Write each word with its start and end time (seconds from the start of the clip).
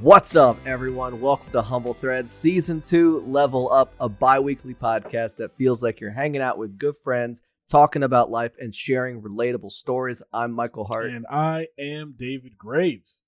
What's 0.00 0.36
up, 0.36 0.64
everyone? 0.64 1.20
Welcome 1.20 1.50
to 1.50 1.60
Humble 1.60 1.92
Threads 1.92 2.30
Season 2.30 2.80
2 2.80 3.24
Level 3.26 3.72
Up, 3.72 3.92
a 3.98 4.08
bi 4.08 4.38
weekly 4.38 4.72
podcast 4.72 5.38
that 5.38 5.56
feels 5.56 5.82
like 5.82 6.00
you're 6.00 6.12
hanging 6.12 6.40
out 6.40 6.56
with 6.56 6.78
good 6.78 6.94
friends, 7.02 7.42
talking 7.68 8.04
about 8.04 8.30
life, 8.30 8.52
and 8.60 8.72
sharing 8.72 9.20
relatable 9.20 9.72
stories. 9.72 10.22
I'm 10.32 10.52
Michael 10.52 10.84
Hart. 10.84 11.10
And 11.10 11.26
I 11.28 11.66
am 11.80 12.14
David 12.16 12.56
Graves. 12.56 13.22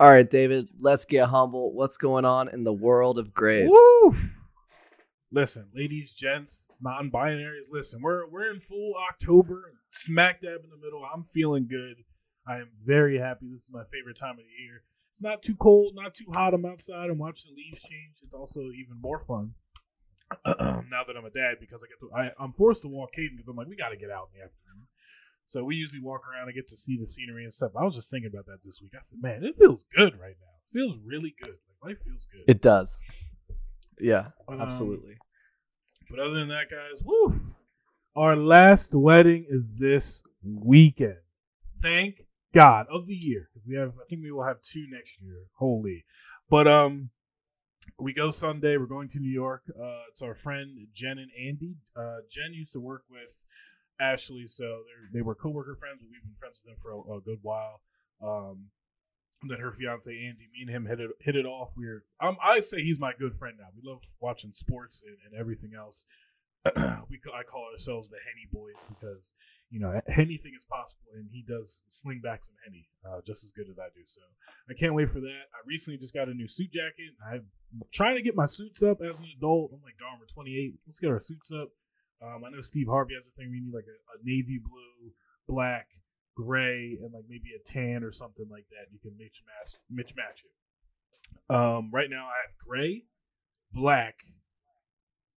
All 0.00 0.08
right, 0.08 0.28
David, 0.28 0.68
let's 0.80 1.04
get 1.04 1.28
humble. 1.28 1.74
What's 1.74 1.98
going 1.98 2.24
on 2.24 2.48
in 2.48 2.64
the 2.64 2.72
world 2.72 3.18
of 3.18 3.34
Graves? 3.34 3.68
Woo! 3.70 4.16
Listen, 5.30 5.66
ladies, 5.74 6.12
gents, 6.12 6.70
non-binaries, 6.80 7.66
listen, 7.70 8.00
we're 8.00 8.26
we're 8.30 8.50
in 8.50 8.60
full 8.60 8.94
October, 9.10 9.74
smack 9.90 10.40
dab 10.40 10.64
in 10.64 10.70
the 10.70 10.82
middle. 10.82 11.02
I'm 11.04 11.24
feeling 11.24 11.66
good. 11.68 12.04
I 12.48 12.56
am 12.56 12.70
very 12.82 13.18
happy. 13.18 13.50
This 13.50 13.64
is 13.64 13.70
my 13.70 13.84
favorite 13.92 14.16
time 14.16 14.38
of 14.38 14.44
the 14.46 14.62
year. 14.64 14.82
It's 15.14 15.22
not 15.22 15.44
too 15.44 15.54
cold, 15.54 15.94
not 15.94 16.12
too 16.12 16.24
hot. 16.34 16.54
I'm 16.54 16.64
outside. 16.66 17.08
I'm 17.08 17.18
watching 17.18 17.52
the 17.54 17.56
leaves 17.62 17.80
change. 17.82 18.16
It's 18.24 18.34
also 18.34 18.62
even 18.62 19.00
more 19.00 19.20
fun 19.20 19.54
now 20.44 21.04
that 21.06 21.16
I'm 21.16 21.24
a 21.24 21.30
dad 21.30 21.58
because 21.60 21.84
I 21.84 21.86
get 21.86 22.00
to. 22.00 22.10
I, 22.12 22.42
I'm 22.42 22.50
forced 22.50 22.82
to 22.82 22.88
walk 22.88 23.10
Caden 23.16 23.30
because 23.30 23.46
I'm 23.46 23.54
like, 23.54 23.68
we 23.68 23.76
got 23.76 23.90
to 23.90 23.96
get 23.96 24.10
out 24.10 24.30
in 24.34 24.40
the 24.40 24.44
afternoon. 24.44 24.88
So 25.46 25.62
we 25.62 25.76
usually 25.76 26.02
walk 26.02 26.22
around 26.28 26.48
and 26.48 26.54
get 26.56 26.66
to 26.66 26.76
see 26.76 26.96
the 26.98 27.06
scenery 27.06 27.44
and 27.44 27.54
stuff. 27.54 27.70
I 27.78 27.84
was 27.84 27.94
just 27.94 28.10
thinking 28.10 28.28
about 28.34 28.46
that 28.46 28.58
this 28.64 28.80
week. 28.82 28.90
I 28.96 29.02
said, 29.02 29.18
man, 29.22 29.44
it 29.44 29.54
feels 29.56 29.84
good 29.96 30.18
right 30.18 30.34
now. 30.34 30.56
It 30.72 30.72
feels 30.72 30.96
really 31.06 31.32
good. 31.40 31.58
Like 31.80 31.90
life 31.92 31.98
feels 32.04 32.26
good. 32.32 32.50
It 32.50 32.60
does. 32.60 33.00
Yeah, 34.00 34.30
Um, 34.48 34.60
absolutely. 34.60 35.14
But 36.10 36.18
other 36.18 36.34
than 36.34 36.48
that, 36.48 36.70
guys, 36.72 37.04
woo! 37.04 37.40
Our 38.16 38.34
last 38.34 38.92
wedding 38.96 39.46
is 39.48 39.74
this 39.74 40.24
weekend. 40.42 41.18
Thank 41.80 42.23
God 42.54 42.86
of 42.90 43.06
the 43.06 43.14
year 43.14 43.48
we 43.66 43.74
have. 43.76 43.90
I 44.00 44.04
think 44.08 44.22
we 44.22 44.30
will 44.30 44.44
have 44.44 44.62
two 44.62 44.86
next 44.90 45.20
year. 45.20 45.46
Holy! 45.58 46.04
But 46.48 46.68
um, 46.68 47.10
we 47.98 48.14
go 48.14 48.30
Sunday. 48.30 48.76
We're 48.76 48.86
going 48.86 49.08
to 49.10 49.18
New 49.18 49.32
York. 49.32 49.62
Uh, 49.68 50.02
it's 50.10 50.22
our 50.22 50.34
friend 50.34 50.86
Jen 50.94 51.18
and 51.18 51.30
Andy. 51.38 51.76
Uh, 51.96 52.18
Jen 52.30 52.54
used 52.54 52.72
to 52.74 52.80
work 52.80 53.02
with 53.10 53.34
Ashley, 54.00 54.46
so 54.46 54.82
they 55.12 55.22
were 55.22 55.34
coworker 55.34 55.74
friends. 55.74 56.00
We've 56.02 56.22
been 56.22 56.38
friends 56.38 56.60
with 56.64 56.74
them 56.74 56.80
for 56.80 56.92
a, 56.92 57.18
a 57.18 57.20
good 57.20 57.38
while. 57.42 57.80
Um, 58.22 58.66
then 59.48 59.60
her 59.60 59.72
fiance 59.72 60.10
Andy, 60.10 60.48
me 60.52 60.62
and 60.62 60.70
him 60.70 60.86
hit 60.86 61.00
it 61.00 61.10
hit 61.20 61.36
it 61.36 61.46
off. 61.46 61.72
We're 61.76 62.04
um, 62.20 62.36
I 62.42 62.60
say 62.60 62.82
he's 62.82 63.00
my 63.00 63.12
good 63.18 63.36
friend 63.36 63.56
now. 63.58 63.66
We 63.74 63.88
love 63.88 64.02
watching 64.20 64.52
sports 64.52 65.02
and, 65.06 65.16
and 65.26 65.38
everything 65.38 65.72
else. 65.76 66.04
we 67.10 67.20
I 67.34 67.42
call 67.42 67.66
ourselves 67.72 68.10
the 68.10 68.16
Henny 68.24 68.48
Boys 68.50 68.82
because 68.88 69.32
you 69.74 69.80
know 69.80 69.90
anything 70.16 70.52
is 70.56 70.64
possible, 70.64 71.02
and 71.18 71.26
he 71.32 71.42
does 71.42 71.82
sling 71.88 72.20
back 72.22 72.44
some 72.44 72.54
Henny 72.64 72.86
uh, 73.04 73.20
just 73.26 73.42
as 73.42 73.50
good 73.50 73.66
as 73.68 73.76
I 73.76 73.90
do. 73.90 74.02
So 74.06 74.20
I 74.70 74.74
can't 74.78 74.94
wait 74.94 75.10
for 75.10 75.18
that. 75.18 75.44
I 75.50 75.58
recently 75.66 75.98
just 75.98 76.14
got 76.14 76.28
a 76.28 76.34
new 76.34 76.46
suit 76.46 76.70
jacket. 76.70 77.18
I'm 77.26 77.50
trying 77.92 78.14
to 78.14 78.22
get 78.22 78.36
my 78.36 78.46
suits 78.46 78.84
up 78.84 78.98
as 79.02 79.18
an 79.18 79.26
adult. 79.36 79.72
I'm 79.74 79.82
like, 79.82 79.98
darn, 79.98 80.20
we're 80.20 80.30
28. 80.32 80.74
Let's 80.86 81.00
get 81.00 81.10
our 81.10 81.18
suits 81.18 81.50
up. 81.50 81.70
Um, 82.22 82.44
I 82.46 82.50
know 82.50 82.62
Steve 82.62 82.86
Harvey 82.88 83.14
has 83.14 83.26
a 83.26 83.30
thing. 83.30 83.50
We 83.50 83.60
need 83.60 83.74
like 83.74 83.90
a, 83.90 83.98
a 84.14 84.22
navy 84.22 84.62
blue, 84.62 85.10
black, 85.48 85.88
gray, 86.36 86.96
and 87.02 87.12
like 87.12 87.24
maybe 87.28 87.50
a 87.58 87.68
tan 87.68 88.04
or 88.04 88.12
something 88.12 88.46
like 88.48 88.66
that. 88.70 88.92
You 88.92 89.00
can 89.02 89.18
mix 89.18 89.42
match, 89.42 89.74
match 89.90 90.44
it. 90.46 91.52
Um, 91.52 91.90
right 91.92 92.08
now 92.08 92.26
I 92.26 92.46
have 92.46 92.56
gray, 92.64 93.06
black, 93.72 94.22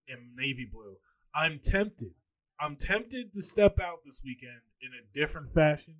and 0.07 0.35
navy 0.35 0.69
blue. 0.71 0.97
I'm 1.33 1.59
tempted. 1.59 2.13
I'm 2.59 2.75
tempted 2.75 3.33
to 3.33 3.41
step 3.41 3.79
out 3.79 3.99
this 4.05 4.21
weekend 4.23 4.61
in 4.81 4.89
a 4.89 5.17
different 5.17 5.53
fashion. 5.53 5.95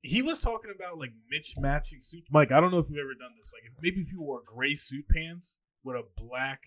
He 0.00 0.20
was 0.20 0.40
talking 0.40 0.72
about 0.74 0.98
like 0.98 1.12
Mitch 1.30 1.54
matching 1.56 2.00
suits. 2.02 2.26
Mike, 2.30 2.50
I 2.50 2.60
don't 2.60 2.72
know 2.72 2.78
if 2.78 2.86
you've 2.88 2.98
ever 2.98 3.14
done 3.14 3.32
this. 3.38 3.52
Like, 3.54 3.70
if, 3.70 3.72
maybe 3.80 4.00
if 4.00 4.12
you 4.12 4.20
wore 4.20 4.42
gray 4.44 4.74
suit 4.74 5.04
pants 5.08 5.58
with 5.84 5.96
a 5.96 6.02
black 6.16 6.62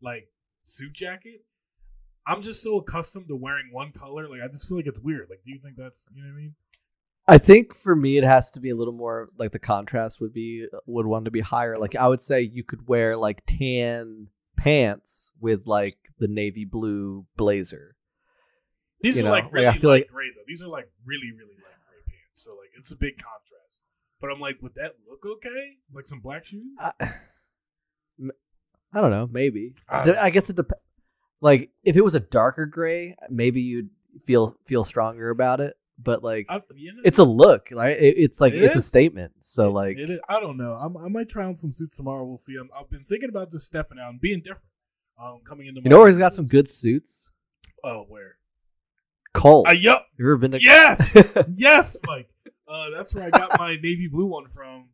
like 0.00 0.28
suit 0.62 0.94
jacket. 0.94 1.44
I'm 2.26 2.42
just 2.42 2.62
so 2.62 2.78
accustomed 2.78 3.28
to 3.28 3.36
wearing 3.36 3.70
one 3.72 3.92
color. 3.92 4.28
Like, 4.28 4.40
I 4.42 4.48
just 4.48 4.68
feel 4.68 4.76
like 4.76 4.86
it's 4.86 5.00
weird. 5.00 5.28
Like, 5.28 5.40
do 5.44 5.52
you 5.52 5.58
think 5.62 5.76
that's 5.76 6.08
you 6.14 6.22
know 6.22 6.28
what 6.28 6.34
I 6.34 6.40
mean? 6.40 6.54
I 7.28 7.38
think 7.38 7.74
for 7.74 7.94
me, 7.94 8.18
it 8.18 8.24
has 8.24 8.50
to 8.52 8.60
be 8.60 8.70
a 8.70 8.76
little 8.76 8.94
more 8.94 9.28
like 9.38 9.52
the 9.52 9.58
contrast 9.58 10.20
would 10.20 10.32
be 10.32 10.66
would 10.86 11.06
want 11.06 11.26
to 11.26 11.30
be 11.30 11.40
higher. 11.40 11.78
Like 11.78 11.94
I 11.94 12.08
would 12.08 12.22
say 12.22 12.40
you 12.40 12.64
could 12.64 12.88
wear 12.88 13.16
like 13.16 13.42
tan 13.46 14.28
pants 14.60 15.32
with 15.40 15.66
like 15.66 15.96
the 16.18 16.28
navy 16.28 16.64
blue 16.64 17.26
blazer. 17.36 17.96
These 19.00 19.16
You 19.16 19.22
are 19.22 19.24
know, 19.24 19.30
like 19.30 19.44
like, 19.44 19.52
really 19.54 19.66
I 19.68 19.78
feel 19.78 19.90
light 19.90 20.02
like- 20.02 20.08
gray 20.08 20.26
though. 20.34 20.42
These 20.46 20.62
are 20.62 20.68
like 20.68 20.90
really 21.06 21.32
really 21.32 21.54
light 21.56 21.80
gray 21.88 22.02
pants. 22.06 22.44
So 22.44 22.50
like 22.52 22.68
it's 22.78 22.92
a 22.92 22.96
big 22.96 23.14
contrast. 23.16 23.82
But 24.20 24.30
I'm 24.30 24.40
like, 24.40 24.60
would 24.60 24.74
that 24.74 24.96
look 25.08 25.24
okay? 25.24 25.76
Like 25.94 26.06
some 26.06 26.20
black 26.20 26.44
shoes? 26.44 26.76
I 26.78 26.92
don't 28.94 29.10
know. 29.10 29.28
Maybe. 29.30 29.74
I 29.88 30.14
I 30.20 30.30
guess 30.30 30.50
it 30.50 30.56
depends. 30.56 30.82
Like 31.40 31.70
if 31.82 31.96
it 31.96 32.04
was 32.04 32.14
a 32.14 32.20
darker 32.20 32.66
gray, 32.66 33.16
maybe 33.30 33.62
you'd 33.62 33.88
feel 34.26 34.56
feel 34.66 34.84
stronger 34.84 35.30
about 35.30 35.60
it. 35.60 35.74
But 36.02 36.22
like 36.22 36.46
I, 36.48 36.60
you 36.74 36.94
know, 36.94 37.02
it's 37.04 37.18
a 37.18 37.24
look, 37.24 37.68
right? 37.72 37.96
It, 37.98 38.14
it's 38.18 38.40
like 38.40 38.52
It 38.52 38.62
it's 38.62 38.76
a 38.76 38.82
statement. 38.82 39.32
So 39.40 39.68
it- 39.68 39.72
like 39.72 39.96
is- 39.98 40.20
I 40.28 40.40
don't 40.40 40.56
know. 40.56 40.72
I'm, 40.72 40.96
I 40.96 41.08
might 41.08 41.28
try 41.28 41.44
on 41.44 41.56
some 41.56 41.72
suits 41.72 41.96
tomorrow. 41.96 42.24
We'll 42.24 42.38
see. 42.38 42.56
I'm, 42.56 42.70
I've 42.78 42.88
been 42.90 43.04
thinking 43.04 43.28
about 43.28 43.52
just 43.52 43.66
stepping 43.66 43.98
out 43.98 44.10
and 44.10 44.20
being 44.20 44.40
different. 44.40 44.64
Um, 45.22 45.40
coming 45.46 45.66
into 45.66 45.82
you 45.84 45.90
know 45.90 45.98
where 45.98 46.08
he's 46.08 46.16
got 46.18 46.34
some 46.34 46.46
good 46.46 46.68
suits. 46.68 47.28
Oh, 47.84 48.04
where? 48.08 48.36
Kohl. 49.34 49.64
Uh, 49.66 49.72
yep. 49.72 50.06
you 50.18 50.24
ever 50.26 50.36
been 50.38 50.52
to? 50.52 50.62
Yes, 50.62 51.16
yes, 51.54 51.96
Mike. 52.06 52.28
Uh, 52.66 52.86
that's 52.96 53.14
where 53.14 53.24
I 53.24 53.30
got 53.30 53.58
my 53.58 53.76
navy 53.76 54.08
blue 54.10 54.26
one 54.26 54.48
from. 54.48 54.88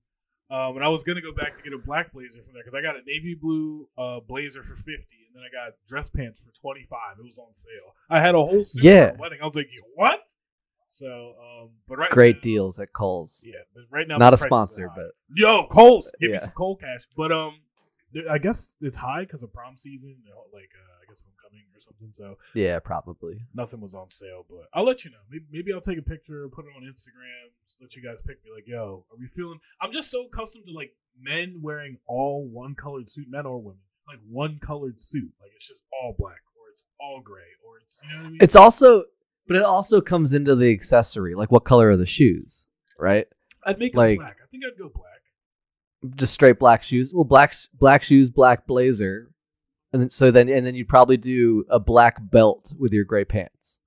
Um, 0.50 0.76
and 0.76 0.84
I 0.84 0.88
was 0.88 1.02
gonna 1.02 1.20
go 1.20 1.32
back 1.32 1.54
to 1.56 1.62
get 1.62 1.72
a 1.72 1.78
black 1.78 2.12
blazer 2.12 2.42
from 2.42 2.54
there 2.54 2.62
because 2.62 2.74
I 2.74 2.82
got 2.82 2.96
a 2.96 3.00
navy 3.06 3.34
blue 3.40 3.88
uh, 3.98 4.20
blazer 4.26 4.62
for 4.62 4.76
fifty, 4.76 5.26
and 5.26 5.34
then 5.34 5.42
I 5.42 5.50
got 5.52 5.74
dress 5.88 6.08
pants 6.10 6.40
for 6.44 6.50
twenty 6.60 6.84
five. 6.84 7.18
It 7.18 7.24
was 7.24 7.38
on 7.38 7.52
sale. 7.52 7.94
I 8.10 8.20
had 8.20 8.34
a 8.34 8.38
whole 8.38 8.62
suit 8.62 8.84
Yeah. 8.84 9.10
for 9.10 9.16
a 9.16 9.20
wedding. 9.20 9.38
I 9.42 9.46
was 9.46 9.54
like, 9.56 9.68
what? 9.94 10.20
So, 10.96 11.34
um, 11.38 11.70
but 11.86 11.98
right 11.98 12.10
Great 12.10 12.36
now, 12.36 12.42
deals 12.42 12.80
at 12.80 12.92
Kohl's. 12.92 13.42
Yeah, 13.44 13.60
but 13.74 13.84
right 13.90 14.08
now 14.08 14.16
Not 14.16 14.32
a 14.32 14.38
sponsor, 14.38 14.90
but 14.96 15.10
yo, 15.34 15.66
Kohl's, 15.66 16.10
give 16.20 16.30
me 16.30 16.38
some 16.38 16.52
cold 16.56 16.80
cash. 16.80 17.02
But 17.14 17.32
um, 17.32 17.60
I 18.30 18.38
guess 18.38 18.74
it's 18.80 18.96
high 18.96 19.22
because 19.24 19.42
of 19.42 19.52
prom 19.52 19.76
season, 19.76 20.16
you 20.24 20.30
know, 20.30 20.44
like 20.54 20.70
uh, 20.74 21.02
I 21.02 21.04
guess 21.06 21.22
homecoming 21.22 21.66
or 21.74 21.80
something. 21.80 22.12
So 22.12 22.38
yeah, 22.54 22.78
probably. 22.78 23.40
nothing 23.52 23.80
was 23.80 23.94
on 23.94 24.10
sale, 24.10 24.46
but 24.48 24.68
I'll 24.72 24.86
let 24.86 25.04
you 25.04 25.10
know. 25.10 25.18
Maybe, 25.30 25.44
maybe 25.50 25.72
I'll 25.74 25.82
take 25.82 25.98
a 25.98 26.02
picture, 26.02 26.48
put 26.48 26.64
it 26.64 26.72
on 26.74 26.82
Instagram, 26.82 27.52
just 27.66 27.82
let 27.82 27.94
you 27.94 28.02
guys 28.02 28.16
pick 28.26 28.42
me. 28.42 28.50
Like, 28.54 28.66
yo, 28.66 29.04
are 29.10 29.18
we 29.18 29.26
feeling? 29.26 29.60
I'm 29.82 29.92
just 29.92 30.10
so 30.10 30.24
accustomed 30.32 30.64
to 30.66 30.72
like 30.72 30.92
men 31.20 31.60
wearing 31.62 31.98
all 32.06 32.48
one 32.50 32.74
colored 32.74 33.10
suit, 33.10 33.26
men 33.28 33.44
or 33.44 33.58
women, 33.60 33.80
like 34.08 34.20
one 34.30 34.58
colored 34.60 34.98
suit. 34.98 35.30
Like 35.42 35.50
it's 35.56 35.68
just 35.68 35.82
all 35.92 36.14
black, 36.18 36.40
or 36.56 36.70
it's 36.72 36.84
all 36.98 37.20
gray, 37.22 37.52
or 37.66 37.76
it's 37.84 38.00
you 38.02 38.16
know 38.16 38.22
what 38.22 38.26
I 38.26 38.30
mean. 38.30 38.38
It's 38.40 38.56
also, 38.56 39.04
but 39.46 39.56
it 39.56 39.64
also 39.64 40.00
comes 40.00 40.32
into 40.32 40.54
the 40.56 40.70
accessory. 40.72 41.34
Like 41.34 41.50
what 41.52 41.64
color 41.64 41.88
are 41.90 41.96
the 41.96 42.06
shoes, 42.06 42.66
right? 42.98 43.26
I'd 43.64 43.78
make 43.78 43.94
it 43.94 43.96
like- 43.96 44.18
black. 44.18 44.36
I 44.42 44.46
think 44.50 44.64
I'd 44.64 44.78
go 44.78 44.88
black. 44.94 45.04
Just 46.16 46.34
straight 46.34 46.58
black 46.58 46.82
shoes. 46.82 47.12
Well, 47.12 47.24
black 47.24 47.54
black 47.74 48.02
shoes, 48.02 48.30
black 48.30 48.66
blazer, 48.66 49.30
and 49.92 50.00
then 50.02 50.08
so 50.08 50.30
then 50.30 50.48
and 50.48 50.64
then 50.64 50.74
you'd 50.74 50.88
probably 50.88 51.16
do 51.16 51.64
a 51.68 51.80
black 51.80 52.16
belt 52.30 52.72
with 52.78 52.92
your 52.92 53.04
gray 53.04 53.24
pants. 53.24 53.80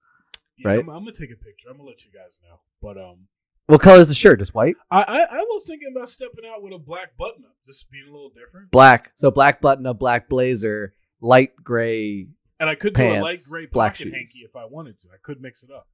Yeah, 0.58 0.68
Right. 0.70 0.80
I'm, 0.80 0.90
I'm 0.90 1.00
gonna 1.06 1.12
take 1.14 1.32
a 1.32 1.38
picture. 1.42 1.70
I'm 1.70 1.78
gonna 1.78 1.88
let 1.88 2.04
you 2.04 2.12
guys 2.12 2.40
know. 2.44 2.60
But 2.82 2.98
um, 2.98 3.28
What 3.68 3.82
color 3.82 4.02
is 4.02 4.08
the 4.10 4.14
shirt? 4.16 4.40
Just 4.40 4.54
white, 4.54 4.76
I, 4.92 5.04
I 5.04 5.20
I 5.22 5.38
was 5.42 5.66
thinking 5.66 5.94
about 5.96 6.10
stepping 6.10 6.44
out 6.46 6.62
with 6.62 6.74
a 6.74 6.80
black 6.80 7.16
button 7.18 7.44
up, 7.46 7.56
just 7.66 7.90
being 7.92 8.06
a 8.10 8.12
little 8.12 8.32
different. 8.32 8.72
black. 8.72 9.12
So 9.16 9.32
black 9.32 9.62
button, 9.62 9.86
a 9.86 9.94
black 9.94 10.28
blazer, 10.28 10.96
light 11.22 11.52
gray. 11.64 12.28
And 12.60 12.70
I 12.70 12.76
could 12.76 12.94
do 12.94 13.04
a 13.04 13.22
light 13.22 13.40
gray 13.50 13.66
black 13.66 13.94
pocket 13.94 14.04
shoes. 14.04 14.14
hanky 14.14 14.40
if 14.40 14.56
I 14.56 14.66
wanted 14.66 15.00
to. 15.02 15.08
I 15.14 15.18
could 15.22 15.42
mix 15.42 15.64
it 15.64 15.70
up. 15.72 15.88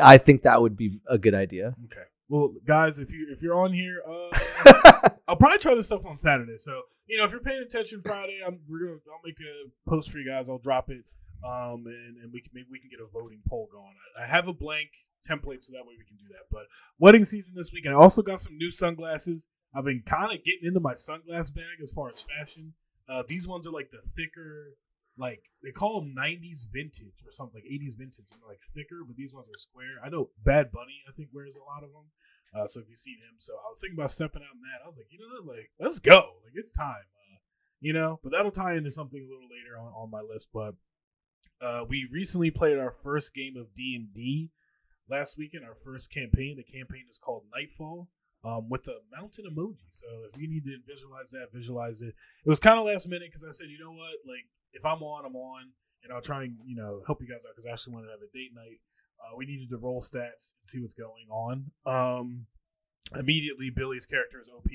I 0.00 0.18
think 0.18 0.42
that 0.42 0.62
would 0.62 0.76
be 0.76 1.00
a 1.08 1.18
good 1.18 1.34
idea. 1.34 1.74
Okay. 1.86 2.04
Well, 2.28 2.54
guys, 2.64 3.00
if 3.00 3.12
you 3.12 3.26
if 3.30 3.42
you're 3.42 3.60
on 3.60 3.72
here, 3.72 4.02
uh, 4.08 5.10
I'll 5.28 5.36
probably 5.36 5.58
try 5.58 5.74
this 5.74 5.86
stuff 5.86 6.06
on 6.06 6.16
Saturday. 6.16 6.58
So 6.58 6.82
you 7.06 7.18
know, 7.18 7.24
if 7.24 7.32
you're 7.32 7.40
paying 7.40 7.62
attention 7.62 8.02
Friday, 8.04 8.38
I'm 8.46 8.60
we're 8.68 8.86
gonna 8.86 8.98
I'll 9.12 9.20
make 9.24 9.36
a 9.40 9.90
post 9.90 10.12
for 10.12 10.18
you 10.18 10.30
guys. 10.30 10.48
I'll 10.48 10.58
drop 10.58 10.90
it, 10.90 11.04
um, 11.44 11.86
and, 11.86 12.22
and 12.22 12.32
we 12.32 12.40
can 12.40 12.52
maybe 12.54 12.68
we 12.70 12.78
can 12.78 12.88
get 12.88 13.00
a 13.00 13.08
voting 13.12 13.40
poll 13.48 13.68
going. 13.72 13.94
I, 14.16 14.22
I 14.22 14.26
have 14.26 14.46
a 14.46 14.52
blank 14.52 14.90
template, 15.28 15.64
so 15.64 15.72
that 15.72 15.84
way 15.84 15.94
we 15.98 16.04
can 16.04 16.16
do 16.16 16.28
that. 16.30 16.46
But 16.52 16.66
wedding 17.00 17.24
season 17.24 17.54
this 17.56 17.72
week, 17.72 17.84
and 17.84 17.94
I 17.94 17.98
also 17.98 18.22
got 18.22 18.40
some 18.40 18.56
new 18.56 18.70
sunglasses. 18.70 19.48
I've 19.74 19.84
been 19.84 20.02
kind 20.06 20.32
of 20.32 20.44
getting 20.44 20.68
into 20.68 20.80
my 20.80 20.94
sunglass 20.94 21.52
bag 21.52 21.82
as 21.82 21.90
far 21.90 22.10
as 22.10 22.22
fashion. 22.22 22.74
Uh, 23.08 23.24
these 23.26 23.46
ones 23.46 23.66
are 23.66 23.72
like 23.72 23.90
the 23.90 24.00
thicker, 24.16 24.76
like 25.18 25.42
they 25.62 25.72
call 25.72 26.00
them 26.00 26.14
'90s 26.16 26.66
vintage 26.72 27.22
or 27.26 27.32
something 27.32 27.60
like 27.62 27.70
'80s 27.70 27.96
vintage, 27.96 28.30
and 28.32 28.40
like 28.46 28.60
thicker, 28.74 29.02
but 29.06 29.16
these 29.16 29.32
ones 29.34 29.48
are 29.48 29.58
square. 29.58 30.00
I 30.04 30.08
know 30.08 30.30
Bad 30.44 30.72
Bunny, 30.72 31.02
I 31.08 31.12
think 31.12 31.28
wears 31.32 31.56
a 31.56 31.64
lot 31.64 31.82
of 31.84 31.90
them. 31.92 32.08
Uh, 32.52 32.66
so 32.66 32.80
if 32.80 32.88
you've 32.88 32.98
seen 32.98 33.18
him, 33.18 33.36
so 33.38 33.52
I 33.54 33.70
was 33.70 33.78
thinking 33.80 33.98
about 33.98 34.10
stepping 34.10 34.42
out 34.42 34.54
in 34.54 34.62
that. 34.62 34.82
I 34.84 34.88
was 34.88 34.96
like, 34.98 35.06
you 35.10 35.18
know, 35.20 35.42
what? 35.44 35.56
like 35.56 35.70
let's 35.78 35.98
go, 35.98 36.40
like 36.44 36.54
it's 36.54 36.72
time, 36.72 37.06
uh, 37.14 37.38
you 37.80 37.92
know. 37.92 38.18
But 38.22 38.32
that'll 38.32 38.50
tie 38.50 38.74
into 38.74 38.90
something 38.90 39.20
a 39.20 39.28
little 39.30 39.48
later 39.50 39.78
on, 39.78 39.92
on 39.92 40.10
my 40.10 40.20
list. 40.20 40.48
But 40.52 40.74
uh, 41.60 41.84
we 41.88 42.08
recently 42.10 42.50
played 42.50 42.78
our 42.78 42.94
first 43.02 43.34
game 43.34 43.56
of 43.56 43.74
D 43.74 43.94
and 43.96 44.12
D 44.12 44.50
last 45.08 45.38
weekend. 45.38 45.64
Our 45.64 45.74
first 45.76 46.12
campaign. 46.12 46.56
The 46.56 46.64
campaign 46.64 47.04
is 47.10 47.18
called 47.18 47.44
Nightfall. 47.54 48.08
um, 48.44 48.68
with 48.68 48.84
the 48.84 49.00
mountain 49.14 49.44
emoji. 49.44 49.84
So 49.90 50.06
if 50.32 50.40
you 50.40 50.48
need 50.48 50.64
to 50.64 50.78
visualize 50.86 51.30
that, 51.30 51.48
visualize 51.52 52.00
it. 52.00 52.14
It 52.44 52.48
was 52.48 52.60
kind 52.60 52.78
of 52.78 52.86
last 52.86 53.06
minute 53.06 53.28
because 53.28 53.44
I 53.44 53.52
said, 53.52 53.68
you 53.68 53.78
know 53.78 53.92
what, 53.92 54.16
like 54.26 54.46
if 54.72 54.84
I'm 54.84 55.02
on, 55.02 55.24
I'm 55.24 55.36
on, 55.36 55.70
and 56.04 56.12
I'll 56.12 56.22
try 56.22 56.44
and 56.44 56.56
you 56.64 56.76
know 56.76 57.02
help 57.06 57.20
you 57.20 57.28
guys 57.28 57.44
out 57.46 57.54
because 57.56 57.68
I 57.68 57.72
actually 57.72 57.94
wanted 57.94 58.06
to 58.06 58.12
have 58.12 58.22
a 58.22 58.36
date 58.36 58.52
night. 58.54 58.80
Uh, 59.20 59.36
we 59.36 59.46
needed 59.46 59.68
to 59.70 59.76
roll 59.76 60.00
stats 60.00 60.54
and 60.56 60.66
see 60.66 60.80
what's 60.80 60.94
going 60.94 61.28
on. 61.30 61.70
Um, 61.84 62.46
immediately, 63.14 63.70
Billy's 63.74 64.06
character 64.06 64.40
is 64.40 64.48
OP, 64.48 64.70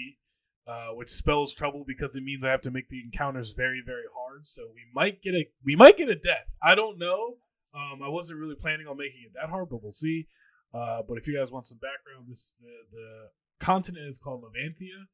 uh, 0.68 0.94
which 0.96 1.10
spells 1.10 1.54
trouble 1.54 1.84
because 1.88 2.16
it 2.16 2.24
means 2.24 2.44
I 2.44 2.52
have 2.52 2.62
to 2.62 2.72
make 2.72 2.90
the 2.90 3.02
encounters 3.04 3.54
very, 3.54 3.82
very 3.86 4.06
hard. 4.16 4.46
So 4.46 4.64
we 4.74 4.82
might 4.94 5.22
get 5.22 5.34
a 5.34 5.48
we 5.64 5.76
might 5.76 5.98
get 5.98 6.10
a 6.10 6.16
death. 6.16 6.46
I 6.62 6.76
don't 6.76 7.00
know. 7.00 7.38
Um, 7.74 8.02
I 8.04 8.08
wasn't 8.08 8.40
really 8.40 8.56
planning 8.56 8.88
on 8.88 8.98
making 8.98 9.22
it 9.26 9.32
that 9.40 9.50
hard, 9.50 9.70
but 9.70 9.84
we'll 9.84 9.92
see. 9.92 10.28
Uh, 10.74 11.02
but 11.08 11.18
if 11.18 11.28
you 11.28 11.38
guys 11.38 11.52
want 11.52 11.68
some 11.68 11.78
background, 11.78 12.28
this 12.30 12.56
the 12.62 12.98
the 12.98 13.30
continent 13.60 14.08
is 14.08 14.18
called 14.18 14.44
Levantia. 14.44 15.08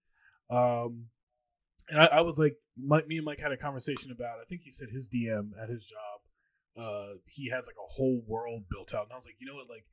Um, 0.50 1.06
and 1.92 2.02
I, 2.02 2.06
I 2.06 2.22
was 2.22 2.40
like, 2.40 2.56
Mike, 2.78 3.08
me 3.08 3.18
and 3.18 3.26
Mike 3.26 3.40
had 3.40 3.52
a 3.52 3.58
conversation 3.58 4.12
about. 4.12 4.40
I 4.42 4.46
think 4.48 4.62
he 4.64 4.72
said 4.72 4.88
his 4.92 5.10
DM 5.10 5.52
at 5.62 5.70
his 5.70 5.86
job, 5.86 6.82
uh, 6.82 7.18
he 7.26 7.50
has 7.50 7.68
like 7.68 7.76
a 7.76 7.94
whole 7.94 8.24
world 8.26 8.64
built 8.70 8.94
out, 8.94 9.04
and 9.04 9.12
I 9.12 9.16
was 9.16 9.26
like, 9.26 9.36
you 9.40 9.48
know 9.48 9.56
what, 9.56 9.70
like 9.70 9.86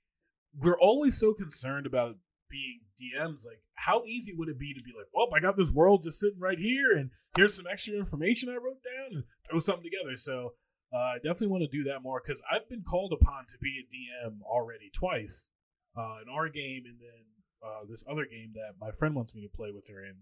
we're 0.57 0.79
always 0.79 1.19
so 1.19 1.35
concerned 1.35 1.87
about 1.87 2.17
being 2.49 2.81
DMs. 2.99 3.45
Like, 3.45 3.61
how 3.75 4.05
easy 4.05 4.33
would 4.35 4.49
it 4.49 4.59
be 4.59 4.73
to 4.73 4.83
be 4.83 4.93
like, 4.97 5.09
well, 5.13 5.29
I 5.35 5.41
got 5.41 5.57
this 5.57 5.71
world 5.71 6.05
just 6.05 6.21
sitting 6.21 6.41
right 6.41 6.59
here, 6.59 6.97
and 6.97 7.11
here's 7.37 7.55
some 7.55 7.67
extra 7.71 7.95
information 7.95 8.49
I 8.49 8.55
wrote 8.55 8.83
down, 8.83 9.17
and 9.17 9.25
throw 9.49 9.59
something 9.61 9.85
together. 9.85 10.17
So. 10.17 10.55
Uh, 10.91 10.97
I 10.97 11.17
definitely 11.17 11.49
want 11.49 11.65
to 11.71 11.77
do 11.77 11.85
that 11.85 12.03
more 12.03 12.23
because 12.25 12.41
I've 12.51 12.67
been 12.71 12.81
called 12.81 13.13
upon 13.13 13.45
to 13.49 13.59
be 13.61 13.77
a 13.77 13.85
DM 13.93 14.41
already 14.41 14.91
twice, 14.91 15.51
uh, 15.95 16.23
in 16.23 16.33
our 16.33 16.49
game 16.49 16.85
and 16.87 16.97
then 17.01 17.25
uh, 17.63 17.85
this 17.89 18.05
other 18.11 18.25
game 18.25 18.53
that 18.55 18.79
my 18.81 18.91
friend 18.93 19.15
wants 19.15 19.35
me 19.35 19.43
to 19.43 19.57
play 19.57 19.71
with 19.75 19.89
her 19.89 20.05
in. 20.05 20.17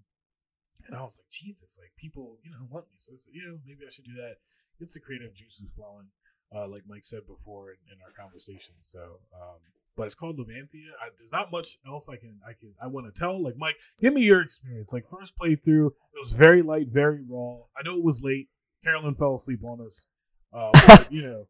And 0.87 0.97
I 0.97 1.03
was 1.03 1.19
like, 1.19 1.31
Jesus, 1.31 1.79
like 1.81 1.93
people, 1.97 2.39
you 2.43 2.51
know, 2.51 2.67
want 2.71 2.87
me. 2.87 2.97
So 2.99 3.13
I 3.13 3.19
said, 3.19 3.33
you 3.35 3.47
know, 3.47 3.59
maybe 3.67 3.81
I 3.87 3.91
should 3.91 4.05
do 4.05 4.15
that. 4.17 4.37
It's 4.81 4.95
the 4.95 5.01
creative 5.01 5.35
juices 5.35 5.73
flowing, 5.75 6.07
uh, 6.55 6.69
like 6.69 6.83
Mike 6.87 7.05
said 7.05 7.27
before 7.27 7.71
in, 7.71 7.77
in 7.93 7.99
our 8.05 8.13
conversation. 8.13 8.75
So, 8.81 9.01
um, 9.35 9.59
but 9.97 10.07
it's 10.07 10.15
called 10.15 10.39
Levantia. 10.39 10.93
I, 11.01 11.09
there's 11.19 11.33
not 11.33 11.51
much 11.51 11.79
else 11.87 12.09
I 12.09 12.17
can 12.17 12.39
I 12.47 12.53
can 12.53 12.75
I 12.83 12.87
want 12.87 13.13
to 13.13 13.19
tell. 13.19 13.43
Like 13.43 13.57
Mike, 13.57 13.77
give 13.99 14.13
me 14.13 14.23
your 14.23 14.43
experience. 14.43 14.93
Like 14.93 15.09
first 15.09 15.33
playthrough, 15.39 15.87
it 15.87 16.21
was 16.21 16.33
very 16.33 16.63
light, 16.63 16.89
very 16.89 17.23
raw. 17.29 17.57
I 17.77 17.83
know 17.83 17.97
it 17.97 18.05
was 18.05 18.23
late. 18.23 18.49
Carolyn 18.85 19.15
fell 19.15 19.35
asleep 19.35 19.65
on 19.65 19.81
us. 19.81 20.07
Uh, 20.53 20.71
but, 20.87 21.11
you 21.13 21.23
know, 21.23 21.47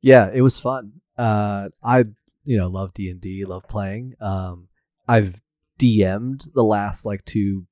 yeah, 0.00 0.30
it 0.32 0.42
was 0.42 0.58
fun. 0.58 1.00
Uh, 1.18 1.70
I 1.82 2.04
you 2.44 2.56
know 2.56 2.68
love 2.68 2.94
D 2.94 3.10
and 3.10 3.20
D, 3.20 3.44
love 3.44 3.66
playing. 3.68 4.14
Um, 4.20 4.68
I've 5.08 5.40
DM'd 5.78 6.52
the 6.54 6.62
last 6.62 7.04
like 7.04 7.24
two 7.24 7.66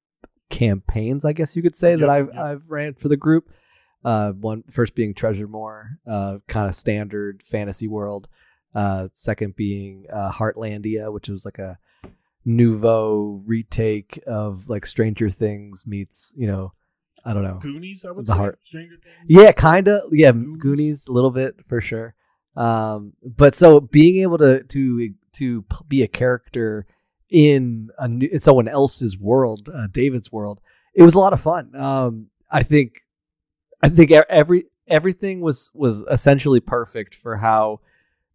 campaigns, 0.52 1.24
I 1.24 1.32
guess 1.32 1.56
you 1.56 1.62
could 1.62 1.74
say 1.76 1.90
Yep, 1.92 2.00
that 2.00 2.08
I've 2.10 2.26
yep. 2.28 2.36
I've 2.36 2.62
ran 2.68 2.94
for 2.94 3.08
the 3.08 3.16
group. 3.16 3.50
Uh, 4.04 4.30
one 4.32 4.62
first 4.70 4.94
being 4.94 5.14
Treasure 5.14 5.48
More, 5.48 5.98
uh, 6.06 6.38
kind 6.46 6.68
of 6.68 6.74
standard 6.76 7.42
fantasy 7.44 7.88
world. 7.88 8.28
Uh, 8.74 9.08
second 9.12 9.54
being 9.56 10.06
uh, 10.12 10.30
Heartlandia, 10.32 11.12
which 11.12 11.28
was 11.28 11.44
like 11.44 11.58
a 11.58 11.78
nouveau 12.44 13.42
retake 13.46 14.18
of 14.26 14.68
like 14.68 14.86
Stranger 14.86 15.30
Things 15.30 15.84
meets 15.86 16.32
you 16.36 16.46
know 16.46 16.72
I 17.24 17.32
don't 17.34 17.44
know 17.44 17.58
Goonies. 17.60 18.04
I 18.04 18.10
would 18.10 18.26
The 18.26 18.32
say 18.32 18.38
heart. 18.38 18.58
Stranger 18.64 18.96
Things. 19.02 19.16
yeah, 19.28 19.52
kind 19.52 19.88
of. 19.88 20.02
Yeah, 20.12 20.32
Goonies. 20.32 20.58
Goonies 20.60 21.06
a 21.08 21.12
little 21.12 21.30
bit 21.30 21.56
for 21.68 21.80
sure. 21.80 22.14
Um, 22.56 23.12
but 23.24 23.54
so 23.54 23.80
being 23.80 24.22
able 24.22 24.38
to 24.38 24.62
to 24.64 25.14
to 25.34 25.62
p- 25.62 25.76
be 25.88 26.02
a 26.02 26.08
character 26.08 26.86
in 27.32 27.88
a 27.98 28.06
new, 28.06 28.28
in 28.30 28.40
someone 28.40 28.68
else's 28.68 29.16
world, 29.18 29.68
uh, 29.74 29.88
David's 29.90 30.30
world, 30.30 30.60
it 30.94 31.02
was 31.02 31.14
a 31.14 31.18
lot 31.18 31.32
of 31.32 31.40
fun. 31.40 31.74
Um, 31.74 32.26
I 32.50 32.62
think, 32.62 33.00
I 33.82 33.88
think 33.88 34.10
every 34.12 34.66
everything 34.86 35.40
was 35.40 35.70
was 35.74 36.00
essentially 36.10 36.60
perfect 36.60 37.14
for 37.14 37.36
how 37.38 37.80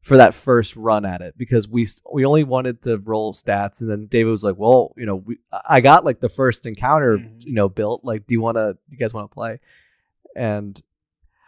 for 0.02 0.18
that 0.18 0.34
first 0.34 0.76
run 0.76 1.06
at 1.06 1.22
it 1.22 1.36
because 1.38 1.68
we 1.68 1.88
we 2.12 2.26
only 2.26 2.44
wanted 2.44 2.82
to 2.82 2.98
roll 2.98 3.34
stats 3.34 3.80
and 3.82 3.90
then 3.90 4.08
David 4.08 4.32
was 4.32 4.44
like, 4.44 4.58
well, 4.58 4.94
you 4.98 5.06
know, 5.06 5.18
we, 5.18 5.38
I 5.70 5.80
got 5.82 6.04
like 6.04 6.20
the 6.20 6.30
first 6.30 6.66
encounter, 6.66 7.18
Mhm. 7.20 7.46
you 7.46 7.54
know, 7.54 7.70
built. 7.70 8.04
Like, 8.04 8.26
do 8.26 8.34
you 8.34 8.42
want 8.42 8.58
to? 8.58 8.78
You 8.90 8.98
guys 8.98 9.14
want 9.14 9.30
to 9.30 9.34
play? 9.34 9.60
And 10.36 10.82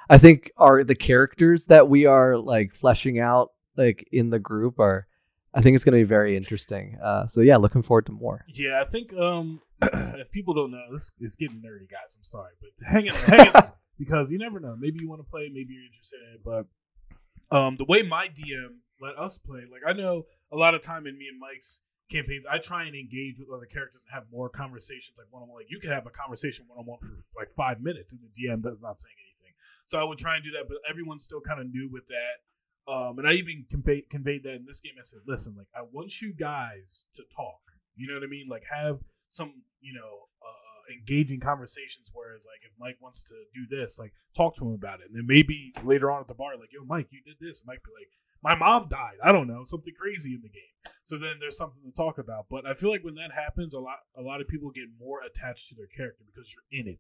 I 0.10 0.18
think 0.18 0.52
are 0.58 0.84
the 0.84 0.96
characters 0.96 1.66
that 1.68 1.90
we 1.90 2.06
are 2.06 2.38
like 2.38 2.74
fleshing 2.76 3.20
out 3.20 3.52
like 3.76 4.08
in 4.12 4.30
the 4.30 4.40
group 4.40 4.80
are. 4.80 5.08
I 5.54 5.62
think 5.62 5.76
it's 5.76 5.84
going 5.84 5.94
to 5.94 6.00
be 6.00 6.08
very 6.08 6.38
interesting. 6.38 6.98
Uh, 7.02 7.28
so 7.28 7.42
yeah, 7.42 7.58
looking 7.58 7.82
forward 7.82 8.06
to 8.08 8.12
more. 8.12 8.46
Yeah, 8.54 8.82
I 8.86 8.90
think 8.90 9.14
um, 9.14 9.62
if 9.82 10.32
people 10.32 10.54
don't 10.54 10.72
know, 10.72 10.86
this 10.92 11.12
is 11.20 11.36
getting 11.36 11.58
nerdy, 11.58 11.90
guys. 11.90 12.16
I'm 12.16 12.24
sorry, 12.24 12.52
but 12.62 12.88
hang 12.88 13.08
in, 13.08 13.16
hang 13.16 13.52
there, 13.52 13.74
because 14.00 14.32
you 14.32 14.38
never 14.38 14.60
know. 14.60 14.76
Maybe 14.78 15.00
you 15.02 15.10
want 15.10 15.22
to 15.22 15.30
play, 15.30 15.50
maybe 15.52 15.74
you're 15.74 15.86
interested 15.86 16.20
in 16.28 16.36
it. 16.36 16.42
But 16.44 17.56
um, 17.56 17.78
the 17.78 17.86
way 17.86 18.04
my 18.04 18.28
DM 18.28 18.78
let 19.02 19.18
us 19.18 19.38
play, 19.38 19.62
like 19.72 19.82
I 19.88 19.94
know 19.94 20.26
a 20.52 20.58
lot 20.58 20.76
of 20.76 20.82
time 20.82 21.08
in 21.08 21.18
me 21.18 21.28
and 21.28 21.40
Mike's 21.40 21.80
campaigns, 22.12 22.46
I 22.50 22.58
try 22.58 22.86
and 22.86 22.96
engage 22.96 23.40
with 23.40 23.50
other 23.50 23.66
characters 23.66 24.02
and 24.06 24.14
have 24.14 24.26
more 24.32 24.50
conversations, 24.50 25.18
like 25.18 25.28
one 25.32 25.44
on 25.44 25.50
one. 25.50 25.58
Like 25.58 25.72
you 25.72 25.80
can 25.80 25.92
have 25.92 26.06
a 26.06 26.12
conversation 26.12 26.66
one 26.68 26.80
on 26.80 26.86
one 26.86 27.00
for 27.00 27.16
like 27.40 27.54
five 27.56 27.82
minutes, 27.82 28.14
and 28.14 28.22
the 28.22 28.30
DM 28.30 28.62
does 28.62 28.82
not 28.82 29.00
saying 29.00 29.16
anything. 29.18 29.54
So 29.86 30.00
I 30.00 30.04
would 30.04 30.20
try 30.20 30.36
and 30.36 30.44
do 30.44 30.52
that, 30.52 30.66
but 30.68 30.78
everyone's 30.88 31.24
still 31.24 31.42
kind 31.42 31.60
of 31.60 31.72
new 31.72 31.90
with 31.92 32.06
that. 32.08 32.46
Um, 32.88 33.20
and 33.20 33.28
I 33.28 33.34
even 33.34 33.66
conveyed 33.70 34.10
conveyed 34.10 34.44
that 34.44 34.56
in 34.56 34.66
this 34.66 34.82
game. 34.82 34.94
I 35.00 35.04
said, 35.04 35.20
listen, 35.28 35.56
like 35.58 35.68
I 35.76 35.82
want 35.92 36.22
you 36.22 36.34
guys 36.34 37.08
to 37.16 37.24
talk. 37.36 37.60
You 37.96 38.08
know 38.08 38.16
what 38.16 38.24
I 38.24 38.28
mean? 38.28 38.48
Like 38.50 38.64
have 38.72 39.00
some, 39.30 39.54
you 39.82 39.94
know, 39.94 40.28
uh, 40.42 40.94
engaging 41.00 41.40
conversations. 41.40 42.10
Whereas, 42.14 42.46
like, 42.46 42.62
if 42.64 42.72
Mike 42.80 42.98
wants 43.02 43.24
to 43.26 43.36
do 43.54 43.66
this, 43.70 44.00
like, 44.00 44.14
talk 44.36 44.56
to 44.58 44.66
him 44.66 44.74
about 44.74 45.00
it, 45.00 45.08
and 45.08 45.16
then 45.16 45.28
maybe 45.28 45.74
later 45.84 46.12
on 46.12 46.22
at 46.22 46.28
the 46.28 46.34
bar, 46.34 46.58
like, 46.58 46.74
yo, 46.74 46.84
Mike, 46.86 47.08
you 47.12 47.22
did 47.26 47.36
this. 47.40 47.64
Might 47.66 47.84
be 47.84 47.92
like, 47.98 48.10
my 48.42 48.56
mom 48.56 48.88
died. 48.90 49.18
I 49.24 49.32
don't 49.32 49.48
know, 49.48 49.64
something 49.64 49.94
crazy 50.00 50.34
in 50.34 50.42
the 50.42 50.50
game. 50.50 50.94
So 51.04 51.18
then 51.18 51.36
there's 51.40 51.58
something 51.58 51.82
to 51.84 51.92
talk 51.92 52.18
about. 52.18 52.46
But 52.50 52.66
I 52.66 52.74
feel 52.74 52.90
like 52.90 53.04
when 53.04 53.16
that 53.16 53.32
happens, 53.32 53.74
a 53.74 53.80
lot, 53.80 53.98
a 54.18 54.22
lot 54.22 54.42
of 54.42 54.48
people 54.48 54.72
get 54.72 54.86
more 55.00 55.22
attached 55.22 55.70
to 55.70 55.76
their 55.76 55.88
character 55.88 56.24
because 56.26 56.54
you're 56.54 56.80
in 56.80 56.88
it. 56.88 57.00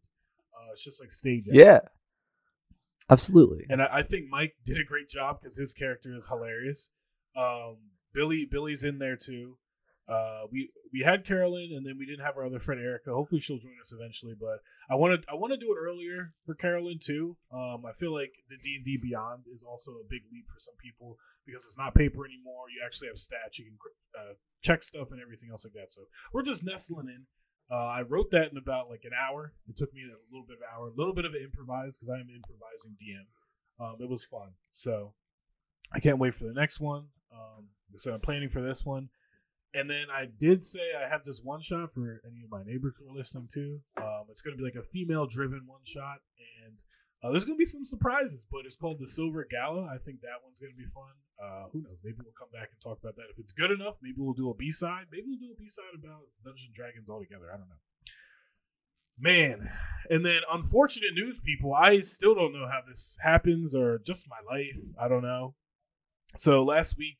Uh, 0.54 0.74
it's 0.74 0.84
just 0.84 1.00
like 1.00 1.14
stage. 1.14 1.46
Yeah, 1.48 1.80
absolutely. 3.10 3.66
And 3.70 3.82
I, 3.82 3.90
I 3.92 4.04
think 4.04 4.26
Mike 4.30 4.56
did 4.66 4.80
a 4.80 4.84
great 4.84 5.10
job 5.10 5.40
because 5.42 5.58
his 5.58 5.74
character 5.74 6.16
is 6.18 6.28
hilarious. 6.28 6.90
Um, 7.36 7.78
Billy, 8.14 8.48
Billy's 8.50 8.84
in 8.84 9.00
there 9.00 9.16
too. 9.18 9.58
Uh, 10.10 10.50
we 10.52 10.72
we 10.92 11.02
had 11.02 11.24
Carolyn, 11.24 11.70
and 11.72 11.86
then 11.86 11.96
we 12.00 12.06
didn't 12.06 12.26
have 12.26 12.36
our 12.36 12.46
other 12.46 12.60
friend 12.60 12.82
Erica. 12.82 13.14
Hopefully, 13.14 13.42
she'll 13.42 13.60
join 13.60 13.78
us 13.80 13.94
eventually. 13.94 14.34
But 14.34 14.58
I 14.90 14.96
want 14.96 15.22
to 15.22 15.28
I 15.30 15.36
want 15.36 15.54
to 15.54 15.58
do 15.58 15.72
it 15.72 15.78
earlier 15.78 16.34
for 16.46 16.56
Carolyn 16.56 16.98
too. 16.98 17.38
Um, 17.54 17.86
I 17.86 17.94
feel 17.94 18.12
like 18.12 18.34
the 18.50 18.58
D 18.58 18.78
and 18.78 18.86
D 18.86 18.98
Beyond 18.98 19.44
is 19.54 19.62
also 19.62 19.92
a 19.92 20.10
big 20.10 20.22
leap 20.34 20.48
for 20.48 20.60
some 20.60 20.74
people 20.82 21.18
because 21.46 21.64
it's 21.66 21.78
not 21.78 21.94
paper 21.94 22.26
anymore. 22.26 22.74
You 22.74 22.82
actually 22.84 23.10
have 23.10 23.18
stats. 23.18 23.60
You 23.60 23.66
can 23.66 23.78
uh, 24.18 24.34
check 24.64 24.82
stuff 24.84 25.10
and 25.12 25.22
everything 25.22 25.50
else 25.52 25.64
like 25.64 25.74
that. 25.74 25.94
So 25.94 26.02
we're 26.34 26.44
just 26.44 26.64
nestling 26.64 27.08
in. 27.08 27.26
Uh, 27.72 27.76
I 27.76 28.02
wrote 28.02 28.32
that 28.32 28.52
in 28.52 28.58
about 28.58 28.90
like 28.90 29.04
an 29.04 29.12
hour. 29.14 29.54
It 29.68 29.78
took 29.78 29.94
me 29.94 30.02
a 30.02 30.34
little 30.34 30.46
bit 30.48 30.58
of 30.58 30.64
hour, 30.74 30.88
a 30.88 30.96
little 30.96 31.14
bit 31.14 31.26
of 31.26 31.34
an 31.34 31.42
improvise 31.42 31.98
because 31.98 32.10
I 32.10 32.16
am 32.16 32.28
improvising 32.30 32.98
DM. 32.98 33.26
Um, 33.80 33.98
it 34.00 34.10
was 34.10 34.26
fun. 34.26 34.50
So 34.72 35.14
I 35.94 36.00
can't 36.00 36.18
wait 36.18 36.34
for 36.34 36.46
the 36.46 36.54
next 36.54 36.80
one. 36.80 37.06
Um, 37.32 37.68
so 37.98 38.14
I'm 38.14 38.22
planning 38.22 38.50
for 38.50 38.62
this 38.62 38.86
one. 38.86 39.10
And 39.74 39.88
then 39.88 40.06
I 40.12 40.26
did 40.26 40.64
say 40.64 40.80
I 40.98 41.08
have 41.08 41.24
this 41.24 41.42
one 41.44 41.62
shot 41.62 41.94
for 41.94 42.22
any 42.26 42.44
of 42.44 42.50
my 42.50 42.64
neighbors 42.64 42.98
who 42.98 43.12
are 43.12 43.16
listening 43.16 43.50
too. 43.54 43.82
Um, 43.98 44.26
it's 44.32 44.42
going 44.42 44.58
to 44.58 44.62
be 44.62 44.64
like 44.64 44.84
a 44.84 44.88
female 44.88 45.28
driven 45.28 45.62
one 45.68 45.82
shot. 45.84 46.18
And 46.66 46.74
uh, 47.22 47.32
there's 47.32 47.44
to 47.44 47.56
be 47.56 47.66
some 47.66 47.86
surprises, 47.86 48.48
but 48.52 48.62
it's 48.66 48.78
called 48.78 48.98
the 49.00 49.08
Silver 49.08 49.46
Gala. 49.50 49.84
I 49.92 49.98
think 49.98 50.22
that 50.22 50.40
one's 50.44 50.60
to 50.60 50.68
be 50.78 50.88
fun. 50.88 51.12
Uh, 51.36 51.68
who 51.72 51.82
knows? 51.82 52.00
Maybe 52.04 52.18
we'll 52.24 52.38
come 52.38 52.52
back 52.54 52.70
and 52.72 52.80
talk 52.82 53.00
about 53.00 53.16
that. 53.16 53.28
If 53.32 53.40
it's 53.40 53.52
good 53.52 53.72
enough, 53.72 53.96
maybe 54.02 54.16
we'll 54.18 54.34
do 54.34 54.50
a 54.50 54.56
B 54.56 54.72
side. 54.72 55.08
Maybe 55.12 55.26
we'll 55.28 55.40
do 55.40 55.52
a 55.52 55.60
B 55.60 55.68
side 55.68 55.92
about 55.96 56.32
Dungeons 56.44 56.68
and 56.68 56.76
Dragons 56.76 57.10
altogether. 57.10 57.52
I 57.52 57.58
don't 57.58 57.68
know. 57.68 57.84
Man, 59.20 59.70
and 60.10 60.26
then 60.26 60.42
unfortunate 60.50 61.14
news, 61.14 61.42
people. 61.44 61.74
I 61.74 62.00
still 62.02 62.36
don't 62.36 62.54
know 62.54 62.68
how 62.72 62.80
this 62.88 63.18
happens 63.22 63.76
or 63.76 64.00
just 64.00 64.28
my 64.30 64.40
life. 64.50 64.80
I 65.00 65.10
don't 65.10 65.24
know. 65.24 65.56
So 66.38 66.64
last 66.64 66.98
week, 66.98 67.18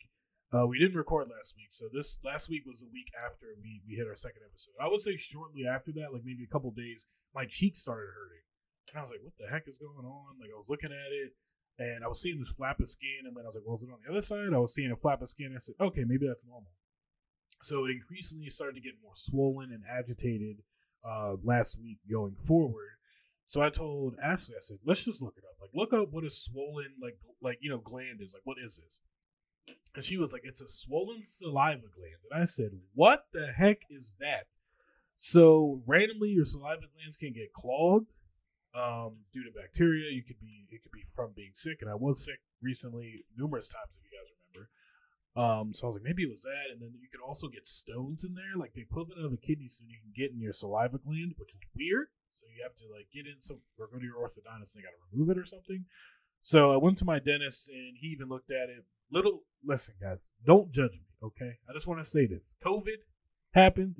uh, 0.54 0.66
we 0.66 0.80
didn't 0.80 0.96
record 0.96 1.28
last 1.28 1.56
week. 1.58 1.72
So 1.72 1.86
this 1.92 2.18
last 2.24 2.50
week 2.50 2.64
was 2.66 2.80
the 2.80 2.88
week 2.92 3.12
after 3.26 3.48
we 3.62 3.82
we 3.86 3.96
hit 3.96 4.08
our 4.08 4.16
second 4.16 4.42
episode. 4.50 4.74
I 4.82 4.88
would 4.88 5.02
say 5.02 5.18
shortly 5.18 5.68
after 5.68 5.92
that, 5.94 6.14
like 6.14 6.24
maybe 6.24 6.44
a 6.44 6.52
couple 6.52 6.72
days, 6.72 7.06
my 7.36 7.46
cheeks 7.46 7.82
started 7.82 8.08
hurting, 8.16 8.48
and 8.92 9.00
I 9.00 9.02
was 9.02 9.12
like, 9.12 9.24
"What 9.24 9.38
the 9.38 9.50
heck 9.50 9.68
is 9.68 9.78
going 9.78 10.06
on?" 10.06 10.40
Like 10.40 10.50
I 10.54 10.58
was 10.58 10.70
looking 10.70 10.92
at 10.92 11.12
it, 11.12 11.34
and 11.78 12.04
I 12.04 12.08
was 12.08 12.22
seeing 12.22 12.40
this 12.40 12.50
flap 12.50 12.80
of 12.80 12.88
skin, 12.88 13.26
and 13.26 13.36
then 13.36 13.44
I 13.44 13.48
was 13.48 13.56
like, 13.56 13.66
"Well, 13.66 13.76
is 13.76 13.84
it 13.84 13.90
on 13.90 14.00
the 14.04 14.12
other 14.12 14.22
side?" 14.22 14.54
I 14.54 14.60
was 14.60 14.74
seeing 14.74 14.92
a 14.92 14.96
flap 14.96 15.22
of 15.22 15.30
skin. 15.30 15.54
I 15.56 15.60
said, 15.60 15.76
"Okay, 15.80 16.04
maybe 16.06 16.28
that's 16.28 16.46
normal." 16.46 16.72
So 17.62 17.86
it 17.86 17.92
increasingly 17.92 18.50
started 18.50 18.76
to 18.76 18.82
get 18.82 18.94
more 19.04 19.16
swollen 19.16 19.72
and 19.72 19.84
agitated 19.90 20.64
uh, 21.04 21.36
last 21.44 21.78
week 21.80 22.00
going 22.10 22.36
forward. 22.36 23.00
So 23.46 23.62
I 23.62 23.70
told 23.70 24.16
Ashley, 24.24 24.56
I 24.56 24.62
said, 24.62 24.78
let's 24.86 25.04
just 25.04 25.22
look 25.22 25.34
it 25.36 25.44
up. 25.44 25.56
Like, 25.60 25.72
look 25.74 25.92
up 25.92 26.14
what 26.14 26.24
a 26.24 26.30
swollen, 26.30 26.94
like, 27.02 27.18
like 27.42 27.58
you 27.62 27.70
know, 27.70 27.80
gland 27.80 28.22
is. 28.22 28.34
Like, 28.34 28.46
what 28.46 28.58
is 28.64 28.78
this? 28.78 29.02
And 29.96 30.06
she 30.06 30.18
was 30.18 30.32
like, 30.34 30.42
"It's 30.44 30.62
a 30.62 30.70
swollen 30.70 31.22
saliva 31.22 31.88
gland." 31.94 32.22
And 32.32 32.42
I 32.42 32.46
said, 32.46 32.72
"What 32.94 33.26
the 33.34 33.52
heck 33.56 33.82
is 33.90 34.16
that?" 34.20 34.48
So 35.18 35.84
randomly, 35.86 36.30
your 36.30 36.46
saliva 36.46 36.88
glands 36.96 37.18
can 37.18 37.34
get 37.34 37.54
clogged 37.54 38.12
um, 38.76 39.26
due 39.34 39.44
to 39.44 39.52
bacteria. 39.52 40.12
You 40.12 40.24
could 40.24 40.40
be 40.40 40.68
it 40.72 40.84
could 40.84 40.92
be 40.92 41.04
from 41.16 41.32
being 41.36 41.52
sick, 41.54 41.80
and 41.82 41.90
I 41.90 41.96
was 41.96 42.24
sick 42.24 42.40
recently 42.62 43.26
numerous 43.38 43.70
times, 43.70 43.92
if 43.98 44.04
you 44.06 44.18
guys 44.18 44.30
remember. 44.30 44.70
Um, 45.36 45.74
so 45.74 45.86
I 45.86 45.88
was 45.90 45.96
like, 45.98 46.04
maybe 46.04 46.24
it 46.24 46.32
was 46.32 46.44
that, 46.44 46.72
and 46.72 46.82
then 46.82 46.94
you 47.00 47.08
could 47.10 47.26
also 47.26 47.48
get 47.48 47.68
stones 47.68 48.24
in 48.24 48.34
there, 48.36 48.58
like 48.58 48.74
the 48.74 48.82
equivalent 48.82 49.24
of 49.24 49.34
a 49.34 49.38
kidney 49.38 49.68
stone. 49.68 49.90
You 49.90 50.02
can 50.02 50.14
get 50.16 50.32
in 50.32 50.42
your 50.42 50.54
saliva 50.54 50.98
gland, 50.98 51.36
which 51.38 51.54
is 51.54 51.60
weird. 51.76 52.08
So 52.30 52.46
you 52.46 52.62
have 52.64 52.76
to 52.76 52.86
like 52.92 53.08
get 53.14 53.26
in 53.26 53.40
some 53.40 53.62
or 53.78 53.88
go 53.88 54.00
to 54.00 54.06
your 54.06 54.16
orthodontist, 54.16 54.76
and 54.76 54.82
they 54.82 54.86
got 54.86 54.94
to 54.94 55.02
remove 55.12 55.30
it 55.30 55.38
or 55.38 55.46
something. 55.46 55.86
So 56.42 56.72
I 56.72 56.78
went 56.78 56.98
to 57.00 57.06
my 57.06 57.20
dentist, 57.20 57.70
and 57.70 57.98
he 58.00 58.08
even 58.08 58.30
looked 58.30 58.52
at 58.52 58.70
it. 58.70 58.86
Little 59.12 59.44
listen, 59.66 59.96
guys, 60.00 60.34
don't 60.46 60.72
judge 60.72 60.92
me, 60.92 61.08
okay? 61.24 61.58
I 61.68 61.74
just 61.74 61.88
want 61.88 62.00
to 62.00 62.10
say 62.10 62.28
this: 62.28 62.56
COVID 62.64 63.02
happened. 63.54 63.96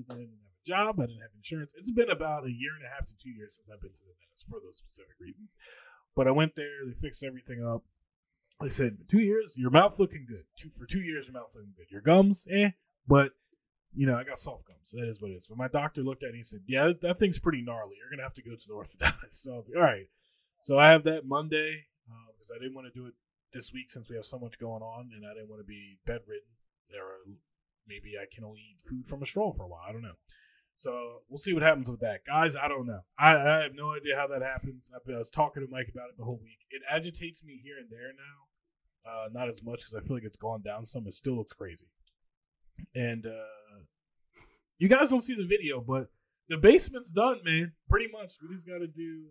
Job. 0.66 1.00
I 1.00 1.08
didn't 1.08 1.22
have 1.22 1.36
insurance. 1.36 1.72
It's 1.76 1.92
been 1.92 2.10
about 2.10 2.46
a 2.46 2.52
year 2.52 2.72
and 2.76 2.86
a 2.86 2.94
half 2.94 3.08
to 3.08 3.14
two 3.18 3.30
years 3.30 3.56
since 3.56 3.70
I've 3.70 3.82
been 3.82 3.92
to 3.94 4.06
the 4.06 4.14
dentist 4.18 4.48
for 4.50 4.60
those 4.64 4.78
specific 4.78 5.16
reasons. 5.20 5.56
But 6.16 6.28
I 6.28 6.32
went 6.32 6.56
there. 6.56 6.86
They 6.86 6.94
fixed 6.94 7.24
everything 7.24 7.64
up. 7.64 7.84
They 8.62 8.70
said 8.70 8.98
two 9.10 9.20
years, 9.20 9.54
your 9.56 9.72
mouth 9.72 10.00
looking 10.00 10.26
good. 10.28 10.44
Two 10.58 10.70
for 10.78 10.86
two 10.86 11.00
years, 11.00 11.28
your 11.28 11.34
mouth 11.34 11.56
looking 11.56 11.74
good. 11.78 11.90
Your 11.90 12.02
gums, 12.02 12.46
eh? 12.52 12.72
But 13.08 13.32
you 13.96 14.06
know, 14.06 14.18
I 14.18 14.24
got 14.24 14.40
soft 14.40 14.68
gums. 14.68 14.92
That 14.92 15.08
is 15.08 15.22
what 15.22 15.32
it 15.32 15.36
is. 15.36 15.48
But 15.48 15.58
my 15.58 15.68
doctor 15.68 16.02
looked 16.02 16.24
at 16.24 16.28
it 16.28 16.30
and 16.30 16.38
he 16.38 16.44
said, 16.44 16.62
"Yeah, 16.68 16.92
that 17.02 17.20
thing's 17.20 17.40
pretty 17.40 17.62
gnarly. 17.62 17.96
You're 17.98 18.10
gonna 18.10 18.24
have 18.24 18.36
to 18.36 18.44
go 18.44 18.56
to 18.56 18.68
the 18.68 18.74
orthodontist." 18.74 19.32
So 19.32 19.54
I 19.54 19.58
was 19.58 19.68
like, 19.68 19.78
"All 19.78 19.84
right." 19.84 20.08
So 20.60 20.78
I 20.78 20.90
have 20.90 21.04
that 21.06 21.26
Monday 21.26 21.86
because 22.36 22.52
uh, 22.52 22.56
I 22.56 22.60
didn't 22.60 22.76
want 22.76 22.92
to 22.94 23.00
do 23.00 23.08
it 23.08 23.14
this 23.54 23.72
week 23.74 23.90
since 23.90 24.10
we 24.10 24.16
have 24.16 24.26
so 24.26 24.38
much 24.38 24.60
going 24.60 24.84
on, 24.84 25.10
and 25.16 25.26
I 25.26 25.34
didn't 25.34 25.50
want 25.50 25.62
to 25.62 25.68
be 25.68 25.98
bedridden. 26.06 26.52
Or 26.94 27.32
maybe 27.88 28.14
I 28.20 28.26
can 28.34 28.44
only 28.44 28.60
eat 28.60 28.82
food 28.82 29.08
from 29.08 29.24
a 29.24 29.26
straw 29.26 29.54
for 29.54 29.64
a 29.64 29.68
while. 29.68 29.86
I 29.88 29.92
don't 29.92 30.02
know. 30.02 30.18
So 30.80 31.24
we'll 31.28 31.38
see 31.38 31.52
what 31.52 31.62
happens 31.62 31.92
with 31.92 32.00
that, 32.00 32.22
guys. 32.26 32.56
I 32.56 32.70
don't 32.70 32.88
know. 32.88 33.02
I, 33.20 33.36
I 33.36 33.64
have 33.64 33.76
no 33.76 33.94
idea 33.94 34.16
how 34.16 34.28
that 34.28 34.42
happens. 34.42 34.90
I, 34.96 35.12
I 35.12 35.18
was 35.18 35.30
talking 35.30 35.62
to 35.62 35.70
Mike 35.70 35.90
about 35.94 36.08
it 36.08 36.18
the 36.18 36.24
whole 36.24 36.40
week. 36.42 36.60
It 36.72 36.82
agitates 36.90 37.44
me 37.44 37.60
here 37.62 37.76
and 37.78 37.90
there 37.92 38.14
now. 38.16 39.12
Uh, 39.12 39.28
not 39.34 39.50
as 39.50 39.62
much 39.62 39.80
because 39.80 39.94
I 39.94 40.08
feel 40.08 40.16
like 40.16 40.24
it's 40.24 40.38
gone 40.38 40.62
down 40.62 40.86
some. 40.86 41.06
It 41.06 41.16
still 41.16 41.36
looks 41.36 41.52
crazy. 41.52 41.88
And 42.96 43.26
uh, 43.26 43.84
you 44.78 44.88
guys 44.88 45.10
don't 45.10 45.22
see 45.22 45.36
the 45.36 45.46
video, 45.46 45.82
but 45.82 46.12
the 46.48 46.58
basement's 46.58 47.12
done, 47.12 47.42
man. 47.44 47.74
Pretty 47.90 48.08
much. 48.10 48.36
We 48.42 48.56
just 48.56 48.66
got 48.66 48.78
to 48.78 48.88
do 48.88 49.26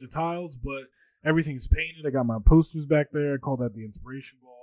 the 0.00 0.08
tiles, 0.08 0.56
but 0.56 0.86
everything's 1.24 1.68
painted. 1.68 2.04
I 2.04 2.10
got 2.10 2.26
my 2.26 2.38
posters 2.44 2.86
back 2.86 3.12
there. 3.12 3.34
I 3.34 3.36
call 3.36 3.56
that 3.58 3.72
the 3.76 3.84
inspiration 3.84 4.38
ball. 4.42 4.55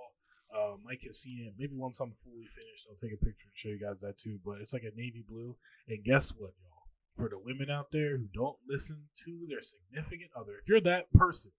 Mike 0.84 1.02
has 1.06 1.20
seen 1.20 1.46
it. 1.48 1.54
Maybe 1.58 1.76
once 1.76 2.00
I'm 2.00 2.14
fully 2.24 2.46
finished, 2.46 2.88
I'll 2.90 3.02
take 3.02 3.14
a 3.14 3.26
picture 3.26 3.48
and 3.48 3.56
show 3.56 3.70
you 3.70 3.80
guys 3.80 4.00
that 4.02 4.18
too. 4.18 4.40
But 4.46 4.62
it's 4.62 4.74
like 4.74 4.84
a 4.84 4.96
navy 4.96 5.24
blue. 5.28 5.56
And 5.88 6.04
guess 6.04 6.32
what, 6.32 6.54
y'all? 6.62 6.88
For 7.16 7.30
the 7.30 7.38
women 7.38 7.70
out 7.70 7.92
there 7.92 8.18
who 8.18 8.28
don't 8.34 8.58
listen 8.68 9.10
to 9.26 9.46
their 9.48 9.62
significant 9.62 10.32
other, 10.36 10.54
if 10.62 10.68
you're 10.68 10.82
that 10.82 11.12
person, 11.14 11.52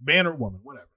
man 0.00 0.26
or 0.26 0.34
woman, 0.34 0.60
whatever, 0.62 0.90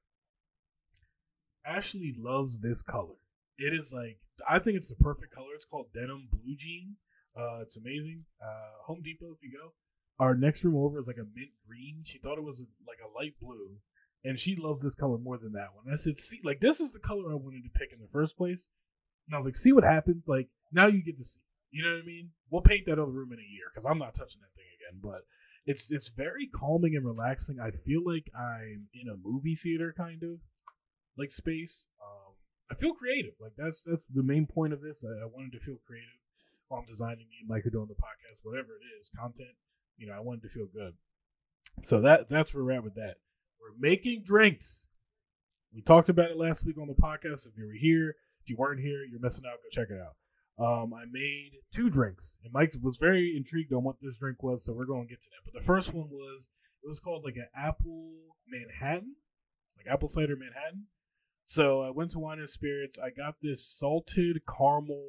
Ashley 1.66 2.16
loves 2.18 2.60
this 2.60 2.82
color. 2.82 3.16
It 3.58 3.74
is 3.74 3.94
like 3.94 4.20
I 4.48 4.60
think 4.60 4.78
it's 4.78 4.90
the 4.90 4.96
perfect 4.96 5.34
color. 5.34 5.54
It's 5.56 5.66
called 5.66 5.88
denim 5.94 6.28
blue 6.32 6.56
jean. 6.56 6.96
Uh, 7.36 7.60
it's 7.62 7.78
amazing. 7.78 8.26
Uh, 8.42 8.84
Home 8.88 9.02
Depot, 9.04 9.32
if 9.32 9.44
you 9.44 9.52
go. 9.52 9.74
Our 10.20 10.36
next 10.36 10.64
room 10.64 10.76
over 10.76 11.00
is 11.00 11.08
like 11.08 11.18
a 11.18 11.28
mint 11.36 11.52
green. 11.68 12.02
She 12.04 12.20
thought 12.20 12.38
it 12.38 12.44
was 12.44 12.64
like 12.86 13.00
a 13.00 13.12
light 13.18 13.36
blue, 13.42 13.78
and 14.24 14.40
she 14.40 14.56
loves 14.56 14.82
this 14.82 14.96
color 14.96 15.18
more 15.18 15.38
than 15.38 15.54
that 15.54 15.74
one. 15.74 15.86
And 15.86 15.94
I 15.94 15.98
said, 15.98 16.18
"See, 16.18 16.40
like 16.44 16.60
this 16.60 16.80
is 16.80 16.92
the 16.92 17.00
color 17.00 17.32
I 17.32 17.36
wanted 17.36 17.64
to 17.64 17.70
pick 17.70 17.92
in 17.94 18.00
the 18.00 18.08
first 18.08 18.38
place." 18.38 18.70
And 19.28 19.36
I 19.36 19.38
was 19.38 19.46
like, 19.46 19.56
"See 19.56 19.72
what 19.72 19.84
happens? 19.84 20.28
Like 20.28 20.50
now 20.72 20.88
you 20.88 21.04
get 21.04 21.18
to 21.18 21.24
see. 21.24 21.42
You 21.72 21.84
know 21.84 21.94
what 21.94 22.04
I 22.04 22.06
mean? 22.06 22.32
We'll 22.50 22.62
paint 22.62 22.86
that 22.88 23.00
other 23.00 23.12
room 23.12 23.32
in 23.32 23.40
a 23.40 23.54
year 23.54 23.66
because 23.74 23.86
I'm 23.86 24.00
not 24.00 24.16
touching 24.16 24.42
that 24.42 24.56
thing 24.56 24.66
again." 24.80 25.00
But 25.02 25.22
it's 25.66 25.92
it's 25.92 26.10
very 26.10 26.48
calming 26.48 26.96
and 26.96 27.06
relaxing. 27.06 27.60
I 27.60 27.72
feel 27.72 28.02
like 28.06 28.30
I'm 28.36 28.88
in 28.94 29.08
a 29.08 29.16
movie 29.22 29.56
theater 29.56 29.94
kind 29.96 30.24
of 30.24 30.40
like 31.18 31.32
space. 31.32 31.88
Um, 32.02 32.34
I 32.72 32.76
feel 32.76 32.94
creative. 32.94 33.34
Like 33.40 33.54
that's 33.58 33.84
that's 33.84 34.04
the 34.14 34.24
main 34.24 34.48
point 34.48 34.74
of 34.74 34.82
this. 34.82 35.04
I, 35.04 35.24
I 35.24 35.28
wanted 35.28 35.52
to 35.54 35.60
feel 35.60 35.78
creative 35.86 36.20
while 36.68 36.82
I'm 36.82 36.88
designing 36.88 37.28
me 37.30 37.38
and 37.42 37.50
Mike 37.50 37.66
are 37.66 37.72
doing 37.72 37.88
the 37.88 37.96
podcast, 37.96 38.40
whatever 38.44 38.70
it 38.78 38.86
is, 39.00 39.12
content. 39.16 39.58
You 39.98 40.08
know, 40.08 40.14
I 40.14 40.22
wanted 40.22 40.44
to 40.44 40.50
feel 40.50 40.68
good. 40.72 40.94
So 41.84 42.02
that 42.02 42.30
that's 42.30 42.54
where 42.54 42.64
we're 42.64 42.74
at 42.74 42.84
with 42.84 42.96
that. 42.96 43.18
We're 43.60 43.78
making 43.80 44.24
drinks. 44.24 44.86
We 45.74 45.82
talked 45.82 46.10
about 46.10 46.32
it 46.32 46.38
last 46.38 46.66
week 46.66 46.78
on 46.78 46.88
the 46.88 46.94
podcast. 46.94 47.46
If 47.46 47.58
you 47.58 47.68
were 47.68 47.74
here, 47.74 48.16
if 48.42 48.50
you 48.50 48.56
weren't 48.58 48.82
here, 48.82 49.04
you're 49.10 49.20
missing 49.20 49.46
out. 49.46 49.58
Go 49.58 49.70
check 49.72 49.90
it 49.92 50.00
out. 50.00 50.16
Um, 50.60 50.94
I 50.94 51.06
made 51.10 51.52
two 51.74 51.90
drinks, 51.90 52.38
and 52.44 52.52
Mike 52.52 52.74
was 52.82 52.98
very 52.98 53.36
intrigued 53.38 53.72
on 53.72 53.84
what 53.84 54.02
this 54.02 54.18
drink 54.18 54.44
was, 54.44 54.66
so 54.66 54.74
we're 54.74 54.86
going 54.86 55.08
to 55.08 55.10
get 55.10 55.22
to 55.24 55.30
that. 55.30 55.46
But 55.46 55.60
the 55.60 55.66
first 55.66 55.94
one 55.94 56.10
was 56.10 56.50
it 56.84 56.88
was 56.88 57.00
called 57.00 57.24
like 57.24 57.38
an 57.38 57.48
apple 57.56 58.12
Manhattan, 58.48 59.16
like 59.78 59.88
apple 59.92 60.08
cider 60.08 60.36
Manhattan. 60.36 60.88
So 61.46 61.82
I 61.82 61.92
went 61.92 62.12
to 62.12 62.20
Wine 62.20 62.40
and 62.40 62.50
Spirits. 62.50 63.00
I 63.00 63.10
got 63.10 63.36
this 63.42 63.66
salted 63.66 64.42
caramel 64.46 65.08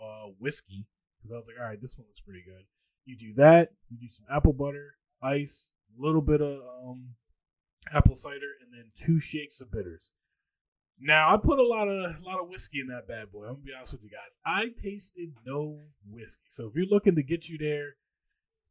uh, 0.00 0.30
whiskey 0.38 0.86
because 1.18 1.32
I 1.34 1.36
was 1.36 1.46
like, 1.48 1.56
all 1.60 1.68
right, 1.68 1.80
this 1.80 1.98
one 1.98 2.06
looks 2.06 2.20
pretty 2.20 2.42
good. 2.44 2.64
You 3.04 3.16
do 3.16 3.34
that. 3.34 3.72
You 3.90 3.98
do 3.98 4.08
some 4.08 4.26
apple 4.30 4.52
butter, 4.52 4.94
ice, 5.20 5.72
a 5.98 6.02
little 6.02 6.22
bit 6.22 6.40
of 6.40 6.60
um, 6.84 7.14
apple 7.92 8.14
cider, 8.14 8.52
and 8.60 8.72
then 8.72 8.90
two 8.96 9.18
shakes 9.18 9.60
of 9.60 9.70
bitters. 9.70 10.12
Now 11.00 11.34
I 11.34 11.36
put 11.36 11.58
a 11.58 11.66
lot 11.66 11.88
of 11.88 12.16
a 12.16 12.24
lot 12.24 12.40
of 12.40 12.48
whiskey 12.48 12.80
in 12.80 12.88
that 12.88 13.08
bad 13.08 13.32
boy. 13.32 13.44
I'm 13.44 13.54
gonna 13.54 13.64
be 13.64 13.72
honest 13.76 13.92
with 13.92 14.02
you 14.02 14.10
guys. 14.10 14.38
I 14.44 14.68
tasted 14.80 15.30
no 15.46 15.80
whiskey. 16.08 16.42
So 16.50 16.66
if 16.66 16.74
you're 16.74 16.86
looking 16.86 17.16
to 17.16 17.22
get 17.22 17.48
you 17.48 17.58
there, 17.58 17.96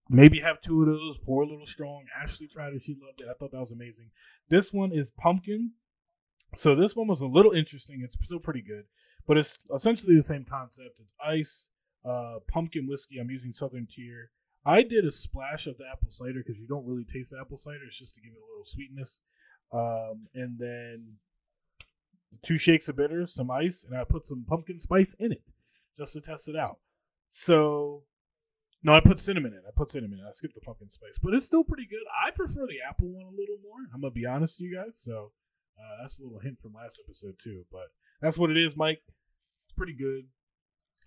maybe 0.10 0.40
have 0.40 0.62
two 0.62 0.82
of 0.82 0.88
those. 0.88 1.18
Pour 1.18 1.44
a 1.44 1.48
little 1.48 1.66
strong. 1.66 2.06
Ashley 2.22 2.48
tried 2.48 2.74
it. 2.74 2.84
She 2.84 2.94
loved 2.94 3.22
it. 3.22 3.28
I 3.30 3.34
thought 3.34 3.52
that 3.52 3.60
was 3.60 3.72
amazing. 3.72 4.12
This 4.50 4.72
one 4.72 4.92
is 4.92 5.12
pumpkin 5.12 5.72
so 6.56 6.76
this 6.76 6.96
one 6.96 7.08
was 7.08 7.22
a 7.22 7.28
little 7.28 7.52
interesting. 7.52 8.02
It's 8.04 8.18
still 8.24 8.40
pretty 8.40 8.62
good, 8.62 8.86
but 9.28 9.38
it's 9.38 9.58
essentially 9.74 10.16
the 10.16 10.24
same 10.24 10.46
concept. 10.46 11.00
It's 11.00 11.14
ice, 11.24 11.68
uh, 12.04 12.40
pumpkin 12.48 12.88
whiskey. 12.88 13.20
I'm 13.20 13.30
using 13.30 13.54
Southern 13.54 13.88
Tier. 13.88 14.32
I 14.66 14.84
did 14.84 15.06
a 15.06 15.12
splash 15.12 15.68
of 15.68 15.78
the 15.78 15.86
apple 15.92 16.12
cider 16.12 16.44
because 16.46 16.60
you 16.60 16.68
don't 16.68 16.86
really 16.86 17.06
taste 17.06 17.34
apple 17.40 17.58
cider. 17.58 17.80
It's 17.88 17.98
just 17.98 18.16
to 18.16 18.22
give 18.22 18.34
it 18.34 18.40
a 18.40 18.52
little 18.52 18.66
sweetness. 18.66 19.20
Um, 19.74 20.28
and 20.36 20.60
then 20.60 21.18
two 22.44 22.58
shakes 22.58 22.88
of 22.88 22.96
bitter, 22.96 23.26
some 23.26 23.50
ice, 23.50 23.86
and 23.88 23.98
I 23.98 24.04
put 24.04 24.28
some 24.28 24.46
pumpkin 24.48 24.80
spice 24.80 25.16
in 25.20 25.32
it 25.32 25.44
just 25.98 26.14
to 26.14 26.22
test 26.22 26.48
it 26.48 26.56
out. 26.56 26.78
So, 27.30 28.04
no, 28.84 28.94
I 28.94 29.00
put 29.00 29.20
cinnamon 29.20 29.54
in. 29.54 29.62
I 29.68 29.72
put 29.76 29.92
cinnamon. 29.92 30.20
In. 30.20 30.26
I 30.26 30.32
skipped 30.34 30.56
the 30.56 30.62
pumpkin 30.62 30.90
spice, 30.90 31.18
but 31.22 31.34
it's 31.34 31.46
still 31.46 31.64
pretty 31.64 31.88
good. 31.90 32.04
I 32.26 32.32
prefer 32.32 32.68
the 32.68 32.80
apple 32.88 33.08
one 33.08 33.26
a 33.26 33.30
little 33.30 33.58
more. 33.64 33.80
I'm 33.94 34.02
gonna 34.02 34.12
be 34.12 34.26
honest 34.26 34.60
with 34.60 34.70
you 34.70 34.76
guys. 34.76 34.94
So 34.96 35.32
uh, 35.80 36.02
that's 36.02 36.20
a 36.20 36.24
little 36.24 36.40
hint 36.40 36.60
from 36.62 36.74
last 36.74 37.00
episode 37.04 37.36
too, 37.42 37.66
but 37.72 37.88
that's 38.22 38.38
what 38.38 38.52
it 38.52 38.58
is, 38.58 38.76
Mike. 38.76 39.02
It's 39.66 39.74
pretty 39.74 39.94
good. 39.94 40.26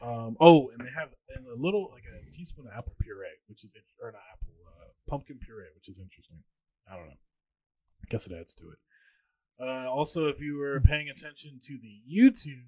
Um, 0.02 0.36
oh, 0.40 0.70
and 0.70 0.80
they 0.84 0.90
have 0.94 1.10
and 1.36 1.46
a 1.46 1.60
little 1.60 1.90
like 1.92 2.04
a 2.04 2.30
teaspoon 2.30 2.66
of 2.66 2.72
apple 2.76 2.94
puree, 3.00 3.38
which 3.48 3.64
is 3.64 3.74
or 4.02 4.12
not 4.12 4.22
apple 4.32 4.54
uh, 4.66 4.90
pumpkin 5.08 5.38
puree, 5.38 5.70
which 5.74 5.88
is 5.88 5.98
interesting. 5.98 6.42
I 6.90 6.96
don't 6.96 7.06
know. 7.06 7.22
I 8.02 8.06
guess 8.10 8.26
it 8.26 8.32
adds 8.32 8.54
to 8.56 8.64
it. 8.70 8.78
Uh, 9.60 9.88
also, 9.88 10.26
if 10.28 10.40
you 10.40 10.58
were 10.58 10.80
paying 10.80 11.08
attention 11.08 11.60
to 11.64 11.78
the 11.78 12.02
YouTube, 12.10 12.66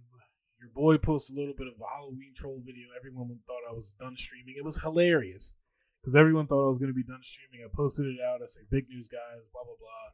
your 0.61 0.71
boy 0.75 0.97
posted 0.99 1.37
a 1.37 1.41
little 1.41 1.55
bit 1.57 1.67
of 1.67 1.75
a 1.75 1.97
Halloween 1.97 2.33
troll 2.35 2.63
video. 2.65 2.89
Everyone 2.97 3.29
thought 3.47 3.69
I 3.69 3.75
was 3.75 3.97
done 4.01 4.17
streaming. 4.17 4.55
It 4.57 4.65
was 4.65 4.79
hilarious 4.79 5.57
because 6.01 6.17
everyone 6.17 6.47
thought 6.47 6.65
I 6.65 6.69
was 6.69 6.79
going 6.79 6.93
to 6.93 6.97
be 6.97 7.03
done 7.03 7.23
streaming. 7.23 7.67
I 7.67 7.69
posted 7.75 8.07
it 8.07 8.21
out. 8.25 8.41
I 8.43 8.47
say, 8.47 8.63
"Big 8.71 8.89
news, 8.89 9.09
guys!" 9.09 9.43
Blah 9.53 9.63
blah 9.65 9.81
blah. 9.83 10.09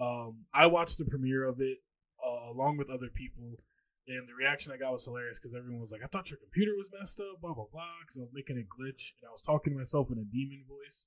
Um, 0.00 0.44
I 0.52 0.66
watched 0.66 0.98
the 0.98 1.04
premiere 1.04 1.44
of 1.44 1.60
it 1.60 1.78
uh, 2.24 2.50
along 2.50 2.78
with 2.78 2.90
other 2.90 3.08
people, 3.14 3.60
and 4.06 4.28
the 4.28 4.34
reaction 4.34 4.72
I 4.72 4.76
got 4.76 4.92
was 4.92 5.04
hilarious 5.04 5.38
because 5.38 5.54
everyone 5.54 5.80
was 5.80 5.92
like, 5.92 6.02
"I 6.02 6.06
thought 6.06 6.30
your 6.30 6.38
computer 6.38 6.72
was 6.76 6.90
messed 6.92 7.20
up," 7.20 7.40
blah 7.40 7.54
blah 7.54 7.66
blah, 7.72 8.00
because 8.02 8.18
I 8.18 8.20
was 8.20 8.32
making 8.32 8.58
a 8.58 8.60
glitch 8.60 9.12
and 9.20 9.28
I 9.28 9.32
was 9.32 9.42
talking 9.42 9.72
to 9.72 9.78
myself 9.78 10.10
in 10.10 10.18
a 10.18 10.24
demon 10.24 10.64
voice. 10.68 11.06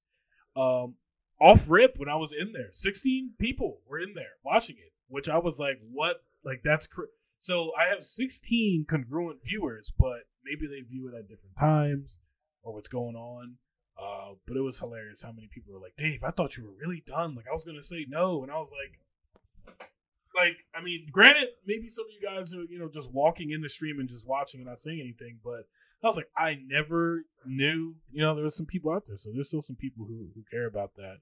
Um, 0.56 0.96
off 1.40 1.70
rip 1.70 1.96
when 1.98 2.10
I 2.10 2.16
was 2.16 2.34
in 2.34 2.54
there, 2.54 2.70
sixteen 2.72 3.34
people 3.40 3.82
were 3.88 4.00
in 4.00 4.14
there 4.14 4.38
watching 4.44 4.78
it, 4.78 4.94
which 5.08 5.30
I 5.30 5.38
was 5.38 5.60
like, 5.60 5.80
"What? 5.92 6.24
Like 6.44 6.62
that's 6.64 6.88
cr-. 6.88 7.14
so." 7.38 7.72
I 7.80 7.86
have 7.90 8.04
sixteen 8.04 8.86
congruent 8.90 9.44
viewers, 9.44 9.92
but 9.98 10.28
maybe 10.44 10.68
they 10.68 10.82
view 10.82 11.08
it 11.08 11.18
at 11.18 11.28
different 11.28 11.58
times 11.60 12.20
or 12.64 12.74
what's 12.74 12.90
going 12.90 13.16
on. 13.16 13.58
Uh, 14.00 14.36
but 14.48 14.58
it 14.58 14.62
was 14.62 14.78
hilarious 14.80 15.24
how 15.24 15.32
many 15.32 15.48
people 15.52 15.74
were 15.74 15.80
like, 15.80 15.96
Dave, 15.98 16.24
I 16.24 16.30
thought 16.30 16.56
you 16.56 16.64
were 16.66 16.76
really 16.80 17.04
done. 17.06 17.34
Like 17.36 17.46
I 17.50 17.54
was 17.54 17.66
gonna 17.66 17.82
say 17.82 18.06
no, 18.08 18.44
and 18.44 18.52
I 18.52 18.58
was 18.58 18.72
like, 18.72 19.00
like 20.38 20.58
I 20.76 20.82
mean, 20.82 21.08
granted, 21.12 21.50
maybe 21.66 21.88
some 21.88 22.06
of 22.06 22.12
you 22.12 22.26
guys 22.26 22.54
are 22.54 22.64
you 22.70 22.80
know 22.80 22.90
just 22.90 23.12
walking 23.12 23.52
in 23.52 23.62
the 23.62 23.70
stream 23.70 24.00
and 24.00 24.08
just 24.08 24.28
watching 24.28 24.60
and 24.60 24.70
not 24.70 24.80
saying 24.80 25.00
anything, 25.02 25.40
but 25.44 25.68
I 26.04 26.08
was 26.08 26.16
like, 26.16 26.30
I 26.38 26.60
never 26.66 27.24
knew. 27.46 27.96
You 28.12 28.22
know, 28.22 28.36
there 28.36 28.44
were 28.44 28.52
some 28.52 28.68
people 28.68 28.92
out 28.92 29.04
there, 29.08 29.18
so 29.18 29.30
there's 29.34 29.48
still 29.48 29.62
some 29.62 29.76
people 29.76 30.06
who 30.06 30.28
who 30.36 30.44
care 30.52 30.68
about 30.68 30.92
that. 30.96 31.18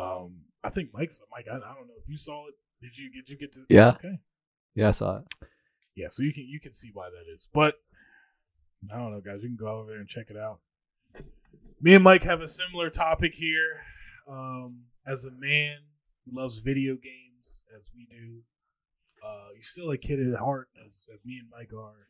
Um, 0.00 0.42
I 0.62 0.70
think 0.70 0.90
Mike's 0.92 1.20
Mike. 1.30 1.46
I, 1.50 1.56
I 1.56 1.74
don't 1.74 1.88
know 1.88 1.94
if 2.02 2.08
you 2.08 2.16
saw 2.16 2.46
it. 2.48 2.54
Did 2.80 2.96
you 2.98 3.10
did 3.10 3.28
you 3.28 3.38
get 3.38 3.52
to? 3.54 3.64
Yeah. 3.68 3.88
Okay. 3.90 4.18
Yeah, 4.74 4.88
I 4.88 4.92
saw 4.92 5.18
it. 5.18 5.24
yeah, 5.94 6.08
so 6.10 6.22
you 6.22 6.32
can 6.32 6.46
you 6.46 6.60
can 6.60 6.72
see 6.72 6.90
why 6.92 7.08
that 7.10 7.32
is. 7.32 7.48
But 7.52 7.74
I 8.92 8.96
don't 8.98 9.12
know, 9.12 9.20
guys. 9.20 9.42
You 9.42 9.48
can 9.48 9.56
go 9.56 9.68
over 9.68 9.90
there 9.90 10.00
and 10.00 10.08
check 10.08 10.26
it 10.30 10.36
out. 10.36 10.60
Me 11.80 11.94
and 11.94 12.04
Mike 12.04 12.22
have 12.24 12.40
a 12.40 12.48
similar 12.48 12.90
topic 12.90 13.34
here. 13.34 13.82
Um, 14.28 14.84
as 15.06 15.24
a 15.24 15.30
man 15.30 15.78
who 16.24 16.38
loves 16.38 16.58
video 16.58 16.94
games, 16.94 17.31
as 17.78 17.90
we 17.94 18.06
do, 18.10 18.42
uh, 19.24 19.48
you're 19.54 19.62
still 19.62 19.90
a 19.90 19.98
kid 19.98 20.18
at 20.20 20.38
heart, 20.38 20.68
as, 20.86 21.06
as 21.12 21.20
me 21.24 21.38
and 21.40 21.48
Mike 21.50 21.70
are. 21.72 22.06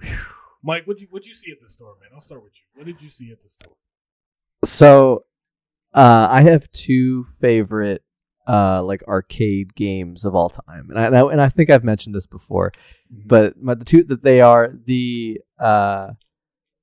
Whew. 0.00 0.16
Mike, 0.62 0.86
what 0.86 1.00
you 1.00 1.06
what 1.10 1.26
you 1.26 1.34
see 1.34 1.50
at 1.50 1.58
the 1.60 1.68
store, 1.68 1.94
man? 2.00 2.10
I'll 2.14 2.20
start 2.20 2.42
with 2.42 2.52
you. 2.54 2.78
What 2.78 2.86
did 2.86 3.00
you 3.02 3.08
see 3.08 3.30
at 3.32 3.42
the 3.42 3.48
store? 3.48 3.72
So, 4.64 5.24
uh, 5.94 6.28
I 6.30 6.42
have 6.42 6.70
two 6.72 7.24
favorite 7.40 8.02
uh 8.46 8.82
like 8.82 9.02
arcade 9.06 9.74
games 9.74 10.24
of 10.24 10.34
all 10.34 10.48
time, 10.50 10.88
and 10.90 10.98
I 10.98 11.06
and 11.06 11.16
I, 11.16 11.20
and 11.32 11.40
I 11.40 11.48
think 11.48 11.70
I've 11.70 11.84
mentioned 11.84 12.14
this 12.14 12.26
before, 12.26 12.72
but 13.10 13.60
my, 13.62 13.74
the 13.74 13.84
two 13.84 14.02
that 14.04 14.22
they 14.22 14.40
are 14.40 14.70
the 14.86 15.40
uh 15.58 16.10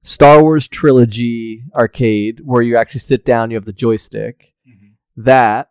Star 0.03 0.41
Wars 0.41 0.67
trilogy 0.67 1.63
arcade 1.75 2.39
where 2.43 2.61
you 2.61 2.77
actually 2.77 3.01
sit 3.01 3.25
down, 3.25 3.51
you 3.51 3.57
have 3.57 3.65
the 3.65 3.73
joystick, 3.73 4.53
Mhm. 4.67 4.93
that, 5.17 5.69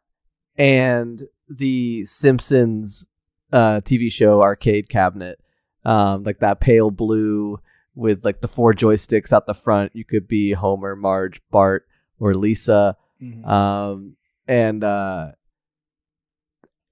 and 0.57 1.27
the 1.49 2.05
Simpsons 2.05 3.05
uh 3.53 3.81
TV 3.81 4.11
show 4.11 4.43
arcade 4.43 4.88
cabinet, 4.88 5.38
um 5.85 6.23
like 6.25 6.41
that 6.41 6.61
pale 6.61 6.91
blue 6.91 7.59
with 7.95 8.25
like 8.25 8.41
the 8.41 8.49
four 8.49 8.73
joysticks 8.75 9.33
out 9.33 9.47
the 9.47 9.55
front. 9.55 9.93
You 9.95 10.05
could 10.05 10.29
be 10.29 10.53
Homer, 10.53 10.95
Marge, 10.97 11.41
Bart, 11.50 11.87
or 12.19 12.35
Lisa 12.35 12.97
Mhm. 13.23 13.47
um, 13.49 14.17
and 14.47 14.85
uh, 14.85 15.33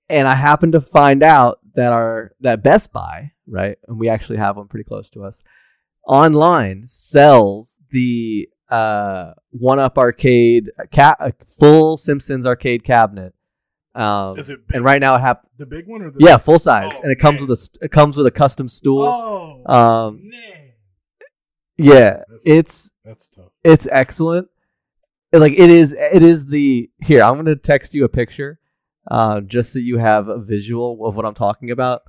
and 0.08 0.28
I 0.28 0.34
happened 0.34 0.72
to 0.72 0.80
find 0.80 1.22
out 1.22 1.60
that 1.74 1.92
our 1.92 2.32
that 2.40 2.62
Best 2.62 2.92
Buy, 2.92 3.32
right, 3.46 3.76
and 3.88 3.98
we 3.98 4.08
actually 4.08 4.38
have 4.38 4.56
one 4.56 4.68
pretty 4.68 4.84
close 4.84 5.10
to 5.10 5.24
us, 5.24 5.42
online 6.06 6.86
sells 6.86 7.78
the 7.90 8.48
uh, 8.70 9.32
One 9.50 9.78
Up 9.78 9.98
Arcade 9.98 10.70
ca- 10.92 11.16
a 11.20 11.32
full 11.46 11.96
Simpsons 11.96 12.46
arcade 12.46 12.84
cabinet. 12.84 13.34
Um, 13.94 14.38
Is 14.38 14.50
it 14.50 14.66
big, 14.66 14.76
and 14.76 14.84
right 14.84 15.00
now 15.00 15.14
it 15.16 15.20
hap- 15.20 15.46
the 15.56 15.66
big 15.66 15.86
one 15.86 16.02
or 16.02 16.10
the 16.10 16.16
yeah, 16.18 16.36
full 16.36 16.58
size, 16.58 16.90
Oh, 16.94 17.00
and 17.02 17.12
it 17.12 17.16
comes 17.20 17.40
man. 17.40 17.48
with 17.48 17.50
a 17.52 17.56
st- 17.60 17.78
it 17.82 17.92
comes 17.92 18.16
with 18.16 18.26
a 18.26 18.30
custom 18.32 18.68
stool. 18.68 19.04
Oh, 19.06 19.62
Um, 19.72 20.20
man, 20.28 20.72
yeah, 21.76 22.00
That's- 22.10 22.42
it's 22.44 22.90
that's 23.04 23.28
tough. 23.28 23.50
it's 23.62 23.86
excellent. 23.90 24.48
Like 25.32 25.52
it 25.52 25.70
is, 25.70 25.92
it 25.92 26.22
is 26.22 26.46
the 26.46 26.90
here. 27.00 27.22
I'm 27.22 27.36
gonna 27.36 27.56
text 27.56 27.94
you 27.94 28.04
a 28.04 28.08
picture, 28.08 28.58
uh, 29.10 29.40
just 29.40 29.72
so 29.72 29.78
you 29.80 29.98
have 29.98 30.28
a 30.28 30.38
visual 30.38 31.06
of 31.06 31.16
what 31.16 31.24
I'm 31.26 31.34
talking 31.34 31.70
about. 31.70 32.02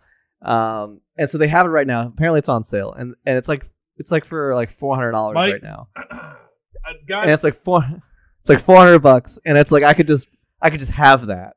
Um, 0.44 1.02
and 1.18 1.28
so 1.30 1.38
they 1.40 1.48
have 1.48 1.66
it 1.66 1.70
right 1.70 1.88
now. 1.88 2.08
Apparently, 2.08 2.40
it's 2.40 2.50
on 2.50 2.64
sale, 2.64 2.94
and 2.94 3.16
and 3.26 3.38
it's 3.38 3.48
like 3.48 3.70
it's 3.98 4.12
like 4.12 4.26
for 4.26 4.54
like 4.56 4.70
four 4.70 4.96
hundred 4.96 5.12
dollars 5.14 5.36
right 5.36 5.62
now, 5.64 5.88
Uh, 6.12 6.36
and 7.14 7.32
it's 7.32 7.44
like 7.44 7.56
four, 7.64 7.84
it's 8.42 8.50
like 8.50 8.62
four 8.62 8.76
hundred 8.78 9.00
bucks, 9.00 9.40
and 9.46 9.58
it's 9.58 9.72
like 9.72 9.82
I 9.84 9.94
could 9.94 10.06
just 10.08 10.30
I 10.62 10.70
could 10.70 10.80
just 10.80 10.92
have 10.92 11.28
that. 11.28 11.56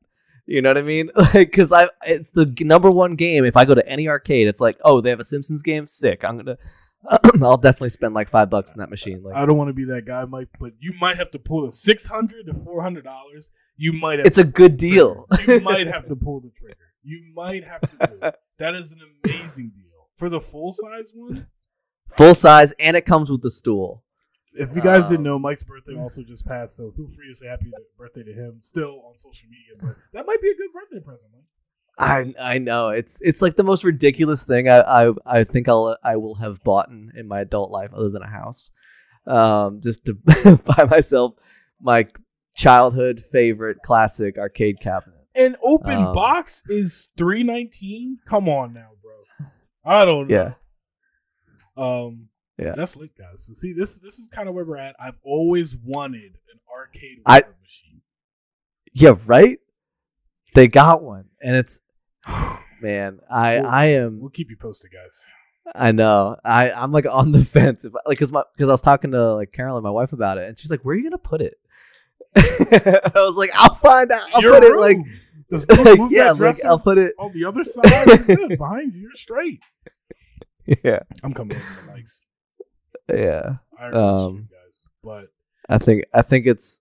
You 0.49 0.63
know 0.63 0.71
what 0.71 0.79
I 0.79 0.83
mean? 0.83 1.11
Like, 1.17 1.33
because 1.35 1.73
I 1.73 1.89
it's 2.07 2.31
the 2.31 2.47
number 2.61 2.91
one 2.91 3.17
game. 3.17 3.45
If 3.45 3.57
I 3.57 3.67
go 3.67 3.75
to 3.75 3.87
any 3.87 4.09
arcade, 4.09 4.49
it's 4.49 4.63
like, 4.63 4.79
oh, 4.83 5.03
they 5.03 5.11
have 5.11 5.21
a 5.21 5.25
Simpsons 5.25 5.63
game. 5.63 5.87
Sick. 5.87 6.25
I'm 6.25 6.39
gonna. 6.39 6.57
I'll 7.43 7.59
definitely 7.59 7.91
spend 7.91 8.15
like 8.15 8.31
five 8.31 8.49
bucks 8.49 8.73
in 8.73 8.79
that 8.79 8.89
machine. 8.91 9.23
Like, 9.23 9.37
I 9.37 9.45
don't 9.45 9.59
want 9.59 9.69
to 9.69 9.75
be 9.75 9.85
that 9.85 10.07
guy, 10.07 10.25
Mike, 10.25 10.49
but 10.59 10.73
you 10.81 10.95
might 11.01 11.17
have 11.19 11.31
to 11.33 11.39
pull 11.39 11.69
a 11.69 11.73
six 11.73 12.07
hundred 12.07 12.47
to 12.47 12.55
four 12.55 12.83
hundred 12.83 13.05
dollars. 13.05 13.51
You 13.77 13.93
might 13.93 14.19
have. 14.19 14.27
it's 14.27 14.39
a 14.39 14.45
good 14.45 14.79
deal. 14.79 15.27
you 15.47 15.61
might 15.73 15.87
have 15.87 16.09
to 16.09 16.17
pull 16.17 16.41
the 16.41 16.51
trigger. 16.51 16.77
You 17.03 17.23
might 17.35 17.65
have 17.65 17.83
to 17.83 18.07
do 18.07 18.27
it. 18.27 18.35
That 18.59 18.75
is 18.75 18.91
an 18.91 18.99
amazing 19.25 19.71
deal 19.77 20.09
for 20.17 20.29
the 20.29 20.41
full 20.41 20.73
size 20.73 21.13
ones. 21.15 21.53
full 22.17 22.35
size, 22.35 22.73
and 22.81 22.97
it 22.97 23.07
comes 23.07 23.31
with 23.31 23.43
the 23.43 23.53
stool. 23.53 24.03
If 24.59 24.75
you 24.75 24.83
guys 24.83 25.05
didn't 25.05 25.19
Um, 25.19 25.23
know, 25.25 25.39
Mike's 25.39 25.63
birthday 25.63 25.95
also 25.97 26.23
just 26.23 26.45
passed, 26.45 26.77
so 26.77 26.91
feel 26.93 27.09
free 27.09 27.29
to 27.29 27.35
say 27.35 27.47
happy 27.47 27.71
birthday 27.97 28.25
to 28.25 28.33
him. 28.33 28.59
Still 28.61 29.03
on 29.09 29.17
social 29.17 29.49
media, 29.49 29.75
but 29.81 29.97
that 30.13 30.27
might 30.27 30.41
be 30.43 30.49
a 30.51 30.55
good 30.57 30.73
birthday 30.73 31.01
present, 31.05 31.31
Mike. 31.33 31.45
I 32.01 32.35
I 32.55 32.59
know 32.59 32.91
it's 32.91 33.21
it's 33.23 33.43
like 33.43 33.57
the 33.57 33.65
most 33.65 33.83
ridiculous 33.85 34.45
thing 34.45 34.69
I 34.69 34.81
I, 34.81 35.13
I 35.27 35.45
think 35.45 35.69
I'll 35.69 35.97
I 36.03 36.17
will 36.17 36.37
have 36.37 36.63
bought 36.63 36.89
in, 36.91 37.11
in 37.17 37.27
my 37.29 37.41
adult 37.41 37.71
life 37.71 37.91
other 37.93 38.11
than 38.11 38.23
a 38.23 38.29
house, 38.29 38.71
um, 39.27 39.81
just 39.83 40.05
to 40.07 40.15
buy 40.65 40.85
myself 40.85 41.35
my 41.81 42.07
childhood 42.55 43.21
favorite 43.33 43.79
classic 43.85 44.39
arcade 44.39 44.81
cabinet. 44.81 45.15
An 45.35 45.57
open 45.63 45.99
Um, 46.07 46.15
box 46.15 46.63
is 46.69 47.09
three 47.17 47.43
nineteen. 47.43 48.19
Come 48.27 48.49
on 48.49 48.73
now, 48.75 48.91
bro. 49.03 49.47
I 49.85 50.05
don't 50.05 50.29
know. 50.29 50.35
Yeah, 50.37 50.55
Um, 51.77 52.29
Yeah. 52.59 52.73
that's 52.77 52.97
lit, 52.97 53.17
guys. 53.17 53.45
So 53.47 53.55
see, 53.55 53.73
this 53.73 53.99
this 54.01 54.19
is 54.19 54.29
kind 54.35 54.49
of 54.49 54.55
where 54.55 54.65
we're 54.65 54.79
at. 54.79 54.97
I've 55.01 55.19
always 55.23 55.77
wanted 55.77 56.33
an 56.53 56.61
arcade 56.77 57.19
I- 57.25 57.45
machine. 57.63 58.01
yeah, 58.93 59.15
right. 59.27 59.59
They 60.55 60.67
got 60.67 61.03
one, 61.03 61.27
and 61.41 61.57
it's 61.57 61.81
man, 62.83 63.21
I 63.31 63.61
We'll- 63.61 63.67
I 63.71 63.85
am 63.87 64.21
We'll 64.21 64.31
keep 64.31 64.51
you 64.51 64.57
posted, 64.57 64.91
guys. 64.93 65.21
I 65.75 65.93
know. 65.93 66.37
I 66.45 66.71
I'm 66.71 66.93
like 66.93 67.07
on 67.07 67.31
the 67.33 67.45
fence, 67.45 67.85
if, 67.85 67.93
like 67.95 68.03
because 68.09 68.33
my 68.33 68.43
because 68.57 68.69
I 68.69 68.73
was 68.73 68.81
talking 68.81 69.11
to 69.13 69.35
like 69.35 69.53
Carolyn, 69.53 69.83
my 69.85 69.91
wife, 69.91 70.13
about 70.13 70.39
it, 70.39 70.49
and 70.49 70.59
she's 70.59 70.71
like, 70.71 70.81
"Where 70.85 70.95
are 70.95 70.99
you 70.99 71.05
gonna 71.05 71.19
put 71.19 71.41
it?" 71.43 71.59
I 72.37 73.11
was 73.21 73.37
like, 73.37 73.51
"I'll 73.55 73.75
find 73.77 74.11
out. 74.11 74.29
I'll 74.35 74.43
Your 74.43 74.55
put 74.55 74.65
it 74.65 74.73
room. 74.73 74.81
like, 74.81 74.97
Just 75.51 75.69
move, 75.69 75.99
like 76.01 76.11
yeah, 76.11 76.31
like 76.33 76.65
I'll 76.65 76.79
put 76.79 76.99
it 76.99 77.15
on 77.19 77.33
the 77.33 77.45
other 77.45 77.65
side. 77.65 78.27
Good. 78.27 78.59
Behind 78.59 78.95
you, 78.95 79.01
you're 79.03 79.11
straight. 79.15 79.61
yeah, 80.83 81.01
I'm 81.23 81.35
coming 81.35 81.57
over 81.57 81.67
the 81.87 81.93
mics. 81.93 82.21
Yeah. 83.09 83.57
I 83.79 83.89
Um, 83.91 84.49
guys, 84.51 84.85
but 85.03 85.27
I 85.69 85.79
think 85.79 86.05
I 86.13 86.23
think 86.23 86.47
it's. 86.47 86.81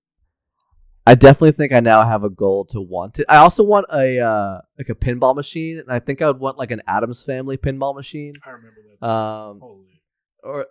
I 1.05 1.15
definitely 1.15 1.53
think 1.53 1.71
I 1.71 1.79
now 1.79 2.03
have 2.03 2.25
a 2.25 2.29
goal 2.29 2.65
to 2.65 2.81
want 2.81 3.19
it. 3.19 3.25
I 3.29 3.37
also 3.37 3.63
want 3.63 3.85
a 3.93 4.19
uh, 4.19 4.59
like 4.77 4.89
a 4.89 4.95
pinball 4.95 5.35
machine, 5.35 5.79
and 5.79 5.89
I 5.89 5.99
think 5.99 6.21
I 6.21 6.27
would 6.27 6.39
want 6.39 6.57
like 6.57 6.71
an 6.71 6.81
Addams 6.85 7.23
Family 7.23 7.55
pinball 7.57 7.95
machine, 7.95 8.33
I 8.45 8.49
remember 8.49 8.81
that. 8.99 9.05
too. 9.05 9.09
um, 9.11 9.59
Holy. 9.61 10.01
or 10.43 10.65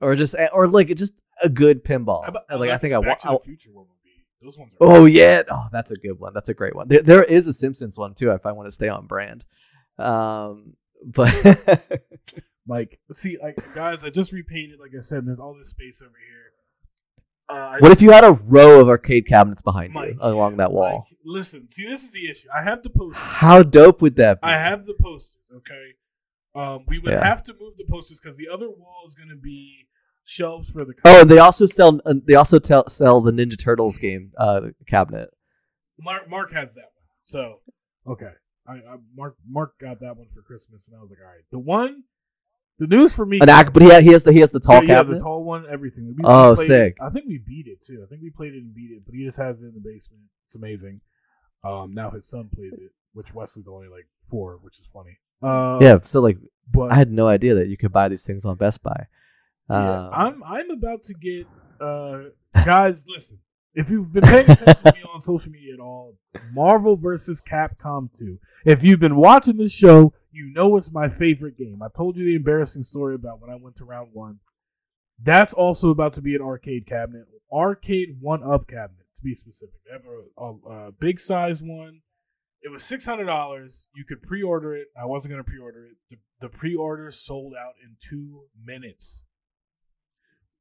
or 0.00 0.14
just 0.14 0.36
or 0.52 0.68
like 0.68 0.94
just 0.94 1.14
a 1.42 1.48
good 1.48 1.84
pinball. 1.84 2.28
About- 2.28 2.44
like 2.60 2.70
I 2.70 2.78
think 2.78 2.94
I 2.94 2.98
want. 2.98 3.20
the 3.22 3.38
Future 3.44 3.70
one 3.72 3.86
would 3.88 4.02
be. 4.04 4.24
Those 4.40 4.56
ones. 4.56 4.72
Oh 4.80 5.06
yeah, 5.06 5.42
oh 5.50 5.66
that's 5.72 5.90
a 5.90 5.96
good 5.96 6.20
one. 6.20 6.32
That's 6.32 6.48
a 6.50 6.54
great 6.54 6.76
one. 6.76 6.86
There, 6.86 7.02
there 7.02 7.24
is 7.24 7.48
a 7.48 7.52
Simpsons 7.52 7.98
one 7.98 8.14
too. 8.14 8.30
If 8.30 8.46
I 8.46 8.52
want 8.52 8.68
to 8.68 8.72
stay 8.72 8.88
on 8.88 9.06
brand, 9.08 9.44
um, 9.98 10.74
but 11.04 11.32
Like, 12.68 12.98
see, 13.12 13.36
like 13.42 13.56
guys, 13.74 14.02
I 14.04 14.10
just 14.10 14.32
repainted. 14.32 14.78
Like 14.80 14.90
I 14.96 15.00
said, 15.00 15.26
there's 15.26 15.38
all 15.38 15.54
this 15.54 15.68
space 15.70 16.02
over 16.02 16.14
here. 16.28 16.52
Uh, 17.48 17.76
what 17.78 17.92
if 17.92 18.02
you 18.02 18.10
had 18.10 18.24
a 18.24 18.32
row 18.32 18.80
of 18.80 18.88
arcade 18.88 19.26
cabinets 19.26 19.62
behind 19.62 19.92
Mike, 19.92 20.14
you 20.14 20.18
along 20.20 20.56
that 20.56 20.72
wall? 20.72 21.06
Like, 21.08 21.18
listen, 21.24 21.70
see, 21.70 21.86
this 21.88 22.02
is 22.02 22.10
the 22.12 22.28
issue. 22.28 22.48
I 22.56 22.62
have 22.64 22.82
the 22.82 22.90
posters. 22.90 23.22
How 23.22 23.62
dope 23.62 24.02
would 24.02 24.16
that 24.16 24.40
be? 24.40 24.48
I 24.48 24.52
have 24.54 24.84
the 24.86 24.94
posters. 25.00 25.36
Okay. 25.54 25.92
Um, 26.56 26.84
we 26.88 26.98
would 26.98 27.12
Yeah. 27.12 27.24
have 27.24 27.44
to 27.44 27.54
move 27.60 27.76
the 27.76 27.84
posters 27.88 28.18
because 28.18 28.36
the 28.36 28.48
other 28.52 28.68
wall 28.68 29.04
is 29.06 29.14
going 29.14 29.28
to 29.28 29.36
be 29.36 29.86
shelves 30.24 30.70
for 30.70 30.84
the. 30.84 30.94
Oh, 31.04 31.20
and 31.20 31.30
they 31.30 31.38
also 31.38 31.66
sell. 31.66 32.00
Uh, 32.04 32.14
they 32.26 32.34
also 32.34 32.58
tell, 32.58 32.88
sell 32.88 33.20
the 33.20 33.30
Ninja 33.30 33.56
Turtles 33.58 33.96
game 33.98 34.32
uh, 34.38 34.62
cabinet. 34.88 35.30
Mark 36.00 36.28
Mark 36.28 36.52
has 36.52 36.74
that 36.74 36.90
one. 36.94 37.04
So 37.22 37.60
okay, 38.08 38.32
I, 38.66 38.72
I 38.72 38.96
Mark 39.14 39.36
Mark 39.48 39.78
got 39.78 40.00
that 40.00 40.16
one 40.16 40.26
for 40.34 40.42
Christmas, 40.42 40.88
and 40.88 40.96
I 40.96 41.00
was 41.00 41.10
like, 41.10 41.20
all 41.20 41.26
right, 41.32 41.44
the 41.52 41.58
one, 41.58 42.04
the 42.78 42.86
news 42.86 43.12
for 43.14 43.24
me. 43.26 43.38
An 43.40 43.48
ac- 43.48 43.70
but 43.72 43.82
he, 43.82 43.88
ha- 43.90 44.00
he 44.00 44.08
has 44.12 44.24
the 44.24 44.32
he 44.32 44.40
has 44.40 44.50
the 44.50 44.60
tall 44.60 44.76
yeah, 44.76 44.80
yeah, 44.82 44.94
cabinet. 44.96 45.14
the 45.18 45.20
tall 45.24 45.44
one, 45.44 45.64
everything. 45.70 46.14
We- 46.16 46.22
Oh, 46.24 46.54
played 46.54 46.66
sick. 46.66 46.96
I 47.00 47.10
think 47.10 47.26
we 47.26 47.38
beat 47.38 47.66
it 47.66 47.82
too. 47.82 48.02
I 48.04 48.06
think 48.08 48.22
we 48.22 48.30
played 48.30 48.54
it 48.54 48.58
and 48.62 48.74
beat 48.74 48.90
it, 48.90 49.02
but 49.06 49.14
he 49.14 49.24
just 49.24 49.38
has 49.38 49.62
it 49.62 49.66
in 49.68 49.74
the 49.74 49.80
basement. 49.80 50.22
It's 50.46 50.54
amazing. 50.54 51.00
Um, 51.64 51.94
now 51.94 52.10
his 52.10 52.26
son 52.28 52.48
plays 52.54 52.72
it, 52.74 52.92
which 53.12 53.34
Wesley's 53.34 53.66
only 53.68 53.88
like 53.88 54.06
four, 54.30 54.58
which 54.62 54.78
is 54.78 54.86
funny. 54.92 55.18
Uh, 55.42 55.78
yeah, 55.80 55.98
so 56.04 56.20
like 56.20 56.38
but 56.72 56.90
I 56.92 56.94
had 56.96 57.10
no 57.10 57.28
idea 57.28 57.54
that 57.56 57.68
you 57.68 57.76
could 57.76 57.92
buy 57.92 58.08
these 58.08 58.22
things 58.24 58.44
on 58.44 58.56
Best 58.56 58.82
Buy. 58.82 59.06
Yeah, 59.70 60.06
Um, 60.06 60.10
I'm 60.12 60.44
I'm 60.44 60.70
about 60.70 61.02
to 61.04 61.14
get 61.14 61.46
uh 61.80 62.24
guys. 62.64 63.04
listen, 63.08 63.38
if 63.74 63.90
you've 63.90 64.12
been 64.12 64.22
paying 64.24 64.48
attention 64.50 64.84
to 64.84 64.92
me 64.94 65.02
on 65.12 65.20
social 65.20 65.50
media 65.50 65.74
at 65.74 65.80
all, 65.80 66.16
Marvel 66.52 66.96
versus 66.96 67.40
Capcom 67.42 68.08
2. 68.18 68.38
If 68.64 68.82
you've 68.84 69.00
been 69.00 69.16
watching 69.16 69.56
this 69.58 69.72
show, 69.72 70.12
you 70.36 70.52
know 70.52 70.76
it's 70.76 70.92
my 70.92 71.08
favorite 71.08 71.56
game. 71.56 71.80
I 71.82 71.88
told 71.88 72.16
you 72.16 72.24
the 72.24 72.36
embarrassing 72.36 72.84
story 72.84 73.14
about 73.14 73.40
when 73.40 73.50
I 73.50 73.56
went 73.56 73.76
to 73.76 73.84
round 73.84 74.10
one. 74.12 74.40
That's 75.22 75.54
also 75.54 75.88
about 75.88 76.12
to 76.14 76.20
be 76.20 76.34
an 76.34 76.42
arcade 76.42 76.86
cabinet, 76.86 77.24
arcade 77.50 78.18
one 78.20 78.42
up 78.42 78.68
cabinet 78.68 79.06
to 79.16 79.22
be 79.22 79.34
specific. 79.34 79.76
They 79.86 79.92
have 79.92 80.04
a, 80.04 80.42
a, 80.42 80.88
a 80.88 80.92
big 80.92 81.20
size 81.20 81.62
one. 81.62 82.02
It 82.60 82.70
was 82.70 82.82
six 82.82 83.06
hundred 83.06 83.26
dollars. 83.26 83.88
You 83.94 84.04
could 84.04 84.22
pre-order 84.22 84.74
it. 84.74 84.88
I 85.00 85.06
wasn't 85.06 85.32
gonna 85.32 85.44
pre-order 85.44 85.86
it. 85.86 85.96
The, 86.10 86.18
the 86.40 86.48
pre-order 86.48 87.10
sold 87.10 87.54
out 87.58 87.74
in 87.82 87.96
two 87.98 88.42
minutes. 88.62 89.22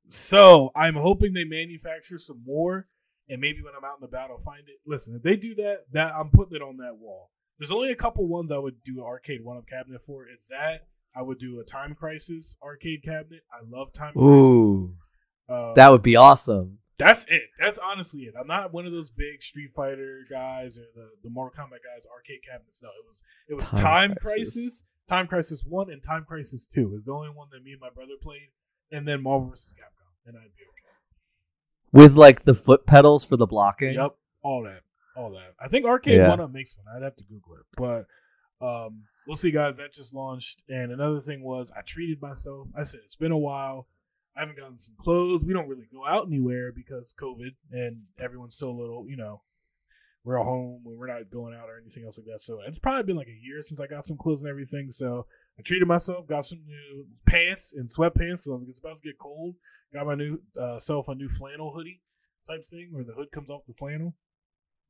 So 0.07 0.71
I'm 0.75 0.95
hoping 0.95 1.33
they 1.33 1.43
manufacture 1.43 2.19
some 2.19 2.43
more, 2.45 2.88
and 3.27 3.41
maybe 3.41 3.61
when 3.61 3.73
I'm 3.77 3.83
out 3.83 3.99
and 3.99 4.07
about, 4.07 4.29
I'll 4.29 4.39
find 4.39 4.63
it. 4.67 4.79
Listen, 4.85 5.15
if 5.15 5.23
they 5.23 5.35
do 5.35 5.55
that, 5.55 5.85
that 5.91 6.13
I'm 6.15 6.29
putting 6.29 6.55
it 6.55 6.61
on 6.61 6.77
that 6.77 6.97
wall. 6.97 7.31
There's 7.59 7.71
only 7.71 7.91
a 7.91 7.95
couple 7.95 8.27
ones 8.27 8.51
I 8.51 8.57
would 8.57 8.83
do 8.83 8.97
an 8.99 9.03
arcade 9.05 9.43
one 9.43 9.57
up 9.57 9.67
cabinet 9.67 10.01
for. 10.01 10.25
It's 10.27 10.47
that 10.47 10.87
I 11.15 11.21
would 11.21 11.39
do 11.39 11.59
a 11.59 11.63
Time 11.63 11.95
Crisis 11.95 12.57
arcade 12.61 13.03
cabinet. 13.03 13.41
I 13.51 13.59
love 13.67 13.93
Time 13.93 14.13
Crisis. 14.13 14.67
Ooh, 14.67 14.93
Uh, 15.47 15.73
that 15.75 15.89
would 15.89 16.01
be 16.03 16.15
awesome. 16.15 16.79
that's 16.97 17.25
it. 17.29 17.43
That's 17.59 17.77
honestly 17.77 18.21
it. 18.23 18.33
I'm 18.39 18.47
not 18.47 18.73
one 18.73 18.85
of 18.85 18.91
those 18.91 19.09
big 19.09 19.41
Street 19.41 19.71
Fighter 19.75 20.25
guys 20.29 20.77
or 20.77 20.85
the, 20.95 21.09
the 21.23 21.29
Mortal 21.29 21.63
Kombat 21.65 21.79
guys 21.83 22.05
arcade 22.13 22.39
cabinets. 22.49 22.81
No, 22.83 22.89
it 22.89 23.05
was 23.07 23.23
it 23.47 23.53
was 23.55 23.69
Time 23.69 23.81
Time, 24.09 24.15
Crisis. 24.19 24.53
Crisis. 24.53 24.83
Time 25.07 25.27
Crisis 25.27 25.63
One, 25.67 25.89
and 25.91 26.01
Time 26.01 26.25
Crisis 26.27 26.65
Two. 26.65 26.93
It's 26.97 27.05
the 27.05 27.11
only 27.13 27.29
one 27.29 27.47
that 27.51 27.63
me 27.63 27.73
and 27.73 27.79
my 27.81 27.89
brother 27.93 28.13
played, 28.21 28.49
and 28.91 29.07
then 29.07 29.21
Marvel 29.21 29.49
vs. 29.49 29.73
Capcom, 29.77 30.27
and 30.27 30.35
I'd 30.35 30.55
be 30.57 30.63
okay. 30.63 30.71
With 31.91 32.15
like 32.17 32.43
the 32.45 32.55
foot 32.55 32.85
pedals 32.87 33.23
for 33.23 33.37
the 33.37 33.45
blocking. 33.45 33.93
Yep, 33.93 34.15
all 34.41 34.63
that, 34.63 34.81
all 35.15 35.32
that. 35.32 35.54
I 35.60 35.67
think 35.67 35.86
Arcade 35.86 36.17
Yeah. 36.17 36.30
One 36.30 36.39
Up 36.39 36.51
makes 36.51 36.75
one. 36.75 36.86
I'd 36.95 37.04
have 37.04 37.15
to 37.15 37.23
Google 37.23 37.56
it, 37.56 37.65
but 37.78 38.06
um, 38.65 39.04
we'll 39.28 39.36
see, 39.36 39.51
guys. 39.51 39.78
That 39.78 39.93
just 39.93 40.13
launched, 40.13 40.62
and 40.69 40.91
another 40.91 41.21
thing 41.21 41.43
was 41.43 41.71
I 41.75 41.82
treated 41.82 42.21
myself. 42.21 42.67
I 42.75 42.84
said 42.84 43.01
it's 43.06 43.15
been 43.15 43.32
a 43.32 43.38
while. 43.38 43.88
I 44.36 44.41
haven't 44.41 44.58
gotten 44.58 44.78
some 44.78 44.95
clothes. 45.01 45.45
We 45.45 45.54
don't 45.54 45.69
really 45.69 45.88
go 45.91 46.06
out 46.06 46.28
anywhere 46.28 46.71
because 46.71 47.13
COVID, 47.19 47.56
and 47.71 48.04
everyone's 48.19 48.58
so 48.58 48.71
little. 48.71 49.06
You 49.08 49.15
know, 49.17 49.41
we're 50.25 50.39
at 50.39 50.45
home 50.45 50.82
and 50.86 50.97
we're 50.97 51.08
not 51.08 51.30
going 51.32 51.54
out 51.54 51.69
or 51.69 51.80
anything 51.80 52.04
else 52.04 52.17
like 52.17 52.25
that. 52.25 52.41
So 52.41 52.60
it's 52.67 52.80
probably 52.80 53.04
been 53.04 53.15
like 53.15 53.28
a 53.28 53.45
year 53.45 53.62
since 53.62 53.80
I 53.80 53.88
got 53.88 54.06
some 54.06 54.17
clothes 54.17 54.41
and 54.41 54.49
everything. 54.49 54.91
So 54.91 55.28
I 55.58 55.62
treated 55.62 55.88
myself, 55.88 56.28
got 56.28 56.45
some 56.45 56.60
new 56.65 57.06
pants 57.25 57.73
and 57.73 57.89
sweatpants. 57.89 58.39
So 58.39 58.62
it's 58.67 58.80
about 58.80 59.01
to 59.01 59.08
get 59.08 59.19
cold. 59.19 59.56
Got 59.93 60.08
my 60.08 60.15
new 60.15 60.41
uh, 60.60 60.80
self 60.80 61.08
a 61.08 61.15
new 61.15 61.30
flannel 61.30 61.73
hoodie 61.73 62.01
type 62.49 62.67
thing 62.67 62.89
where 62.91 63.04
the 63.04 63.13
hood 63.13 63.32
comes 63.32 63.49
off 63.49 63.62
the 63.67 63.73
flannel. 63.73 64.15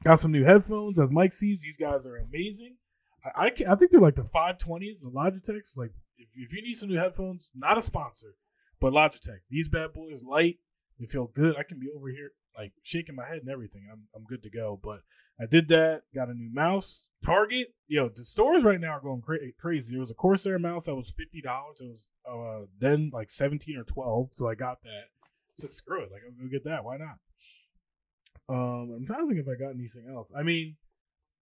Got 0.03 0.19
some 0.19 0.31
new 0.31 0.43
headphones. 0.43 0.99
As 0.99 1.11
Mike 1.11 1.33
sees, 1.33 1.61
these 1.61 1.77
guys 1.77 2.05
are 2.05 2.17
amazing. 2.17 2.75
I 3.23 3.45
I, 3.45 3.49
can, 3.49 3.67
I 3.67 3.75
think 3.75 3.91
they're 3.91 3.99
like 3.99 4.15
the 4.15 4.23
520s, 4.23 5.01
the 5.01 5.11
Logitechs. 5.13 5.77
Like 5.77 5.91
if, 6.17 6.27
if 6.35 6.53
you 6.53 6.61
need 6.61 6.75
some 6.75 6.89
new 6.89 6.99
headphones, 6.99 7.49
not 7.55 7.77
a 7.77 7.81
sponsor, 7.81 8.35
but 8.79 8.93
Logitech. 8.93 9.39
These 9.49 9.69
bad 9.69 9.93
boys 9.93 10.21
light. 10.23 10.59
They 10.99 11.05
feel 11.05 11.27
good. 11.33 11.57
I 11.57 11.63
can 11.63 11.79
be 11.79 11.89
over 11.95 12.07
here 12.09 12.31
like 12.57 12.71
shaking 12.81 13.15
my 13.15 13.25
head 13.27 13.39
and 13.39 13.49
everything. 13.49 13.87
I'm 13.91 14.03
I'm 14.15 14.23
good 14.23 14.43
to 14.43 14.49
go. 14.49 14.79
But 14.81 14.99
I 15.39 15.45
did 15.45 15.67
that. 15.69 16.03
Got 16.13 16.29
a 16.29 16.33
new 16.33 16.49
mouse. 16.53 17.09
Target. 17.23 17.73
Yo, 17.87 18.09
the 18.09 18.23
stores 18.23 18.63
right 18.63 18.79
now 18.79 18.91
are 18.91 19.01
going 19.01 19.21
cra- 19.21 19.51
crazy. 19.59 19.91
There 19.93 19.99
was 19.99 20.11
a 20.11 20.15
Corsair 20.15 20.57
mouse 20.57 20.85
that 20.85 20.95
was 20.95 21.13
fifty 21.17 21.41
dollars. 21.41 21.81
It 21.81 21.87
was 21.87 22.09
uh 22.29 22.65
then 22.79 23.11
like 23.13 23.29
seventeen 23.29 23.77
or 23.77 23.83
twelve. 23.83 24.29
So 24.31 24.47
I 24.47 24.55
got 24.55 24.83
that. 24.83 25.05
Said 25.55 25.71
screw 25.71 26.03
it. 26.03 26.11
Like 26.11 26.21
I'm 26.27 26.37
gonna 26.37 26.49
get 26.49 26.63
that. 26.65 26.83
Why 26.83 26.97
not? 26.97 27.17
Um, 28.47 28.93
I'm 28.95 29.05
trying 29.05 29.27
to 29.27 29.33
think 29.33 29.45
if 29.45 29.51
I 29.51 29.59
got 29.59 29.73
anything 29.73 30.05
else. 30.13 30.31
I 30.37 30.43
mean, 30.43 30.75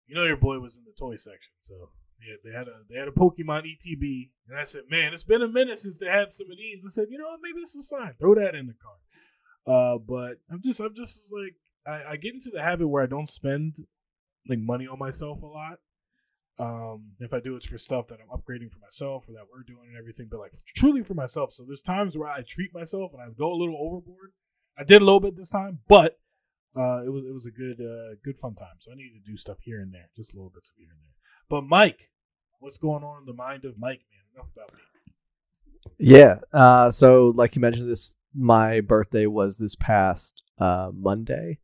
you 0.06 0.14
know, 0.14 0.24
your 0.24 0.36
boy 0.36 0.58
was 0.58 0.76
in 0.76 0.84
the 0.84 0.92
toy 0.98 1.16
section, 1.16 1.52
so 1.60 1.90
yeah, 2.20 2.36
they 2.44 2.56
had 2.56 2.68
a 2.68 2.82
they 2.88 2.98
had 2.98 3.08
a 3.08 3.12
Pokemon 3.12 3.64
ETB, 3.64 4.30
and 4.48 4.58
I 4.58 4.64
said, 4.64 4.82
man, 4.90 5.12
it's 5.12 5.24
been 5.24 5.42
a 5.42 5.48
minute 5.48 5.78
since 5.78 5.98
they 5.98 6.06
had 6.06 6.32
some 6.32 6.50
of 6.50 6.56
these. 6.56 6.84
I 6.84 6.88
said, 6.88 7.06
you 7.10 7.18
know 7.18 7.24
what, 7.24 7.40
maybe 7.42 7.60
this 7.60 7.74
is 7.74 7.84
a 7.84 7.96
sign. 7.96 8.14
Throw 8.18 8.34
that 8.36 8.54
in 8.54 8.66
the 8.66 8.74
cart. 8.74 8.98
Uh, 9.64 9.98
but 9.98 10.38
I'm 10.50 10.60
just 10.62 10.80
I'm 10.80 10.94
just 10.94 11.20
like 11.32 11.54
I, 11.86 12.12
I 12.12 12.16
get 12.16 12.34
into 12.34 12.50
the 12.50 12.62
habit 12.62 12.88
where 12.88 13.02
I 13.02 13.06
don't 13.06 13.28
spend 13.28 13.74
like 14.48 14.58
money 14.58 14.86
on 14.86 14.98
myself 14.98 15.42
a 15.42 15.46
lot. 15.46 15.78
Um, 16.58 17.12
if 17.18 17.32
I 17.32 17.40
do, 17.40 17.56
it's 17.56 17.66
for 17.66 17.78
stuff 17.78 18.08
that 18.08 18.18
I'm 18.20 18.28
upgrading 18.28 18.70
for 18.70 18.78
myself 18.80 19.24
or 19.28 19.32
that 19.32 19.46
we're 19.50 19.64
doing 19.66 19.88
and 19.88 19.98
everything, 19.98 20.28
but 20.30 20.40
like 20.40 20.52
truly 20.76 21.02
for 21.02 21.14
myself. 21.14 21.52
So 21.52 21.64
there's 21.66 21.82
times 21.82 22.16
where 22.16 22.28
I 22.28 22.42
treat 22.46 22.74
myself 22.74 23.12
and 23.12 23.22
I 23.22 23.26
go 23.36 23.52
a 23.52 23.56
little 23.56 23.76
overboard. 23.80 24.32
I 24.76 24.84
did 24.84 25.02
a 25.02 25.04
little 25.04 25.20
bit 25.20 25.36
this 25.36 25.50
time, 25.50 25.80
but 25.88 26.18
uh, 26.76 27.02
it 27.04 27.10
was 27.10 27.24
it 27.24 27.34
was 27.34 27.46
a 27.46 27.50
good 27.50 27.80
uh, 27.80 28.14
good 28.24 28.38
fun 28.38 28.54
time. 28.54 28.76
So 28.80 28.92
I 28.92 28.94
need 28.94 29.12
to 29.12 29.30
do 29.30 29.36
stuff 29.36 29.58
here 29.60 29.80
and 29.80 29.92
there, 29.92 30.08
just 30.16 30.32
a 30.32 30.36
little 30.36 30.52
bits 30.54 30.70
of 30.70 30.76
here 30.78 30.88
and 30.90 31.00
there. 31.00 31.14
But 31.48 31.64
Mike, 31.64 32.10
what's 32.60 32.78
going 32.78 33.04
on 33.04 33.20
in 33.20 33.26
the 33.26 33.34
mind 33.34 33.64
of 33.64 33.78
Mike, 33.78 34.00
man? 34.10 34.22
Enough 34.34 34.50
about 34.56 34.72
me. 34.72 34.80
Yeah. 35.98 36.36
Uh, 36.52 36.90
so, 36.90 37.32
like 37.36 37.54
you 37.54 37.60
mentioned, 37.60 37.90
this 37.90 38.16
my 38.34 38.80
birthday 38.80 39.26
was 39.26 39.58
this 39.58 39.76
past 39.76 40.42
uh, 40.58 40.90
Monday, 40.94 41.58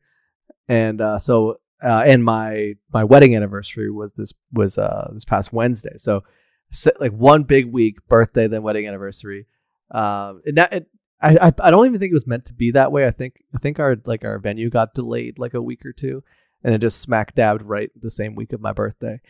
and 0.69 1.01
uh, 1.01 1.19
so 1.19 1.61
uh, 1.83 2.03
and 2.07 2.25
my 2.25 2.75
my 2.93 3.05
wedding 3.05 3.35
anniversary 3.35 3.91
was 3.91 4.13
this 4.13 4.33
was 4.53 4.77
uh, 4.77 5.11
this 5.15 5.25
past 5.25 5.53
Wednesday. 5.53 5.97
So, 5.97 6.25
se- 6.71 6.93
like 7.01 7.13
one 7.13 7.45
big 7.45 7.73
week, 7.73 7.97
birthday 8.09 8.47
then 8.47 8.63
wedding 8.63 8.87
anniversary. 8.87 9.47
Um, 9.91 10.43
and 10.45 10.59
that, 10.59 10.73
it, 10.73 10.87
I, 11.21 11.49
I 11.49 11.53
I 11.61 11.71
don't 11.71 11.87
even 11.87 11.99
think 11.99 12.11
it 12.11 12.15
was 12.15 12.27
meant 12.27 12.45
to 12.47 12.55
be 12.55 12.71
that 12.73 12.93
way. 12.93 13.07
I 13.07 13.11
think 13.11 13.43
I 13.55 13.59
think 13.59 13.79
our 13.81 13.97
like 14.05 14.25
our 14.25 14.39
venue 14.39 14.71
got 14.71 14.95
delayed 14.95 15.39
like 15.39 15.55
a 15.55 15.63
week 15.63 15.85
or 15.85 15.93
two, 15.93 16.23
and 16.63 16.75
it 16.75 16.81
just 16.81 17.01
smack 17.01 17.35
dabbed 17.35 17.63
right 17.63 17.91
the 18.01 18.11
same 18.11 18.35
week 18.35 18.53
of 18.53 18.61
my 18.61 18.73
birthday. 18.73 19.21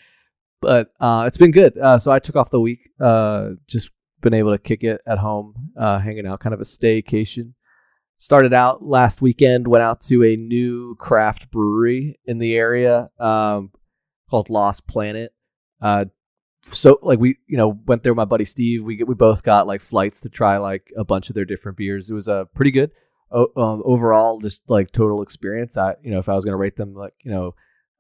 But 0.60 0.92
uh, 1.00 1.24
it's 1.26 1.38
been 1.38 1.52
good. 1.52 1.78
Uh, 1.78 1.98
so 1.98 2.10
I 2.10 2.18
took 2.18 2.36
off 2.36 2.50
the 2.50 2.60
week, 2.60 2.90
uh, 3.00 3.50
just 3.66 3.90
been 4.20 4.34
able 4.34 4.50
to 4.50 4.58
kick 4.58 4.82
it 4.82 5.00
at 5.06 5.18
home, 5.18 5.70
uh, 5.76 5.98
hanging 5.98 6.26
out, 6.26 6.40
kind 6.40 6.54
of 6.54 6.60
a 6.60 6.64
staycation. 6.64 7.52
Started 8.20 8.52
out 8.52 8.84
last 8.84 9.22
weekend, 9.22 9.68
went 9.68 9.82
out 9.82 10.00
to 10.02 10.24
a 10.24 10.36
new 10.36 10.96
craft 10.96 11.52
brewery 11.52 12.18
in 12.24 12.38
the 12.38 12.56
area 12.56 13.08
um, 13.20 13.70
called 14.28 14.50
Lost 14.50 14.88
Planet. 14.88 15.32
So 16.72 16.98
like 17.02 17.18
we, 17.18 17.38
you 17.46 17.56
know, 17.56 17.78
went 17.86 18.02
there 18.02 18.12
with 18.12 18.16
my 18.18 18.24
buddy 18.24 18.44
Steve. 18.44 18.84
We 18.84 19.02
we 19.02 19.14
both 19.14 19.42
got 19.42 19.66
like 19.66 19.80
flights 19.80 20.20
to 20.22 20.28
try 20.28 20.58
like 20.58 20.92
a 20.96 21.04
bunch 21.04 21.28
of 21.28 21.34
their 21.34 21.44
different 21.44 21.78
beers. 21.78 22.08
It 22.10 22.14
was 22.14 22.28
a 22.28 22.32
uh, 22.32 22.44
pretty 22.46 22.70
good 22.70 22.90
o- 23.30 23.52
um, 23.56 23.82
overall, 23.84 24.38
just 24.40 24.62
like 24.68 24.90
total 24.92 25.22
experience. 25.22 25.76
I 25.76 25.94
you 26.02 26.10
know 26.10 26.18
if 26.18 26.28
I 26.28 26.34
was 26.34 26.44
gonna 26.44 26.56
rate 26.56 26.76
them 26.76 26.94
like 26.94 27.14
you 27.22 27.30
know 27.30 27.54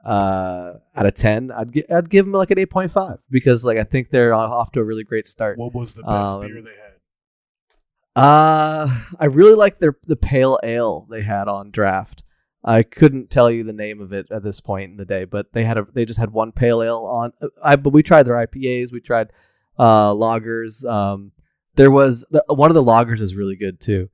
uh 0.04 0.74
out 0.94 1.06
of 1.06 1.14
10 1.14 1.50
i'd 1.50 1.72
gi- 1.72 1.90
i'd 1.90 2.08
give 2.08 2.24
them 2.24 2.30
like 2.32 2.52
an 2.52 2.56
8.5 2.58 3.18
because 3.32 3.64
like 3.64 3.78
i 3.78 3.82
think 3.82 4.10
they're 4.10 4.32
off 4.32 4.70
to 4.70 4.80
a 4.80 4.84
really 4.84 5.02
great 5.02 5.26
start 5.26 5.58
What 5.58 5.74
was 5.74 5.94
the 5.94 6.04
best 6.04 6.34
Um, 6.34 6.40
beer 6.42 6.62
they 6.62 6.70
had? 6.70 8.22
uh 8.22 9.00
i 9.18 9.24
really 9.24 9.54
like 9.56 9.80
their 9.80 9.96
the 10.06 10.14
pale 10.14 10.56
ale 10.62 11.04
they 11.10 11.22
had 11.22 11.48
on 11.48 11.72
draft 11.72 12.22
i 12.64 12.82
couldn't 12.82 13.30
tell 13.30 13.50
you 13.50 13.62
the 13.64 13.72
name 13.72 14.00
of 14.00 14.12
it 14.12 14.26
at 14.30 14.42
this 14.42 14.60
point 14.60 14.90
in 14.90 14.96
the 14.96 15.04
day 15.04 15.24
but 15.24 15.52
they 15.52 15.64
had 15.64 15.78
a 15.78 15.86
they 15.92 16.04
just 16.04 16.18
had 16.18 16.30
one 16.32 16.52
pale 16.52 16.82
ale 16.82 17.04
on 17.04 17.32
i 17.62 17.76
but 17.76 17.92
we 17.92 18.02
tried 18.02 18.24
their 18.24 18.34
ipas 18.46 18.92
we 18.92 19.00
tried 19.00 19.28
uh 19.78 20.10
lagers 20.12 20.84
um 20.84 21.32
there 21.76 21.90
was 21.90 22.24
the, 22.30 22.42
one 22.48 22.70
of 22.70 22.74
the 22.74 22.82
lagers 22.82 23.20
is 23.20 23.34
really 23.36 23.56
good 23.56 23.80
too 23.80 24.08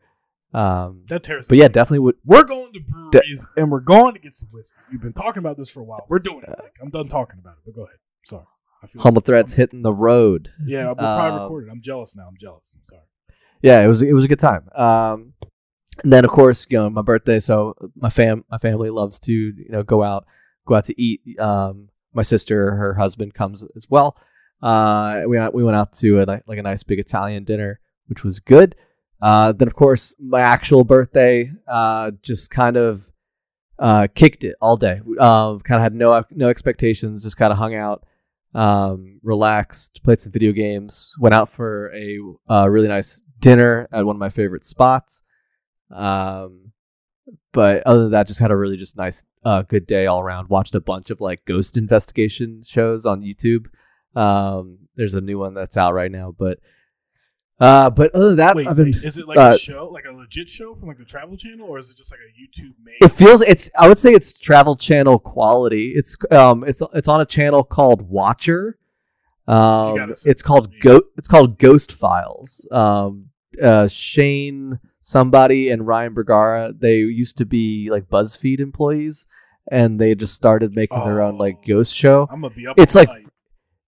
um 0.53 1.03
That 1.09 1.23
tears. 1.25 1.49
but 1.49 1.57
yeah 1.59 1.69
definitely 1.69 2.01
would 2.01 2.17
We're 2.25 2.45
going 2.45 2.73
to 2.75 2.81
breweries 2.81 3.47
and 3.57 3.71
we're 3.73 3.81
going 3.81 4.15
to 4.15 4.21
get 4.21 4.35
some 4.35 4.49
whiskey. 4.53 4.77
We've 4.93 5.01
been 5.01 5.13
talking 5.13 5.39
about 5.41 5.57
this 5.57 5.69
for 5.71 5.81
a 5.81 5.85
while. 5.85 6.07
We're 6.09 6.21
doing 6.21 6.43
it. 6.45 6.49
Mike. 6.51 6.77
I'm 6.81 6.91
done 6.91 7.09
talking 7.09 7.41
about 7.41 7.55
it. 7.55 7.59
But 7.65 7.75
go 7.75 7.83
ahead. 7.85 7.97
Sorry. 8.25 8.45
Humble 8.99 9.23
threads 9.23 9.55
hitting 9.55 9.83
the 9.83 9.93
road 9.93 10.51
Yeah, 10.65 10.89
we're 10.89 10.95
probably 10.97 11.39
Um, 11.39 11.43
recorded. 11.43 11.71
I'm 11.71 11.81
jealous 11.83 12.15
now. 12.15 12.27
I'm 12.29 12.37
jealous. 12.41 12.73
I'm 12.77 12.83
sorry. 12.89 13.03
yeah, 13.63 13.83
it 13.85 13.89
was 13.89 14.03
it 14.03 14.13
was 14.13 14.23
a 14.25 14.29
good 14.29 14.39
time. 14.39 14.69
Um, 14.77 15.33
and 16.03 16.13
then 16.13 16.25
of 16.25 16.31
course, 16.31 16.67
you 16.69 16.79
know, 16.79 16.91
my 16.91 17.03
birthday. 17.03 17.41
So 17.41 17.75
my 17.97 18.11
fam, 18.11 18.45
my 18.51 18.59
family 18.59 18.91
loves 18.91 19.19
to 19.21 19.33
you 19.33 19.69
know 19.69 19.83
go 19.83 20.03
out, 20.03 20.27
go 20.67 20.75
out 20.75 20.87
to 20.87 21.01
eat. 21.01 21.21
Um, 21.39 21.89
my 22.13 22.23
sister, 22.23 22.75
her 22.77 22.95
husband 22.95 23.35
comes 23.35 23.65
as 23.77 23.87
well. 23.89 24.17
Uh, 24.63 25.23
we 25.27 25.39
we 25.53 25.65
went 25.65 25.77
out 25.77 25.93
to 25.95 26.23
a, 26.23 26.25
like 26.25 26.59
a 26.59 26.63
nice 26.63 26.83
big 26.83 26.99
Italian 26.99 27.45
dinner, 27.45 27.81
which 28.07 28.25
was 28.25 28.41
good. 28.41 28.77
Uh, 29.21 29.53
then 29.53 29.69
of 29.69 29.75
course, 29.75 30.15
my 30.19 30.41
actual 30.41 30.85
birthday, 30.85 31.51
uh, 31.69 32.11
just 32.23 32.51
kind 32.51 32.77
of 32.77 33.11
uh 33.79 34.07
kicked 34.15 34.45
it 34.45 34.55
all 34.61 34.77
day. 34.77 35.01
Um, 35.19 35.61
kind 35.61 35.79
of 35.79 35.83
had 35.83 35.95
no 35.95 36.25
no 36.31 36.49
expectations, 36.49 37.23
just 37.23 37.37
kind 37.37 37.53
of 37.53 37.59
hung 37.59 37.75
out 37.75 38.05
um, 38.55 39.21
relaxed, 39.23 40.03
played 40.03 40.21
some 40.21 40.33
video 40.33 40.53
games, 40.53 41.13
went 41.19 41.35
out 41.35 41.51
for 41.51 41.93
a 41.95 42.19
uh, 42.49 42.69
really 42.69 42.89
nice 42.89 43.21
dinner 43.41 43.89
at 43.93 44.07
one 44.07 44.17
of 44.17 44.21
my 44.21 44.29
favorite 44.29 44.65
spots. 44.65 45.23
Um, 45.90 46.73
but 47.53 47.83
other 47.87 48.03
than 48.03 48.11
that, 48.12 48.27
just 48.27 48.40
had 48.40 48.51
a 48.51 48.57
really 48.57 48.77
just 48.77 48.97
nice, 48.97 49.25
uh, 49.44 49.62
good 49.62 49.87
day 49.87 50.07
all 50.07 50.20
around. 50.20 50.49
Watched 50.49 50.75
a 50.75 50.81
bunch 50.81 51.11
of 51.11 51.20
like 51.20 51.44
ghost 51.44 51.77
investigation 51.77 52.62
shows 52.64 53.07
on 53.07 53.23
YouTube. 53.23 53.66
Um, 54.14 54.88
there's 54.97 55.14
a 55.14 55.20
new 55.20 55.38
one 55.38 55.55
that's 55.55 55.77
out 55.77 55.94
right 55.94 56.11
now, 56.11 56.35
but 56.37 56.59
uh, 57.61 57.88
but 57.88 58.12
other 58.14 58.29
than 58.29 58.37
that, 58.38 58.57
Wait, 58.57 58.66
been. 58.75 58.92
wait, 58.92 59.05
is 59.05 59.16
it 59.16 59.29
like 59.29 59.38
uh, 59.38 59.55
a 59.55 59.59
show, 59.59 59.88
like 59.88 60.05
a 60.05 60.12
legit 60.12 60.49
show 60.51 60.75
from 60.75 60.88
like 60.88 60.99
the 60.99 61.05
Travel 61.05 61.37
Channel, 61.37 61.66
or 61.66 61.79
is 61.79 61.90
it 61.90 61.97
just 61.97 62.11
like 62.11 62.20
a 62.20 62.40
YouTube 62.40 62.75
made? 62.83 62.97
It 63.01 63.12
feels 63.12 63.40
it's. 63.42 63.70
I 63.79 63.87
would 63.87 63.99
say 63.99 64.12
it's 64.12 64.33
Travel 64.33 64.77
Channel 64.77 65.20
quality. 65.20 65.92
It's 65.94 66.16
um. 66.33 66.64
It's 66.64 66.83
it's 66.92 67.07
on 67.07 67.20
a 67.20 67.27
channel 67.27 67.62
called 67.62 68.03
Watcher. 68.03 68.77
Um, 69.47 70.14
it's 70.25 70.42
called. 70.42 70.73
Go. 70.81 71.03
It's 71.16 71.29
called 71.29 71.59
Ghost 71.59 71.92
Files. 71.92 72.66
Um, 72.73 73.31
uh, 73.62 73.87
Shane 73.87 74.81
somebody 75.07 75.69
and 75.69 75.87
Ryan 75.87 76.14
Bergara. 76.14 76.73
They 76.77 76.97
used 76.97 77.37
to 77.38 77.45
be 77.45 77.88
like 77.90 78.09
BuzzFeed 78.09 78.59
employees, 78.59 79.27
and 79.71 80.01
they 80.01 80.14
just 80.14 80.35
started 80.35 80.75
making 80.75 81.05
their 81.05 81.21
own 81.21 81.37
like 81.38 81.57
Oh. 81.59 81.67
ghost 81.69 81.95
show. 81.95 82.27
I'm 82.31 82.40
gonna 82.40 82.55
be 82.55 82.67
up. 82.67 82.79
It's 82.79 82.95
like- 82.95 83.09
night. 83.09 83.27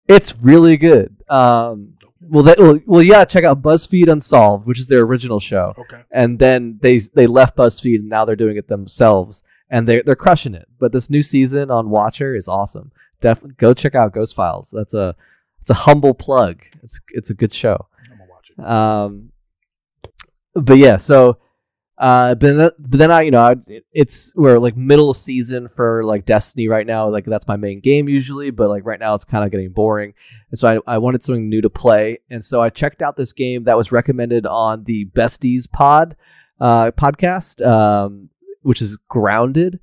It's 0.08 0.36
really 0.41 0.76
good. 0.78 1.15
Um, 1.30 1.93
well, 2.22 2.43
they, 2.43 2.56
well, 2.58 2.80
well, 2.88 3.04
yeah. 3.04 3.26
Check 3.26 3.43
out 3.43 3.62
BuzzFeed 3.62 4.12
Unsolved, 4.12 4.65
which 4.65 4.80
is 4.80 4.88
their 4.88 5.02
original 5.02 5.39
show 5.39 5.74
okay. 5.78 6.02
and 6.12 6.38
then 6.39 6.80
they 6.82 6.98
they 7.13 7.28
left 7.28 7.56
BuzzFeed 7.56 7.95
and 8.00 8.10
now 8.10 8.26
they're 8.26 8.36
doing 8.36 8.58
it 8.58 8.67
themselves 8.67 9.43
and 9.69 9.88
they 9.88 10.02
they're 10.02 10.15
crushing 10.15 10.54
it. 10.56 10.67
But 10.80 10.91
this 10.91 11.10
new 11.12 11.22
season 11.22 11.69
on 11.72 11.89
Watcher 11.91 12.36
is 12.36 12.48
awesome. 12.48 12.91
definitely 13.22 13.56
go 13.58 13.74
check 13.74 13.93
out 13.95 14.13
Ghost 14.13 14.34
Files. 14.36 14.72
That's 14.76 14.93
a 14.95 15.15
it's 15.62 15.69
a 15.69 15.76
humble 15.86 16.13
plug. 16.15 16.62
It's 16.84 17.00
it's 17.13 17.30
a 17.30 17.36
good 17.36 17.54
show. 17.54 17.88
I'm 18.12 18.17
gonna 18.17 18.30
watch 18.32 18.50
it. 18.58 18.65
Um, 18.65 19.32
but 20.54 20.78
yeah, 20.78 20.98
so 20.98 21.38
uh, 22.00 22.34
but 22.34 22.56
then, 22.56 22.72
but 22.80 22.98
then 22.98 23.12
I, 23.12 23.22
you 23.24 23.32
know, 23.32 23.42
I, 23.42 23.56
it's 23.92 24.34
we're 24.34 24.58
like 24.58 24.78
middle 24.78 25.14
season 25.14 25.68
for 25.76 26.02
like 26.06 26.26
Destiny 26.26 26.70
right 26.70 26.88
now. 26.88 27.10
Like 27.10 27.26
that's 27.26 27.48
my 27.48 27.58
main 27.58 27.82
game 27.82 28.08
usually, 28.08 28.52
but 28.52 28.70
like 28.70 28.86
right 28.86 29.00
now 29.00 29.16
it's 29.16 29.26
kind 29.26 29.44
of 29.44 29.52
getting 29.52 29.72
boring, 29.72 30.14
and 30.50 30.58
so 30.58 30.82
I, 30.88 30.94
I 30.94 30.98
wanted 30.98 31.24
something 31.24 31.50
new 31.50 31.62
to 31.62 31.70
play, 31.70 32.20
and 32.30 32.44
so 32.44 32.62
I 32.62 32.70
checked 32.70 33.02
out 33.02 33.18
this 33.18 33.34
game 33.34 33.66
that 33.66 33.76
was 33.76 33.92
recommended 33.92 34.46
on 34.46 34.86
the 34.86 35.08
Besties 35.08 35.70
Pod 35.70 36.16
uh, 36.62 36.92
podcast, 36.92 37.66
um, 37.66 38.30
which 38.62 38.82
is 38.82 38.98
Grounded. 39.10 39.82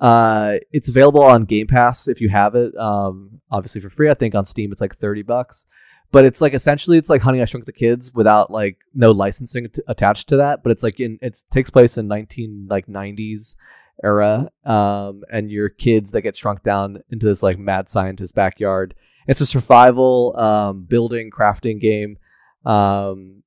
Uh, 0.00 0.56
it's 0.72 0.88
available 0.88 1.22
on 1.22 1.44
Game 1.44 1.68
Pass 1.68 2.08
if 2.08 2.20
you 2.20 2.28
have 2.28 2.56
it. 2.56 2.76
Um, 2.76 3.40
obviously 3.52 3.80
for 3.80 3.90
free. 3.90 4.10
I 4.10 4.14
think 4.14 4.34
on 4.34 4.46
Steam 4.46 4.72
it's 4.72 4.80
like 4.80 4.98
thirty 4.98 5.22
bucks 5.22 5.66
but 6.12 6.26
it's 6.26 6.40
like 6.42 6.54
essentially 6.54 6.98
it's 6.98 7.08
like 7.08 7.22
Honey 7.22 7.40
I 7.40 7.46
Shrunk 7.46 7.64
the 7.64 7.72
Kids 7.72 8.12
without 8.14 8.50
like 8.50 8.76
no 8.94 9.10
licensing 9.10 9.68
t- 9.70 9.82
attached 9.88 10.28
to 10.28 10.36
that. 10.36 10.62
But 10.62 10.70
it's 10.70 10.82
like 10.82 11.00
in 11.00 11.18
it 11.22 11.38
takes 11.50 11.70
place 11.70 11.96
in 11.96 12.06
nineteen 12.06 12.66
like 12.70 12.86
nineties 12.88 13.56
era, 14.04 14.50
um, 14.64 15.22
and 15.32 15.50
your 15.50 15.70
kids 15.70 16.12
that 16.12 16.22
get 16.22 16.36
shrunk 16.36 16.62
down 16.62 17.02
into 17.10 17.26
this 17.26 17.42
like 17.42 17.58
mad 17.58 17.88
scientist 17.88 18.34
backyard. 18.34 18.94
It's 19.26 19.40
a 19.40 19.46
survival 19.46 20.38
um, 20.38 20.84
building 20.84 21.30
crafting 21.30 21.80
game, 21.80 22.18
um, 22.66 23.42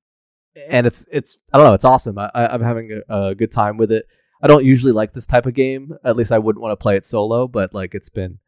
and 0.68 0.86
it's 0.86 1.06
it's 1.12 1.38
I 1.52 1.58
don't 1.58 1.68
know 1.68 1.74
it's 1.74 1.84
awesome. 1.84 2.18
I, 2.18 2.30
I'm 2.34 2.62
having 2.62 3.00
a, 3.08 3.28
a 3.28 3.34
good 3.34 3.52
time 3.52 3.76
with 3.76 3.92
it. 3.92 4.06
I 4.42 4.48
don't 4.48 4.64
usually 4.64 4.92
like 4.92 5.12
this 5.12 5.26
type 5.26 5.46
of 5.46 5.54
game. 5.54 5.96
At 6.04 6.16
least 6.16 6.32
I 6.32 6.38
wouldn't 6.38 6.62
want 6.62 6.72
to 6.72 6.82
play 6.82 6.96
it 6.96 7.06
solo, 7.06 7.46
but 7.46 7.72
like 7.72 7.94
it's 7.94 8.08
been 8.08 8.38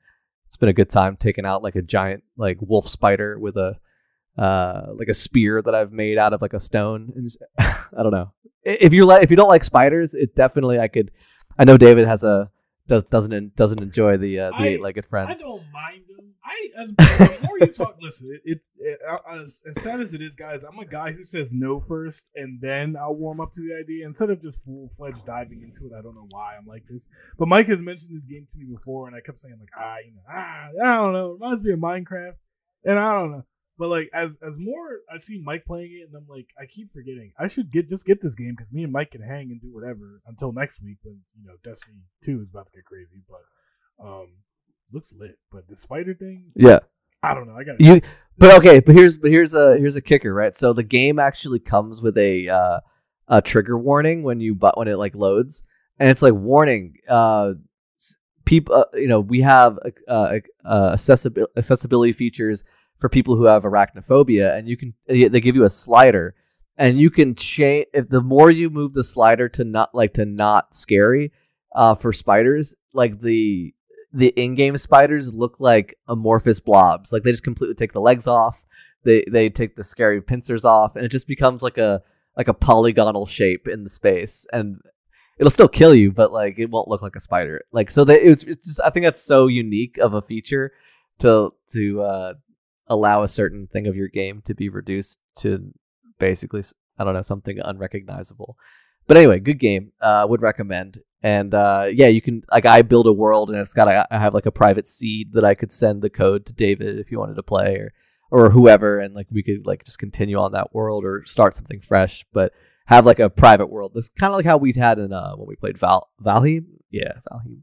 it's 0.49 0.57
been 0.57 0.69
a 0.69 0.75
good 0.75 0.91
time 0.91 1.17
taking 1.17 1.47
out 1.47 1.63
like 1.63 1.77
a 1.77 1.83
giant 1.83 2.25
like 2.37 2.59
wolf 2.61 2.89
spider 2.89 3.39
with 3.39 3.57
a 3.57 3.79
uh, 4.38 4.87
like 4.94 5.09
a 5.09 5.14
spear 5.14 5.61
that 5.62 5.74
I've 5.74 5.92
made 5.92 6.16
out 6.16 6.33
of 6.33 6.40
like 6.40 6.53
a 6.55 6.61
stone. 6.61 7.12
And 7.14 7.24
just, 7.24 7.42
I 7.59 8.03
don't 8.03 8.12
know. 8.12 8.33
If 8.64 8.92
you 8.92 9.05
like, 9.05 9.22
if 9.22 9.31
you 9.31 9.37
don't 9.37 9.48
like 9.48 9.64
spiders, 9.64 10.14
it 10.14 10.35
definitely 10.35 10.79
I 10.79 10.88
could. 10.88 11.11
I 11.59 11.64
know 11.64 11.77
David 11.77 12.07
has 12.07 12.22
a 12.22 12.51
does 12.88 13.05
doesn't 13.05 13.55
doesn't 13.55 13.81
enjoy 13.81 14.16
the 14.16 14.40
uh, 14.40 14.51
the 14.59 14.64
eight 14.64 14.81
legged 14.81 15.07
friends. 15.07 15.31
I 15.31 15.42
don't 15.42 15.62
mind 15.72 16.03
them. 16.09 16.35
I 16.44 16.68
as 16.83 16.90
the 16.90 17.46
more 17.46 17.59
you 17.59 17.66
talk, 17.66 17.96
listen. 18.01 18.31
It, 18.44 18.53
it, 18.53 18.61
it 18.79 18.98
as, 19.31 19.62
as 19.68 19.83
sad 19.83 20.01
as 20.01 20.14
it 20.14 20.22
is, 20.22 20.35
guys. 20.35 20.62
I'm 20.64 20.79
a 20.79 20.87
guy 20.87 21.12
who 21.12 21.24
says 21.24 21.51
no 21.53 21.81
first, 21.81 22.27
and 22.35 22.61
then 22.61 22.96
I'll 22.96 23.14
warm 23.14 23.40
up 23.40 23.53
to 23.55 23.61
the 23.61 23.77
idea 23.79 24.07
instead 24.07 24.31
of 24.31 24.40
just 24.40 24.64
full 24.64 24.90
fledged 24.96 25.27
diving 25.27 25.62
into 25.62 25.87
it. 25.87 25.96
I 25.96 26.03
don't 26.03 26.14
know 26.14 26.27
why 26.31 26.57
I'm 26.57 26.66
like 26.66 26.85
this, 26.88 27.09
but 27.38 27.48
Mike 27.48 27.68
has 27.68 27.81
mentioned 27.81 28.16
this 28.16 28.24
game 28.24 28.46
to 28.51 28.59
me 28.59 28.64
before, 28.64 29.07
and 29.07 29.14
I 29.14 29.20
kept 29.20 29.40
saying 29.40 29.57
like, 29.61 29.70
ah, 29.79 29.96
you 30.05 30.12
know, 30.14 30.22
ah, 30.31 30.68
I 30.83 30.96
don't 30.96 31.12
know. 31.12 31.33
It 31.33 31.40
reminds 31.40 31.64
me 31.64 31.72
of 31.72 31.79
Minecraft, 31.79 32.37
and 32.85 32.98
I 32.98 33.12
don't 33.12 33.33
know. 33.33 33.44
But 33.79 33.88
like 33.88 34.11
as 34.12 34.31
as 34.43 34.59
more 34.59 35.01
I 35.12 35.19
see 35.19 35.41
Mike 35.43 35.64
playing 35.64 35.93
it, 35.93 36.09
and 36.09 36.17
I'm 36.17 36.27
like, 36.29 36.49
I 36.61 36.67
keep 36.67 36.91
forgetting 36.93 37.33
I 37.38 37.47
should 37.47 37.71
get 37.71 37.88
just 37.88 38.05
get 38.05 38.21
this 38.21 38.35
game 38.35 38.55
because 38.57 38.73
me 38.73 38.83
and 38.83 38.93
Mike 38.93 39.12
can 39.12 39.23
hang 39.23 39.51
and 39.53 39.61
do 39.61 39.73
whatever 39.73 40.21
until 40.27 40.53
next 40.53 40.83
week 40.83 40.99
when 41.05 41.21
you 41.41 41.47
know 41.47 41.55
Destiny 41.62 42.03
Two 42.25 42.41
is 42.43 42.49
about 42.51 42.67
to 42.67 42.73
get 42.73 42.85
crazy. 42.85 43.23
But 43.29 44.05
um, 44.05 44.29
looks 44.93 45.12
lit. 45.17 45.38
But 45.53 45.69
the 45.69 45.77
spider 45.77 46.12
thing, 46.14 46.51
Yeah, 46.57 46.81
I 47.23 47.35
don't 47.35 47.47
know. 47.47 47.55
I 47.55 47.62
got 47.62 47.81
you. 47.81 48.01
But 48.37 48.57
okay, 48.59 48.81
but 48.81 48.97
here's 48.97 49.17
but 49.17 49.31
here's 49.31 49.55
a 49.55 49.77
here's 49.79 49.97
a 49.97 50.01
kicker, 50.01 50.35
right? 50.35 50.55
So 50.57 50.73
the 50.73 50.83
game 50.83 51.21
actually 51.21 51.61
comes 51.61 52.03
with 52.03 52.19
a 52.19 52.49
uh, 52.49 52.81
a 53.29 53.43
trigger 53.43 53.79
warning 53.79 54.25
when 54.25 54.41
you 54.41 54.57
but 54.57 54.77
when 54.77 54.88
it 54.88 54.97
like 54.97 55.14
loads, 55.14 55.62
and 56.01 56.09
it's 56.09 56.23
like 56.23 56.35
warning. 56.35 56.97
Uh, 57.09 57.55
people, 58.45 58.75
uh, 58.75 58.85
you 58.95 59.07
know, 59.07 59.21
we 59.21 59.41
have 59.43 59.79
uh, 60.09 60.38
uh, 60.64 60.91
accessibility 60.95 61.53
accessibility 61.57 62.12
features 62.12 62.64
for 62.99 63.09
people 63.09 63.37
who 63.37 63.45
have 63.45 63.63
arachnophobia, 63.63 64.57
and 64.57 64.69
you 64.69 64.77
can 64.77 64.95
they 65.07 65.41
give 65.41 65.57
you 65.57 65.65
a 65.65 65.71
slider, 65.71 66.35
and 66.77 66.99
you 66.99 67.11
can 67.11 67.35
change 67.35 67.87
if 67.93 68.09
the 68.09 68.21
more 68.21 68.51
you 68.51 68.71
move 68.71 68.95
the 68.95 69.05
slider 69.05 69.49
to 69.51 69.65
not 69.65 69.95
like 69.95 70.15
to 70.15 70.25
not 70.25 70.75
scary, 70.75 71.33
uh, 71.75 71.95
for 71.95 72.13
spiders, 72.13 72.75
like 72.93 73.21
the 73.21 73.75
the 74.13 74.29
in-game 74.29 74.77
spiders 74.79 75.33
look 75.33 75.61
like 75.61 75.97
amorphous 76.09 76.61
blobs. 76.61 77.13
Like 77.13 77.23
they 77.23 77.31
just 77.31 77.45
completely 77.45 77.75
take 77.75 77.93
the 77.93 78.01
legs 78.01 78.27
off. 78.27 78.65
They 79.05 79.25
they 79.31 79.49
take 79.49 79.77
the 79.77 79.85
scary 79.85 80.21
pincers 80.21 80.65
off, 80.65 80.97
and 80.97 81.05
it 81.05 81.11
just 81.11 81.29
becomes 81.29 81.63
like 81.63 81.79
a 81.79 82.03
like 82.37 82.49
a 82.49 82.55
polygonal 82.55 83.27
shape 83.27 83.69
in 83.69 83.85
the 83.85 83.91
space, 83.91 84.47
and 84.53 84.81
it'll 85.39 85.51
still 85.51 85.69
kill 85.69 85.95
you, 85.95 86.11
but 86.11 86.33
like 86.33 86.59
it 86.59 86.71
won't 86.71 86.89
look 86.89 87.03
like 87.03 87.17
a 87.17 87.21
spider. 87.21 87.63
Like 87.73 87.91
so, 87.91 88.05
that 88.05 88.29
it's, 88.29 88.43
it's 88.45 88.67
just 88.67 88.81
I 88.85 88.91
think 88.91 89.05
that's 89.05 89.23
so 89.23 89.47
unique 89.47 89.99
of 89.99 90.15
a 90.15 90.23
feature 90.23 90.73
to 91.21 91.53
to 91.73 92.01
uh, 92.03 92.35
allow 92.88 93.22
a 93.22 93.29
certain 93.29 93.66
thing 93.66 93.87
of 93.87 93.96
your 93.96 94.09
game 94.09 94.42
to 94.44 94.55
be 94.55 94.68
reduced 94.68 95.18
to 95.38 95.72
basically 96.18 96.62
I 96.98 97.05
don't 97.05 97.14
know 97.14 97.22
something 97.22 97.59
unrecognizable. 97.61 98.57
But 99.07 99.16
anyway, 99.16 99.38
good 99.40 99.59
game. 99.59 99.92
Uh, 100.01 100.27
would 100.29 100.42
recommend. 100.42 100.98
And 101.22 101.55
uh, 101.55 101.88
yeah, 101.90 102.09
you 102.09 102.20
can 102.20 102.42
like 102.53 102.66
I 102.66 102.83
build 102.83 103.07
a 103.07 103.12
world 103.12 103.51
and 103.51 103.59
it's 103.59 103.74
got 103.74 103.88
I 103.88 104.07
have 104.11 104.35
like 104.35 104.46
a 104.46 104.53
private 104.53 104.87
seed 104.87 105.33
that 105.33 105.44
I 105.44 105.55
could 105.55 105.72
send 105.72 106.03
the 106.03 106.11
code 106.11 106.46
to 106.46 106.53
David 106.53 106.98
if 106.98 107.11
you 107.11 107.18
wanted 107.18 107.35
to 107.37 107.42
play 107.42 107.77
or 107.77 107.92
or 108.31 108.51
whoever, 108.51 108.98
and 109.01 109.14
like 109.14 109.27
we 109.31 109.42
could 109.42 109.66
like 109.66 109.85
just 109.85 109.98
continue 109.98 110.37
on 110.37 110.53
that 110.53 110.74
world 110.74 111.05
or 111.05 111.24
start 111.24 111.57
something 111.57 111.81
fresh, 111.81 112.24
but 112.33 112.53
have 112.87 113.07
like 113.07 113.18
a 113.18 113.31
private 113.31 113.68
world. 113.68 113.92
This 113.94 114.11
kind 114.11 114.33
of 114.33 114.37
like 114.37 114.44
how 114.44 114.59
we'd 114.59 114.77
had 114.77 114.98
in 114.98 115.12
uh 115.12 115.35
when 115.35 115.48
we 115.48 115.57
played 115.57 115.79
Val 115.79 116.11
Valheim. 116.22 116.66
Yeah, 116.90 117.14
Valheim. 117.31 117.62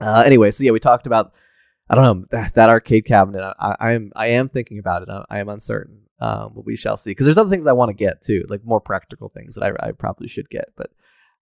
Uh, 0.00 0.22
anyway, 0.26 0.50
so 0.50 0.64
yeah, 0.64 0.72
we 0.72 0.80
talked 0.80 1.06
about 1.06 1.32
I 1.88 1.94
don't 1.94 2.04
know 2.04 2.26
that, 2.30 2.54
that 2.54 2.68
arcade 2.68 3.04
cabinet. 3.04 3.54
I, 3.58 3.76
I 3.78 3.92
am 3.92 4.12
I 4.16 4.26
am 4.28 4.48
thinking 4.48 4.78
about 4.78 5.02
it. 5.02 5.08
I, 5.08 5.24
I 5.30 5.38
am 5.38 5.48
uncertain. 5.48 6.00
Um, 6.18 6.52
but 6.54 6.64
we 6.64 6.76
shall 6.76 6.96
see. 6.96 7.10
Because 7.10 7.26
there's 7.26 7.38
other 7.38 7.50
things 7.50 7.66
I 7.66 7.72
want 7.72 7.90
to 7.90 7.94
get 7.94 8.22
too, 8.22 8.44
like 8.48 8.64
more 8.64 8.80
practical 8.80 9.28
things 9.28 9.54
that 9.54 9.62
I, 9.62 9.88
I 9.88 9.92
probably 9.92 10.28
should 10.28 10.48
get, 10.48 10.68
but 10.76 10.90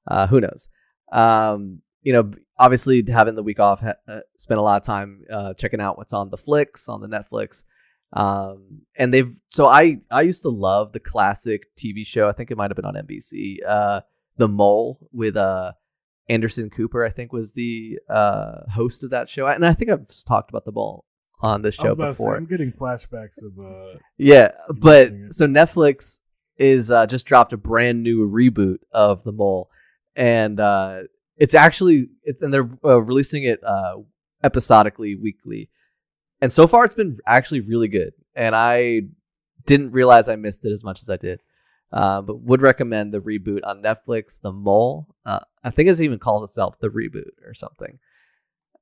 uh, 0.08 0.26
who 0.26 0.40
knows? 0.40 0.68
Um, 1.12 1.80
you 2.02 2.12
know, 2.12 2.32
obviously 2.58 3.04
having 3.08 3.36
the 3.36 3.42
week 3.42 3.60
off, 3.60 3.80
ha- 3.80 3.94
uh, 4.08 4.20
spent 4.36 4.58
a 4.58 4.62
lot 4.62 4.80
of 4.80 4.84
time 4.84 5.22
uh, 5.30 5.54
checking 5.54 5.80
out 5.80 5.96
what's 5.96 6.12
on 6.12 6.30
the 6.30 6.36
flicks 6.36 6.88
on 6.88 7.00
the 7.00 7.06
Netflix. 7.08 7.62
Um, 8.12 8.82
and 8.96 9.14
they've 9.14 9.32
so 9.48 9.66
I 9.66 9.98
I 10.10 10.22
used 10.22 10.42
to 10.42 10.48
love 10.48 10.92
the 10.92 11.00
classic 11.00 11.62
TV 11.76 12.04
show. 12.06 12.28
I 12.28 12.32
think 12.32 12.50
it 12.50 12.56
might 12.56 12.70
have 12.70 12.76
been 12.76 12.84
on 12.84 12.94
NBC. 12.94 13.58
Uh, 13.66 14.00
The 14.36 14.48
Mole 14.48 14.98
with 15.12 15.36
uh 15.36 15.72
Anderson 16.28 16.70
Cooper. 16.70 17.04
I 17.04 17.10
think 17.10 17.32
was 17.32 17.52
the 17.52 17.98
uh 18.08 18.70
host 18.70 19.02
of 19.02 19.10
that 19.10 19.28
show. 19.28 19.46
And 19.46 19.66
I 19.66 19.74
think 19.74 19.90
I've 19.90 20.08
talked 20.26 20.50
about 20.50 20.64
the 20.64 20.72
Mole 20.72 21.04
on 21.40 21.62
was 21.62 21.74
show 21.74 21.94
to 21.94 22.02
say, 22.02 22.08
before. 22.08 22.36
I'm 22.36 22.46
getting 22.46 22.72
flashbacks 22.72 23.42
of 23.42 23.58
uh, 23.58 23.98
Yeah, 24.16 24.52
but 24.68 25.12
so 25.30 25.46
Netflix 25.46 26.20
is 26.56 26.90
uh, 26.90 27.06
just 27.06 27.26
dropped 27.26 27.52
a 27.52 27.56
brand 27.56 28.02
new 28.02 28.28
reboot 28.28 28.78
of 28.92 29.24
The 29.24 29.32
Mole, 29.32 29.68
and 30.16 30.58
uh, 30.58 31.02
it's 31.36 31.54
actually 31.54 32.08
it, 32.22 32.36
and 32.40 32.52
they're 32.52 32.70
uh, 32.84 33.02
releasing 33.02 33.44
it 33.44 33.62
uh, 33.62 33.96
episodically, 34.42 35.16
weekly, 35.16 35.68
and 36.40 36.52
so 36.52 36.66
far 36.66 36.84
it's 36.84 36.94
been 36.94 37.18
actually 37.26 37.60
really 37.60 37.88
good. 37.88 38.12
And 38.34 38.54
I 38.54 39.02
didn't 39.66 39.92
realize 39.92 40.28
I 40.28 40.36
missed 40.36 40.64
it 40.64 40.72
as 40.72 40.82
much 40.82 41.02
as 41.02 41.10
I 41.10 41.16
did, 41.16 41.40
uh, 41.94 42.20
but 42.20 42.40
would 42.40 42.60
recommend 42.60 43.12
the 43.12 43.20
reboot 43.20 43.60
on 43.62 43.80
Netflix. 43.80 44.40
The 44.40 44.52
Mole, 44.52 45.14
uh, 45.24 45.40
I 45.62 45.70
think 45.70 45.88
it 45.88 46.00
even 46.00 46.18
calls 46.18 46.50
itself 46.50 46.78
the 46.80 46.88
reboot 46.88 47.30
or 47.46 47.54
something. 47.54 48.00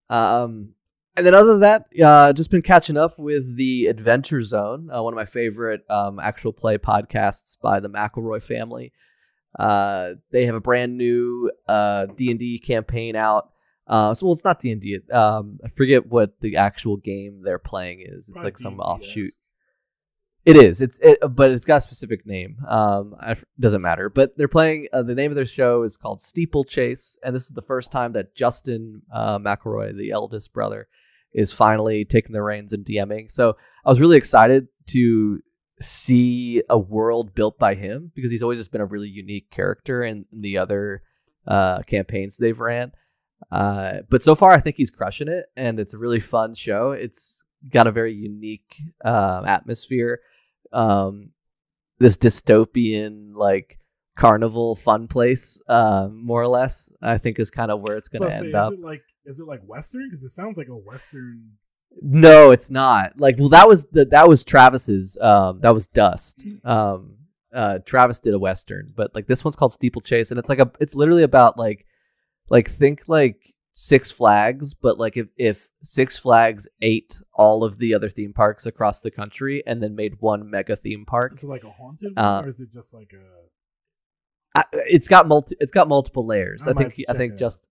Um, 0.08 0.70
and 1.14 1.26
then 1.26 1.34
other 1.34 1.52
than 1.52 1.60
that, 1.60 1.86
uh, 2.02 2.32
just 2.32 2.50
been 2.50 2.62
catching 2.62 2.96
up 2.96 3.18
with 3.18 3.56
the 3.56 3.86
Adventure 3.86 4.42
Zone, 4.42 4.88
uh, 4.90 5.02
one 5.02 5.12
of 5.12 5.16
my 5.16 5.26
favorite 5.26 5.82
um, 5.90 6.18
actual 6.18 6.54
play 6.54 6.78
podcasts 6.78 7.60
by 7.60 7.80
the 7.80 7.90
McElroy 7.90 8.42
family. 8.42 8.94
Uh, 9.58 10.14
they 10.30 10.46
have 10.46 10.54
a 10.54 10.60
brand 10.60 10.96
new 10.96 11.50
uh, 11.68 12.06
D 12.06 12.30
and 12.30 12.40
D 12.40 12.58
campaign 12.58 13.14
out. 13.14 13.50
Uh, 13.86 14.14
so 14.14 14.24
well, 14.24 14.32
it's 14.32 14.44
not 14.44 14.60
D 14.60 14.72
and 14.72 14.80
D. 14.80 15.00
Um, 15.12 15.60
I 15.62 15.68
forget 15.68 16.06
what 16.06 16.40
the 16.40 16.56
actual 16.56 16.96
game 16.96 17.42
they're 17.44 17.58
playing 17.58 18.00
is. 18.00 18.30
It's 18.30 18.30
probably 18.30 18.46
like 18.46 18.58
some 18.58 18.74
D&D, 18.74 18.82
offshoot. 18.82 19.24
yes. 19.24 19.36
It 20.44 20.56
is. 20.56 20.80
It's 20.80 20.98
it, 21.00 21.18
but 21.30 21.52
it's 21.52 21.66
got 21.66 21.76
a 21.76 21.80
specific 21.80 22.26
name. 22.26 22.56
Um, 22.66 23.14
I, 23.20 23.36
doesn't 23.60 23.82
matter. 23.82 24.10
But 24.10 24.36
they're 24.36 24.48
playing. 24.48 24.88
Uh, 24.92 25.04
the 25.04 25.14
name 25.14 25.30
of 25.30 25.36
their 25.36 25.46
show 25.46 25.84
is 25.84 25.96
called 25.96 26.20
Steeplechase, 26.20 27.16
and 27.22 27.34
this 27.34 27.44
is 27.44 27.52
the 27.52 27.62
first 27.62 27.92
time 27.92 28.12
that 28.14 28.34
Justin 28.34 29.02
uh, 29.12 29.38
McElroy, 29.38 29.96
the 29.96 30.10
eldest 30.10 30.52
brother, 30.52 30.88
is 31.32 31.52
finally 31.52 32.04
taking 32.04 32.32
the 32.32 32.42
reins 32.42 32.72
and 32.72 32.84
DMing. 32.84 33.30
So 33.30 33.56
I 33.84 33.90
was 33.90 34.00
really 34.00 34.16
excited 34.16 34.66
to 34.88 35.40
see 35.78 36.62
a 36.68 36.78
world 36.78 37.34
built 37.34 37.58
by 37.58 37.74
him 37.74 38.10
because 38.14 38.30
he's 38.30 38.42
always 38.42 38.58
just 38.58 38.72
been 38.72 38.80
a 38.80 38.86
really 38.86 39.08
unique 39.08 39.50
character 39.50 40.02
in, 40.02 40.24
in 40.32 40.40
the 40.40 40.58
other 40.58 41.02
uh, 41.46 41.82
campaigns 41.82 42.36
they've 42.36 42.58
ran. 42.58 42.92
Uh, 43.50 43.98
but 44.08 44.22
so 44.22 44.34
far, 44.34 44.52
I 44.52 44.60
think 44.60 44.76
he's 44.76 44.90
crushing 44.90 45.28
it, 45.28 45.46
and 45.56 45.78
it's 45.78 45.94
a 45.94 45.98
really 45.98 46.20
fun 46.20 46.54
show. 46.54 46.92
It's 46.92 47.42
got 47.68 47.86
a 47.86 47.92
very 47.92 48.14
unique 48.14 48.76
um, 49.04 49.46
atmosphere. 49.46 50.20
Um, 50.72 51.30
this 51.98 52.16
dystopian 52.16 53.34
like 53.34 53.78
carnival 54.16 54.74
fun 54.74 55.08
place, 55.08 55.60
uh, 55.68 56.08
more 56.10 56.42
or 56.42 56.48
less. 56.48 56.92
I 57.00 57.18
think 57.18 57.38
is 57.38 57.50
kind 57.50 57.70
of 57.70 57.80
where 57.80 57.96
it's 57.96 58.08
going 58.08 58.22
to 58.22 58.30
say, 58.30 58.38
end 58.38 58.48
is 58.48 58.54
up. 58.54 58.72
it 58.72 58.80
like 58.80 59.02
is 59.24 59.40
it 59.40 59.46
like 59.46 59.60
Western? 59.64 60.08
Because 60.10 60.24
it 60.24 60.30
sounds 60.30 60.56
like 60.56 60.68
a 60.68 60.76
Western. 60.76 61.52
No, 62.00 62.50
it's 62.50 62.70
not. 62.70 63.20
Like, 63.20 63.36
well, 63.38 63.50
that 63.50 63.68
was 63.68 63.86
the 63.86 64.04
that 64.06 64.28
was 64.28 64.44
Travis's. 64.44 65.18
Um, 65.20 65.60
that 65.60 65.74
was 65.74 65.86
Dust. 65.88 66.44
Um, 66.64 67.16
uh, 67.54 67.80
Travis 67.84 68.20
did 68.20 68.34
a 68.34 68.38
western, 68.38 68.92
but 68.96 69.14
like 69.14 69.26
this 69.26 69.44
one's 69.44 69.56
called 69.56 69.72
Steeplechase, 69.72 70.30
and 70.30 70.38
it's 70.38 70.48
like 70.48 70.58
a. 70.58 70.70
It's 70.80 70.94
literally 70.94 71.22
about 71.22 71.58
like, 71.58 71.86
like 72.48 72.70
think 72.70 73.02
like 73.08 73.36
Six 73.74 74.10
Flags, 74.10 74.74
but 74.74 74.98
like 74.98 75.16
if 75.16 75.28
if 75.36 75.68
Six 75.82 76.18
Flags 76.18 76.68
ate 76.82 77.20
all 77.32 77.64
of 77.64 77.78
the 77.78 77.94
other 77.94 78.10
theme 78.10 78.32
parks 78.34 78.66
across 78.66 79.00
the 79.00 79.10
country 79.10 79.62
and 79.66 79.82
then 79.82 79.94
made 79.94 80.20
one 80.20 80.50
mega 80.50 80.76
theme 80.76 81.06
park. 81.06 81.32
Is 81.32 81.42
it 81.42 81.48
like 81.48 81.64
a 81.64 81.70
haunted 81.70 82.12
Uh, 82.16 82.42
or 82.44 82.50
is 82.50 82.60
it 82.60 82.70
just 82.72 82.92
like 82.92 83.12
a? 83.14 84.58
I, 84.58 84.64
it's 84.72 85.08
got 85.08 85.26
multi 85.26 85.56
it's 85.58 85.72
got 85.72 85.88
multiple 85.88 86.26
layers. 86.26 86.66
I 86.66 86.72
I, 86.72 86.74
think 86.74 87.02
I 87.08 87.14
think 87.14 87.34
it 87.34 87.38
just 87.38 87.62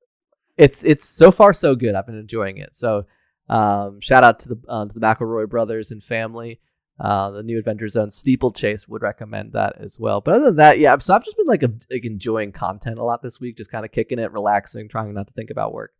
it's 0.58 0.84
it's 0.84 1.08
so 1.08 1.32
far 1.32 1.54
so 1.54 1.76
good. 1.76 1.94
I've 1.94 2.08
been 2.08 2.18
enjoying 2.18 2.58
it. 2.58 2.76
So 2.76 3.06
um, 3.48 4.00
shout 4.02 4.24
out 4.24 4.40
to 4.40 4.50
the 4.50 4.62
uh, 4.68 4.86
to 4.86 4.94
the 4.94 5.00
McElroy 5.00 5.50
brothers 5.50 5.92
and 5.92 6.04
family. 6.04 6.60
Uh, 7.02 7.32
the 7.32 7.42
new 7.42 7.58
Adventure 7.58 7.88
Zone 7.88 8.12
Steeplechase 8.12 8.88
would 8.88 9.02
recommend 9.02 9.54
that 9.54 9.76
as 9.80 10.00
well. 10.00 10.22
But 10.22 10.36
other 10.36 10.46
than 10.46 10.58
that, 10.58 10.78
yeah. 10.78 10.96
So 11.00 11.16
I've 11.16 11.26
just 11.26 11.36
been 11.36 11.48
like, 11.48 11.64
a, 11.64 11.72
like 11.90 12.06
enjoying 12.06 12.52
content 12.52 13.00
a 13.00 13.04
lot 13.04 13.24
this 13.24 13.40
week, 13.40 13.58
just 13.58 13.72
kind 13.72 13.84
of 13.84 13.92
kicking 13.92 14.20
it, 14.20 14.32
relaxing, 14.32 14.88
trying 14.88 15.12
not 15.16 15.26
to 15.26 15.34
think 15.34 15.50
about 15.50 15.74
work. 15.74 15.94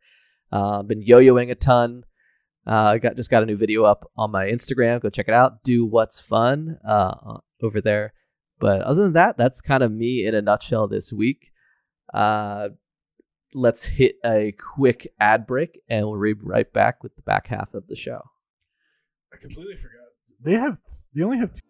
Uh, 0.52 0.84
been 0.84 1.02
yo-yoing 1.02 1.50
a 1.50 1.56
ton. 1.56 2.04
Uh, 2.68 2.94
I 2.94 2.98
got 3.00 3.16
just 3.16 3.32
got 3.32 3.42
a 3.42 3.48
new 3.48 3.58
video 3.58 3.84
up 3.84 4.12
on 4.16 4.32
my 4.32 4.46
Instagram. 4.46 5.02
Go 5.02 5.10
check 5.10 5.28
it 5.28 5.34
out. 5.34 5.64
Do 5.64 5.86
what's 5.86 6.20
fun 6.20 6.78
uh, 6.88 7.40
over 7.64 7.82
there. 7.82 8.14
But 8.60 8.82
other 8.82 9.02
than 9.02 9.14
that, 9.14 9.38
that's 9.38 9.60
kind 9.60 9.82
of 9.82 9.92
me 9.92 10.24
in 10.28 10.36
a 10.36 10.42
nutshell 10.42 10.88
this 10.88 11.12
week. 11.12 11.48
Uh, 12.14 12.70
let's 13.56 13.86
hit 13.86 14.18
a 14.24 14.54
quick 14.76 15.12
ad 15.20 15.48
break, 15.48 15.82
and 15.90 16.06
we'll 16.06 16.22
be 16.22 16.34
right 16.34 16.72
back 16.72 17.02
with 17.02 17.16
the 17.16 17.24
back 17.24 17.48
half 17.48 17.74
of 17.74 17.88
the 17.88 17.96
show. 17.96 18.22
I 19.34 19.38
completely 19.38 19.76
forgot. 19.76 20.08
They 20.42 20.54
have. 20.54 20.78
They 21.16 21.24
only 21.24 21.38
have. 21.38 21.54
Two. 21.54 21.62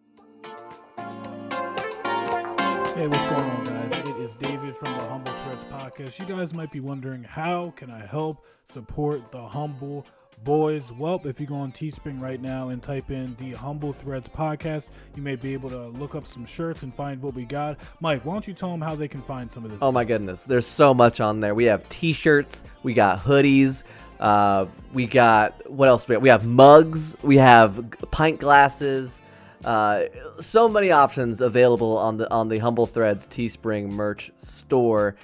Hey, 2.96 3.08
what's 3.08 3.30
going 3.30 3.50
on, 3.50 3.64
guys? 3.64 3.92
It 4.00 4.18
is 4.18 4.36
David 4.36 4.76
from 4.76 4.98
the 4.98 5.04
Humble 5.04 5.32
Threads 5.44 5.64
podcast. 5.66 6.18
You 6.18 6.26
guys 6.26 6.56
might 6.56 6.72
be 6.72 6.80
wondering 6.80 7.24
how 7.24 7.72
can 7.76 7.92
I 7.92 8.04
help 8.04 8.46
support 8.66 9.32
the 9.32 9.48
Humble 9.48 10.08
Boys? 10.44 10.92
Well, 10.92 11.22
if 11.24 11.40
you 11.40 11.46
go 11.46 11.56
on 11.56 11.72
Teespring 11.72 12.20
right 12.20 12.42
now 12.42 12.70
and 12.70 12.82
type 12.82 13.12
in 13.12 13.36
the 13.36 13.52
Humble 13.52 13.94
Threads 13.94 14.28
podcast, 14.28 14.90
you 15.16 15.22
may 15.22 15.36
be 15.36 15.54
able 15.54 15.70
to 15.70 15.90
look 15.90 16.16
up 16.16 16.26
some 16.26 16.48
shirts 16.48 16.82
and 16.82 16.92
find 16.94 17.22
what 17.22 17.36
we 17.36 17.46
got. 17.46 17.78
Mike, 18.00 18.26
why 18.26 18.34
don't 18.34 18.48
you 18.48 18.56
tell 18.56 18.72
them 18.72 18.82
how 18.82 18.96
they 18.96 19.08
can 19.08 19.22
find 19.22 19.52
some 19.52 19.66
of 19.66 19.70
this? 19.70 19.78
Oh 19.84 19.92
my 19.92 20.04
goodness, 20.04 20.44
there's 20.46 20.66
so 20.66 20.96
much 20.96 21.20
on 21.20 21.42
there. 21.42 21.54
We 21.54 21.66
have 21.66 21.88
T-shirts, 21.90 22.64
we 22.82 22.96
got 22.96 23.20
hoodies, 23.20 23.84
uh, 24.22 24.68
we 24.94 25.08
got 25.08 25.70
what 25.70 25.90
else? 25.90 26.08
We? 26.08 26.16
We 26.18 26.30
have 26.30 26.46
mugs, 26.46 27.18
we 27.24 27.38
have 27.38 27.84
pint 28.12 28.40
glasses. 28.40 29.22
Uh, 29.66 30.06
so 30.40 30.70
many 30.70 30.92
options 30.92 31.42
available 31.42 31.98
on 31.98 32.18
the 32.18 32.32
on 32.32 32.48
the 32.48 32.60
Humble 32.60 32.86
Threads 32.86 33.28
Teespring 33.28 33.90
merch 33.90 34.32
store. 34.38 35.16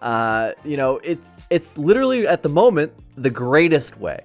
Uh, 0.00 0.52
you 0.64 0.76
know, 0.76 0.98
it's 1.04 1.30
it's 1.50 1.76
literally 1.76 2.26
at 2.26 2.42
the 2.42 2.48
moment 2.48 2.92
the 3.16 3.30
greatest 3.30 3.98
way 3.98 4.24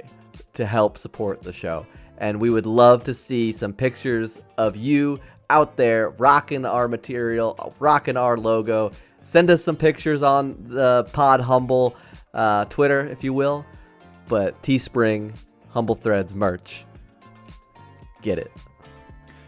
to 0.54 0.66
help 0.66 0.98
support 0.98 1.42
the 1.42 1.54
show, 1.54 1.86
and 2.18 2.40
we 2.40 2.50
would 2.50 2.66
love 2.66 3.04
to 3.04 3.14
see 3.14 3.52
some 3.52 3.74
pictures 3.74 4.40
of 4.58 4.78
you 4.78 5.20
out 5.50 5.76
there 5.76 6.12
rocking 6.12 6.66
our 6.66 6.88
material, 6.88 7.74
rocking 7.80 8.16
our 8.16 8.38
logo. 8.38 8.92
Send 9.26 9.50
us 9.50 9.64
some 9.64 9.76
pictures 9.76 10.22
on 10.22 10.56
the 10.68 11.06
Pod 11.12 11.42
Humble 11.42 11.96
uh, 12.34 12.66
Twitter, 12.66 13.06
if 13.08 13.24
you 13.24 13.34
will. 13.34 13.66
But 14.28 14.62
Teespring, 14.64 15.34
Humble 15.70 15.96
Threads 15.96 16.34
merch, 16.34 16.86
get 18.22 18.38
it. 18.38 18.52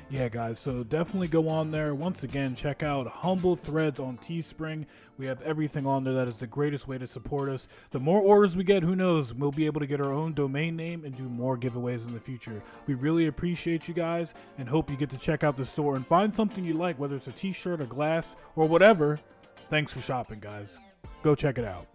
Yeah, 0.09 0.29
guys. 0.29 0.59
So 0.59 0.83
definitely 0.83 1.27
go 1.27 1.49
on 1.49 1.71
there. 1.71 1.95
Once 1.95 2.23
again, 2.23 2.55
check 2.55 2.83
out 2.83 3.07
Humble 3.07 3.55
Threads 3.55 3.99
on 3.99 4.17
Teespring. 4.19 4.85
We 5.17 5.25
have 5.25 5.41
everything 5.41 5.87
on 5.87 6.03
there. 6.03 6.13
That 6.13 6.27
is 6.27 6.37
the 6.37 6.47
greatest 6.47 6.87
way 6.87 6.97
to 6.99 7.07
support 7.07 7.49
us. 7.49 7.67
The 7.89 7.99
more 7.99 8.21
orders 8.21 8.55
we 8.55 8.63
get, 8.63 8.83
who 8.83 8.95
knows? 8.95 9.33
We'll 9.33 9.51
be 9.51 9.65
able 9.65 9.81
to 9.81 9.87
get 9.87 9.99
our 9.99 10.13
own 10.13 10.33
domain 10.33 10.75
name 10.75 11.05
and 11.05 11.17
do 11.17 11.27
more 11.27 11.57
giveaways 11.57 12.05
in 12.07 12.13
the 12.13 12.19
future. 12.19 12.61
We 12.85 12.93
really 12.93 13.27
appreciate 13.27 13.87
you 13.87 13.93
guys 13.93 14.33
and 14.57 14.69
hope 14.69 14.89
you 14.91 14.97
get 14.97 15.09
to 15.09 15.17
check 15.17 15.43
out 15.43 15.57
the 15.57 15.65
store 15.65 15.95
and 15.95 16.05
find 16.05 16.31
something 16.31 16.63
you 16.63 16.75
like, 16.75 16.99
whether 16.99 17.15
it's 17.15 17.27
a 17.27 17.31
t 17.31 17.51
shirt, 17.51 17.81
a 17.81 17.85
glass, 17.85 18.35
or 18.55 18.67
whatever. 18.67 19.19
Thanks 19.69 19.91
for 19.91 20.01
shopping, 20.01 20.39
guys. 20.39 20.79
Go 21.23 21.33
check 21.33 21.57
it 21.57 21.65
out. 21.65 21.87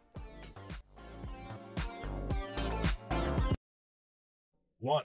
One. 4.81 5.05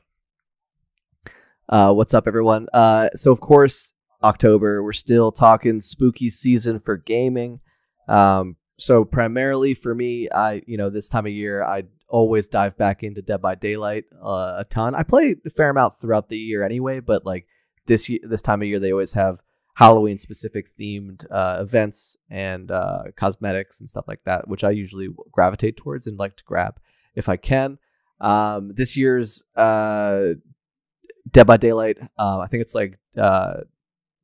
Uh, 1.68 1.92
what's 1.92 2.14
up, 2.14 2.28
everyone? 2.28 2.68
Uh, 2.74 3.10
so, 3.16 3.34
of 3.34 3.42
course, 3.42 3.92
October, 4.24 4.82
we're 4.82 4.94
still 4.94 5.34
talking 5.34 5.82
spooky 5.82 6.30
season 6.30 6.80
for 6.80 6.96
gaming. 6.96 7.60
Um, 8.08 8.56
so, 8.78 9.04
primarily 9.04 9.74
for 9.74 9.94
me, 9.94 10.30
I, 10.34 10.62
you 10.66 10.78
know, 10.78 10.90
this 10.90 11.10
time 11.10 11.26
of 11.26 11.34
year, 11.34 11.62
I 11.62 11.84
always 12.08 12.48
dive 12.48 12.78
back 12.78 13.04
into 13.04 13.22
Dead 13.22 13.42
by 13.42 13.56
Daylight 13.56 14.06
uh, 14.24 14.56
a 14.60 14.66
ton. 14.70 14.96
I 14.96 15.04
play 15.04 15.36
a 15.46 15.50
fair 15.50 15.72
amount 15.72 16.00
throughout 16.00 16.30
the 16.30 16.38
year 16.38 16.64
anyway, 16.64 17.02
but 17.02 17.26
like 17.26 17.46
this 17.86 18.08
ye- 18.08 18.24
this 18.24 18.42
time 18.42 18.62
of 18.62 18.70
year, 18.70 18.80
they 18.80 18.94
always 18.94 19.14
have 19.14 19.40
Halloween 19.74 20.18
specific 20.18 20.68
themed 20.80 21.26
uh, 21.30 21.58
events 21.60 22.16
and 22.30 22.72
uh, 22.72 23.04
cosmetics 23.18 23.82
and 23.82 23.90
stuff 23.90 24.06
like 24.08 24.24
that, 24.24 24.48
which 24.48 24.64
I 24.64 24.70
usually 24.70 25.10
gravitate 25.34 25.76
towards 25.76 26.08
and 26.08 26.18
like 26.18 26.38
to 26.38 26.46
grab 26.46 26.80
if 27.14 27.28
I 27.28 27.36
can. 27.36 27.78
Um, 28.22 28.72
this 28.76 28.96
year's 28.96 29.44
uh, 29.56 30.34
Dead 31.30 31.48
by 31.48 31.58
Daylight. 31.58 31.98
Um, 32.18 32.40
I 32.40 32.48
think 32.48 32.62
it's 32.62 32.76
like 32.76 32.98
uh, 33.18 33.62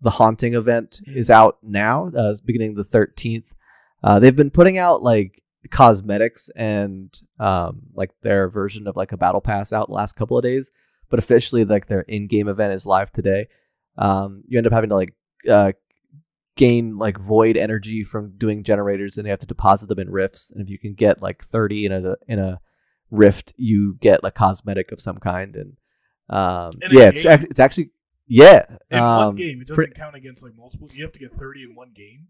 the 0.02 0.12
Haunting 0.12 0.54
event 0.54 1.02
is 1.06 1.30
out 1.30 1.58
now. 1.62 2.08
Uh, 2.08 2.32
it's 2.32 2.42
beginning 2.42 2.76
the 2.76 2.84
thirteenth. 2.84 3.54
Uh, 4.04 4.20
they've 4.20 4.36
been 4.36 4.52
putting 4.52 4.78
out 4.78 5.04
like 5.04 5.44
cosmetics 5.70 6.50
and 6.56 7.22
um, 7.40 7.82
like 7.94 8.12
their 8.22 8.50
version 8.50 8.88
of 8.88 8.96
like 8.96 9.12
a 9.12 9.18
battle 9.18 9.42
pass 9.42 9.72
out 9.74 9.88
the 9.88 9.94
last 9.94 10.16
couple 10.16 10.38
of 10.38 10.44
days, 10.44 10.72
but 11.10 11.20
officially 11.20 11.66
like 11.66 11.88
their 11.88 12.02
in-game 12.02 12.48
event 12.48 12.74
is 12.74 12.86
live 12.86 13.12
today. 13.12 13.48
Um, 13.98 14.44
you 14.48 14.58
end 14.58 14.66
up 14.66 14.74
having 14.74 14.90
to 14.90 14.96
like 14.96 15.14
uh, 15.50 15.74
gain 16.56 16.98
like 16.98 17.20
void 17.20 17.58
energy 17.58 18.04
from 18.04 18.38
doing 18.38 18.64
generators, 18.64 19.18
and 19.18 19.28
you 19.28 19.32
have 19.32 19.40
to 19.40 19.46
deposit 19.46 19.88
them 19.88 20.00
in 20.00 20.10
rifts. 20.10 20.50
And 20.52 20.62
if 20.62 20.70
you 20.70 20.80
can 20.80 20.94
get 20.94 21.22
like 21.22 21.44
thirty 21.44 21.86
in 21.86 21.92
a 21.92 22.16
in 22.28 22.40
a 22.40 22.60
rift, 23.12 23.54
you 23.58 23.97
get 24.02 24.21
a 24.24 24.32
cosmetic 24.32 24.91
of 24.91 25.00
some 25.00 25.17
kind. 25.17 25.56
And 25.56 25.74
um, 26.30 26.71
yeah, 26.89 27.12
it's 27.13 27.26
it's 27.26 27.60
actually 27.60 27.91
yeah. 28.28 28.65
In 28.89 29.00
um, 29.00 29.26
one 29.28 29.36
game, 29.36 29.62
it 29.62 29.67
doesn't 29.67 29.93
count 29.95 30.15
against 30.15 30.43
like 30.43 30.56
multiple. 30.56 30.89
You 30.93 31.04
have 31.04 31.12
to 31.12 31.19
get 31.19 31.34
30 31.34 31.63
in 31.63 31.76
one 31.76 31.91
game. 31.93 32.28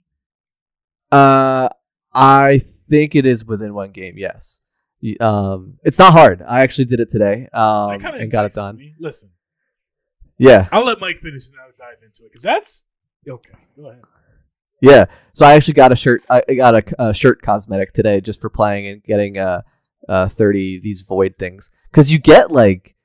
Uh, 1.11 1.69
I 2.13 2.61
think 2.89 3.15
it 3.15 3.25
is 3.25 3.45
within 3.45 3.73
one 3.73 3.91
game. 3.91 4.17
Yes. 4.17 4.61
Um, 5.19 5.77
it's 5.83 5.99
not 5.99 6.13
hard. 6.13 6.41
I 6.41 6.61
actually 6.61 6.85
did 6.85 6.99
it 6.99 7.09
today. 7.09 7.47
Um, 7.53 7.91
and 7.91 8.31
got 8.31 8.45
it 8.45 8.53
done. 8.53 8.77
Me. 8.77 8.95
Listen, 8.99 9.29
Yeah, 10.37 10.67
I'll 10.71 10.85
let 10.85 10.99
Mike 10.99 11.17
finish 11.17 11.49
and 11.49 11.57
I'll 11.59 11.71
dive 11.77 11.97
into 12.03 12.23
it 12.23 12.31
because 12.31 12.43
that's 12.43 12.83
okay. 13.27 13.53
Go 13.75 13.89
ahead. 13.89 14.01
yeah. 14.81 15.05
So 15.33 15.45
I 15.45 15.53
actually 15.53 15.73
got 15.75 15.91
a 15.91 15.95
shirt. 15.95 16.23
I 16.29 16.43
I 16.47 16.53
got 16.53 16.75
a, 16.75 17.09
a 17.09 17.13
shirt 17.13 17.41
cosmetic 17.41 17.93
today 17.93 18.21
just 18.21 18.41
for 18.41 18.49
playing 18.49 18.87
and 18.87 19.03
getting 19.03 19.37
uh, 19.37 19.61
uh, 20.07 20.27
thirty 20.27 20.79
these 20.79 21.01
void 21.01 21.35
things 21.37 21.69
because 21.91 22.11
you 22.11 22.19
get 22.19 22.51
like 22.51 22.95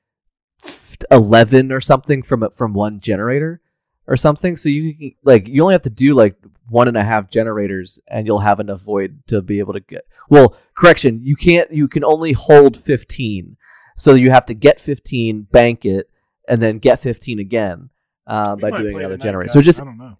eleven 1.11 1.71
or 1.71 1.81
something 1.81 2.23
from 2.23 2.47
from 2.55 2.73
one 2.73 2.99
generator 2.99 3.61
or 4.07 4.17
something. 4.17 4.57
So 4.57 4.69
you 4.69 4.95
can, 4.95 5.11
like 5.23 5.47
you 5.47 5.61
only 5.61 5.73
have 5.73 5.81
to 5.83 5.89
do 5.89 6.13
like 6.13 6.35
one 6.69 6.87
and 6.87 6.97
a 6.97 7.03
half 7.03 7.29
generators 7.29 7.99
and 8.07 8.27
you'll 8.27 8.39
have 8.39 8.59
enough 8.59 8.81
void 8.81 9.23
to 9.27 9.41
be 9.41 9.59
able 9.59 9.73
to 9.73 9.79
get. 9.79 10.05
Well, 10.29 10.55
correction, 10.75 11.21
you 11.23 11.35
can't. 11.35 11.71
You 11.71 11.87
can 11.87 12.03
only 12.03 12.33
hold 12.33 12.77
fifteen. 12.77 13.57
So 13.95 14.13
you 14.13 14.29
have 14.29 14.45
to 14.47 14.53
get 14.53 14.79
fifteen, 14.79 15.43
bank 15.43 15.83
it, 15.83 16.09
and 16.47 16.61
then 16.61 16.77
get 16.77 16.99
fifteen 16.99 17.39
again 17.39 17.89
uh, 18.27 18.55
by 18.55 18.69
doing 18.71 18.97
another 18.97 19.17
generator. 19.17 19.51
So 19.51 19.61
just 19.61 19.81
I 19.81 19.85
don't 19.85 19.97
know. 19.97 20.17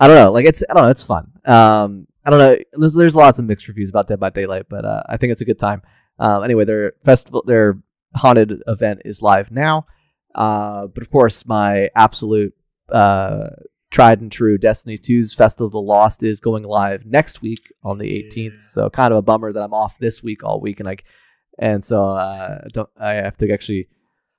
I 0.00 0.06
don't 0.06 0.16
know. 0.16 0.32
Like 0.32 0.46
it's 0.46 0.64
I 0.68 0.74
don't 0.74 0.82
know. 0.84 0.90
It's 0.90 1.04
fun. 1.04 1.32
Um, 1.44 2.07
I 2.28 2.30
don't 2.30 2.38
know. 2.40 2.56
There's, 2.74 2.92
there's 2.94 3.14
lots 3.16 3.38
of 3.38 3.46
mixed 3.46 3.68
reviews 3.68 3.88
about 3.88 4.06
Dead 4.06 4.20
by 4.20 4.28
Daylight, 4.28 4.66
but 4.68 4.84
uh, 4.84 5.02
I 5.08 5.16
think 5.16 5.32
it's 5.32 5.40
a 5.40 5.46
good 5.46 5.58
time. 5.58 5.80
Um, 6.18 6.44
anyway, 6.44 6.66
their 6.66 6.92
festival, 7.02 7.42
their 7.46 7.78
haunted 8.14 8.62
event 8.66 9.00
is 9.06 9.22
live 9.22 9.50
now. 9.50 9.86
Uh, 10.34 10.88
but 10.88 11.02
of 11.02 11.10
course, 11.10 11.46
my 11.46 11.88
absolute 11.96 12.52
uh, 12.90 13.48
tried 13.90 14.20
and 14.20 14.30
true 14.30 14.58
Destiny 14.58 14.98
2's 14.98 15.32
Festival 15.32 15.66
of 15.68 15.72
the 15.72 15.80
Lost 15.80 16.22
is 16.22 16.38
going 16.38 16.64
live 16.64 17.06
next 17.06 17.40
week 17.40 17.72
on 17.82 17.96
the 17.96 18.04
18th. 18.06 18.36
Yeah. 18.52 18.58
So 18.60 18.90
kind 18.90 19.10
of 19.12 19.18
a 19.18 19.22
bummer 19.22 19.50
that 19.50 19.62
I'm 19.62 19.72
off 19.72 19.98
this 19.98 20.22
week 20.22 20.44
all 20.44 20.60
week, 20.60 20.80
and 20.80 20.86
like, 20.86 21.04
and 21.58 21.82
so 21.82 22.04
uh, 22.10 22.60
I 22.64 22.68
don't 22.74 22.90
I 23.00 23.14
have 23.14 23.38
to 23.38 23.50
actually 23.50 23.88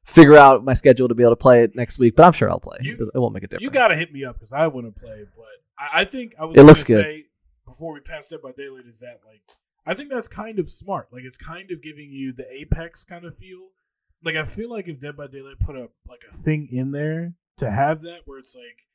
figure 0.03 0.37
out 0.37 0.63
my 0.63 0.73
schedule 0.75 1.07
to 1.07 1.15
be 1.15 1.23
able 1.23 1.31
to 1.31 1.37
play 1.37 1.63
it 1.63 1.75
next 1.75 1.97
week. 1.97 2.15
But 2.15 2.25
I'm 2.25 2.33
sure 2.33 2.49
I'll 2.51 2.59
play. 2.59 2.77
You- 2.81 2.97
it, 2.99 3.09
it 3.15 3.19
won't 3.19 3.33
make 3.33 3.43
a 3.43 3.47
difference. 3.47 3.63
You 3.63 3.71
gotta 3.71 3.95
hit 3.95 4.13
me 4.13 4.25
up 4.25 4.35
because 4.35 4.53
I 4.53 4.67
want 4.67 4.85
to 4.93 4.99
play, 5.01 5.23
but 5.35 5.45
I, 5.79 6.01
I 6.01 6.05
think 6.05 6.35
I 6.39 6.45
was. 6.45 6.55
It 6.55 6.63
looks 6.63 6.83
good. 6.83 7.03
Say, 7.03 7.25
before 7.70 7.93
we 7.93 7.99
pass 7.99 8.28
Dead 8.28 8.41
by 8.41 8.51
Daylight, 8.51 8.86
is 8.88 8.99
that 8.99 9.20
like 9.26 9.41
I 9.86 9.93
think 9.93 10.09
that's 10.09 10.28
kind 10.28 10.59
of 10.59 10.70
smart. 10.70 11.07
Like 11.11 11.24
it's 11.24 11.38
kind 11.38 11.72
of 11.72 11.82
giving 11.82 12.11
you 12.11 12.34
the 12.34 12.51
Apex 12.51 13.05
kind 13.05 13.26
of 13.26 13.38
feel 13.38 13.70
like 14.24 14.36
I 14.36 14.45
feel 14.45 14.70
like 14.70 14.88
if 14.88 14.99
Dead 14.99 15.15
by 15.15 15.28
Daylight 15.28 15.59
put 15.59 15.76
a 15.76 15.89
like 16.07 16.24
a 16.30 16.34
thing 16.34 16.67
in 16.72 16.91
there 16.91 17.34
to 17.57 17.72
have 17.72 18.01
that 18.01 18.22
where 18.26 18.39
it's 18.39 18.55
like 18.55 18.88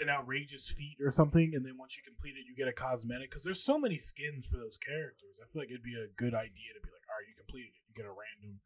an 0.00 0.08
outrageous 0.10 0.68
feat 0.68 0.96
or 1.00 1.10
something, 1.10 1.52
and 1.54 1.64
then 1.64 1.78
once 1.78 1.96
you 1.96 2.02
complete 2.02 2.34
it, 2.36 2.46
you 2.48 2.56
get 2.56 2.68
a 2.68 2.72
cosmetic 2.72 3.30
because 3.30 3.44
there's 3.44 3.62
so 3.62 3.78
many 3.78 3.98
skins 3.98 4.46
for 4.46 4.56
those 4.56 4.76
characters. 4.76 5.38
I 5.40 5.46
feel 5.52 5.62
like 5.62 5.70
it'd 5.70 5.82
be 5.82 5.94
a 5.94 6.10
good 6.16 6.34
idea 6.34 6.74
to 6.74 6.82
be 6.82 6.90
like, 6.90 7.06
all 7.06 7.20
right, 7.20 7.28
you 7.28 7.34
completed 7.38 7.70
it, 7.70 7.84
you 7.86 7.94
get 7.94 8.06
a 8.06 8.14
random 8.14 8.60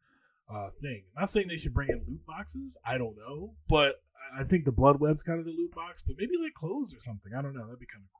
uh, 0.49 0.69
thing. 0.81 1.03
I'm 1.15 1.23
not 1.23 1.29
saying 1.29 1.47
they 1.47 1.57
should 1.57 1.73
bring 1.73 1.89
in 1.89 2.01
loot 2.07 2.25
boxes. 2.25 2.77
I 2.83 2.97
don't 2.97 3.15
know, 3.15 3.53
but 3.67 4.01
I 4.35 4.43
think 4.43 4.65
the 4.65 4.71
blood 4.71 4.99
web's 4.99 5.23
kind 5.23 5.39
of 5.39 5.45
the 5.45 5.51
loot 5.51 5.73
box, 5.73 6.01
but 6.05 6.15
maybe 6.17 6.33
like 6.41 6.53
clothes 6.53 6.93
or 6.93 6.99
something. 6.99 7.33
I 7.37 7.41
don't 7.41 7.53
know. 7.53 7.65
That'd 7.65 7.79
be 7.79 7.85
kind 7.85 8.03
of 8.03 8.09
cool. 8.09 8.18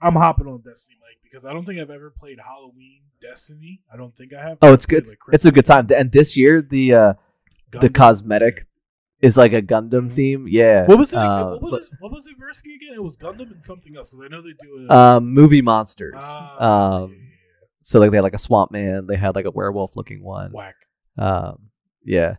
I'm 0.00 0.14
hopping 0.14 0.46
on 0.46 0.60
Destiny, 0.60 0.96
Mike, 1.00 1.18
because 1.22 1.44
I 1.44 1.52
don't 1.52 1.64
think 1.64 1.80
I've 1.80 1.90
ever 1.90 2.10
played 2.10 2.38
Halloween 2.44 3.02
Destiny. 3.20 3.80
I 3.92 3.96
don't 3.96 4.16
think 4.16 4.32
I 4.32 4.40
have. 4.40 4.58
Oh, 4.62 4.72
it's 4.72 4.86
good. 4.86 5.06
Like 5.06 5.18
it's 5.32 5.44
a 5.44 5.52
good 5.52 5.66
time. 5.66 5.88
And 5.94 6.12
this 6.12 6.36
year, 6.36 6.62
the 6.62 6.94
uh, 6.94 7.14
the 7.72 7.88
cosmetic 7.88 8.66
is 9.20 9.36
like 9.36 9.52
a 9.52 9.62
Gundam 9.62 9.90
mm-hmm. 9.90 10.08
theme. 10.08 10.46
Yeah. 10.48 10.86
What 10.86 10.98
was 10.98 11.12
it? 11.12 11.18
Uh, 11.18 11.56
what, 11.56 11.72
was, 11.72 11.90
what 11.98 12.12
was 12.12 12.26
it 12.26 12.36
versing 12.38 12.72
again? 12.72 12.94
It 12.94 13.02
was 13.02 13.16
Gundam 13.16 13.50
and 13.50 13.62
something 13.62 13.96
else 13.96 14.10
because 14.10 14.24
I 14.24 14.28
know 14.28 14.42
they 14.42 14.54
do 14.60 14.86
a 14.88 14.94
um, 14.96 15.34
movie 15.34 15.62
monsters. 15.62 16.14
Ah, 16.16 17.02
um, 17.02 17.10
yeah, 17.10 17.16
yeah, 17.16 17.22
yeah. 17.22 17.66
so 17.82 17.98
like 17.98 18.10
they 18.10 18.16
had 18.16 18.24
like 18.24 18.34
a 18.34 18.38
swamp 18.38 18.70
man. 18.70 19.06
They 19.06 19.16
had 19.16 19.34
like 19.34 19.46
a 19.46 19.50
werewolf 19.50 19.96
looking 19.96 20.22
one. 20.22 20.52
Whack. 20.52 20.76
Um, 21.16 21.70
yeah. 22.04 22.36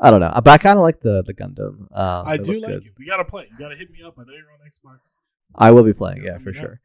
I 0.00 0.12
don't 0.12 0.20
know, 0.20 0.32
but 0.44 0.48
I 0.48 0.58
kind 0.58 0.78
of 0.78 0.82
like 0.82 1.00
the 1.00 1.24
the 1.26 1.34
Gundam. 1.34 1.90
Um, 1.96 2.28
I 2.28 2.36
do 2.36 2.60
like 2.60 2.70
good. 2.70 2.86
it. 2.86 2.92
We 2.98 3.06
gotta 3.06 3.24
play. 3.24 3.48
You 3.50 3.58
gotta 3.58 3.74
hit 3.74 3.90
me 3.90 4.00
up. 4.04 4.14
I 4.16 4.22
know 4.22 4.32
you're 4.32 4.52
on 4.52 4.60
Xbox. 4.60 5.14
I 5.56 5.72
will 5.72 5.82
be 5.82 5.92
playing. 5.92 6.22
Yeah, 6.22 6.38
for 6.38 6.52
sure. 6.52 6.80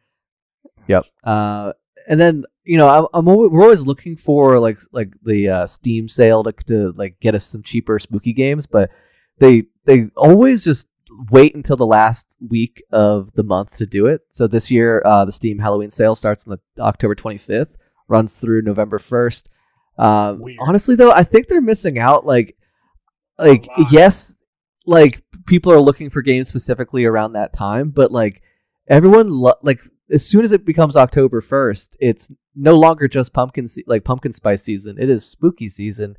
Yep. 0.87 1.05
Uh, 1.23 1.73
and 2.07 2.19
then 2.19 2.43
you 2.65 2.77
know, 2.77 2.87
I'm, 2.87 3.07
I'm 3.13 3.27
always, 3.27 3.51
we're 3.51 3.63
always 3.63 3.81
looking 3.81 4.15
for 4.15 4.59
like 4.59 4.79
like 4.91 5.13
the 5.23 5.49
uh, 5.49 5.67
Steam 5.67 6.07
sale 6.07 6.43
to, 6.43 6.53
to 6.67 6.93
like 6.95 7.19
get 7.19 7.35
us 7.35 7.43
some 7.43 7.63
cheaper 7.63 7.99
spooky 7.99 8.33
games, 8.33 8.65
but 8.65 8.89
they 9.39 9.65
they 9.85 10.09
always 10.15 10.63
just 10.63 10.87
wait 11.29 11.55
until 11.55 11.75
the 11.75 11.85
last 11.85 12.33
week 12.49 12.83
of 12.91 13.33
the 13.33 13.43
month 13.43 13.77
to 13.77 13.85
do 13.85 14.07
it. 14.07 14.21
So 14.29 14.47
this 14.47 14.71
year, 14.71 15.01
uh, 15.05 15.25
the 15.25 15.31
Steam 15.31 15.59
Halloween 15.59 15.91
sale 15.91 16.15
starts 16.15 16.47
on 16.47 16.57
the 16.57 16.81
October 16.81 17.15
25th, 17.15 17.75
runs 18.07 18.39
through 18.39 18.61
November 18.63 18.97
1st. 18.97 19.43
Uh, 19.97 20.37
honestly, 20.59 20.95
though, 20.95 21.11
I 21.11 21.23
think 21.23 21.47
they're 21.47 21.61
missing 21.61 21.99
out. 21.99 22.25
Like, 22.25 22.57
like 23.37 23.67
yes, 23.91 24.35
like 24.85 25.21
people 25.45 25.71
are 25.71 25.81
looking 25.81 26.09
for 26.09 26.21
games 26.21 26.47
specifically 26.47 27.05
around 27.05 27.33
that 27.33 27.53
time, 27.53 27.89
but 27.89 28.11
like 28.11 28.41
everyone 28.87 29.29
lo- 29.29 29.53
like 29.61 29.81
as 30.13 30.25
soon 30.25 30.45
as 30.45 30.51
it 30.51 30.65
becomes 30.65 30.95
October 30.95 31.41
1st, 31.41 31.95
it's 31.99 32.31
no 32.55 32.77
longer 32.77 33.07
just 33.07 33.33
pumpkin 33.33 33.67
se- 33.67 33.83
like 33.87 34.03
pumpkin 34.03 34.31
spice 34.31 34.63
season. 34.63 34.97
It 34.99 35.09
is 35.09 35.25
spooky 35.25 35.67
season. 35.67 36.15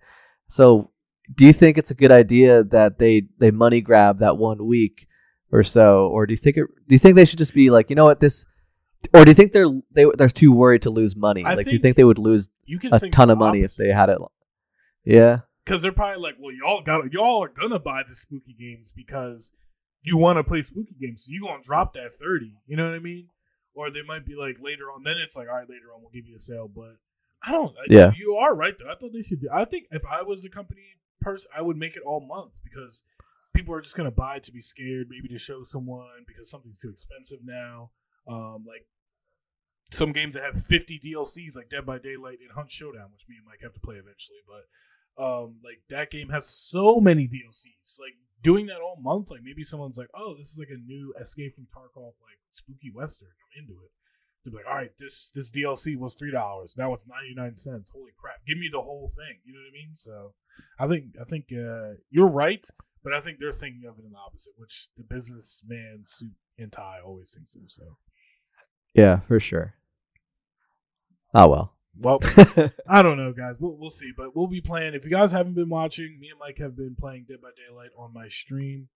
So, 0.48 0.90
do 1.34 1.46
you 1.46 1.52
think 1.52 1.78
it's 1.78 1.92
a 1.92 1.94
good 1.94 2.12
idea 2.12 2.64
that 2.64 2.98
they 2.98 3.28
they 3.38 3.50
money 3.50 3.80
grab 3.80 4.18
that 4.18 4.36
one 4.36 4.66
week 4.66 5.06
or 5.52 5.62
so, 5.62 6.08
or 6.08 6.26
do 6.26 6.32
you 6.32 6.36
think 6.36 6.56
it? 6.56 6.66
Do 6.88 6.94
you 6.94 6.98
think 6.98 7.14
they 7.14 7.24
should 7.24 7.38
just 7.38 7.54
be 7.54 7.70
like, 7.70 7.88
you 7.88 7.96
know 7.96 8.04
what, 8.04 8.20
this, 8.20 8.44
or 9.14 9.24
do 9.24 9.30
you 9.30 9.34
think 9.34 9.52
they're 9.52 9.70
they 9.92 10.06
they're 10.18 10.28
too 10.28 10.52
worried 10.52 10.82
to 10.82 10.90
lose 10.90 11.14
money? 11.16 11.44
I 11.44 11.54
like, 11.54 11.66
do 11.66 11.72
you 11.72 11.78
think 11.78 11.96
they 11.96 12.04
would 12.04 12.18
lose 12.18 12.48
a 12.90 13.08
ton 13.10 13.30
of 13.30 13.38
money 13.38 13.62
if 13.62 13.76
they 13.76 13.90
had 13.90 14.10
it? 14.10 14.18
Yeah, 15.04 15.40
because 15.64 15.82
they're 15.82 15.92
probably 15.92 16.20
like, 16.20 16.34
well, 16.40 16.52
y'all 16.52 16.82
got 16.82 17.12
y'all 17.12 17.44
are 17.44 17.48
gonna 17.48 17.78
buy 17.78 18.02
the 18.06 18.16
spooky 18.16 18.54
games 18.58 18.92
because 18.94 19.52
you 20.02 20.16
want 20.16 20.36
to 20.36 20.44
play 20.44 20.62
spooky 20.62 20.96
games, 21.00 21.24
so 21.24 21.30
you 21.30 21.42
gonna 21.46 21.62
drop 21.62 21.94
that 21.94 22.12
thirty. 22.12 22.54
You 22.66 22.76
know 22.76 22.86
what 22.86 22.96
I 22.96 22.98
mean? 22.98 23.28
Or 23.74 23.90
they 23.90 24.02
might 24.02 24.24
be 24.24 24.34
like 24.34 24.56
later 24.60 24.84
on. 24.84 25.02
Then 25.02 25.16
it's 25.18 25.36
like, 25.36 25.48
all 25.48 25.56
right, 25.56 25.68
later 25.68 25.92
on 25.94 26.00
we'll 26.00 26.10
give 26.10 26.26
you 26.26 26.36
a 26.36 26.40
sale. 26.40 26.68
But 26.68 26.96
I 27.42 27.52
don't. 27.52 27.74
Yeah, 27.88 28.12
you 28.16 28.36
are 28.36 28.54
right 28.54 28.74
though. 28.78 28.90
I 28.90 28.94
thought 28.94 29.12
they 29.12 29.22
should. 29.22 29.40
do 29.40 29.48
I 29.52 29.64
think 29.64 29.86
if 29.90 30.02
I 30.04 30.22
was 30.22 30.44
a 30.44 30.50
company 30.50 30.82
person, 31.20 31.50
I 31.56 31.62
would 31.62 31.76
make 31.76 31.96
it 31.96 32.02
all 32.04 32.20
month 32.20 32.52
because 32.62 33.02
people 33.54 33.74
are 33.74 33.80
just 33.80 33.96
gonna 33.96 34.10
buy 34.10 34.38
to 34.40 34.52
be 34.52 34.60
scared, 34.60 35.08
maybe 35.10 35.28
to 35.28 35.38
show 35.38 35.62
someone 35.64 36.24
because 36.26 36.50
something's 36.50 36.80
too 36.80 36.90
expensive 36.90 37.40
now. 37.44 37.90
Um, 38.26 38.64
like 38.66 38.86
some 39.90 40.12
games 40.12 40.34
that 40.34 40.42
have 40.42 40.62
50 40.62 41.00
DLCs, 41.00 41.56
like 41.56 41.70
Dead 41.70 41.86
by 41.86 41.98
Daylight 41.98 42.38
and 42.40 42.50
Hunt 42.54 42.70
Showdown, 42.70 43.10
which 43.12 43.26
me 43.28 43.36
and 43.36 43.46
Mike 43.46 43.60
have 43.62 43.74
to 43.74 43.80
play 43.80 43.96
eventually. 43.96 44.38
But 44.46 45.22
um, 45.22 45.56
like 45.64 45.82
that 45.90 46.10
game 46.10 46.30
has 46.30 46.46
so 46.46 47.00
many 47.00 47.28
DLCs. 47.28 48.00
Like 48.00 48.14
doing 48.42 48.66
that 48.66 48.80
all 48.80 48.98
month, 49.00 49.30
like 49.30 49.42
maybe 49.42 49.64
someone's 49.64 49.98
like, 49.98 50.10
oh, 50.14 50.34
this 50.36 50.50
is 50.50 50.58
like 50.58 50.70
a 50.70 50.78
new 50.78 51.14
Escape 51.20 51.54
from 51.54 51.66
Tarkov, 51.66 52.14
like 52.22 52.38
spooky 52.54 52.90
western. 52.92 53.28
I'm 53.28 53.62
into 53.62 53.80
it. 53.82 53.90
They're 54.44 54.54
like, 54.54 54.66
all 54.66 54.76
right, 54.76 54.90
this 54.98 55.30
this 55.34 55.50
DLC 55.50 55.96
was 55.96 56.14
three 56.14 56.30
dollars. 56.30 56.74
Now 56.76 56.92
it's 56.92 57.06
ninety 57.06 57.34
nine 57.34 57.56
cents. 57.56 57.90
Holy 57.94 58.12
crap! 58.18 58.44
Give 58.46 58.58
me 58.58 58.68
the 58.70 58.82
whole 58.82 59.08
thing. 59.08 59.38
You 59.44 59.54
know 59.54 59.60
what 59.60 59.70
I 59.70 59.72
mean? 59.72 59.96
So, 59.96 60.34
I 60.78 60.86
think 60.86 61.16
I 61.20 61.24
think 61.24 61.46
uh, 61.50 61.96
you're 62.10 62.28
right, 62.28 62.66
but 63.02 63.14
I 63.14 63.20
think 63.20 63.38
they're 63.38 63.52
thinking 63.52 63.88
of 63.88 63.98
it 63.98 64.04
in 64.04 64.12
the 64.12 64.18
opposite, 64.18 64.52
which 64.56 64.88
the 64.98 65.02
businessman 65.02 66.02
suit 66.04 66.32
and 66.58 66.70
tie 66.70 66.98
always 67.04 67.30
thinks 67.30 67.54
of. 67.54 67.62
So, 67.68 67.96
yeah, 68.92 69.20
for 69.20 69.40
sure. 69.40 69.74
Oh 71.32 71.48
well. 71.48 71.74
Well, 71.96 72.18
I 72.88 73.02
don't 73.02 73.18
know, 73.18 73.32
guys. 73.32 73.56
We'll, 73.60 73.76
we'll 73.76 73.88
see, 73.88 74.12
but 74.16 74.34
we'll 74.34 74.48
be 74.48 74.60
playing. 74.60 74.94
If 74.94 75.04
you 75.04 75.10
guys 75.10 75.30
haven't 75.30 75.54
been 75.54 75.68
watching, 75.68 76.18
me 76.20 76.28
and 76.28 76.40
Mike 76.40 76.58
have 76.58 76.76
been 76.76 76.96
playing 76.98 77.26
Dead 77.28 77.40
by 77.40 77.50
Daylight 77.56 77.90
on 77.96 78.12
my 78.12 78.28
stream. 78.28 78.88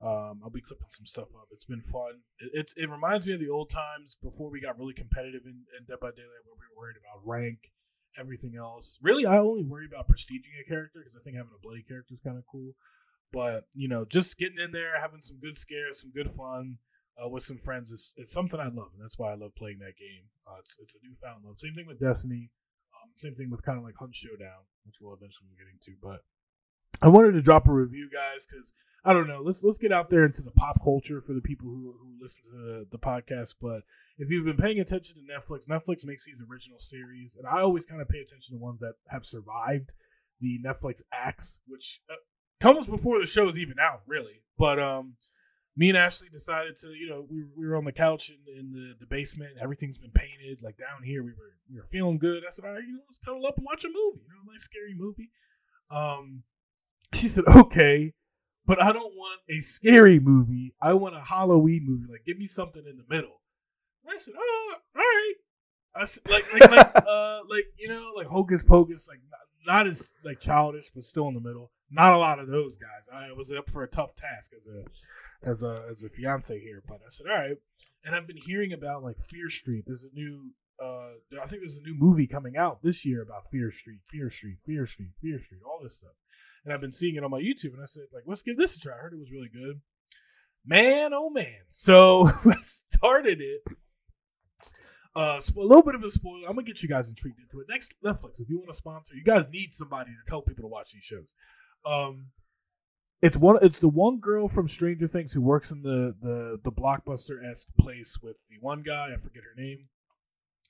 Um, 0.00 0.40
I'll 0.44 0.50
be 0.50 0.60
clipping 0.60 0.90
some 0.90 1.06
stuff 1.06 1.28
up. 1.34 1.48
It's 1.50 1.64
been 1.64 1.82
fun. 1.82 2.22
It, 2.38 2.50
it, 2.54 2.72
it 2.76 2.90
reminds 2.90 3.26
me 3.26 3.34
of 3.34 3.40
the 3.40 3.48
old 3.50 3.70
times 3.70 4.16
before 4.22 4.50
we 4.50 4.60
got 4.60 4.78
really 4.78 4.94
competitive 4.94 5.42
in, 5.44 5.66
in 5.74 5.86
Dead 5.88 5.98
by 6.00 6.14
Daylight, 6.14 6.46
where 6.46 6.54
we 6.54 6.70
were 6.70 6.78
worried 6.78 6.96
about 7.02 7.26
rank, 7.26 7.72
everything 8.16 8.54
else. 8.56 8.98
Really, 9.02 9.26
I 9.26 9.38
only 9.38 9.64
worry 9.64 9.86
about 9.86 10.06
prestiging 10.08 10.54
a 10.54 10.68
character 10.68 11.00
because 11.00 11.16
I 11.18 11.22
think 11.22 11.36
having 11.36 11.52
a 11.54 11.60
bloody 11.60 11.82
character 11.82 12.14
is 12.14 12.20
kind 12.20 12.38
of 12.38 12.44
cool. 12.50 12.74
But 13.32 13.66
you 13.74 13.88
know, 13.88 14.04
just 14.04 14.38
getting 14.38 14.62
in 14.62 14.70
there, 14.70 15.00
having 15.00 15.20
some 15.20 15.38
good 15.42 15.56
scares, 15.56 16.00
some 16.00 16.12
good 16.14 16.30
fun 16.30 16.78
uh, 17.18 17.28
with 17.28 17.42
some 17.42 17.58
friends 17.58 17.90
is 17.90 18.14
it's 18.16 18.32
something 18.32 18.60
I 18.60 18.68
love, 18.68 18.94
and 18.94 19.02
that's 19.02 19.18
why 19.18 19.32
I 19.32 19.34
love 19.34 19.54
playing 19.56 19.78
that 19.80 19.98
game. 19.98 20.30
Uh, 20.46 20.60
it's 20.60 20.76
it's 20.80 20.94
a 20.94 20.98
newfound 21.02 21.44
love. 21.44 21.58
Same 21.58 21.74
thing 21.74 21.86
with 21.86 22.00
Destiny. 22.00 22.50
Um, 22.94 23.10
same 23.16 23.34
thing 23.34 23.50
with 23.50 23.64
kind 23.64 23.78
of 23.78 23.84
like 23.84 23.94
Hunt 23.98 24.14
Showdown, 24.14 24.64
which 24.86 24.96
we'll 25.00 25.14
eventually 25.14 25.50
be 25.50 25.58
getting 25.58 25.78
to. 25.82 25.92
But 26.00 26.22
I 27.02 27.08
wanted 27.08 27.32
to 27.32 27.42
drop 27.42 27.68
a 27.68 27.72
review, 27.72 28.08
guys, 28.12 28.46
because 28.46 28.72
I 29.04 29.12
don't 29.12 29.28
know. 29.28 29.42
Let's 29.44 29.62
let's 29.62 29.78
get 29.78 29.92
out 29.92 30.10
there 30.10 30.24
into 30.24 30.42
the 30.42 30.50
pop 30.50 30.82
culture 30.82 31.20
for 31.20 31.32
the 31.32 31.40
people 31.40 31.68
who, 31.68 31.94
who 32.00 32.14
listen 32.20 32.42
to 32.50 32.50
the, 32.50 32.86
the 32.92 32.98
podcast. 32.98 33.54
But 33.60 33.82
if 34.18 34.30
you've 34.30 34.44
been 34.44 34.56
paying 34.56 34.80
attention 34.80 35.16
to 35.16 35.32
Netflix, 35.32 35.68
Netflix 35.68 36.04
makes 36.04 36.24
these 36.24 36.42
original 36.50 36.78
series, 36.80 37.36
and 37.36 37.46
I 37.46 37.60
always 37.60 37.86
kind 37.86 38.02
of 38.02 38.08
pay 38.08 38.18
attention 38.18 38.56
to 38.56 38.62
ones 38.62 38.80
that 38.80 38.94
have 39.08 39.24
survived 39.24 39.92
the 40.40 40.60
Netflix 40.64 41.00
acts, 41.12 41.58
which 41.66 42.00
uh, 42.10 42.14
comes 42.60 42.86
before 42.86 43.18
the 43.20 43.26
show 43.26 43.48
is 43.48 43.56
even 43.58 43.76
out, 43.80 44.02
really. 44.06 44.42
But 44.58 44.80
um, 44.80 45.14
me 45.76 45.88
and 45.88 45.98
Ashley 45.98 46.28
decided 46.28 46.76
to, 46.78 46.88
you 46.88 47.08
know, 47.08 47.24
we, 47.30 47.44
we 47.56 47.66
were 47.68 47.76
on 47.76 47.84
the 47.84 47.92
couch 47.92 48.30
in, 48.30 48.58
in 48.58 48.72
the, 48.72 48.94
the 48.98 49.06
basement. 49.06 49.52
Everything's 49.60 49.98
been 49.98 50.10
painted. 50.10 50.58
Like 50.60 50.76
down 50.76 51.04
here, 51.04 51.22
we 51.22 51.30
were 51.30 51.54
we 51.70 51.76
were 51.76 51.84
feeling 51.84 52.18
good. 52.18 52.42
I 52.46 52.50
said, 52.50 52.64
all 52.64 52.72
right, 52.72 52.82
you 52.82 52.94
know, 52.94 53.02
let's 53.08 53.18
cuddle 53.18 53.46
up 53.46 53.56
and 53.56 53.64
watch 53.64 53.84
a 53.84 53.88
movie. 53.88 54.24
You 54.26 54.34
know, 54.34 54.50
a 54.50 54.52
nice 54.52 54.64
scary 54.64 54.94
movie. 54.96 55.30
Um, 55.90 56.42
she 57.14 57.28
said, 57.28 57.44
okay, 57.46 58.12
but 58.68 58.82
I 58.82 58.92
don't 58.92 59.14
want 59.14 59.40
a 59.48 59.60
scary 59.60 60.20
movie. 60.20 60.74
I 60.80 60.92
want 60.92 61.16
a 61.16 61.20
Halloween 61.20 61.86
movie. 61.86 62.12
Like, 62.12 62.26
give 62.26 62.36
me 62.36 62.46
something 62.46 62.82
in 62.88 62.98
the 62.98 63.04
middle. 63.08 63.40
And 64.04 64.14
I 64.14 64.18
said, 64.18 64.34
oh, 64.36 64.74
all 64.94 65.00
right. 65.00 65.34
I 65.96 66.04
said, 66.04 66.22
like, 66.28 66.44
like, 66.52 66.70
like, 66.70 66.96
uh, 67.08 67.40
like, 67.48 67.64
you 67.78 67.88
know, 67.88 68.12
like 68.14 68.26
Hocus 68.26 68.62
Pocus, 68.62 69.08
like 69.08 69.20
not, 69.30 69.84
not 69.84 69.86
as 69.86 70.12
like 70.22 70.38
childish, 70.38 70.90
but 70.94 71.06
still 71.06 71.28
in 71.28 71.34
the 71.34 71.40
middle. 71.40 71.72
Not 71.90 72.12
a 72.12 72.18
lot 72.18 72.38
of 72.38 72.48
those 72.48 72.76
guys. 72.76 73.08
I 73.10 73.32
was 73.32 73.50
up 73.50 73.70
for 73.70 73.82
a 73.82 73.88
tough 73.88 74.14
task 74.14 74.50
as 74.54 74.68
a 74.68 75.48
as 75.50 75.62
a 75.62 75.86
as 75.90 76.02
a 76.02 76.10
fiance 76.10 76.60
here, 76.60 76.82
but 76.86 76.96
I 76.96 77.08
said, 77.08 77.26
all 77.26 77.38
right. 77.38 77.56
And 78.04 78.14
I've 78.14 78.26
been 78.26 78.36
hearing 78.36 78.74
about 78.74 79.02
like 79.02 79.16
Fear 79.18 79.48
Street. 79.48 79.84
There's 79.86 80.04
a 80.04 80.14
new 80.14 80.50
uh 80.78 81.12
I 81.42 81.46
think 81.46 81.62
there's 81.62 81.78
a 81.78 81.88
new 81.88 81.96
movie 81.98 82.26
coming 82.26 82.58
out 82.58 82.82
this 82.82 83.06
year 83.06 83.22
about 83.22 83.48
Fear 83.48 83.72
Street, 83.72 84.00
Fear 84.04 84.28
Street, 84.28 84.58
Fear 84.66 84.86
Street, 84.86 85.12
Fear 85.22 85.38
Street, 85.38 85.60
all 85.66 85.80
this 85.82 85.96
stuff. 85.96 86.12
And 86.64 86.72
I've 86.72 86.80
been 86.80 86.92
seeing 86.92 87.16
it 87.16 87.24
on 87.24 87.30
my 87.30 87.40
YouTube 87.40 87.74
and 87.74 87.82
I 87.82 87.86
said, 87.86 88.04
like, 88.12 88.24
let's 88.26 88.42
give 88.42 88.56
this 88.56 88.76
a 88.76 88.80
try. 88.80 88.94
I 88.94 88.98
heard 88.98 89.12
it 89.12 89.18
was 89.18 89.32
really 89.32 89.48
good. 89.48 89.80
Man, 90.64 91.12
oh 91.14 91.30
man. 91.30 91.62
So 91.70 92.28
I 92.44 92.56
started 92.62 93.40
it. 93.40 93.62
Uh, 95.16 95.40
a 95.56 95.60
little 95.60 95.82
bit 95.82 95.94
of 95.94 96.04
a 96.04 96.10
spoiler. 96.10 96.46
I'm 96.46 96.54
gonna 96.54 96.66
get 96.66 96.82
you 96.82 96.88
guys 96.88 97.08
intrigued 97.08 97.40
into 97.40 97.60
it. 97.60 97.66
Next 97.68 97.94
Netflix, 98.04 98.40
if 98.40 98.48
you 98.48 98.58
want 98.58 98.68
to 98.68 98.74
sponsor, 98.74 99.14
you 99.14 99.24
guys 99.24 99.48
need 99.48 99.72
somebody 99.72 100.10
to 100.10 100.30
tell 100.30 100.42
people 100.42 100.62
to 100.62 100.68
watch 100.68 100.92
these 100.92 101.02
shows. 101.02 101.32
Um, 101.84 102.26
it's 103.20 103.36
one. 103.36 103.58
It's 103.62 103.80
the 103.80 103.88
one 103.88 104.20
girl 104.20 104.46
from 104.46 104.68
Stranger 104.68 105.08
Things 105.08 105.32
who 105.32 105.40
works 105.40 105.72
in 105.72 105.82
the 105.82 106.14
the 106.20 106.60
the 106.62 106.70
blockbuster 106.70 107.44
esque 107.44 107.68
place 107.80 108.18
with 108.22 108.36
the 108.48 108.58
one 108.60 108.82
guy. 108.82 109.08
I 109.12 109.16
forget 109.16 109.42
her 109.42 109.60
name. 109.60 109.88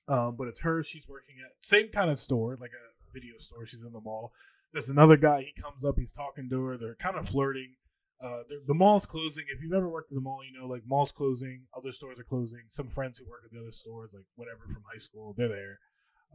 Um, 0.07 0.35
but 0.35 0.47
it's 0.47 0.61
her. 0.61 0.81
She's 0.81 1.07
working 1.07 1.35
at 1.45 1.51
same 1.61 1.89
kind 1.89 2.09
of 2.09 2.17
store, 2.17 2.57
like 2.59 2.71
a 2.71 3.13
video 3.13 3.35
store. 3.37 3.67
She's 3.67 3.83
in 3.83 3.93
the 3.93 4.01
mall. 4.01 4.31
There's 4.71 4.89
another 4.89 5.17
guy. 5.17 5.41
He 5.41 5.61
comes 5.61 5.83
up. 5.83 5.95
He's 5.97 6.11
talking 6.11 6.49
to 6.49 6.63
her. 6.65 6.77
They're 6.77 6.95
kind 6.95 7.17
of 7.17 7.27
flirting. 7.27 7.75
Uh, 8.21 8.43
the 8.67 8.73
mall's 8.73 9.05
closing. 9.05 9.45
If 9.49 9.63
you've 9.63 9.73
ever 9.73 9.87
worked 9.87 10.11
at 10.11 10.15
the 10.15 10.21
mall, 10.21 10.41
you 10.43 10.59
know 10.59 10.67
like 10.67 10.83
malls 10.85 11.11
closing, 11.11 11.63
other 11.75 11.93
stores 11.93 12.19
are 12.19 12.23
closing. 12.23 12.63
Some 12.67 12.89
friends 12.89 13.17
who 13.17 13.25
work 13.29 13.41
at 13.45 13.51
the 13.51 13.59
other 13.59 13.71
stores, 13.71 14.11
like 14.13 14.25
whatever 14.35 14.65
from 14.65 14.83
high 14.91 14.97
school, 14.97 15.33
they're 15.37 15.47
there. 15.47 15.79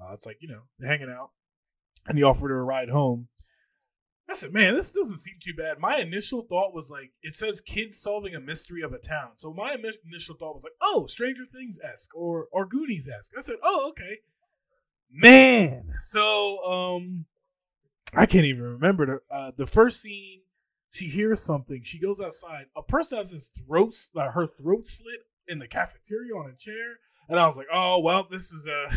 Uh, 0.01 0.15
it's 0.15 0.25
like 0.25 0.39
you 0.41 0.49
know 0.49 0.63
they're 0.79 0.91
hanging 0.91 1.11
out, 1.11 1.31
and 2.07 2.17
he 2.17 2.25
offered 2.25 2.49
her 2.49 2.61
a 2.61 2.65
ride 2.65 2.89
home. 2.89 3.29
I 4.29 4.33
said, 4.33 4.55
man, 4.55 4.75
this 4.75 4.91
doesn't 4.91 5.19
seem 5.19 5.35
too 5.43 5.53
bad. 5.55 5.79
My 5.79 5.99
initial 5.99 6.47
thought 6.49 6.75
was 6.75 6.91
like, 6.91 7.13
it 7.23 7.35
says 7.35 7.61
kids 7.61 8.01
solving 8.01 8.35
a 8.35 8.41
mystery 8.41 8.81
of 8.81 8.95
a 8.95 8.99
town. 8.99 9.33
So 9.37 9.53
my 9.53 9.75
initial 9.75 10.37
thought 10.37 10.55
was 10.55 10.65
like, 10.65 10.73
oh, 10.81 11.05
Stranger 11.07 11.45
Things 11.45 11.79
esque 11.85 12.17
or 12.17 12.47
or 12.51 12.67
Goonies 12.67 13.07
esque. 13.07 13.33
I 13.37 13.43
said, 13.43 13.57
oh, 13.63 13.91
okay. 13.91 14.21
Man, 15.13 15.93
so 16.01 16.65
um, 16.65 17.27
I 18.17 18.27
can't 18.27 18.45
even 18.45 18.63
remember 18.63 19.07
the 19.07 19.35
uh, 19.35 19.51
the 19.57 19.67
first 19.67 20.01
scene. 20.01 20.41
She 20.91 21.09
hears 21.09 21.41
something. 21.41 21.83
She 21.83 21.99
goes 21.99 22.21
outside. 22.21 22.67
A 22.77 22.83
person 22.83 23.19
has 23.19 23.31
his 23.31 23.49
throat, 23.49 23.97
uh, 24.15 24.31
her 24.31 24.47
throat 24.47 24.87
slit 24.87 25.21
in 25.49 25.59
the 25.59 25.67
cafeteria 25.67 26.35
on 26.35 26.49
a 26.49 26.57
chair, 26.57 26.99
and 27.29 27.39
I 27.39 27.47
was 27.47 27.57
like, 27.57 27.67
oh 27.73 28.01
well, 28.01 28.27
this 28.31 28.53
is 28.53 28.67
uh, 28.67 28.97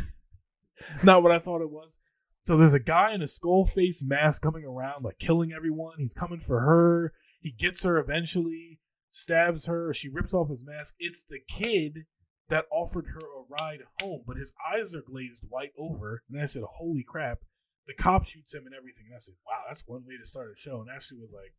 not 1.03 1.23
what 1.23 1.31
I 1.31 1.39
thought 1.39 1.61
it 1.61 1.71
was. 1.71 1.97
So 2.45 2.55
there's 2.55 2.73
a 2.73 2.79
guy 2.79 3.13
in 3.13 3.21
a 3.21 3.27
skull 3.27 3.65
face 3.65 4.01
mask 4.01 4.41
coming 4.41 4.63
around, 4.63 5.03
like 5.03 5.19
killing 5.19 5.51
everyone. 5.51 5.95
He's 5.97 6.13
coming 6.13 6.39
for 6.39 6.61
her. 6.61 7.13
He 7.41 7.51
gets 7.51 7.83
her 7.83 7.97
eventually, 7.97 8.79
stabs 9.09 9.65
her. 9.65 9.93
She 9.93 10.07
rips 10.07 10.33
off 10.33 10.49
his 10.49 10.63
mask. 10.63 10.95
It's 10.99 11.23
the 11.23 11.39
kid 11.49 12.05
that 12.49 12.65
offered 12.71 13.07
her 13.07 13.19
a 13.19 13.61
ride 13.61 13.81
home, 14.01 14.23
but 14.25 14.37
his 14.37 14.53
eyes 14.73 14.95
are 14.95 15.01
glazed 15.01 15.43
white 15.49 15.73
over. 15.77 16.23
And 16.31 16.41
I 16.41 16.45
said, 16.45 16.63
Holy 16.63 17.03
crap. 17.05 17.39
The 17.87 17.93
cop 17.93 18.25
shoots 18.25 18.53
him 18.53 18.65
and 18.65 18.75
everything. 18.75 19.05
And 19.07 19.15
I 19.15 19.19
said, 19.19 19.35
Wow, 19.45 19.63
that's 19.67 19.83
one 19.87 20.03
way 20.05 20.17
to 20.17 20.25
start 20.25 20.51
a 20.53 20.59
show. 20.59 20.81
And 20.81 20.89
Ashley 20.93 21.17
was 21.17 21.31
like, 21.31 21.53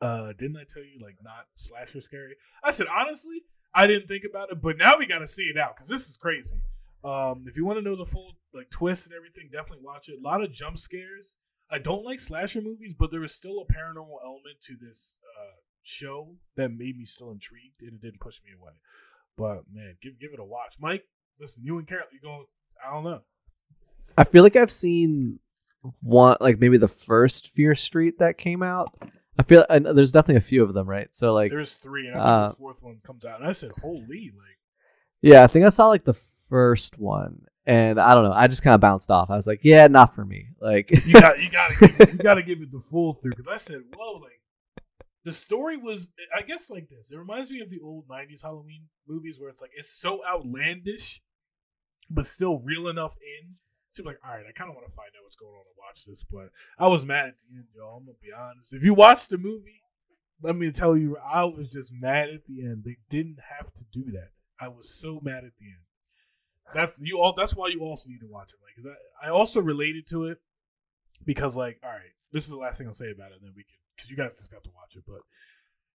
uh, 0.00 0.32
didn't 0.38 0.56
I 0.56 0.64
tell 0.64 0.82
you 0.82 0.98
like 1.02 1.16
not 1.22 1.46
slasher 1.54 2.00
scary? 2.00 2.36
I 2.62 2.70
said, 2.70 2.86
honestly, 2.86 3.42
I 3.74 3.86
didn't 3.86 4.08
think 4.08 4.24
about 4.28 4.50
it, 4.50 4.62
but 4.62 4.78
now 4.78 4.96
we 4.98 5.06
gotta 5.06 5.28
see 5.28 5.44
it 5.44 5.58
out 5.58 5.76
because 5.76 5.88
this 5.88 6.08
is 6.08 6.16
crazy. 6.16 6.60
Um, 7.04 7.44
if 7.46 7.56
you 7.56 7.66
want 7.66 7.78
to 7.78 7.84
know 7.84 7.96
the 7.96 8.06
full 8.06 8.32
like 8.52 8.70
twist 8.70 9.06
and 9.06 9.14
everything, 9.14 9.50
definitely 9.52 9.84
watch 9.84 10.08
it. 10.08 10.18
A 10.18 10.22
lot 10.22 10.42
of 10.42 10.52
jump 10.52 10.78
scares. 10.78 11.36
I 11.70 11.78
don't 11.78 12.04
like 12.04 12.20
slasher 12.20 12.60
movies, 12.60 12.94
but 12.98 13.10
there 13.10 13.24
is 13.24 13.34
still 13.34 13.60
a 13.60 13.72
paranormal 13.72 14.18
element 14.24 14.60
to 14.66 14.76
this 14.80 15.18
uh, 15.38 15.60
show 15.82 16.36
that 16.56 16.70
made 16.70 16.96
me 16.96 17.04
still 17.04 17.30
intrigued, 17.30 17.82
and 17.82 17.94
it 17.94 18.00
didn't 18.00 18.20
push 18.20 18.40
me 18.44 18.52
away. 18.58 18.72
But 19.36 19.64
man, 19.72 19.96
give 20.02 20.18
give 20.18 20.32
it 20.32 20.40
a 20.40 20.44
watch, 20.44 20.76
Mike. 20.80 21.04
Listen, 21.38 21.64
you 21.64 21.78
and 21.78 21.86
Carol, 21.86 22.06
you 22.12 22.20
going? 22.20 22.46
I 22.84 22.92
don't 22.92 23.04
know. 23.04 23.22
I 24.16 24.24
feel 24.24 24.42
like 24.42 24.56
I've 24.56 24.70
seen 24.70 25.38
one, 26.00 26.36
like 26.40 26.58
maybe 26.58 26.78
the 26.78 26.88
first 26.88 27.52
Fear 27.54 27.74
Street 27.74 28.18
that 28.18 28.38
came 28.38 28.62
out. 28.62 28.94
I 29.38 29.42
feel 29.42 29.66
and 29.68 29.84
there's 29.86 30.12
definitely 30.12 30.36
a 30.36 30.42
few 30.42 30.62
of 30.62 30.74
them, 30.74 30.88
right? 30.88 31.08
So 31.14 31.34
like 31.34 31.50
there's 31.50 31.74
three, 31.74 32.06
and 32.06 32.16
I 32.16 32.18
think 32.18 32.26
uh, 32.26 32.48
the 32.50 32.54
fourth 32.54 32.82
one 32.82 33.00
comes 33.02 33.24
out, 33.24 33.40
and 33.40 33.48
I 33.48 33.52
said, 33.52 33.72
"Holy!" 33.82 34.32
Like, 34.36 34.58
yeah, 35.22 35.42
I 35.42 35.48
think 35.48 35.66
I 35.66 35.70
saw 35.70 35.88
like 35.88 36.04
the 36.04 36.16
first 36.48 36.98
one, 36.98 37.46
and 37.66 38.00
I 38.00 38.14
don't 38.14 38.24
know. 38.24 38.32
I 38.32 38.46
just 38.46 38.62
kind 38.62 38.74
of 38.74 38.80
bounced 38.80 39.10
off. 39.10 39.30
I 39.30 39.36
was 39.36 39.46
like, 39.46 39.60
yeah, 39.62 39.86
not 39.88 40.14
for 40.14 40.24
me. 40.24 40.48
Like 40.60 40.90
you 41.04 41.14
got 41.14 41.40
you 41.40 41.50
got 41.50 41.72
to 41.72 42.08
you 42.12 42.18
got 42.22 42.34
to 42.34 42.42
give 42.42 42.60
it 42.60 42.70
the 42.70 42.80
full 42.80 43.14
through 43.14 43.32
because 43.32 43.48
I 43.48 43.56
said, 43.56 43.82
whoa, 43.96 44.18
like 44.18 44.40
the 45.24 45.32
story 45.32 45.76
was, 45.76 46.10
I 46.36 46.42
guess, 46.42 46.70
like 46.70 46.88
this. 46.88 47.10
It 47.10 47.18
reminds 47.18 47.50
me 47.50 47.60
of 47.60 47.70
the 47.70 47.80
old 47.82 48.06
'90s 48.08 48.42
Halloween 48.42 48.84
movies 49.08 49.38
where 49.40 49.50
it's 49.50 49.60
like 49.60 49.72
it's 49.74 49.90
so 49.90 50.20
outlandish, 50.24 51.22
but 52.08 52.26
still 52.26 52.60
real 52.60 52.86
enough 52.86 53.16
in 53.20 53.56
be 54.02 54.08
like, 54.08 54.18
all 54.24 54.34
right, 54.34 54.44
I 54.48 54.52
kind 54.52 54.70
of 54.70 54.76
want 54.76 54.88
to 54.88 54.94
find 54.94 55.08
out 55.16 55.22
what's 55.22 55.36
going 55.36 55.52
on 55.52 55.60
and 55.60 55.78
watch 55.78 56.04
this. 56.04 56.24
But 56.24 56.50
I 56.78 56.88
was 56.88 57.04
mad 57.04 57.28
at 57.28 57.34
the 57.38 57.56
end, 57.56 57.66
y'all. 57.76 57.96
I'm 57.96 58.04
gonna 58.04 58.18
be 58.22 58.32
honest. 58.32 58.72
If 58.72 58.82
you 58.82 58.94
watch 58.94 59.28
the 59.28 59.38
movie, 59.38 59.82
let 60.42 60.56
me 60.56 60.70
tell 60.72 60.96
you, 60.96 61.16
I 61.18 61.44
was 61.44 61.70
just 61.70 61.92
mad 61.92 62.28
at 62.30 62.44
the 62.44 62.62
end. 62.62 62.84
They 62.84 62.96
didn't 63.08 63.38
have 63.58 63.72
to 63.74 63.84
do 63.92 64.10
that. 64.12 64.30
I 64.60 64.68
was 64.68 64.90
so 64.90 65.20
mad 65.22 65.44
at 65.44 65.56
the 65.58 65.66
end. 65.66 65.84
That's 66.72 66.98
you 67.00 67.20
all. 67.20 67.32
That's 67.32 67.54
why 67.54 67.68
you 67.68 67.80
also 67.80 68.08
need 68.10 68.20
to 68.20 68.26
watch 68.26 68.50
it, 68.52 68.58
like, 68.62 68.74
because 68.74 68.90
I, 69.22 69.28
I 69.28 69.30
also 69.30 69.60
related 69.60 70.08
to 70.08 70.26
it 70.26 70.38
because, 71.24 71.56
like, 71.56 71.78
all 71.84 71.90
right, 71.90 72.14
this 72.32 72.44
is 72.44 72.50
the 72.50 72.56
last 72.56 72.78
thing 72.78 72.86
I'll 72.86 72.94
say 72.94 73.10
about 73.10 73.32
it, 73.32 73.38
and 73.40 73.42
then 73.42 73.52
we 73.56 73.64
can, 73.64 73.76
because 73.96 74.10
you 74.10 74.16
guys 74.16 74.34
just 74.34 74.50
got 74.50 74.64
to 74.64 74.70
watch 74.74 74.96
it, 74.96 75.04
but 75.06 75.20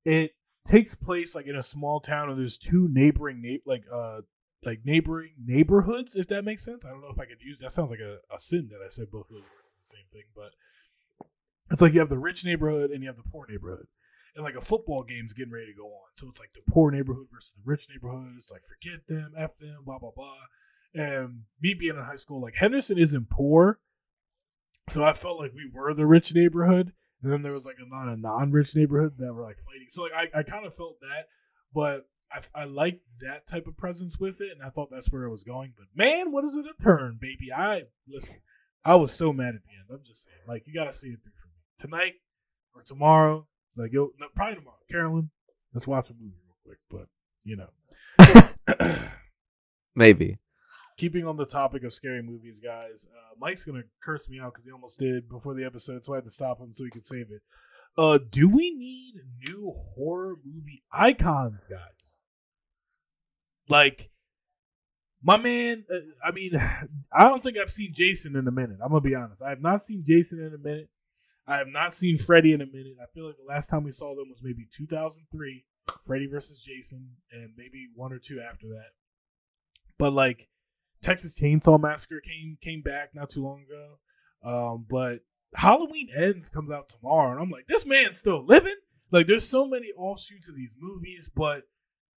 it 0.05 0.33
takes 0.67 0.95
place 0.95 1.35
like 1.35 1.47
in 1.47 1.57
a 1.57 1.63
small 1.63 2.01
town, 2.01 2.29
and 2.29 2.39
there's 2.39 2.59
two 2.59 2.89
neighboring, 2.91 3.41
na- 3.43 3.59
like, 3.65 3.85
uh, 3.93 4.23
like 4.65 4.81
neighboring 4.85 5.35
neighborhoods, 5.43 6.17
if 6.17 6.29
that 6.29 6.45
makes 6.45 6.65
sense. 6.65 6.85
I 6.85 6.91
don't 6.91 7.01
know 7.01 7.11
if 7.11 7.19
I 7.19 7.27
could 7.27 7.43
use 7.43 7.61
that. 7.61 7.73
Sounds 7.73 7.91
like 7.91 8.01
a, 8.01 8.19
a 8.35 8.41
sin 8.41 8.69
that 8.71 8.85
I 8.85 8.89
said 8.89 9.11
both 9.11 9.27
of 9.31 9.37
those 9.37 9.43
words 9.43 9.75
the 9.79 9.85
same 9.85 10.07
thing, 10.13 10.25
but 10.35 10.53
it's 11.71 11.83
like 11.83 11.93
you 11.93 12.01
have 12.01 12.09
the 12.09 12.19
rich 12.19 12.45
neighborhood 12.45 12.91
and 12.91 13.03
you 13.03 13.09
have 13.09 13.17
the 13.17 13.31
poor 13.31 13.47
neighborhood 13.49 13.87
and 14.35 14.45
like 14.45 14.55
a 14.55 14.61
football 14.61 15.03
game's 15.03 15.33
getting 15.33 15.53
ready 15.53 15.67
to 15.67 15.77
go 15.77 15.87
on. 15.87 16.11
So 16.15 16.29
it's 16.29 16.39
like 16.39 16.53
the 16.55 16.71
poor 16.71 16.91
neighborhood 16.91 17.27
versus 17.33 17.55
the 17.55 17.63
rich 17.65 17.87
neighborhood. 17.91 18.35
It's 18.37 18.51
like 18.51 18.63
forget 18.65 19.07
them, 19.09 19.33
f 19.37 19.57
them, 19.59 19.79
blah 19.85 19.99
blah 19.99 20.13
blah. 20.15 20.37
And 20.95 21.43
me 21.61 21.75
being 21.75 21.97
in 21.97 22.05
high 22.05 22.17
school, 22.17 22.41
like 22.41 22.55
Henderson 22.57 22.99
isn't 22.99 23.31
poor, 23.31 23.81
so 24.89 25.05
I 25.05 25.15
felt 25.15 25.39
like 25.39 25.53
we 25.55 25.71
were 25.73 25.93
the 25.95 26.07
rich 26.07 26.35
neighborhood. 26.35 26.93
And 27.23 27.33
then 27.33 27.43
there 27.43 27.53
was 27.53 27.67
like 27.67 27.77
a 27.81 27.95
lot 27.95 28.09
of 28.09 28.21
non-rich 28.21 28.77
neighborhoods 28.77 29.19
that 29.19 29.33
were 29.33 29.43
like 29.43 29.57
fighting. 29.57 29.89
So 29.89 30.03
like 30.03 30.13
I, 30.13 30.41
I 30.41 30.43
kind 30.43 30.67
of 30.67 30.75
felt 30.75 31.01
that, 31.01 31.27
but 31.75 32.09
I 32.33 32.63
I 32.63 32.65
liked 32.65 33.03
that 33.21 33.47
type 33.47 33.67
of 33.67 33.77
presence 33.77 34.19
with 34.19 34.41
it, 34.41 34.53
and 34.53 34.63
I 34.63 34.71
thought 34.71 34.91
that's 34.91 35.11
where 35.11 35.25
it 35.25 35.31
was 35.31 35.45
going. 35.45 35.75
But 35.77 35.87
man, 35.95 36.33
what 36.33 36.45
is 36.45 36.55
it 36.55 36.67
a 36.67 36.83
turn, 36.83 37.19
baby? 37.21 37.53
I 37.53 37.85
listen. 38.09 38.39
I 38.85 38.95
was 38.95 39.13
so 39.13 39.33
mad 39.33 39.55
at 39.55 39.65
the 39.65 39.71
end. 39.71 39.87
I'm 39.91 40.05
just 40.05 40.25
saying, 40.25 40.39
like 40.47 40.67
you 40.67 40.75
got 40.75 40.85
to 40.85 40.93
see 40.93 41.09
it 41.09 41.19
through 41.23 41.33
for 41.41 41.49
me 41.49 41.55
tonight 41.79 42.15
or 42.75 42.83
tomorrow. 42.83 43.47
Like, 43.77 43.93
yo, 43.93 44.11
no, 44.19 44.29
probably 44.35 44.57
tomorrow. 44.57 44.79
Carolyn, 44.91 45.31
let's 45.75 45.87
watch 45.87 46.09
a 46.11 46.15
movie 46.15 46.37
real 46.47 46.57
quick. 46.65 46.79
But 46.91 47.09
you 47.45 47.57
know, 47.57 49.09
maybe. 49.95 50.39
Keeping 50.97 51.27
on 51.27 51.37
the 51.37 51.45
topic 51.45 51.85
of 51.85 51.93
scary 51.93 52.23
movies, 52.23 52.59
guys, 52.59 53.07
uh, 53.13 53.35
Mike's 53.39 53.65
gonna 53.65 53.83
curse 54.03 54.31
me 54.31 54.41
out 54.41 54.55
because 54.55 54.65
he 54.65 54.73
almost 54.73 54.99
did 54.99 55.29
before 55.29 55.55
the 55.55 55.65
episode, 55.65 56.05
so 56.05 56.15
I 56.15 56.19
had 56.19 56.25
to 56.25 56.31
stop 56.31 56.59
him 56.59 56.73
so 56.73 56.85
he 56.85 56.91
could 56.91 57.05
save 57.05 57.31
it. 57.31 57.43
Uh, 57.99 58.19
do 58.31 58.49
we 58.49 58.71
need 58.71 59.15
new 59.49 59.75
horror 59.95 60.37
movie 60.45 60.83
icons, 60.93 61.67
guys? 61.67 62.21
Like, 63.69 64.11
my 65.23 65.37
man, 65.37 65.85
uh, 65.91 65.99
I 66.25 66.31
mean, 66.31 66.53
I 67.13 67.29
don't 67.29 67.43
think 67.43 67.57
I've 67.59 67.71
seen 67.71 67.93
Jason 67.95 68.37
in 68.37 68.47
a 68.47 68.53
minute. 68.53 68.79
I'm 68.83 68.91
gonna 68.91 69.01
be 69.01 69.15
honest. 69.15 69.43
I 69.43 69.51
have 69.51 69.63
not 69.63 69.83
seen 69.83 70.05
Jason 70.07 70.41
in 70.41 70.55
a 70.55 70.59
minute. 70.59 70.89
I 71.47 71.59
have 71.59 71.69
not 71.69 71.95
seen 71.95 72.19
Freddy 72.19 72.53
in 72.53 72.61
a 72.61 72.67
minute. 72.67 72.97
I 73.01 73.07
feel 73.15 73.27
like 73.27 73.37
the 73.37 73.49
last 73.49 73.69
time 73.69 73.85
we 73.85 73.93
saw 73.93 74.15
them 74.15 74.29
was 74.29 74.41
maybe 74.43 74.67
2003, 74.77 75.65
Freddy 76.05 76.27
versus 76.27 76.59
Jason, 76.59 77.11
and 77.31 77.51
maybe 77.57 77.87
one 77.95 78.13
or 78.13 78.19
two 78.19 78.41
after 78.41 78.67
that. 78.69 78.91
But 79.99 80.13
like 80.13 80.49
Texas 81.03 81.35
Chainsaw 81.39 81.81
Massacre 81.81 82.21
came 82.21 82.59
came 82.63 82.83
back 82.83 83.15
not 83.15 83.31
too 83.31 83.45
long 83.45 83.63
ago. 83.63 83.99
Um, 84.43 84.87
but 84.89 85.21
Halloween 85.57 86.09
Ends 86.17 86.51
comes 86.51 86.71
out 86.71 86.89
tomorrow, 86.89 87.33
and 87.33 87.41
I'm 87.41 87.51
like, 87.51 87.67
this 87.67 87.87
man's 87.87 88.19
still 88.19 88.45
living. 88.45 88.77
Like, 89.11 89.27
there's 89.27 89.49
so 89.49 89.67
many 89.67 89.89
offshoots 89.97 90.49
of 90.49 90.57
these 90.57 90.75
movies, 90.79 91.31
but 91.35 91.63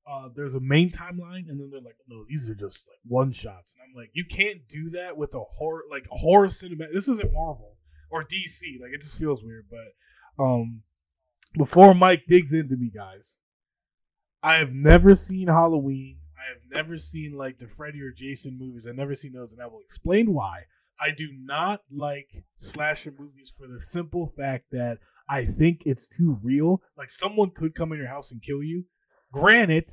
uh, 0.09 0.29
there's 0.35 0.55
a 0.55 0.59
main 0.59 0.91
timeline, 0.91 1.47
and 1.47 1.59
then 1.59 1.69
they're 1.71 1.81
like, 1.81 1.97
no, 2.07 2.25
these 2.27 2.49
are 2.49 2.55
just 2.55 2.87
like 2.87 2.99
one 3.03 3.31
shots, 3.31 3.75
and 3.75 3.87
I'm 3.87 3.95
like, 3.95 4.09
you 4.13 4.25
can't 4.25 4.67
do 4.67 4.89
that 4.91 5.15
with 5.15 5.33
a 5.33 5.39
horror 5.39 5.83
like 5.89 6.05
horror 6.09 6.49
cinema. 6.49 6.85
This 6.91 7.07
isn't 7.07 7.33
Marvel 7.33 7.77
or 8.09 8.23
DC. 8.23 8.81
Like 8.81 8.91
it 8.91 9.01
just 9.01 9.17
feels 9.17 9.43
weird. 9.43 9.65
But 9.69 10.43
um, 10.43 10.81
before 11.55 11.93
Mike 11.93 12.23
digs 12.27 12.53
into 12.53 12.75
me, 12.75 12.91
guys, 12.93 13.39
I 14.41 14.55
have 14.55 14.71
never 14.71 15.15
seen 15.15 15.47
Halloween. 15.47 16.17
I 16.37 16.49
have 16.49 16.61
never 16.71 16.97
seen 16.97 17.33
like 17.37 17.59
the 17.59 17.67
Freddy 17.67 18.01
or 18.01 18.11
Jason 18.11 18.57
movies. 18.57 18.87
I've 18.87 18.95
never 18.95 19.15
seen 19.15 19.33
those, 19.33 19.51
and 19.51 19.61
I 19.61 19.67
will 19.67 19.81
explain 19.81 20.33
why. 20.33 20.63
I 21.02 21.12
do 21.12 21.30
not 21.34 21.82
like 21.91 22.43
slasher 22.56 23.14
movies 23.18 23.54
for 23.56 23.68
the 23.68 23.80
simple 23.80 24.34
fact 24.36 24.66
that 24.72 25.00
I 25.30 25.45
think 25.45 25.84
it's 25.86 26.08
too 26.08 26.39
real. 26.41 26.82
Like 26.97 27.10
someone 27.10 27.52
could 27.52 27.76
come 27.76 27.91
in 27.91 28.00
your 28.00 28.08
house 28.08 28.32
and 28.32 28.41
kill 28.41 28.64
you. 28.64 28.86
Granted, 29.32 29.91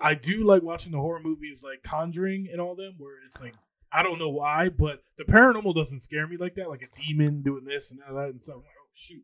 I 0.00 0.14
do 0.14 0.44
like 0.44 0.62
watching 0.62 0.92
the 0.92 0.98
horror 0.98 1.20
movies 1.20 1.64
like 1.64 1.82
Conjuring 1.82 2.48
and 2.52 2.60
all 2.60 2.74
them, 2.74 2.94
where 2.98 3.14
it's 3.24 3.40
like 3.40 3.54
I 3.90 4.02
don't 4.02 4.18
know 4.18 4.28
why, 4.28 4.68
but 4.68 5.02
the 5.16 5.24
paranormal 5.24 5.74
doesn't 5.74 6.00
scare 6.00 6.26
me 6.26 6.36
like 6.36 6.56
that, 6.56 6.68
like 6.68 6.82
a 6.82 7.00
demon 7.00 7.42
doing 7.42 7.64
this 7.64 7.90
and 7.90 8.00
that 8.00 8.30
and 8.30 8.42
stuff. 8.42 8.56
Like, 8.56 8.66
oh 8.66 8.90
shoot. 8.92 9.22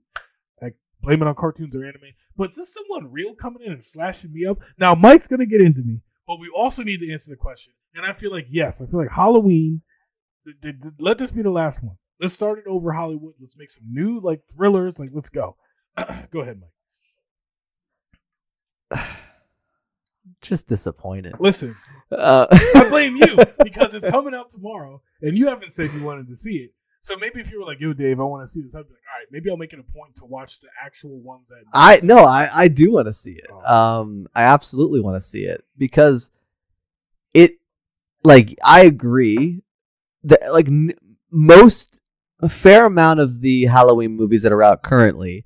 Like 0.62 0.76
blame 1.02 1.22
it 1.22 1.28
on 1.28 1.34
cartoons 1.34 1.76
or 1.76 1.84
anime. 1.84 2.14
But 2.36 2.52
is 2.56 2.72
someone 2.72 3.12
real 3.12 3.34
coming 3.34 3.62
in 3.62 3.72
and 3.72 3.84
slashing 3.84 4.32
me 4.32 4.46
up? 4.46 4.58
Now 4.78 4.94
Mike's 4.94 5.28
gonna 5.28 5.46
get 5.46 5.60
into 5.60 5.82
me, 5.82 6.00
but 6.26 6.40
we 6.40 6.50
also 6.54 6.82
need 6.82 7.00
to 7.00 7.12
answer 7.12 7.30
the 7.30 7.36
question. 7.36 7.74
And 7.94 8.06
I 8.06 8.12
feel 8.14 8.30
like 8.30 8.46
yes, 8.48 8.80
I 8.80 8.86
feel 8.86 9.00
like 9.00 9.10
Halloween. 9.10 9.82
Let 10.98 11.18
this 11.18 11.30
be 11.30 11.42
the 11.42 11.50
last 11.50 11.82
one. 11.82 11.96
Let's 12.20 12.34
start 12.34 12.58
it 12.58 12.66
over 12.66 12.92
Hollywood. 12.92 13.34
Let's 13.40 13.56
make 13.56 13.70
some 13.70 13.84
new 13.90 14.20
like 14.20 14.42
thrillers. 14.46 14.98
Like 14.98 15.10
let's 15.12 15.30
go. 15.30 15.56
go 16.30 16.40
ahead, 16.40 16.60
Mike. 18.90 19.00
just 20.42 20.66
disappointed. 20.66 21.34
Listen, 21.38 21.76
uh, 22.12 22.46
I 22.50 22.88
blame 22.88 23.16
you 23.16 23.36
because 23.64 23.94
it's 23.94 24.08
coming 24.10 24.34
out 24.34 24.50
tomorrow, 24.50 25.02
and 25.22 25.36
you 25.36 25.48
haven't 25.48 25.72
said 25.72 25.92
you 25.94 26.02
wanted 26.02 26.28
to 26.28 26.36
see 26.36 26.56
it. 26.56 26.70
So 27.02 27.16
maybe 27.16 27.40
if 27.40 27.50
you 27.50 27.60
were 27.60 27.66
like, 27.66 27.80
"Yo, 27.80 27.94
Dave, 27.94 28.20
I 28.20 28.24
want 28.24 28.46
to 28.46 28.46
see 28.46 28.60
this," 28.60 28.74
I'd 28.74 28.86
be 28.86 28.92
like, 28.92 29.02
"All 29.12 29.18
right, 29.18 29.26
maybe 29.30 29.50
I'll 29.50 29.56
make 29.56 29.72
it 29.72 29.78
a 29.78 29.92
point 29.92 30.16
to 30.16 30.26
watch 30.26 30.60
the 30.60 30.68
actual 30.84 31.18
ones 31.20 31.48
that." 31.48 31.62
I 31.72 32.00
no, 32.02 32.24
I 32.24 32.50
I 32.52 32.68
do 32.68 32.92
want 32.92 33.06
to 33.06 33.12
see 33.12 33.32
it. 33.32 33.46
Oh. 33.50 34.00
Um, 34.00 34.26
I 34.34 34.42
absolutely 34.42 35.00
want 35.00 35.16
to 35.16 35.20
see 35.20 35.44
it 35.44 35.64
because 35.78 36.30
it, 37.32 37.52
like, 38.22 38.58
I 38.62 38.82
agree 38.82 39.62
that 40.24 40.52
like 40.52 40.68
n- 40.68 40.94
most 41.30 42.00
a 42.40 42.48
fair 42.48 42.86
amount 42.86 43.20
of 43.20 43.40
the 43.40 43.66
Halloween 43.66 44.16
movies 44.16 44.42
that 44.42 44.52
are 44.52 44.62
out 44.62 44.82
currently, 44.82 45.44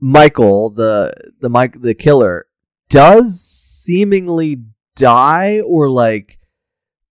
Michael, 0.00 0.70
the 0.70 1.12
the 1.40 1.48
Mike 1.48 1.80
the 1.80 1.94
killer, 1.94 2.46
does 2.88 3.40
seemingly 3.40 4.62
die 4.94 5.60
or 5.60 5.88
like 5.88 6.38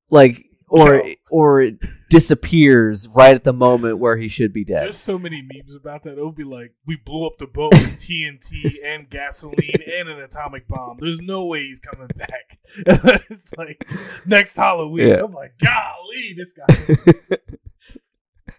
like 0.09 0.45
or 0.71 1.03
No. 1.03 1.13
or 1.29 1.61
it 1.61 1.75
disappears 2.09 3.07
right 3.09 3.35
at 3.35 3.43
the 3.43 3.51
moment 3.51 3.99
where 3.99 4.15
he 4.15 4.29
should 4.29 4.53
be 4.53 4.63
dead. 4.63 4.83
There's 4.83 4.95
so 4.95 5.19
many 5.19 5.41
memes 5.41 5.75
about 5.75 6.03
that. 6.03 6.13
It'll 6.13 6.31
be 6.31 6.45
like, 6.45 6.73
we 6.87 6.95
blew 6.95 7.27
up 7.27 7.37
the 7.39 7.45
boat 7.47 7.73
with 7.73 7.97
TNT 7.97 8.75
and 8.85 9.09
gasoline 9.09 9.83
and 9.99 10.07
an 10.07 10.19
atomic 10.19 10.67
bomb. 10.69 10.97
There's 10.99 11.19
no 11.19 11.45
way 11.45 11.63
he's 11.63 11.79
coming 11.79 12.07
back. 12.15 12.59
it's 13.29 13.53
like 13.57 13.85
next 14.25 14.55
Halloween. 14.55 15.09
Yeah. 15.09 15.23
I'm 15.25 15.33
like, 15.33 15.55
golly, 15.59 16.35
this 16.37 16.53
guy. 16.53 17.15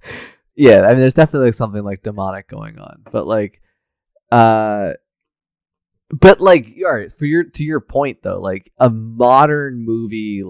yeah, 0.54 0.82
I 0.82 0.88
mean, 0.88 0.98
there's 0.98 1.14
definitely 1.14 1.48
like, 1.48 1.54
something 1.54 1.82
like 1.82 2.02
demonic 2.02 2.46
going 2.46 2.78
on, 2.78 3.04
but 3.10 3.26
like, 3.26 3.62
uh, 4.30 4.92
but 6.12 6.40
like, 6.40 6.66
all 6.84 6.92
right, 6.94 7.10
for 7.10 7.24
your 7.24 7.44
to 7.44 7.64
your 7.64 7.80
point 7.80 8.22
though, 8.22 8.38
like 8.40 8.70
a 8.78 8.90
modern 8.90 9.84
movie 9.84 10.42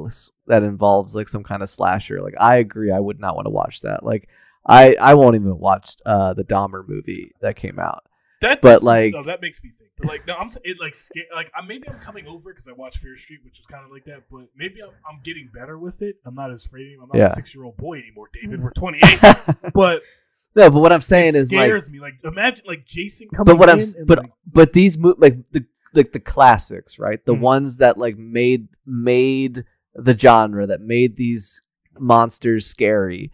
that 0.47 0.63
involves 0.63 1.15
like 1.15 1.29
some 1.29 1.43
kind 1.45 1.63
of 1.63 1.71
slasher, 1.71 2.21
like 2.21 2.35
I 2.41 2.57
agree, 2.57 2.91
I 2.91 2.99
would 3.01 3.21
not 3.21 3.37
want 3.37 3.47
to 3.47 3.51
watch 3.51 3.83
that. 3.83 4.05
Like, 4.05 4.29
I 4.67 4.97
I 5.01 5.15
won't 5.15 5.37
even 5.37 5.59
watch 5.59 5.97
uh 6.05 6.35
the 6.35 6.45
Dahmer 6.45 6.87
movie 6.87 7.33
that 7.41 7.57
came 7.57 7.79
out. 7.79 8.05
That 8.41 8.61
But, 8.61 8.75
does- 8.75 8.83
like- 8.83 9.15
oh, 9.17 9.23
that 9.25 9.41
makes 9.41 9.63
me 9.63 9.71
think. 9.79 9.91
But 9.99 10.09
like, 10.09 10.27
no, 10.27 10.35
I'm 10.35 10.49
it 10.65 10.79
like 10.81 10.95
sca- 10.97 11.21
like 11.33 11.53
I, 11.55 11.65
maybe 11.65 11.89
I'm 11.89 12.01
coming 12.01 12.27
over 12.27 12.51
because 12.53 12.67
I 12.67 12.73
watched 12.73 12.99
Fear 12.99 13.17
Street, 13.17 13.41
which 13.45 13.59
was 13.59 13.67
kind 13.67 13.85
of 13.85 13.93
like 13.93 14.05
that. 14.07 14.25
But 14.29 14.47
maybe 14.57 14.83
I'm, 14.83 14.89
I'm 15.09 15.21
getting 15.23 15.49
better 15.55 15.79
with 15.79 16.03
it. 16.03 16.17
I'm 16.25 16.35
not 16.35 16.51
as 16.51 16.67
afraid. 16.67 16.95
I'm 17.01 17.09
not 17.13 17.17
Yeah. 17.17 17.27
a 17.27 17.31
six 17.31 17.55
year 17.55 17.63
old 17.63 17.77
boy 17.77 17.99
anymore, 17.99 18.29
David. 18.33 18.61
We're 18.65 18.71
28. 18.71 19.21
but 19.75 20.03
no, 20.55 20.71
but 20.71 20.81
what 20.81 20.93
I'm 20.93 21.01
saying 21.01 21.35
is 21.35 21.53
like, 21.53 21.67
scares 21.69 21.91
me. 21.91 22.01
Like 22.01 22.15
imagine 22.25 22.65
like 22.67 22.85
Jason 22.87 23.29
coming. 23.35 23.45
but 23.47 23.59
what 23.59 23.69
I'm 23.71 23.79
and, 23.79 24.07
but 24.07 24.19
like, 24.19 24.33
but 24.51 24.73
these 24.73 24.99
mo- 24.99 25.15
like 25.19 25.37
the 25.53 25.65
like 25.95 26.13
the 26.13 26.21
classics, 26.21 26.99
right? 26.99 27.25
The 27.25 27.35
Mhm. 27.35 27.41
ones 27.41 27.77
that 27.79 27.99
like 27.99 28.17
made 28.19 28.69
made 28.87 29.65
the 29.95 30.17
genre 30.17 30.67
that 30.67 30.81
made 30.81 31.17
these 31.17 31.63
monsters 31.99 32.67
scary, 32.67 33.31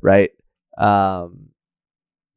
right? 0.00 0.30
Um 0.78 1.48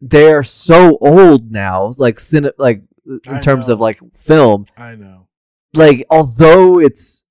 they 0.01 0.31
are 0.33 0.43
so 0.43 0.97
old 0.99 1.51
now, 1.51 1.93
like 1.97 2.17
cine, 2.17 2.51
like 2.57 2.83
in 3.05 3.19
I 3.27 3.39
terms 3.39 3.67
know. 3.67 3.75
of 3.75 3.79
like 3.79 3.99
film. 4.15 4.65
I 4.77 4.95
know. 4.95 5.27
Like 5.73 6.05
although 6.09 6.79
it's 6.79 7.23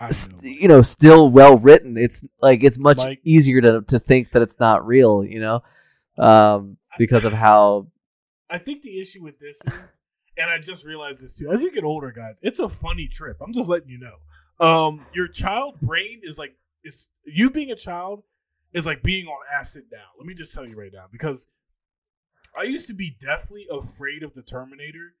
know. 0.00 0.38
you 0.42 0.68
know 0.68 0.82
still 0.82 1.30
well 1.30 1.56
written, 1.58 1.96
it's 1.96 2.24
like 2.42 2.62
it's 2.62 2.78
much 2.78 2.98
Mike- 2.98 3.20
easier 3.24 3.60
to 3.60 3.82
to 3.82 3.98
think 3.98 4.32
that 4.32 4.42
it's 4.42 4.58
not 4.60 4.86
real, 4.86 5.24
you 5.24 5.40
know, 5.40 5.62
um 6.18 6.76
because 6.98 7.24
of 7.24 7.32
how 7.46 7.86
I 8.50 8.58
think 8.58 8.82
the 8.82 8.98
issue 9.00 9.22
with 9.22 9.38
this 9.38 9.60
is, 9.64 9.72
and 10.38 10.50
I 10.50 10.58
just 10.58 10.84
realized 10.84 11.22
this 11.22 11.34
too. 11.34 11.50
As 11.50 11.60
you 11.60 11.70
get 11.70 11.84
older, 11.84 12.10
guys, 12.10 12.36
it's 12.42 12.60
a 12.60 12.68
funny 12.68 13.08
trip. 13.08 13.36
I'm 13.40 13.52
just 13.52 13.68
letting 13.68 13.88
you 13.88 13.98
know. 13.98 14.66
Um, 14.66 15.06
your 15.12 15.28
child 15.28 15.80
brain 15.80 16.20
is 16.22 16.38
like 16.38 16.56
it's 16.82 17.08
you 17.24 17.50
being 17.50 17.70
a 17.70 17.76
child 17.76 18.22
is 18.72 18.86
like 18.86 19.02
being 19.02 19.26
on 19.26 19.38
acid 19.52 19.84
now. 19.92 20.06
Let 20.18 20.26
me 20.26 20.34
just 20.34 20.54
tell 20.54 20.66
you 20.66 20.78
right 20.78 20.92
now 20.92 21.06
because 21.10 21.46
I 22.58 22.64
used 22.64 22.88
to 22.88 22.94
be 22.94 23.16
deathly 23.20 23.66
afraid 23.70 24.22
of 24.22 24.34
the 24.34 24.42
Terminator. 24.42 25.14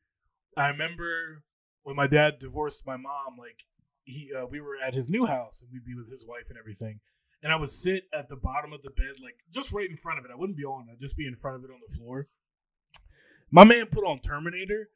I 0.56 0.68
remember 0.68 1.42
when 1.82 1.96
my 1.96 2.06
dad 2.06 2.38
divorced 2.38 2.86
my 2.86 2.96
mom. 2.96 3.36
Like 3.38 3.64
he, 4.04 4.30
uh, 4.36 4.46
we 4.46 4.60
were 4.60 4.76
at 4.82 4.94
his 4.94 5.08
new 5.08 5.26
house 5.26 5.62
and 5.62 5.70
we'd 5.72 5.84
be 5.84 5.94
with 5.94 6.10
his 6.10 6.24
wife 6.26 6.46
and 6.48 6.58
everything. 6.58 7.00
And 7.42 7.52
I 7.52 7.56
would 7.56 7.70
sit 7.70 8.04
at 8.12 8.28
the 8.28 8.36
bottom 8.36 8.72
of 8.72 8.82
the 8.82 8.90
bed, 8.90 9.20
like 9.22 9.36
just 9.52 9.72
right 9.72 9.88
in 9.88 9.96
front 9.96 10.18
of 10.18 10.24
it. 10.24 10.30
I 10.32 10.36
wouldn't 10.36 10.58
be 10.58 10.64
on 10.64 10.88
I'd 10.90 11.00
just 11.00 11.16
be 11.16 11.26
in 11.26 11.36
front 11.36 11.56
of 11.56 11.64
it 11.64 11.72
on 11.72 11.80
the 11.86 11.94
floor. 11.94 12.28
My 13.50 13.64
man 13.64 13.86
put 13.86 14.04
on 14.04 14.20
Terminator. 14.20 14.90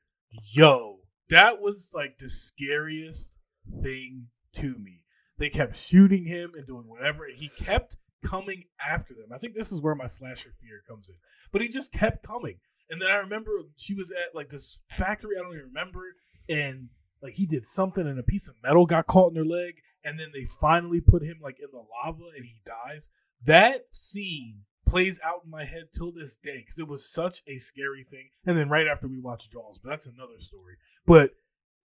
Yo, 0.53 1.01
that 1.31 1.61
was 1.61 1.91
like 1.95 2.19
the 2.19 2.29
scariest 2.29 3.35
thing 3.83 4.29
to 4.55 4.77
me. 4.79 5.03
They 5.39 5.51
kept 5.51 5.77
shooting 5.77 6.27
him 6.27 6.53
and 6.55 6.67
doing 6.67 6.85
whatever, 6.87 7.27
he 7.35 7.49
kept 7.49 7.97
coming 8.25 8.65
after 8.85 9.15
them. 9.15 9.33
I 9.35 9.39
think 9.39 9.55
this 9.55 9.73
is 9.73 9.81
where 9.81 9.95
my 9.95 10.07
slasher 10.07 10.51
fear 10.61 10.83
comes 10.89 11.09
in. 11.09 11.17
But 11.51 11.63
he 11.63 11.69
just 11.69 11.93
kept 11.93 12.27
coming. 12.27 12.59
And 12.91 13.01
then 13.01 13.11
I 13.11 13.17
remember 13.17 13.51
she 13.77 13.95
was 13.95 14.11
at 14.11 14.35
like 14.35 14.51
this 14.51 14.81
factory, 14.91 15.37
I 15.39 15.43
don't 15.43 15.55
even 15.55 15.67
remember, 15.67 16.01
and 16.49 16.89
like 17.23 17.35
he 17.35 17.47
did 17.47 17.65
something 17.65 18.07
and 18.07 18.19
a 18.19 18.23
piece 18.23 18.49
of 18.49 18.55
metal 18.63 18.87
got 18.87 19.07
caught 19.07 19.33
in 19.33 19.37
her 19.37 19.45
leg, 19.45 19.77
and 20.05 20.19
then 20.19 20.29
they 20.33 20.45
finally 20.45 21.01
put 21.01 21.23
him 21.23 21.39
like 21.43 21.59
in 21.59 21.69
the 21.73 21.79
lava 21.79 22.31
and 22.37 22.45
he 22.45 22.57
dies. 22.65 23.09
That 23.45 23.87
scene 23.93 24.63
plays 24.87 25.19
out 25.25 25.43
in 25.45 25.51
my 25.51 25.65
head 25.65 25.89
till 25.97 26.13
this 26.13 26.37
day 26.37 26.59
because 26.59 26.79
it 26.79 26.89
was 26.89 27.11
such 27.11 27.43
a 27.47 27.59
scary 27.59 28.05
thing. 28.05 28.29
And 28.47 28.57
then 28.57 28.69
right 28.69 28.87
after 28.87 29.09
we 29.09 29.19
watched 29.19 29.53
Jaws, 29.53 29.79
but 29.83 29.91
that's 29.91 30.07
another 30.07 30.39
story. 30.39 30.75
But 31.07 31.31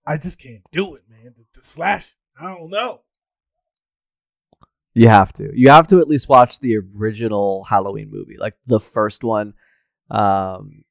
I 0.06 0.18
just 0.18 0.40
can't 0.40 0.64
do 0.72 0.96
it, 0.96 1.04
man. 1.10 1.34
The, 1.36 1.44
the 1.54 1.62
slash, 1.62 2.16
I 2.40 2.48
don't 2.48 2.70
know. 2.70 3.02
You 4.94 5.08
have 5.08 5.34
to. 5.34 5.50
You 5.54 5.70
have 5.70 5.88
to 5.88 6.00
at 6.00 6.08
least 6.08 6.30
watch 6.30 6.60
the 6.60 6.78
original 6.78 7.64
Halloween 7.64 8.10
movie, 8.12 8.38
like 8.38 8.56
the 8.68 8.80
first 8.80 9.24
one. 9.24 9.54
Um, 10.12 10.84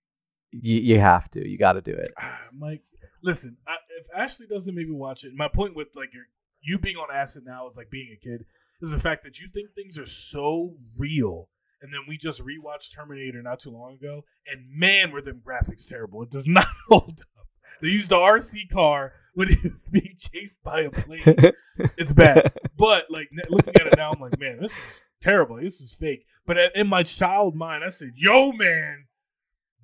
you 0.50 0.80
you 0.80 1.00
have 1.00 1.30
to. 1.32 1.48
You 1.48 1.56
got 1.56 1.74
to 1.74 1.80
do 1.80 1.92
it. 1.92 2.12
Ah, 2.18 2.40
Mike, 2.52 2.82
listen, 3.22 3.56
I, 3.66 3.76
if 4.00 4.06
Ashley 4.14 4.46
doesn't 4.48 4.74
maybe 4.74 4.90
watch 4.90 5.24
it, 5.24 5.32
my 5.34 5.48
point 5.48 5.76
with 5.76 5.88
like 5.94 6.12
your 6.12 6.24
you 6.62 6.78
being 6.78 6.96
on 6.96 7.08
acid 7.14 7.44
now 7.46 7.66
is 7.66 7.76
like 7.76 7.90
being 7.90 8.14
a 8.14 8.24
kid 8.24 8.44
is 8.80 8.90
the 8.90 9.00
fact 9.00 9.24
that 9.24 9.40
you 9.40 9.48
think 9.52 9.70
things 9.74 9.96
are 9.96 10.06
so 10.06 10.74
real. 10.98 11.48
And 11.80 11.92
then 11.92 12.02
we 12.06 12.16
just 12.16 12.40
rewatched 12.40 12.94
Terminator 12.94 13.42
not 13.42 13.60
too 13.60 13.70
long 13.70 13.94
ago, 13.94 14.24
and 14.46 14.66
man, 14.72 15.10
were 15.10 15.20
them 15.20 15.42
graphics 15.44 15.88
terrible. 15.88 16.22
It 16.22 16.30
does 16.30 16.46
not 16.46 16.66
hold 16.88 17.20
up. 17.20 17.46
They 17.80 17.88
used 17.88 18.10
the 18.10 18.16
RC 18.16 18.70
car 18.72 19.12
when 19.34 19.48
he 19.48 19.68
was 19.68 19.88
being 19.90 20.14
chased 20.18 20.62
by 20.62 20.82
a 20.82 20.90
plane. 20.90 21.52
It's 21.96 22.12
bad. 22.12 22.52
But 22.76 23.06
like 23.10 23.30
looking 23.48 23.74
at 23.76 23.86
it 23.86 23.94
now, 23.96 24.12
I'm 24.12 24.20
like, 24.20 24.38
man, 24.38 24.58
this 24.60 24.76
is 24.76 24.82
terrible. 25.22 25.56
This 25.56 25.80
is 25.80 25.96
fake. 25.98 26.26
But 26.46 26.58
in 26.76 26.86
my 26.86 27.02
child 27.02 27.56
mind, 27.56 27.82
I 27.82 27.88
said, 27.88 28.12
yo, 28.14 28.52
man, 28.52 29.06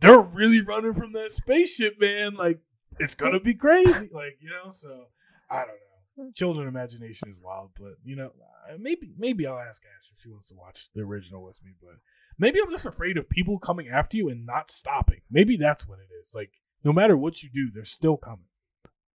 they're 0.00 0.20
really 0.20 0.60
running 0.60 0.92
from 0.92 1.12
that 1.14 1.32
spaceship, 1.32 1.94
man. 1.98 2.34
Like 2.34 2.60
it's 2.98 3.14
gonna 3.14 3.40
be 3.40 3.54
crazy. 3.54 4.10
Like 4.12 4.36
you 4.40 4.50
know, 4.50 4.70
so 4.70 5.06
I 5.50 5.60
don't 5.60 5.68
know. 5.68 5.87
Children 6.34 6.68
imagination 6.68 7.28
is 7.28 7.36
wild, 7.42 7.70
but 7.78 7.94
you 8.04 8.16
know, 8.16 8.32
uh, 8.68 8.76
maybe 8.78 9.12
maybe 9.16 9.46
I'll 9.46 9.58
ask 9.58 9.82
Ash 9.84 10.10
if 10.14 10.22
she 10.22 10.28
wants 10.28 10.48
to 10.48 10.54
watch 10.54 10.88
the 10.94 11.02
original 11.02 11.44
with 11.44 11.62
me. 11.64 11.72
But 11.80 11.96
maybe 12.38 12.58
I'm 12.62 12.70
just 12.70 12.86
afraid 12.86 13.16
of 13.16 13.28
people 13.28 13.58
coming 13.58 13.88
after 13.88 14.16
you 14.16 14.28
and 14.28 14.44
not 14.44 14.70
stopping. 14.70 15.20
Maybe 15.30 15.56
that's 15.56 15.86
what 15.86 15.98
it 15.98 16.12
is. 16.20 16.34
Like 16.34 16.52
no 16.84 16.92
matter 16.92 17.16
what 17.16 17.42
you 17.42 17.48
do, 17.52 17.70
they're 17.72 17.84
still 17.84 18.16
coming. 18.16 18.46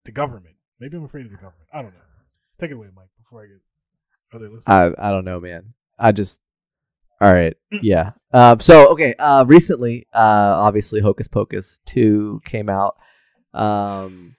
The 0.05 0.11
government. 0.11 0.55
Maybe 0.79 0.97
I'm 0.97 1.05
afraid 1.05 1.25
of 1.25 1.31
the 1.31 1.37
government. 1.37 1.69
I 1.73 1.81
don't 1.81 1.93
know. 1.93 1.99
Take 2.59 2.71
it 2.71 2.75
away, 2.75 2.87
Mike, 2.95 3.09
before 3.17 3.43
I 3.43 3.47
get 3.47 3.61
other 4.33 4.49
listeners. 4.49 4.95
I 4.99 5.09
I 5.09 5.11
don't 5.11 5.25
know, 5.25 5.39
man. 5.39 5.73
I 5.99 6.11
just 6.11 6.41
all 7.21 7.33
right. 7.33 7.55
Yeah. 7.81 8.11
Um. 8.33 8.59
So 8.59 8.89
okay. 8.89 9.15
Uh. 9.17 9.45
Recently, 9.47 10.07
uh. 10.13 10.53
Obviously, 10.55 10.99
Hocus 10.99 11.27
Pocus 11.27 11.79
two 11.85 12.41
came 12.43 12.69
out. 12.69 12.97
Um. 13.53 14.35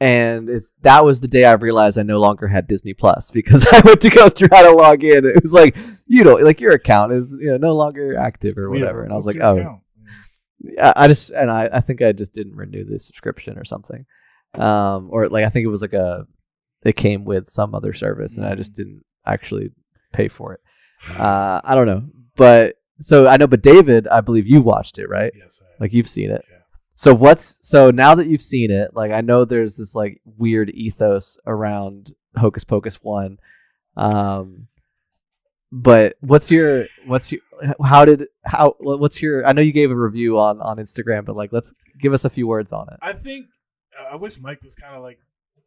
And 0.00 0.50
it's 0.50 0.72
that 0.82 1.04
was 1.04 1.20
the 1.20 1.28
day 1.28 1.44
I 1.44 1.52
realized 1.52 1.98
I 1.98 2.02
no 2.02 2.20
longer 2.20 2.48
had 2.48 2.66
Disney 2.66 2.94
Plus 2.94 3.30
because 3.38 3.66
I 3.72 3.80
went 3.84 4.00
to 4.02 4.10
go 4.10 4.28
try 4.28 4.62
to 4.62 4.70
log 4.72 5.04
in. 5.04 5.24
It 5.24 5.40
was 5.42 5.54
like 5.54 5.76
you 6.06 6.24
know, 6.24 6.34
like 6.34 6.60
your 6.60 6.72
account 6.72 7.12
is 7.12 7.36
you 7.40 7.50
know 7.50 7.56
no 7.56 7.74
longer 7.74 8.16
active 8.16 8.58
or 8.58 8.64
Yeah, 8.74 8.80
whatever. 8.80 9.02
and 9.04 9.12
I 9.12 9.16
was 9.16 9.26
like, 9.26 9.38
oh, 9.40 9.58
account? 9.58 9.80
I, 10.80 11.08
just 11.08 11.30
and 11.30 11.50
I, 11.50 11.68
I 11.72 11.80
think 11.80 12.00
I 12.02 12.12
just 12.12 12.32
didn't 12.32 12.56
renew 12.56 12.84
the 12.84 12.98
subscription 12.98 13.58
or 13.58 13.64
something, 13.64 14.06
um, 14.54 15.08
or 15.12 15.28
like 15.28 15.44
I 15.44 15.48
think 15.48 15.64
it 15.64 15.68
was 15.68 15.82
like 15.82 15.92
a 15.92 16.26
it 16.84 16.96
came 16.96 17.24
with 17.24 17.50
some 17.50 17.74
other 17.74 17.92
service 17.92 18.36
and 18.36 18.46
I 18.46 18.54
just 18.54 18.74
didn't 18.74 19.02
actually 19.26 19.70
pay 20.12 20.28
for 20.28 20.54
it. 20.54 20.60
Uh, 21.18 21.60
I 21.64 21.74
don't 21.74 21.86
know, 21.86 22.04
but 22.36 22.76
so 22.98 23.26
I 23.26 23.36
know, 23.36 23.46
but 23.46 23.62
David, 23.62 24.08
I 24.08 24.20
believe 24.22 24.46
you 24.46 24.60
watched 24.62 24.98
it, 24.98 25.08
right? 25.08 25.32
Yes, 25.36 25.60
I 25.62 25.66
Like 25.82 25.92
you've 25.92 26.08
seen 26.08 26.30
it. 26.30 26.44
Yeah. 26.50 26.53
So 26.94 27.14
what's 27.14 27.58
so 27.62 27.90
now 27.90 28.14
that 28.14 28.28
you've 28.28 28.42
seen 28.42 28.70
it, 28.70 28.94
like 28.94 29.10
I 29.10 29.20
know 29.20 29.44
there's 29.44 29.76
this 29.76 29.94
like 29.94 30.20
weird 30.24 30.70
ethos 30.70 31.38
around 31.46 32.14
Hocus 32.36 32.64
Pocus 32.64 32.96
one, 33.02 33.38
um, 33.96 34.68
but 35.72 36.16
what's 36.20 36.52
your 36.52 36.86
what's 37.06 37.32
your 37.32 37.40
how 37.84 38.04
did 38.04 38.26
how 38.44 38.76
what's 38.78 39.20
your 39.20 39.44
I 39.44 39.52
know 39.52 39.62
you 39.62 39.72
gave 39.72 39.90
a 39.90 39.96
review 39.96 40.38
on 40.38 40.60
on 40.60 40.76
Instagram, 40.76 41.24
but 41.24 41.34
like 41.34 41.52
let's 41.52 41.74
give 42.00 42.12
us 42.12 42.24
a 42.24 42.30
few 42.30 42.46
words 42.46 42.72
on 42.72 42.86
it. 42.92 42.98
I 43.02 43.12
think 43.12 43.46
I 44.10 44.14
wish 44.14 44.38
Mike 44.38 44.62
was 44.62 44.76
kind 44.76 44.94
of 44.94 45.02
like 45.02 45.18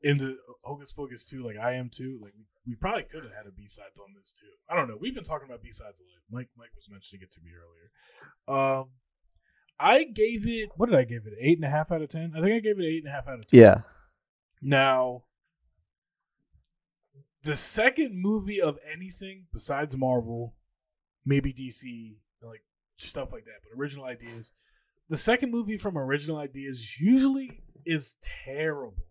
into 0.02 0.38
Hocus 0.64 0.94
Pocus 0.94 1.26
too, 1.26 1.46
like 1.46 1.58
I 1.58 1.74
am 1.74 1.90
too. 1.90 2.20
Like 2.22 2.34
we, 2.38 2.46
we 2.68 2.76
probably 2.76 3.04
could 3.04 3.24
have 3.24 3.34
had 3.34 3.48
a 3.48 3.52
B 3.52 3.68
sides 3.68 4.00
on 4.00 4.14
this 4.18 4.34
too. 4.40 4.48
I 4.70 4.76
don't 4.78 4.88
know. 4.88 4.98
We've 5.00 5.16
been 5.16 5.26
talking 5.26 5.48
about 5.48 5.62
B 5.62 5.72
sides 5.72 6.00
a 6.00 6.04
lot. 6.04 6.22
Mike 6.32 6.50
Mike 6.58 6.72
was 6.76 6.90
mentioning 6.90 7.24
it 7.24 7.34
to 7.34 7.40
me 7.42 7.52
earlier. 7.52 8.80
Um, 8.80 8.90
I 9.80 10.06
gave 10.06 10.48
it. 10.48 10.70
What 10.76 10.90
did 10.90 10.98
I 10.98 11.04
give 11.04 11.26
it? 11.28 11.34
Eight 11.40 11.58
and 11.58 11.66
a 11.66 11.70
half 11.70 11.92
out 11.92 12.02
of 12.02 12.10
ten. 12.10 12.34
I 12.36 12.42
think 12.42 12.54
I 12.54 12.60
gave 12.60 12.80
it 12.80 12.86
eight 12.86 13.04
and 13.04 13.08
a 13.08 13.16
half 13.16 13.28
out 13.28 13.40
of 13.40 13.48
ten. 13.48 13.60
Yeah, 13.60 13.82
Now, 14.62 15.24
the 17.44 17.56
second 17.56 18.20
movie 18.22 18.60
of 18.62 18.78
anything 18.92 19.46
besides 19.54 19.96
Marvel, 19.96 20.56
maybe 21.26 21.54
DC, 21.54 22.16
like 22.42 22.64
stuff 22.98 23.32
like 23.32 23.46
that. 23.46 23.60
But 23.64 23.80
original 23.80 24.06
ideas, 24.06 24.52
the 25.10 25.18
second 25.18 25.52
movie 25.52 25.78
from 25.78 25.98
original 25.98 26.38
ideas 26.38 27.00
usually 27.00 27.62
is 27.86 28.16
terrible, 28.46 29.06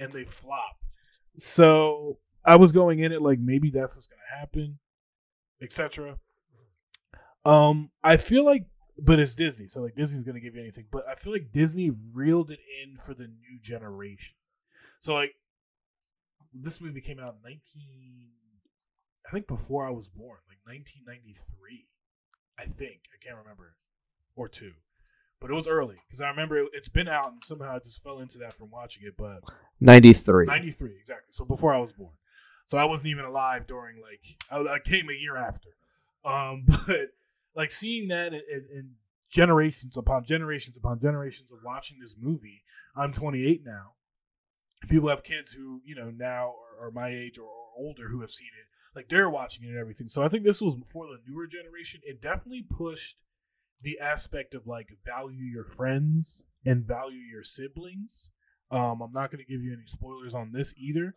and 0.00 0.12
they 0.12 0.24
flop. 0.24 0.78
So 1.38 2.18
I 2.44 2.56
was 2.56 2.72
going 2.72 3.00
in 3.00 3.12
it 3.12 3.20
like 3.22 3.38
maybe 3.38 3.70
that's 3.70 3.94
what's 3.94 4.06
gonna 4.06 4.40
happen, 4.40 4.78
etc. 5.60 6.18
Um, 7.44 7.90
I 8.02 8.16
feel 8.16 8.44
like, 8.44 8.64
but 8.98 9.18
it's 9.18 9.34
Disney, 9.34 9.68
so 9.68 9.80
like 9.82 9.94
Disney's 9.94 10.24
gonna 10.24 10.40
give 10.40 10.54
you 10.54 10.62
anything. 10.62 10.86
But 10.90 11.04
I 11.08 11.14
feel 11.14 11.32
like 11.32 11.52
Disney 11.52 11.90
reeled 12.12 12.50
it 12.50 12.60
in 12.82 12.96
for 12.98 13.14
the 13.14 13.26
new 13.26 13.60
generation. 13.62 14.34
So 15.00 15.14
like, 15.14 15.34
this 16.52 16.80
movie 16.80 17.00
came 17.00 17.18
out 17.18 17.36
in 17.36 17.42
nineteen, 17.42 18.28
I 19.26 19.30
think 19.30 19.46
before 19.46 19.86
I 19.86 19.90
was 19.90 20.08
born, 20.08 20.38
like 20.48 20.58
nineteen 20.66 21.02
ninety 21.06 21.34
three. 21.34 21.86
I 22.58 22.64
think 22.64 23.00
I 23.12 23.22
can't 23.22 23.36
remember, 23.36 23.74
or 24.34 24.48
two, 24.48 24.72
but 25.40 25.50
it 25.50 25.54
was 25.54 25.68
early 25.68 25.96
because 26.06 26.22
I 26.22 26.30
remember 26.30 26.56
it, 26.56 26.70
it's 26.72 26.88
been 26.88 27.08
out 27.08 27.32
and 27.32 27.44
somehow 27.44 27.76
I 27.76 27.78
just 27.80 28.02
fell 28.02 28.20
into 28.20 28.38
that 28.38 28.54
from 28.54 28.70
watching 28.70 29.02
it. 29.06 29.14
But 29.18 29.42
93. 29.80 30.46
93 30.46 30.92
exactly 30.98 31.26
so 31.30 31.44
before 31.44 31.74
i 31.74 31.78
was 31.78 31.92
born 31.92 32.12
so 32.64 32.78
i 32.78 32.84
wasn't 32.84 33.08
even 33.10 33.24
alive 33.24 33.66
during 33.66 34.00
like 34.00 34.20
i, 34.50 34.56
I 34.74 34.78
came 34.78 35.08
a 35.10 35.12
year 35.12 35.36
after 35.36 35.68
um 36.24 36.64
but 36.86 37.10
like 37.56 37.72
seeing 37.72 38.08
that 38.08 38.32
in, 38.32 38.42
and 38.72 38.90
generations 39.30 39.96
upon 39.96 40.24
generations 40.24 40.76
upon 40.76 41.00
generations 41.00 41.50
of 41.50 41.58
watching 41.64 41.98
this 42.00 42.14
movie 42.18 42.62
i'm 42.96 43.12
28 43.12 43.62
now. 43.64 43.92
People 44.88 45.08
have 45.08 45.22
kids 45.22 45.52
who 45.52 45.80
you 45.84 45.94
know 45.94 46.10
now 46.10 46.54
are, 46.80 46.86
are 46.86 46.90
my 46.90 47.08
age 47.08 47.38
or, 47.38 47.44
or 47.44 47.66
older 47.76 48.08
who 48.08 48.20
have 48.20 48.30
seen 48.30 48.48
it. 48.60 48.96
Like 48.96 49.08
they're 49.08 49.30
watching 49.30 49.64
it 49.64 49.68
and 49.68 49.78
everything. 49.78 50.08
So 50.08 50.22
i 50.22 50.28
think 50.28 50.44
this 50.44 50.60
was 50.60 50.76
for 50.90 51.06
the 51.06 51.18
newer 51.28 51.46
generation. 51.46 52.00
It 52.04 52.22
definitely 52.22 52.62
pushed 52.68 53.16
the 53.82 53.98
aspect 54.00 54.54
of 54.54 54.66
like 54.66 54.88
value 55.04 55.44
your 55.44 55.64
friends 55.64 56.42
and 56.64 56.84
value 56.84 57.18
your 57.20 57.44
siblings. 57.44 58.30
Um, 58.70 59.00
I'm 59.00 59.12
not 59.12 59.30
going 59.30 59.44
to 59.44 59.50
give 59.50 59.62
you 59.62 59.72
any 59.72 59.86
spoilers 59.86 60.34
on 60.34 60.50
this 60.52 60.74
either, 60.76 61.14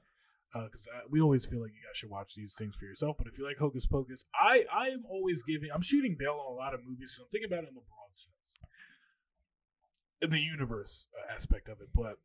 because 0.54 0.88
uh, 0.93 1.02
we 1.10 1.22
always 1.22 1.45
feel 1.45 1.62
like 1.62 1.72
you 1.72 1.82
guys 1.88 1.95
should 1.97 2.10
watch 2.10 2.34
these 2.36 2.54
things 2.56 2.76
for 2.76 2.86
yourself. 2.86 3.18
But 3.18 3.28
if 3.28 3.38
you 3.38 3.45
like 3.45 3.58
Hocus 3.58 3.86
Pocus, 3.86 4.26
I 4.34 4.66
I 4.74 4.88
am 4.88 5.04
always 5.10 5.43
giving. 5.43 5.70
I'm 5.74 5.82
shooting 5.82 6.16
bail 6.18 6.41
on 6.45 6.54
a 6.54 6.56
lot 6.56 6.74
of 6.74 6.82
movies, 6.86 7.16
so 7.16 7.24
I'm 7.24 7.30
thinking 7.32 7.50
about 7.52 7.64
it 7.66 7.70
in 7.70 7.76
the 7.76 7.82
broad 7.82 8.14
sense, 8.14 8.58
in 10.22 10.30
the 10.32 10.39
universe 10.39 11.08
uh, 11.18 11.34
aspect 11.34 11.70
of 11.70 11.82
it. 11.82 11.89
But 11.93 12.18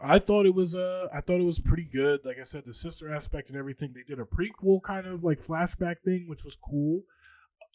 I 0.00 0.18
thought 0.18 0.46
it 0.46 0.54
was 0.54 0.74
uh 0.74 1.08
I 1.12 1.20
thought 1.20 1.40
it 1.40 1.44
was 1.44 1.60
pretty 1.60 1.88
good. 1.90 2.20
Like 2.24 2.38
I 2.40 2.44
said, 2.44 2.64
the 2.64 2.74
sister 2.74 3.12
aspect 3.12 3.48
and 3.48 3.58
everything. 3.58 3.92
They 3.94 4.02
did 4.02 4.20
a 4.20 4.24
prequel 4.24 4.82
kind 4.82 5.06
of 5.06 5.22
like 5.24 5.40
flashback 5.40 5.96
thing, 6.04 6.26
which 6.28 6.44
was 6.44 6.56
cool. 6.56 7.02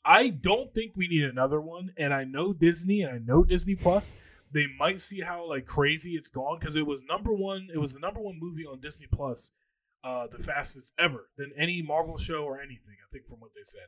I 0.05 0.30
don't 0.30 0.74
think 0.74 0.93
we 0.95 1.07
need 1.07 1.24
another 1.24 1.59
one, 1.59 1.91
and 1.97 2.13
I 2.13 2.24
know 2.24 2.53
Disney 2.53 3.01
and 3.01 3.13
I 3.13 3.18
know 3.18 3.43
Disney 3.43 3.76
Plus 3.76 4.18
they 4.51 4.67
might 4.79 5.01
see 5.01 5.21
how 5.21 5.47
like 5.47 5.65
crazy 5.65 6.11
it's 6.11 6.29
gone 6.29 6.57
because 6.59 6.75
it 6.75 6.85
was 6.85 7.01
number 7.03 7.33
one. 7.33 7.67
It 7.73 7.79
was 7.79 7.93
the 7.93 7.99
number 7.99 8.21
one 8.21 8.39
movie 8.39 8.65
on 8.65 8.79
Disney 8.79 9.07
Plus, 9.11 9.51
uh, 10.03 10.27
the 10.27 10.41
fastest 10.41 10.93
ever 10.97 11.29
than 11.37 11.51
any 11.57 11.81
Marvel 11.81 12.17
show 12.17 12.43
or 12.43 12.59
anything. 12.59 12.95
I 13.03 13.11
think 13.11 13.27
from 13.27 13.39
what 13.39 13.51
they 13.55 13.63
said, 13.63 13.87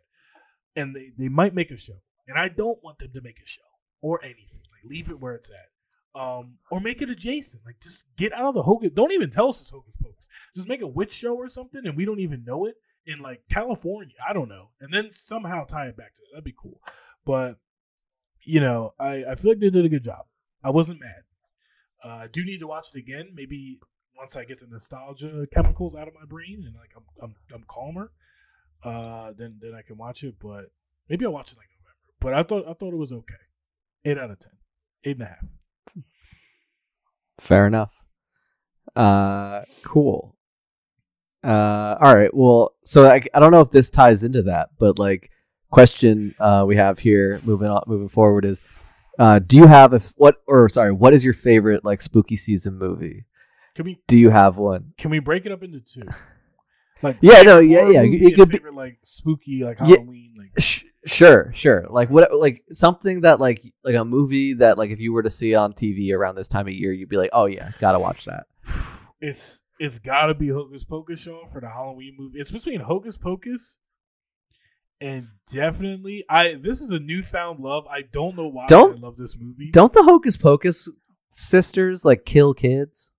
and 0.76 0.96
they 0.96 1.12
they 1.18 1.30
might 1.30 1.54
make 1.54 1.72
a 1.72 1.78
show, 1.78 2.02
and 2.28 2.38
I 2.38 2.50
don't 2.50 2.84
want 2.84 3.00
them 3.00 3.12
to 3.14 3.22
make 3.22 3.40
a 3.40 3.48
show 3.48 3.62
or 4.02 4.24
anything. 4.24 4.62
Like 4.72 4.90
leave 4.90 5.10
it 5.10 5.20
where 5.20 5.34
it's 5.34 5.50
at, 5.50 6.20
um, 6.20 6.58
or 6.70 6.82
make 6.82 7.02
it 7.02 7.10
adjacent. 7.10 7.64
Like 7.66 7.80
just 7.82 8.06
get 8.18 8.34
out 8.34 8.50
of 8.50 8.56
the 8.56 8.64
hocus. 8.64 8.92
Don't 8.94 9.14
even 9.14 9.32
tell 9.32 9.50
us 9.50 9.62
it's 9.62 9.70
hocus 9.70 9.96
pocus. 10.02 10.28
Just 10.56 10.68
make 10.68 10.82
a 10.82 10.88
witch 10.88 11.14
show 11.14 11.36
or 11.36 11.48
something, 11.48 11.82
and 11.86 11.96
we 11.96 12.06
don't 12.06 12.20
even 12.20 12.44
know 12.44 12.66
it 12.66 12.76
in 13.06 13.20
like 13.20 13.44
California. 13.50 14.16
I 14.28 14.34
don't 14.34 14.50
know, 14.50 14.72
and 14.82 14.94
then 14.94 15.12
somehow 15.14 15.64
tie 15.64 15.88
it 15.88 15.98
back 15.98 16.16
to 16.16 16.22
that. 16.22 16.34
That'd 16.34 16.44
be 16.44 16.56
cool, 16.62 16.82
but. 17.26 17.58
You 18.46 18.62
know, 18.62 18.94
I, 18.98 19.26
I 19.30 19.36
feel 19.36 19.52
like 19.52 19.60
they 19.60 19.70
did 19.70 19.86
a 19.86 19.90
good 19.90 20.06
job. 20.06 20.26
I 20.64 20.70
wasn't 20.70 21.00
mad. 21.00 21.24
Uh, 22.04 22.24
I 22.24 22.28
do 22.28 22.44
need 22.44 22.60
to 22.60 22.68
watch 22.68 22.90
it 22.94 23.00
again. 23.00 23.32
Maybe 23.34 23.80
once 24.18 24.36
I 24.36 24.44
get 24.46 24.60
the 24.60 24.68
nostalgia 24.68 25.48
chemicals 25.54 25.96
out 25.96 26.08
of 26.08 26.14
my 26.14 26.26
brain 26.26 26.64
and 26.66 26.76
like 26.76 26.92
I'm 26.96 27.04
I'm, 27.22 27.36
I'm 27.54 27.64
calmer, 27.68 28.12
uh, 28.84 29.32
then 29.38 29.60
then 29.62 29.74
I 29.74 29.82
can 29.82 29.98
watch 29.98 30.24
it. 30.24 30.36
But 30.42 30.66
maybe 31.10 31.26
I'll 31.26 31.32
watch 31.32 31.52
it 31.52 31.58
like 31.58 31.68
November. 31.80 32.20
But 32.20 32.34
I 32.34 32.44
thought 32.44 32.70
I 32.70 32.74
thought 32.74 32.94
it 32.94 32.98
was 32.98 33.12
okay. 33.12 33.34
Eight 34.06 34.18
out 34.18 34.32
of 34.32 34.40
ten. 34.40 34.52
Eight 35.04 35.18
and 35.18 35.24
a 35.24 35.26
half. 35.26 35.46
Fair 37.40 37.68
enough. 37.68 38.04
Uh, 38.96 39.62
cool. 39.84 40.36
Uh, 41.42 41.96
all 42.02 42.16
right. 42.16 42.34
Well, 42.34 42.76
so 42.84 43.10
I, 43.10 43.24
I 43.34 43.40
don't 43.40 43.52
know 43.52 43.62
if 43.62 43.72
this 43.72 43.90
ties 43.90 44.24
into 44.24 44.42
that, 44.44 44.70
but 44.78 45.00
like 45.00 45.32
question 45.72 46.34
uh 46.40 46.64
we 46.68 46.76
have 46.76 46.98
here 46.98 47.40
moving 47.44 47.68
on 47.68 47.84
moving 47.86 48.08
forward 48.08 48.44
is 48.44 48.60
uh 49.20 49.38
do 49.40 49.56
you 49.58 49.68
have 49.68 49.94
a 49.94 50.00
what 50.18 50.38
or 50.48 50.68
sorry 50.70 50.92
what 50.92 51.14
is 51.14 51.24
your 51.24 51.34
favorite 51.34 51.86
like 51.86 52.02
spooky 52.02 52.36
season 52.36 52.78
movie 52.78 53.26
Can 53.76 53.86
we 53.86 54.00
do 54.08 54.18
you 54.18 54.30
have 54.32 54.58
one 54.58 54.94
can 54.98 55.12
we 55.12 55.20
break 55.20 55.46
it 55.46 55.52
up 55.52 55.62
into 55.64 55.80
two? 55.80 56.02
Like 57.02 57.18
Yeah, 57.22 57.44
no, 57.44 57.60
yeah, 57.60 57.88
yeah, 57.88 58.02
it 58.04 58.36
could 58.36 58.50
be- 58.50 58.60
like 58.74 58.98
spooky 59.06 59.64
like 59.64 59.78
Yeah. 59.80 59.96
Halloween 59.98 60.34
like 60.38 60.52
Sh- 60.60 60.84
sure 61.06 61.52
sure 61.56 61.86
like 61.90 62.10
what 62.10 62.34
like 62.38 62.64
something 62.72 63.22
that 63.22 63.40
like 63.40 63.62
like 63.86 63.96
a 63.96 64.04
movie 64.04 64.56
that 64.56 64.78
like 64.78 64.90
if 64.92 65.00
you 65.00 65.14
were 65.14 65.24
to 65.24 65.30
see 65.30 65.56
on 65.56 65.72
tv 65.72 66.14
around 66.14 66.36
this 66.36 66.50
time 66.50 66.68
of 66.68 66.74
year 66.74 66.92
you'd 66.92 67.08
be 67.08 67.16
like 67.16 67.30
oh 67.32 67.46
yeah 67.46 67.72
gotta 67.80 67.98
watch 68.00 68.26
that 68.26 68.48
it's 69.22 69.62
it's 69.80 69.98
got 69.98 70.26
to 70.26 70.34
be 70.34 70.50
Hocus 70.50 70.84
Pocus 70.84 71.22
show 71.22 71.48
for 71.54 71.62
the 71.62 71.70
Halloween 71.70 72.18
movie. 72.20 72.38
It's 72.38 72.52
between 72.52 72.82
Hocus 72.82 73.16
Pocus 73.16 73.78
and 75.02 75.28
definitely 75.52 76.26
I. 76.30 76.56
This 76.56 76.82
is 76.82 76.90
a 76.92 77.00
newfound 77.00 77.60
love. 77.60 77.86
I 77.90 78.02
don't 78.04 78.36
know 78.36 78.48
why 78.48 78.68
Don't- 78.68 78.98
I 78.98 79.00
love 79.00 79.18
this 79.18 79.36
movie. 79.40 79.72
don't 79.72 79.94
the 79.94 80.04
hocus 80.04 80.38
pocus 80.38 80.90
sisters 81.36 82.04
like 82.04 82.26
kill 82.26 82.54
kids 82.54 83.12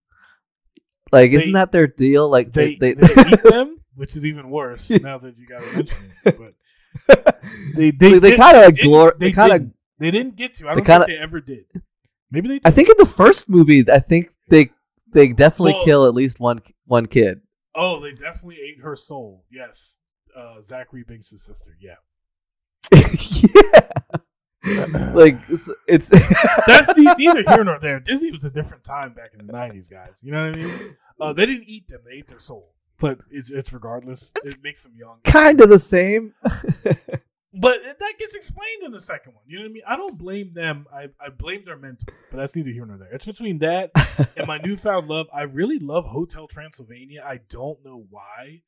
like 1.10 1.30
isn't 1.30 1.52
that 1.52 1.72
their 1.72 1.86
deal 1.86 2.28
like 2.30 2.52
they 2.52 2.74
they, 2.76 2.92
they, 2.92 3.06
eat 3.32 3.42
them, 3.42 3.78
which 3.94 4.14
is 4.16 4.26
even 4.26 4.50
worse 4.50 4.90
now 4.90 5.18
that 5.18 5.38
you 5.38 5.46
got 5.46 5.60
to 5.62 5.72
mention 5.76 6.12
it. 6.24 6.38
But 6.38 7.36
they 7.76 7.90
they, 7.90 8.12
They- 8.12 8.18
they 8.18 8.30
did- 8.30 8.40
kinda, 8.40 8.60
like, 8.60 8.74
didn't- 8.74 8.90
glor- 8.92 9.18
they 9.18 9.26
they 9.28 9.32
kinda- 9.32 9.70
they 9.98 10.10
didn't 10.10 10.36
get 10.36 10.54
to. 10.56 10.68
I 10.68 10.74
don't 10.74 10.84
kinda- 10.84 11.06
think 11.06 11.18
they 11.18 11.22
ever 11.22 11.40
did. 11.40 11.64
Maybe 12.30 12.48
they. 12.48 12.54
Did. 12.60 12.66
I 12.66 12.70
think 12.70 12.88
in 12.90 12.94
the 12.98 13.06
first 13.06 13.48
movie, 13.48 13.84
I 13.90 13.98
think 13.98 14.30
they 14.48 14.70
they 15.12 15.28
definitely 15.28 15.72
Well- 15.72 15.84
kill 15.84 16.06
at 16.06 16.14
least 16.14 16.38
one 16.40 16.60
one 16.86 17.06
kid. 17.06 17.40
Oh, 17.74 18.00
they 18.00 18.12
definitely 18.12 18.58
ate 18.60 18.82
her 18.82 18.94
soul. 18.96 19.44
Yes, 19.50 19.96
uh, 20.36 20.60
Thackery 20.62 21.04
Binx' 21.04 21.38
sister. 21.38 21.76
Yeah, 21.80 21.96
yeah, 24.64 25.12
like 25.14 25.38
it's, 25.48 25.70
it's 25.86 26.08
that's 26.66 26.96
neither 26.96 27.42
here 27.42 27.64
nor 27.64 27.78
there. 27.78 28.00
Disney 28.00 28.30
was 28.30 28.44
a 28.44 28.50
different 28.50 28.84
time 28.84 29.12
back 29.12 29.30
in 29.38 29.46
the 29.46 29.52
nineties, 29.52 29.88
guys. 29.88 30.20
You 30.22 30.32
know 30.32 30.46
what 30.46 30.56
I 30.56 30.62
mean? 30.62 30.96
Uh, 31.20 31.32
they 31.32 31.46
didn't 31.46 31.64
eat 31.68 31.88
them; 31.88 32.00
they 32.04 32.18
ate 32.18 32.28
their 32.28 32.40
soul. 32.40 32.74
But 32.98 33.18
it's 33.30 33.50
it's 33.50 33.72
regardless. 33.72 34.32
It 34.44 34.56
makes 34.62 34.82
them 34.82 34.92
young. 34.96 35.18
kind 35.24 35.60
of 35.60 35.68
the 35.70 35.78
same. 35.78 36.34
But 37.52 37.82
that 37.82 38.12
gets 38.16 38.34
explained 38.36 38.84
in 38.84 38.92
the 38.92 39.00
second 39.00 39.34
one. 39.34 39.42
You 39.46 39.58
know 39.58 39.64
what 39.64 39.70
I 39.70 39.72
mean? 39.72 39.82
I 39.86 39.96
don't 39.96 40.16
blame 40.16 40.54
them. 40.54 40.86
I, 40.94 41.08
I 41.20 41.30
blame 41.30 41.64
their 41.64 41.76
mentor. 41.76 42.14
But 42.30 42.36
that's 42.36 42.54
neither 42.54 42.70
here 42.70 42.86
nor 42.86 42.96
there. 42.96 43.12
It's 43.12 43.24
between 43.24 43.58
that 43.58 43.90
and 44.36 44.46
my 44.46 44.58
newfound 44.58 45.08
love. 45.08 45.26
I 45.34 45.42
really 45.42 45.80
love 45.80 46.06
Hotel 46.06 46.46
Transylvania. 46.46 47.24
I 47.26 47.40
don't 47.48 47.84
know 47.84 48.06
why. 48.08 48.62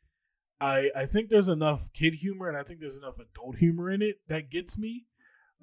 I 0.62 0.90
I 0.94 1.06
think 1.06 1.28
there's 1.28 1.48
enough 1.48 1.92
kid 1.92 2.14
humor 2.14 2.48
and 2.48 2.56
I 2.56 2.62
think 2.62 2.80
there's 2.80 2.96
enough 2.96 3.18
adult 3.18 3.56
humor 3.56 3.90
in 3.90 4.00
it 4.00 4.20
that 4.28 4.50
gets 4.50 4.78
me. 4.78 5.06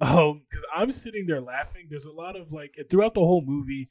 Um, 0.02 0.42
because 0.48 0.64
I'm 0.74 0.92
sitting 0.92 1.26
there 1.26 1.40
laughing. 1.40 1.86
There's 1.90 2.06
a 2.06 2.12
lot 2.12 2.36
of 2.36 2.52
like 2.52 2.74
throughout 2.90 3.14
the 3.14 3.20
whole 3.20 3.42
movie. 3.44 3.88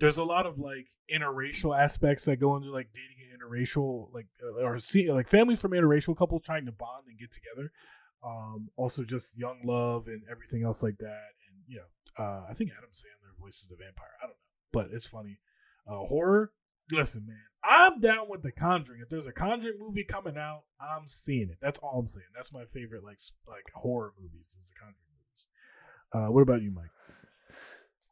There's 0.00 0.18
a 0.18 0.24
lot 0.24 0.46
of 0.46 0.58
like 0.58 0.86
interracial 1.12 1.78
aspects 1.78 2.24
that 2.24 2.36
go 2.36 2.56
into 2.56 2.70
like 2.70 2.88
dating 2.94 3.16
an 3.24 3.38
interracial 3.38 4.12
like 4.12 4.26
uh, 4.42 4.64
or 4.64 4.78
see 4.78 5.10
like 5.12 5.28
families 5.28 5.60
from 5.60 5.72
interracial 5.72 6.16
couples 6.16 6.42
trying 6.44 6.66
to 6.66 6.72
bond 6.72 7.04
and 7.08 7.18
get 7.18 7.30
together. 7.32 7.70
Um, 8.24 8.68
also 8.76 9.04
just 9.04 9.36
young 9.36 9.60
love 9.64 10.06
and 10.06 10.22
everything 10.30 10.64
else 10.64 10.82
like 10.82 10.98
that. 10.98 11.28
And 11.48 11.62
you 11.66 11.76
know, 11.78 12.24
uh, 12.24 12.46
I 12.48 12.54
think 12.54 12.70
Adam 12.76 12.90
Sandler 12.92 13.38
voices 13.38 13.68
the 13.68 13.76
vampire. 13.76 14.16
I 14.22 14.26
don't 14.26 14.30
know, 14.30 14.36
but 14.72 14.88
it's 14.94 15.06
funny. 15.06 15.38
Uh, 15.86 16.06
horror. 16.06 16.52
Listen, 16.90 17.26
man, 17.26 17.36
I'm 17.64 18.00
down 18.00 18.28
with 18.28 18.42
the 18.42 18.52
Conjuring. 18.52 19.00
If 19.02 19.08
there's 19.08 19.26
a 19.26 19.32
Conjuring 19.32 19.76
movie 19.78 20.04
coming 20.04 20.36
out, 20.38 20.62
I'm 20.80 21.08
seeing 21.08 21.48
it. 21.50 21.58
That's 21.60 21.78
all 21.80 21.98
I'm 22.00 22.06
saying. 22.06 22.26
That's 22.34 22.52
my 22.52 22.64
favorite, 22.72 23.04
like 23.04 23.18
like 23.46 23.64
horror 23.74 24.12
movies 24.20 24.56
is 24.58 24.68
the 24.70 24.74
Conjuring 24.80 25.04
movies. 25.16 25.46
Uh, 26.12 26.32
what 26.32 26.42
about 26.42 26.62
you, 26.62 26.70
Mike? 26.70 26.90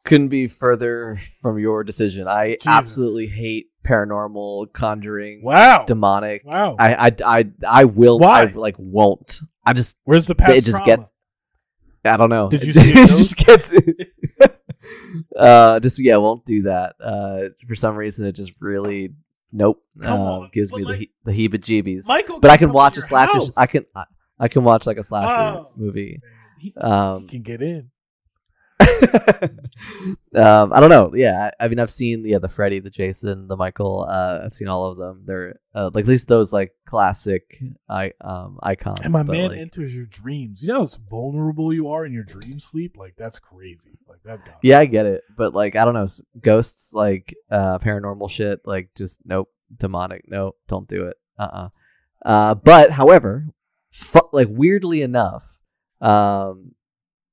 Couldn't 0.05 0.29
be 0.29 0.47
further 0.47 1.19
from 1.41 1.59
your 1.59 1.83
decision. 1.83 2.27
I 2.27 2.51
Jesus. 2.51 2.67
absolutely 2.67 3.27
hate 3.27 3.67
paranormal, 3.85 4.71
conjuring, 4.73 5.41
Wow, 5.43 5.83
demonic. 5.85 6.43
wow. 6.45 6.75
I, 6.79 7.07
I, 7.07 7.15
I, 7.25 7.45
I 7.67 7.85
will. 7.85 8.19
Why? 8.19 8.43
I 8.43 8.45
like 8.45 8.75
won't. 8.77 9.41
I 9.65 9.73
just 9.73 9.97
Where's 10.05 10.25
the 10.25 10.35
past 10.35 10.51
it 10.53 10.65
just 10.65 10.77
trauma? 10.83 11.09
I 12.05 12.15
don't 12.15 12.29
know. 12.29 12.49
Did 12.49 12.63
you 12.63 12.69
It 12.69 12.75
see 12.75 12.91
a 13.03 13.07
just 13.07 13.35
gets 13.37 13.73
uh 15.37 15.79
just 15.81 15.99
yeah, 15.99 16.17
won't 16.17 16.45
do 16.45 16.63
that. 16.63 16.95
Uh 17.01 17.39
for 17.67 17.75
some 17.75 17.95
reason 17.95 18.25
it 18.27 18.31
just 18.33 18.53
really 18.61 19.13
nope. 19.51 19.83
Come 20.01 20.19
uh, 20.21 20.31
on, 20.31 20.49
gives 20.53 20.71
but 20.71 20.77
me 20.79 20.83
like- 20.85 20.93
the 21.25 21.31
he- 21.33 21.49
the 21.49 21.49
heebie-jeebies. 21.49 22.07
Michael, 22.07 22.39
But 22.39 22.51
I 22.51 22.57
can 22.57 22.71
watch 22.71 22.97
a 22.97 23.01
slasher 23.01 23.33
house. 23.33 23.51
I 23.57 23.65
can 23.67 23.85
I, 23.95 24.03
I 24.39 24.47
can 24.47 24.63
watch 24.63 24.85
like 24.85 24.97
a 24.97 25.03
slasher 25.03 25.57
Oh. 25.59 25.71
movie. 25.75 26.19
He, 26.59 26.73
Um, 26.75 27.23
he 27.23 27.27
can 27.37 27.41
get 27.43 27.61
in. 27.61 27.89
um, 30.35 30.73
I 30.73 30.79
don't 30.79 30.89
know. 30.89 31.11
Yeah, 31.15 31.49
I, 31.59 31.65
I 31.65 31.67
mean, 31.67 31.79
I've 31.79 31.91
seen 31.91 32.25
yeah 32.25 32.39
the 32.39 32.47
Freddy, 32.49 32.79
the 32.79 32.89
Jason, 32.89 33.47
the 33.47 33.55
Michael. 33.57 34.05
Uh, 34.09 34.41
I've 34.45 34.53
seen 34.53 34.67
all 34.67 34.85
of 34.91 34.97
them. 34.97 35.23
They're 35.25 35.59
uh, 35.73 35.89
like 35.93 36.03
at 36.05 36.07
least 36.07 36.27
those 36.27 36.53
like 36.53 36.71
classic 36.85 37.59
I 37.89 38.13
um 38.21 38.59
icons. 38.61 38.99
And 39.03 39.13
my 39.13 39.23
man 39.23 39.49
like- 39.51 39.59
enters 39.59 39.93
your 39.93 40.05
dreams. 40.05 40.61
You 40.61 40.69
know 40.69 40.81
how 40.81 40.89
vulnerable 41.09 41.73
you 41.73 41.89
are 41.89 42.05
in 42.05 42.13
your 42.13 42.23
dream 42.23 42.59
sleep? 42.59 42.97
Like 42.97 43.15
that's 43.17 43.39
crazy. 43.39 43.99
Like 44.07 44.23
that 44.25 44.39
yeah, 44.61 44.79
I 44.79 44.85
get 44.85 45.05
it, 45.05 45.23
but 45.35 45.53
like 45.53 45.75
I 45.75 45.85
don't 45.85 45.93
know, 45.93 46.07
ghosts, 46.41 46.93
like 46.93 47.35
uh, 47.49 47.79
paranormal 47.79 48.29
shit, 48.29 48.61
like 48.65 48.89
just 48.95 49.19
nope, 49.25 49.49
demonic, 49.75 50.25
nope, 50.27 50.57
don't 50.67 50.87
do 50.87 51.07
it. 51.07 51.17
Uh-uh. 51.39 51.69
Uh 52.25 52.55
But 52.55 52.91
however, 52.91 53.47
fu- 53.91 54.29
like 54.31 54.47
weirdly 54.49 55.01
enough, 55.01 55.57
um, 56.01 56.73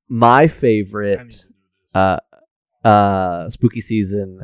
my 0.09 0.47
favorite 0.47 1.17
to 1.19 1.25
do 1.25 1.31
this. 1.31 1.47
uh 1.95 2.19
uh 2.85 3.49
spooky 3.49 3.81
season 3.81 4.41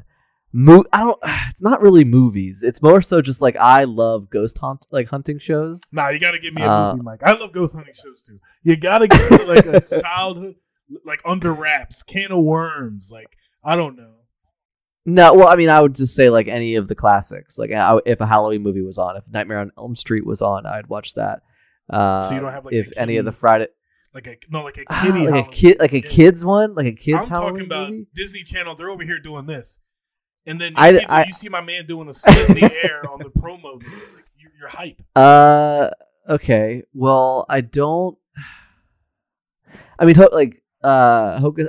mo- 0.52 0.84
I 0.92 1.00
don't 1.00 1.18
it's 1.50 1.62
not 1.62 1.80
really 1.82 2.04
movies. 2.04 2.62
It's 2.62 2.80
more 2.82 3.02
so 3.02 3.20
just 3.20 3.40
like 3.42 3.56
I 3.56 3.84
love 3.84 4.30
ghost 4.30 4.58
hunt 4.58 4.86
like 4.90 5.08
hunting 5.08 5.38
shows. 5.38 5.80
Nah, 5.92 6.08
you 6.08 6.18
gotta 6.18 6.38
give 6.38 6.54
me 6.54 6.62
a 6.62 6.68
Uh, 6.70 6.92
movie, 6.92 7.02
Mike. 7.04 7.20
I 7.22 7.32
love 7.32 7.52
ghost 7.52 7.74
hunting 7.74 7.94
shows 7.94 8.22
too. 8.22 8.38
You 8.62 8.76
gotta 8.76 9.06
give 9.08 9.30
me 9.30 9.44
like 9.44 9.66
a 9.66 9.80
childhood, 10.02 10.54
like 11.04 11.20
under 11.24 11.52
wraps, 11.52 12.02
can 12.02 12.32
of 12.32 12.42
worms. 12.44 13.10
Like 13.12 13.36
I 13.62 13.76
don't 13.76 13.96
know. 13.96 14.14
No, 15.06 15.34
well 15.34 15.48
I 15.48 15.56
mean 15.56 15.68
I 15.70 15.80
would 15.80 15.94
just 15.94 16.14
say 16.14 16.30
like 16.30 16.48
any 16.48 16.76
of 16.76 16.88
the 16.88 16.94
classics. 16.94 17.58
Like 17.58 17.72
I, 17.72 17.98
if 18.06 18.20
a 18.20 18.26
Halloween 18.26 18.62
movie 18.62 18.82
was 18.82 18.98
on, 18.98 19.16
if 19.16 19.24
Nightmare 19.30 19.58
on 19.60 19.72
Elm 19.78 19.94
Street 19.96 20.24
was 20.26 20.40
on, 20.42 20.66
I'd 20.66 20.88
watch 20.88 21.14
that. 21.14 21.42
Uh 21.88 22.28
So 22.28 22.34
you 22.34 22.40
don't 22.40 22.52
have, 22.52 22.64
like, 22.64 22.74
if 22.74 22.90
any 22.96 23.16
of 23.18 23.24
the 23.24 23.32
Friday 23.32 23.66
Like 24.12 24.26
a 24.26 24.36
no, 24.48 24.64
like 24.64 24.76
a 24.78 24.84
Ah, 24.88 25.02
kitty. 25.04 25.28
like 25.28 25.46
a 25.46 25.50
kid 25.50 25.78
like 25.78 25.92
a 25.92 26.00
kids 26.00 26.44
one, 26.44 26.74
like 26.74 26.86
a 26.86 26.92
kids 26.92 27.18
I'm 27.22 27.28
Halloween 27.28 27.52
talking 27.54 27.66
about 27.66 27.90
movie. 27.92 28.06
Disney 28.14 28.42
Channel. 28.42 28.74
They're 28.74 28.90
over 28.90 29.04
here 29.04 29.20
doing 29.20 29.46
this, 29.46 29.78
and 30.46 30.60
then 30.60 30.72
you, 30.72 30.78
I- 30.78 30.92
see, 30.98 31.06
I- 31.06 31.24
you 31.26 31.32
see 31.32 31.48
my 31.48 31.60
man 31.60 31.86
doing 31.86 32.08
a 32.08 32.12
split 32.12 32.48
in 32.50 32.54
the 32.56 32.84
air 32.84 33.08
on 33.08 33.20
the 33.20 33.26
promo 33.30 33.80
video. 33.80 33.98
Like 34.14 34.24
you, 34.36 34.50
you're 34.58 34.68
hype. 34.68 35.00
Uh, 35.14 35.90
okay. 36.28 36.82
Well, 36.92 37.46
I 37.48 37.60
don't. 37.60 38.18
I 39.98 40.06
mean, 40.06 40.16
like, 40.32 40.62
uh, 40.82 41.38
Hocus. 41.38 41.68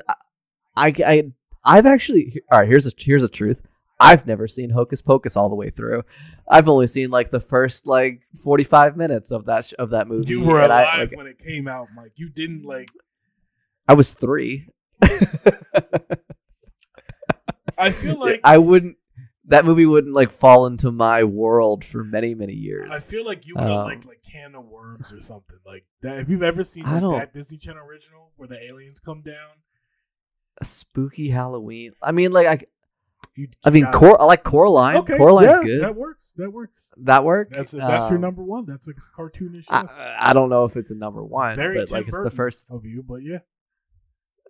I, 0.76 0.94
I, 1.06 1.24
I've 1.64 1.86
actually. 1.86 2.42
All 2.52 2.60
right. 2.60 2.68
Here's 2.68 2.88
a 2.88 2.92
here's 2.98 3.24
a 3.24 3.30
truth. 3.30 3.62
I've 4.02 4.26
never 4.26 4.48
seen 4.48 4.72
Hocus 4.72 5.00
Pocus 5.02 5.38
all 5.38 5.48
the 5.48 5.56
way 5.56 5.70
through. 5.70 6.04
I've 6.50 6.68
only 6.68 6.88
seen 6.88 7.12
like 7.12 7.30
the 7.30 7.40
first 7.40 7.86
like 7.86 8.24
45 8.44 8.98
minutes 8.98 9.30
of 9.32 9.46
that 9.46 9.66
sh- 9.66 9.74
of 9.78 9.92
that 9.92 10.08
movie. 10.08 10.28
You 10.28 10.42
were 10.42 10.58
and 10.58 10.72
alive 10.72 10.88
I, 10.92 10.98
like, 11.02 11.16
when 11.16 11.28
it 11.28 11.38
came 11.38 11.68
out, 11.68 11.90
Mike. 11.96 12.14
You 12.16 12.28
didn't 12.30 12.64
like. 12.64 12.90
I 13.88 13.94
was 13.94 14.14
three. 14.16 14.68
I 17.78 17.92
feel 17.92 18.20
like 18.26 18.42
I 18.44 18.58
wouldn't. 18.58 18.98
That 19.46 19.66
movie 19.66 19.86
wouldn't 19.86 20.14
like 20.14 20.32
fall 20.32 20.66
into 20.66 20.92
my 20.92 21.24
world 21.24 21.86
for 21.86 22.04
many 22.04 22.34
many 22.34 22.54
years. 22.54 22.90
I 22.92 23.00
feel 23.00 23.24
like 23.26 23.46
you 23.46 23.54
would 23.56 23.64
have 23.64 23.72
Um, 23.72 23.86
liked 23.86 24.06
like 24.06 24.22
Can 24.24 24.56
of 24.56 24.66
Worms 24.66 25.12
or 25.12 25.22
something 25.22 25.60
like 25.66 25.86
that. 26.02 26.18
Have 26.18 26.30
you 26.30 26.44
ever 26.44 26.64
seen 26.64 26.86
like, 26.86 27.02
that 27.02 27.34
Disney 27.34 27.58
Channel 27.58 27.86
original 27.86 28.32
where 28.36 28.48
the 28.48 28.64
aliens 28.64 29.00
come 29.00 29.22
down? 29.22 29.62
A 30.60 30.66
spooky 30.66 31.30
Halloween. 31.30 31.94
I 32.02 32.12
mean, 32.12 32.32
like 32.32 32.48
I. 32.48 32.66
You, 33.36 33.48
I 33.64 33.70
mean, 33.70 33.86
Cor- 33.94 34.22
I 34.22 34.26
like 34.26 34.44
Coraline. 34.44 34.98
Okay, 34.98 35.16
Coraline's 35.18 35.58
yeah, 35.60 35.64
good. 35.64 35.82
That 35.84 35.96
works. 35.96 36.34
That 36.36 36.52
works. 36.52 36.92
that 36.98 37.24
work. 37.24 37.50
That's 37.50 37.72
that's 37.72 38.10
your 38.10 38.16
Um, 38.16 38.22
number 38.22 38.44
one. 38.44 38.66
That's 38.66 38.88
a 38.90 38.94
cartoonish. 39.18 39.66
I, 39.70 40.18
I 40.20 40.34
don't 40.34 40.50
know 40.50 40.66
if 40.66 40.76
it's 40.76 40.92
a 40.92 40.96
number 40.96 41.24
one, 41.24 41.56
Very 41.56 41.78
but 41.78 41.88
Tim 41.88 41.98
like 41.98 42.08
it's 42.10 42.18
the 42.24 42.30
first. 42.30 42.66
of 42.70 42.84
you, 42.86 43.02
but 43.02 43.24
yeah, 43.24 43.40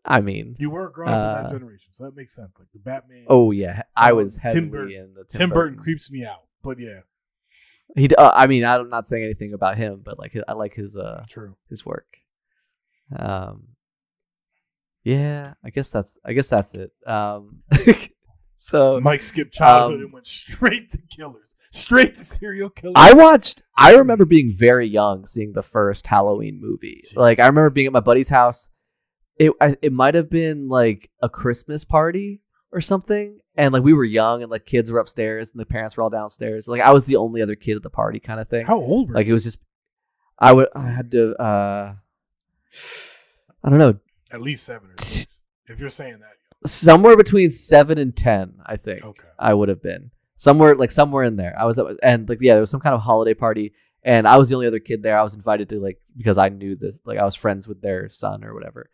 I 0.04 0.20
mean, 0.22 0.56
you 0.58 0.72
were 0.72 0.90
growing 0.90 1.14
up 1.14 1.38
in 1.38 1.44
that 1.44 1.50
Uh, 1.50 1.54
generation, 1.60 1.90
so 1.94 2.06
that 2.06 2.16
makes 2.16 2.34
sense. 2.36 2.58
Like 2.58 2.70
the 2.74 2.80
Batman. 2.80 3.26
oh 3.28 3.52
yeah, 3.52 3.84
I 3.96 4.10
Um, 4.12 4.18
was 4.18 4.38
Tim 4.38 4.70
Burton- 4.72 4.92
in 4.96 5.14
the 5.14 5.26
Tim, 5.26 5.40
Tim, 5.40 5.50
Burton. 5.52 5.78
creeps 5.78 6.10
me 6.10 6.26
out, 6.26 6.42
but 6.64 6.80
yeah, 6.80 7.02
He, 7.96 8.10
uh, 8.16 8.32
I 8.34 8.48
mean, 8.48 8.66
I'm 8.66 8.90
not 8.90 9.06
saying 9.06 9.24
anything 9.24 9.54
about 9.54 9.78
him, 9.78 10.02
but 10.04 10.18
like 10.18 10.36
I 10.48 10.54
like 10.54 10.74
his 10.74 10.98
uh 10.98 11.24
true. 11.30 11.56
his 11.70 11.86
work. 11.86 12.08
Um, 13.16 13.68
yeah, 15.04 15.54
I 15.64 15.70
guess 15.70 15.92
that's 15.92 16.18
I 16.26 16.34
guess 16.34 16.48
that's 16.50 16.74
it. 16.74 16.92
Um, 17.06 17.62
so 18.64 19.00
Mike 19.00 19.22
skipped 19.24 19.54
childhood 19.54 20.00
um, 20.00 20.04
and 20.06 20.14
went 20.14 20.28
straight 20.28 20.92
to 20.92 21.00
killers, 21.10 21.56
straight 21.72 22.14
to 22.16 22.24
serial 22.24 22.70
killers. 22.70 22.94
I 22.96 23.14
watched. 23.14 23.64
I 23.78 23.96
remember 23.96 24.26
being 24.26 24.54
very 24.56 24.88
young, 24.88 25.26
seeing 25.26 25.54
the 25.54 25.64
first 25.64 26.06
Halloween 26.08 26.60
movie. 26.62 27.02
Jeez. 27.08 27.16
Like 27.18 27.40
I 27.40 27.48
remember 27.48 27.72
being 27.72 27.88
at 27.88 27.94
my 27.94 28.00
buddy's 28.02 28.30
house. 28.30 28.70
It 29.38 29.52
I, 29.60 29.76
it 29.82 29.92
might 29.92 30.14
have 30.14 30.30
been 30.30 30.68
like 30.70 31.10
a 31.24 31.30
Christmas 31.30 31.84
party 31.84 32.42
or 32.72 32.82
something, 32.82 33.40
and 33.56 33.74
like 33.74 33.82
we 33.84 33.94
were 33.94 34.04
young, 34.06 34.44
and 34.44 34.52
like 34.52 34.66
kids 34.68 34.92
were 34.92 35.00
upstairs, 35.00 35.50
and 35.52 35.60
the 35.60 35.66
parents 35.66 35.98
were 35.98 36.04
all 36.04 36.10
downstairs. 36.12 36.68
Like 36.68 36.82
I 36.82 36.92
was 36.94 37.06
the 37.06 37.16
only 37.16 37.42
other 37.42 37.56
kid 37.56 37.78
at 37.78 37.82
the 37.84 37.90
party, 37.90 38.20
kind 38.20 38.40
of 38.40 38.48
thing. 38.48 38.66
How 38.68 38.78
old 38.78 39.10
were 39.10 39.16
Like 39.16 39.26
you? 39.26 39.32
it 39.32 39.34
was 39.34 39.44
just, 39.46 39.58
I 40.38 40.54
would 40.54 40.68
I 40.76 40.84
had 40.92 41.10
to. 41.12 41.36
uh 41.42 41.96
I 43.64 43.70
don't 43.70 43.80
know, 43.80 43.96
At 44.32 44.42
least 44.42 44.64
seven 44.66 44.90
or 44.92 45.04
six. 45.04 45.40
if 45.68 45.80
you're 45.80 45.90
saying 45.90 46.20
that, 46.20 46.34
somewhere 46.66 47.18
between 47.18 47.50
seven 47.50 47.98
and 47.98 48.16
ten. 48.16 48.56
I 48.66 48.78
think. 48.78 49.04
okay. 49.04 49.28
I 49.40 49.54
would 49.54 49.70
have 49.70 49.82
been 49.82 50.12
somewhere 50.42 50.74
like 50.76 50.92
somewhere 50.92 51.24
in 51.24 51.36
there. 51.36 51.56
I 51.58 51.66
was 51.66 51.78
at, 51.78 51.86
and 52.02 52.28
like 52.28 52.40
yeah, 52.42 52.54
there 52.54 52.62
was 52.62 52.72
some 52.72 52.80
kind 52.80 52.96
of 52.96 53.02
holiday 53.02 53.36
party, 53.36 53.74
and 54.04 54.28
I 54.28 54.38
was 54.38 54.50
the 54.50 54.56
only 54.56 54.68
other 54.68 54.80
kid 54.80 55.04
there. 55.04 55.18
I 55.18 55.24
was 55.24 55.36
invited 55.36 55.70
to 55.70 55.80
like 55.80 56.00
because 56.18 56.40
I 56.40 56.50
knew 56.50 56.76
this, 56.76 57.00
like 57.06 57.20
I 57.20 57.26
was 57.26 57.36
friends 57.36 57.68
with 57.68 57.82
their 57.82 58.10
son 58.10 58.44
or 58.44 58.54
whatever. 58.54 58.90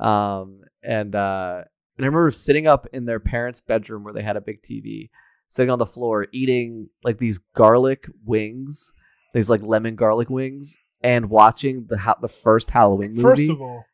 Um, 0.00 0.62
and 0.82 1.14
uh, 1.14 1.62
and 1.96 2.04
I 2.04 2.06
remember 2.06 2.30
sitting 2.32 2.66
up 2.66 2.88
in 2.92 3.04
their 3.04 3.20
parents' 3.20 3.60
bedroom 3.60 4.02
where 4.02 4.12
they 4.12 4.22
had 4.22 4.36
a 4.36 4.40
big 4.40 4.62
TV, 4.62 5.10
sitting 5.48 5.70
on 5.70 5.78
the 5.78 5.86
floor 5.86 6.26
eating 6.32 6.88
like 7.04 7.18
these 7.18 7.38
garlic 7.54 8.06
wings, 8.24 8.92
these 9.34 9.48
like 9.48 9.62
lemon 9.62 9.94
garlic 9.94 10.28
wings, 10.28 10.76
and 11.00 11.30
watching 11.30 11.86
the 11.88 11.98
ha- 11.98 12.18
the 12.20 12.28
first 12.28 12.70
Halloween 12.70 13.14
movie 13.14 13.22
First 13.22 13.50
of 13.50 13.62
all, 13.62 13.84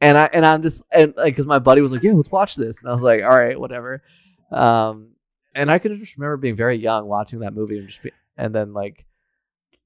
and 0.00 0.18
I 0.18 0.28
and 0.32 0.44
I'm 0.44 0.62
just 0.62 0.84
and 0.92 1.14
like 1.16 1.34
because 1.34 1.46
my 1.46 1.58
buddy 1.58 1.80
was 1.80 1.92
like, 1.92 2.02
"Yeah, 2.02 2.12
let's 2.12 2.30
watch 2.30 2.56
this," 2.56 2.80
and 2.80 2.90
I 2.90 2.92
was 2.92 3.02
like, 3.02 3.22
"All 3.22 3.36
right, 3.36 3.58
whatever." 3.58 4.02
Um, 4.50 5.10
and 5.54 5.70
I 5.70 5.78
could 5.78 5.92
just 5.92 6.16
remember 6.16 6.36
being 6.36 6.56
very 6.56 6.76
young 6.76 7.06
watching 7.06 7.40
that 7.40 7.54
movie 7.54 7.78
and 7.78 7.88
just 7.88 8.02
be, 8.02 8.10
and 8.36 8.54
then 8.54 8.72
like 8.72 9.06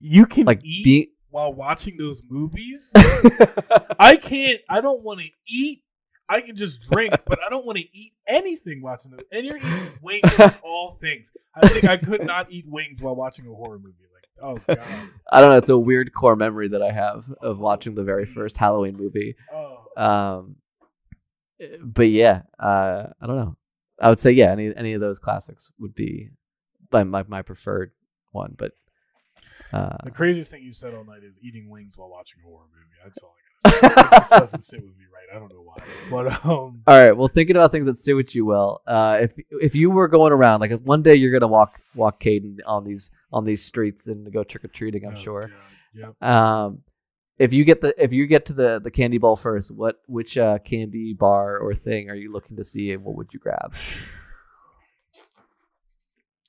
you 0.01 0.27
can 0.27 0.45
like 0.45 0.61
eat 0.65 0.85
being. 0.85 1.07
while 1.31 1.53
watching 1.53 1.97
those 1.97 2.23
movies. 2.29 2.93
I 3.99 4.17
can't. 4.17 4.61
I 4.69 4.81
don't 4.81 5.03
want 5.03 5.21
to 5.21 5.29
eat. 5.47 5.83
I 6.29 6.41
can 6.43 6.57
just 6.57 6.83
drink, 6.83 7.13
but 7.27 7.41
I 7.45 7.49
don't 7.51 7.67
want 7.67 7.79
to 7.79 7.85
eat 7.97 8.13
anything 8.27 8.83
watching 8.83 9.11
them. 9.11 9.21
And 9.33 9.45
you're 9.45 9.57
eating 9.57 9.93
wings 10.01 10.39
of 10.39 10.59
all 10.63 10.97
things. 11.01 11.33
I 11.55 11.69
think 11.69 11.85
I 11.85 11.97
could 11.97 12.25
not 12.25 12.53
eat 12.53 12.67
wings 12.69 13.03
while 13.03 13.17
watching 13.17 13.47
a 13.47 13.55
horror 13.55 13.79
movie. 13.79 13.97
Oh 14.43 14.57
god, 14.67 14.79
I 15.33 15.41
don't 15.41 15.51
know. 15.51 15.57
It's 15.59 15.69
a 15.69 15.79
weird 15.79 16.13
core 16.15 16.37
memory 16.37 16.69
that 16.69 16.83
I 16.83 16.91
have 16.93 17.25
of 17.41 17.59
watching 17.59 17.95
the 17.95 18.05
very 18.05 18.27
first 18.27 18.57
Halloween 18.57 18.97
movie. 18.97 19.37
oh. 19.53 19.77
Um, 19.97 20.57
but 21.83 22.09
yeah, 22.09 22.43
uh, 22.59 23.09
I 23.21 23.27
don't 23.27 23.37
know. 23.37 23.57
I 24.01 24.09
would 24.09 24.19
say 24.19 24.31
yeah, 24.33 24.51
any 24.51 24.73
any 24.75 24.95
of 24.95 25.01
those 25.01 25.19
classics 25.19 25.71
would 25.79 25.95
be 25.95 26.31
my 26.91 27.05
my, 27.05 27.25
my 27.29 27.43
preferred 27.43 27.93
one. 28.33 28.55
But 28.57 28.73
uh, 29.73 29.99
The 30.05 30.11
craziest 30.11 30.51
thing 30.51 30.63
you 30.63 30.73
said 30.73 30.95
all 30.95 31.05
night 31.05 31.23
is 31.23 31.37
eating 31.43 31.69
wings 31.69 31.99
while 31.99 32.09
watching 32.09 32.41
a 32.43 32.49
horror 32.49 32.65
movie. 32.73 32.97
That's 33.05 33.19
all 33.23 33.35
I 33.65 33.69
gotta 33.69 33.79
say. 33.79 33.87
It 33.87 34.11
just 34.21 34.31
doesn't 34.31 34.65
sit 34.65 34.83
with 34.83 34.97
me. 34.97 35.05
I 35.33 35.39
don't 35.39 35.53
know 35.53 35.63
why, 35.63 35.83
but 36.11 36.45
um, 36.45 36.83
All 36.87 36.99
right. 36.99 37.13
Well, 37.13 37.29
thinking 37.29 37.57
about 37.57 37.71
things 37.73 37.87
that 37.87 37.97
sit 37.97 38.15
with 38.15 38.35
you 38.35 38.45
well. 38.45 38.83
Uh, 38.87 39.19
if 39.21 39.35
if 39.51 39.75
you 39.75 39.91
were 39.91 40.09
going 40.09 40.33
around, 40.33 40.61
like 40.61 40.73
if 40.73 40.81
one 40.83 41.03
day 41.03 41.15
you're 41.15 41.33
gonna 41.33 41.47
walk 41.47 41.81
walk 41.95 42.21
Caden 42.21 42.59
on 42.67 42.85
these 42.85 43.11
on 43.33 43.45
these 43.45 43.65
streets 43.65 44.09
and 44.09 44.33
go 44.33 44.43
trick 44.43 44.65
or 44.65 44.69
treating, 44.69 45.07
I'm 45.07 45.15
oh, 45.17 45.21
sure. 45.21 45.49
God, 45.49 45.57
Yep. 45.95 46.23
Um, 46.23 46.83
if 47.39 47.53
you 47.53 47.65
get 47.65 47.81
the 47.81 47.95
if 48.03 48.13
you 48.13 48.27
get 48.27 48.47
to 48.47 48.53
the 48.53 48.81
the 48.81 48.91
candy 48.91 49.19
bowl 49.19 49.37
first, 49.37 49.71
what 49.71 50.01
which 50.07 50.37
uh, 50.37 50.59
candy 50.59 51.15
bar 51.15 51.59
or 51.59 51.75
thing 51.75 52.11
are 52.11 52.15
you 52.15 52.33
looking 52.33 52.57
to 52.57 52.65
see, 52.65 52.93
and 52.93 53.03
what 53.05 53.17
would 53.17 53.33
you 53.33 53.41
grab? 53.41 53.75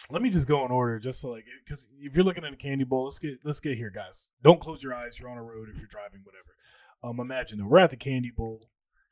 Let 0.10 0.22
me 0.22 0.30
just 0.30 0.48
go 0.48 0.66
in 0.66 0.72
order, 0.72 1.00
just 1.00 1.22
so 1.22 1.30
like, 1.30 1.46
because 1.64 1.88
if 2.02 2.14
you're 2.14 2.26
looking 2.26 2.44
at 2.44 2.52
a 2.52 2.58
candy 2.58 2.84
bowl, 2.84 3.06
let's 3.06 3.20
get 3.20 3.40
let's 3.46 3.62
get 3.62 3.78
here, 3.78 3.90
guys. 3.90 4.30
Don't 4.44 4.60
close 4.60 4.84
your 4.84 4.94
eyes. 4.94 5.18
You're 5.20 5.30
on 5.30 5.38
a 5.38 5.44
road 5.44 5.70
if 5.70 5.78
you're 5.78 5.88
driving, 5.88 6.20
whatever. 6.24 6.58
Um, 7.02 7.22
imagine 7.22 7.60
that 7.60 7.68
we're 7.68 7.80
at 7.80 7.92
the 7.92 7.96
candy 7.96 8.30
bowl. 8.30 8.68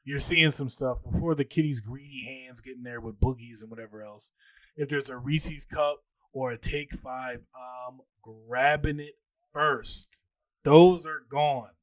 You're 0.10 0.20
seeing 0.20 0.52
some 0.52 0.72
stuff 0.72 1.04
before 1.04 1.36
the 1.36 1.46
kitty's 1.46 1.82
greedy 1.82 2.26
hands 2.26 2.62
get 2.62 2.78
in 2.78 2.82
there 2.82 3.00
with 3.00 3.20
boogies 3.20 3.62
and 3.62 3.70
whatever 3.70 4.02
else. 4.02 4.32
If 4.76 4.90
there's 4.90 5.08
a 5.08 5.16
Reese's 5.16 5.66
cup 5.66 6.00
or 6.34 6.50
a 6.50 6.58
Take 6.58 6.94
Five, 6.94 7.42
I'm 7.56 8.00
grabbing 8.24 9.00
it 9.00 9.20
first. 9.54 10.18
Those 10.64 11.06
are 11.06 11.22
gone. 11.30 11.74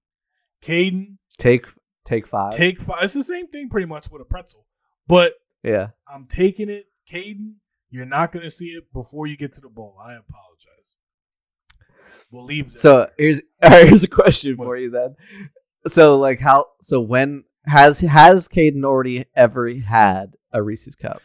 Caden, 0.61 1.19
Take 1.39 1.67
take 2.05 2.27
five. 2.27 2.57
Take 2.57 2.81
Five. 2.81 3.05
It's 3.05 3.15
the 3.15 3.23
same 3.23 3.47
thing 3.47 3.69
pretty 3.69 3.87
much 3.87 4.11
with 4.11 4.23
a 4.23 4.25
pretzel, 4.25 4.67
but 5.07 5.35
yeah. 5.63 5.91
I'm 6.13 6.27
taking 6.27 6.69
it, 6.69 6.87
Caden. 7.09 7.55
You're 7.91 8.07
not 8.07 8.33
going 8.33 8.45
to 8.45 8.51
see 8.51 8.71
it 8.71 8.93
before 8.93 9.29
you 9.29 9.37
get 9.37 9.53
to 9.53 9.61
the 9.61 9.69
bowl. 9.69 9.99
I 10.05 10.15
apologize. 10.15 10.97
we'll 12.33 12.45
leave. 12.45 12.73
That. 12.73 12.79
So 12.81 13.09
here's 13.17 13.41
right, 13.63 13.87
here's 13.87 14.03
a 14.03 14.09
question 14.09 14.57
for 14.57 14.77
you 14.77 14.91
then. 14.91 15.15
So 15.87 16.19
like 16.19 16.41
how 16.41 16.67
so 16.81 17.01
when 17.01 17.45
has 17.67 18.01
has 18.01 18.49
Caden 18.49 18.85
already 18.85 19.25
ever 19.35 19.73
had 19.75 20.37
a 20.53 20.63
Reese's 20.63 20.95
cup? 20.95 21.21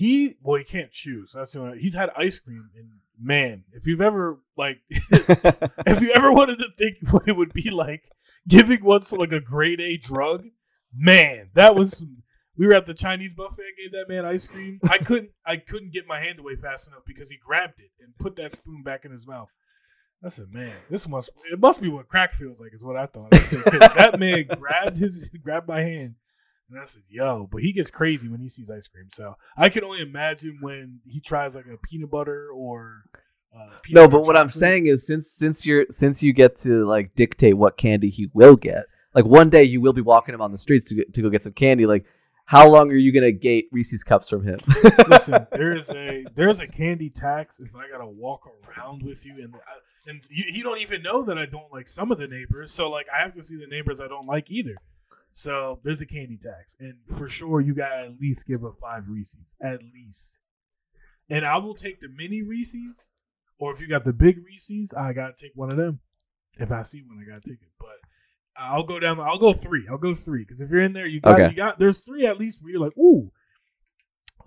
he 0.00 0.34
well 0.42 0.56
he 0.56 0.64
can't 0.64 0.90
choose. 0.90 1.32
That's 1.34 1.52
the 1.52 1.60
only, 1.60 1.78
he's 1.78 1.94
had 1.94 2.08
ice 2.16 2.38
cream 2.38 2.70
and 2.74 2.88
man, 3.20 3.64
if 3.72 3.86
you've 3.86 4.00
ever 4.00 4.38
like 4.56 4.80
if 4.88 6.00
you 6.00 6.10
ever 6.12 6.32
wanted 6.32 6.58
to 6.58 6.68
think 6.78 6.96
what 7.10 7.28
it 7.28 7.36
would 7.36 7.52
be 7.52 7.68
like 7.68 8.04
giving 8.48 8.82
one 8.82 9.02
to 9.02 9.16
like 9.16 9.32
a 9.32 9.40
grade 9.40 9.78
A 9.78 9.98
drug, 9.98 10.46
man, 10.94 11.50
that 11.52 11.74
was 11.74 12.02
we 12.56 12.66
were 12.66 12.72
at 12.72 12.86
the 12.86 12.94
Chinese 12.94 13.32
buffet. 13.36 13.62
I 13.62 13.82
gave 13.82 13.92
that 13.92 14.08
man 14.08 14.24
ice 14.24 14.46
cream. 14.46 14.80
I 14.88 14.96
couldn't 14.96 15.32
I 15.44 15.58
couldn't 15.58 15.92
get 15.92 16.06
my 16.06 16.18
hand 16.18 16.38
away 16.38 16.56
fast 16.56 16.88
enough 16.88 17.02
because 17.06 17.28
he 17.28 17.36
grabbed 17.36 17.80
it 17.80 17.90
and 18.00 18.16
put 18.18 18.36
that 18.36 18.52
spoon 18.52 18.82
back 18.82 19.04
in 19.04 19.12
his 19.12 19.26
mouth. 19.26 19.50
I 20.22 20.28
said, 20.28 20.52
man, 20.52 20.76
this 20.90 21.08
must 21.08 21.30
it 21.50 21.58
must 21.58 21.80
be 21.80 21.88
what 21.88 22.08
crack 22.08 22.34
feels 22.34 22.60
like, 22.60 22.74
is 22.74 22.84
what 22.84 22.96
I 22.96 23.06
thought. 23.06 23.34
I 23.34 23.40
said, 23.40 23.62
that 23.64 24.18
man 24.18 24.46
grabbed 24.58 24.98
his 24.98 25.28
grabbed 25.42 25.68
my 25.68 25.80
hand 25.80 26.16
and 26.70 26.78
I 26.78 26.84
said, 26.84 27.02
yo, 27.08 27.48
but 27.50 27.62
he 27.62 27.72
gets 27.72 27.90
crazy 27.90 28.28
when 28.28 28.40
he 28.40 28.48
sees 28.48 28.70
ice 28.70 28.86
cream. 28.86 29.08
So 29.12 29.36
I 29.56 29.68
can 29.68 29.82
only 29.82 30.02
imagine 30.02 30.58
when 30.60 31.00
he 31.04 31.20
tries 31.20 31.54
like 31.54 31.66
a 31.66 31.76
peanut 31.78 32.10
butter 32.10 32.48
or 32.54 33.04
uh, 33.54 33.78
peanut 33.82 34.02
no, 34.02 34.08
but 34.08 34.22
what 34.22 34.36
I'm 34.36 34.50
saying 34.50 34.86
is 34.86 35.06
since 35.06 35.30
since 35.32 35.66
you're 35.66 35.86
since 35.90 36.22
you 36.22 36.32
get 36.32 36.58
to 36.60 36.86
like 36.86 37.14
dictate 37.14 37.56
what 37.56 37.76
candy 37.76 38.10
he 38.10 38.30
will 38.32 38.56
get, 38.56 38.84
like 39.14 39.24
one 39.24 39.50
day 39.50 39.64
you 39.64 39.80
will 39.80 39.92
be 39.92 40.02
walking 40.02 40.34
him 40.34 40.40
on 40.40 40.52
the 40.52 40.58
streets 40.58 40.88
to 40.90 40.94
get, 40.96 41.14
to 41.14 41.22
go 41.22 41.30
get 41.30 41.42
some 41.42 41.54
candy. 41.54 41.86
Like, 41.86 42.04
how 42.44 42.68
long 42.68 42.90
are 42.90 42.96
you 42.96 43.12
gonna 43.12 43.32
gate 43.32 43.68
Reese's 43.72 44.04
cups 44.04 44.28
from 44.28 44.44
him? 44.44 44.60
Listen, 45.08 45.46
there's 45.50 45.90
a 45.94 46.24
there's 46.34 46.60
a 46.60 46.68
candy 46.68 47.10
tax 47.10 47.58
if 47.58 47.74
I 47.74 47.88
gotta 47.90 48.06
walk 48.06 48.42
around 48.46 49.02
with 49.02 49.26
you, 49.26 49.34
and 49.42 49.54
I, 49.54 49.58
and 50.06 50.22
you, 50.30 50.44
you 50.48 50.62
don't 50.62 50.80
even 50.80 51.02
know 51.02 51.22
that 51.24 51.38
I 51.38 51.46
don't 51.46 51.72
like 51.72 51.88
some 51.88 52.10
of 52.10 52.18
the 52.18 52.26
neighbors. 52.26 52.72
So 52.72 52.90
like 52.90 53.06
I 53.14 53.20
have 53.22 53.34
to 53.34 53.42
see 53.42 53.56
the 53.56 53.66
neighbors 53.66 54.00
I 54.00 54.08
don't 54.08 54.26
like 54.26 54.50
either. 54.50 54.76
So 55.32 55.78
there's 55.84 56.00
a 56.00 56.06
candy 56.06 56.36
tax, 56.36 56.76
and 56.80 56.98
for 57.16 57.28
sure 57.28 57.60
you 57.60 57.74
gotta 57.74 58.06
at 58.06 58.20
least 58.20 58.46
give 58.46 58.64
a 58.64 58.72
five 58.72 59.04
Reese's 59.08 59.54
at 59.62 59.80
least. 59.82 60.32
And 61.28 61.46
I 61.46 61.58
will 61.58 61.74
take 61.74 62.00
the 62.00 62.08
mini 62.08 62.42
Reese's, 62.42 63.06
or 63.58 63.72
if 63.72 63.80
you 63.80 63.86
got 63.88 64.04
the 64.04 64.12
big 64.12 64.44
Reese's, 64.44 64.92
I 64.92 65.12
gotta 65.12 65.34
take 65.36 65.52
one 65.54 65.70
of 65.70 65.76
them. 65.78 66.00
If 66.58 66.72
I 66.72 66.82
see 66.82 67.02
one, 67.06 67.20
I 67.22 67.28
gotta 67.28 67.48
take 67.48 67.62
it. 67.62 67.70
But 67.78 67.98
I'll 68.56 68.82
go 68.82 68.98
down. 68.98 69.20
I'll 69.20 69.38
go 69.38 69.52
three. 69.52 69.86
I'll 69.88 69.98
go 69.98 70.14
three 70.16 70.42
because 70.42 70.60
if 70.60 70.68
you're 70.70 70.82
in 70.82 70.92
there, 70.92 71.06
you 71.06 71.20
got 71.20 71.40
Okay. 71.40 71.50
you 71.50 71.56
got. 71.56 71.78
There's 71.78 72.00
three 72.00 72.26
at 72.26 72.38
least 72.38 72.60
where 72.60 72.72
you're 72.72 72.80
like, 72.80 72.96
ooh. 72.98 73.30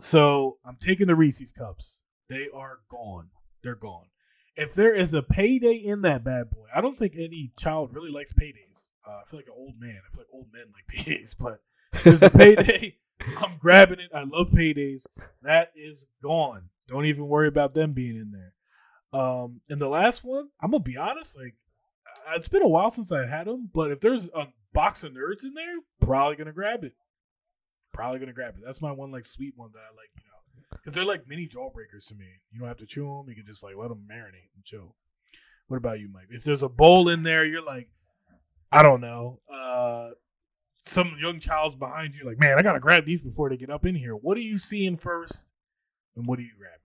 So 0.02 0.58
I'm 0.66 0.76
taking 0.80 1.08
the 1.08 1.16
Reese's 1.16 1.52
cups. 1.54 2.00
They 2.28 2.48
are 2.54 2.80
gone. 2.90 3.30
They're 3.64 3.76
gone. 3.76 4.08
If 4.56 4.76
there 4.76 4.94
is 4.94 5.14
a 5.14 5.24
payday 5.24 5.76
in 5.76 6.02
that 6.02 6.24
bad 6.24 6.52
boy, 6.52 6.66
I 6.74 6.82
don't 6.82 6.98
think 6.98 7.14
any 7.16 7.52
child 7.58 7.94
really 7.94 8.12
likes 8.12 8.34
paydays. 8.34 8.90
Uh, 9.08 9.22
I 9.26 9.30
feel 9.30 9.40
like 9.40 9.48
an 9.48 9.54
old 9.58 9.80
man. 9.80 10.00
I 10.08 10.16
feel 10.16 10.22
like 10.22 10.34
old 10.34 10.48
men 10.54 10.66
like 10.74 10.86
paydays, 11.06 11.36
but 11.38 11.62
if 11.94 12.04
there's 12.04 12.24
a 12.24 12.30
payday. 12.38 12.98
I'm 13.38 13.58
grabbing 13.58 14.00
it. 14.00 14.10
I 14.14 14.24
love 14.24 14.50
paydays. 14.52 15.06
That 15.44 15.72
is 15.76 16.08
gone. 16.22 16.70
Don't 16.88 17.06
even 17.06 17.28
worry 17.28 17.48
about 17.48 17.74
them 17.74 17.94
being 17.94 18.16
in 18.16 18.32
there. 18.32 18.54
Um, 19.20 19.62
and 19.70 19.80
the 19.80 19.88
last 19.88 20.24
one, 20.24 20.50
I'm 20.62 20.72
gonna 20.72 20.84
be 20.84 20.98
honest. 20.98 21.38
Like, 21.38 21.56
it's 22.36 22.48
been 22.48 22.64
a 22.64 22.68
while 22.68 22.92
since 22.92 23.12
I 23.12 23.26
had 23.26 23.48
them, 23.48 23.70
but 23.74 23.92
if 23.92 24.00
there's 24.02 24.30
a 24.30 24.48
box 24.74 25.04
of 25.04 25.14
nerds 25.14 25.44
in 25.44 25.54
there, 25.54 25.76
probably 26.02 26.36
gonna 26.36 26.52
grab 26.52 26.84
it. 26.84 26.94
Probably 27.94 28.20
gonna 28.20 28.34
grab 28.34 28.56
it. 28.58 28.64
That's 28.66 28.82
my 28.82 28.92
one 28.92 29.12
like 29.12 29.26
sweet 29.26 29.54
one 29.56 29.70
that 29.74 29.80
I 29.80 29.96
like, 29.96 30.10
you 30.16 30.24
know, 30.26 30.33
because 30.74 30.94
they're 30.94 31.06
like 31.06 31.28
mini 31.28 31.48
jawbreakers 31.48 32.08
to 32.08 32.16
me. 32.16 32.26
You 32.52 32.60
don't 32.60 32.68
have 32.68 32.78
to 32.78 32.86
chew 32.86 33.06
them. 33.06 33.30
You 33.30 33.36
can 33.36 33.46
just 33.46 33.64
like 33.64 33.76
let 33.78 33.90
them 33.90 34.06
marinate 34.10 34.50
and 34.56 34.64
chill. 34.64 34.96
What 35.68 35.78
about 35.78 36.00
you, 36.00 36.10
Mike? 36.12 36.28
If 36.30 36.44
there's 36.44 36.64
a 36.64 36.70
bowl 36.70 37.10
in 37.10 37.24
there, 37.24 37.46
you're 37.46 37.64
like, 37.64 37.90
I 38.72 38.84
don't 38.84 39.02
know, 39.02 39.40
uh, 39.52 40.10
some 40.86 41.16
young 41.22 41.40
child's 41.40 41.76
behind 41.76 42.16
you, 42.16 42.26
like, 42.26 42.38
man, 42.38 42.60
I 42.60 42.62
gotta 42.62 42.80
grab 42.80 43.06
these 43.06 43.22
before 43.22 43.50
they 43.50 43.58
get 43.58 43.70
up 43.70 43.86
in 43.86 43.96
here. 43.96 44.14
What 44.14 44.38
are 44.38 44.42
you 44.42 44.58
seeing 44.58 44.98
first, 44.98 45.48
and 46.16 46.28
what 46.28 46.38
do 46.38 46.44
you 46.44 46.52
grab? 46.58 46.80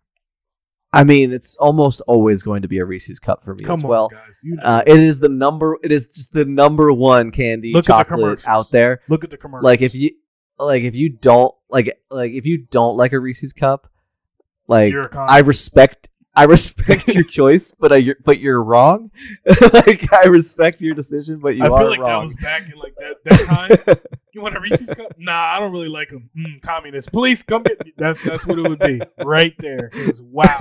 I 0.93 1.05
mean, 1.05 1.33
it's 1.33 1.55
almost 1.57 2.01
always 2.07 2.43
going 2.43 2.63
to 2.63 2.69
be 2.69 2.79
a 2.79 2.85
Reese's 2.85 3.19
cup 3.19 3.45
for 3.45 3.55
me 3.55 3.65
Come 3.65 3.81
as 3.81 3.85
on, 3.85 3.91
well. 3.91 4.09
guys. 4.09 4.41
You 4.43 4.57
know. 4.57 4.63
Uh, 4.63 4.83
it 4.87 5.01
is 5.01 5.21
the 5.21 5.29
number. 5.29 5.77
It 5.83 5.93
is 5.93 6.07
just 6.07 6.33
the 6.33 6.45
number 6.47 6.93
one 6.93 7.31
candy 7.31 7.73
Look 7.73 7.81
at 7.81 7.87
the 7.87 7.93
chocolate 8.17 8.49
out 8.49 8.71
there. 8.71 9.03
Look 9.09 9.23
at 9.23 9.31
the 9.31 9.37
commercial. 9.37 9.65
Like 9.65 9.83
if 9.83 9.95
you, 9.95 10.13
like 10.59 10.83
if 10.83 10.97
you 10.97 11.09
don't 11.09 11.55
like, 11.69 11.99
like 12.11 12.33
if 12.33 12.47
you 12.47 12.59
don't 12.59 12.97
like 12.97 13.13
a 13.13 13.19
Reese's 13.19 13.53
cup, 13.53 13.91
like 14.67 14.93
You're 14.93 15.05
a 15.05 15.09
con- 15.09 15.29
I 15.29 15.39
respect, 15.39 16.09
I 16.35 16.45
respect 16.45 17.09
your 17.09 17.25
choice, 17.25 17.73
but 17.73 17.93
I, 17.93 18.15
but 18.25 18.39
you're 18.39 18.63
wrong. 18.63 19.11
like 19.73 20.13
I 20.13 20.27
respect 20.27 20.81
your 20.81 20.95
decision, 20.95 21.39
but 21.41 21.57
you 21.57 21.65
I 21.65 21.67
are 21.67 21.71
wrong. 21.71 21.79
I 21.79 21.81
feel 21.81 21.91
like 21.91 22.11
that 22.11 22.23
was 22.23 22.35
back 22.37 22.63
in 22.73 22.79
like 22.79 22.95
that, 22.97 23.17
that 23.25 23.47
time. 23.47 23.97
you 24.33 24.43
want 24.43 24.57
a 24.57 24.61
Reese's 24.61 24.91
cup? 24.91 25.15
Nah, 25.19 25.33
I 25.33 25.61
don't 25.61 25.73
really 25.73 25.89
like 25.89 26.11
them. 26.11 26.31
Mm, 26.37 26.61
communist. 26.63 27.11
Police, 27.11 27.43
come 27.43 27.63
get 27.63 27.85
me. 27.85 27.93
That's 27.97 28.23
that's 28.23 28.47
what 28.47 28.59
it 28.59 28.69
would 28.69 28.79
be 28.79 29.01
right 29.25 29.55
there. 29.59 29.91
wow, 30.21 30.59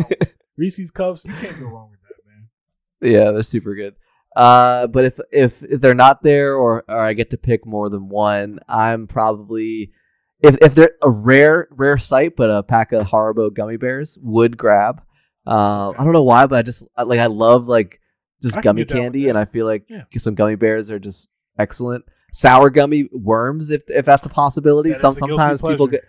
Reese's 0.58 0.92
cups. 0.92 1.26
You 1.26 1.34
can't 1.34 1.60
go 1.60 1.66
wrong 1.68 1.92
with 1.92 2.00
that, 2.02 2.16
man. 2.26 3.12
Yeah, 3.14 3.32
they're 3.32 3.44
super 3.44 3.76
good. 3.76 3.96
Uh, 4.38 4.86
but 4.86 5.04
if, 5.04 5.20
if 5.32 5.64
if 5.64 5.82
they're 5.82 5.96
not 5.96 6.22
there, 6.22 6.56
or 6.56 6.84
or 6.88 7.00
I 7.00 7.14
get 7.14 7.32
to 7.32 7.38
pick 7.38 7.66
more 7.66 7.90
than 7.90 8.08
one, 8.08 8.60
I'm 8.70 9.08
probably 9.08 9.92
if 10.42 10.58
if 10.62 10.76
they're 10.76 10.92
a 11.02 11.10
rare 11.10 11.68
rare 11.72 11.98
sight, 11.98 12.36
but 12.36 12.52
a 12.52 12.62
pack 12.62 12.92
of 12.92 13.08
Haribo 13.08 13.52
gummy 13.52 13.78
bears 13.78 14.16
would 14.22 14.56
grab. 14.56 15.02
Um, 15.48 15.96
I 15.98 16.04
don't 16.04 16.14
know 16.14 16.22
why, 16.22 16.46
but 16.46 16.60
I 16.60 16.62
just 16.62 16.84
like 17.04 17.20
I 17.20 17.26
love 17.26 17.68
like 17.68 18.00
just 18.44 18.60
I 18.60 18.62
gummy 18.62 18.82
get 18.82 18.90
down 18.90 18.98
with 18.98 19.04
candy, 19.06 19.30
and 19.30 19.40
I 19.40 19.46
feel 19.46 19.66
like 19.66 19.86
Yeah. 19.90 20.04
some 20.18 20.36
gummy 20.36 20.56
bears 20.56 20.92
are 20.92 21.00
just 21.00 21.30
excellent. 21.58 22.06
Sour 22.32 22.70
gummy 22.70 23.10
worms, 23.12 23.72
if 23.72 23.82
if 23.88 24.06
that's 24.06 24.28
a 24.28 24.30
possibility. 24.30 24.92
That 24.92 25.00
Some 25.00 25.14
sometimes 25.14 25.62
people 25.64 25.88
get 25.88 26.04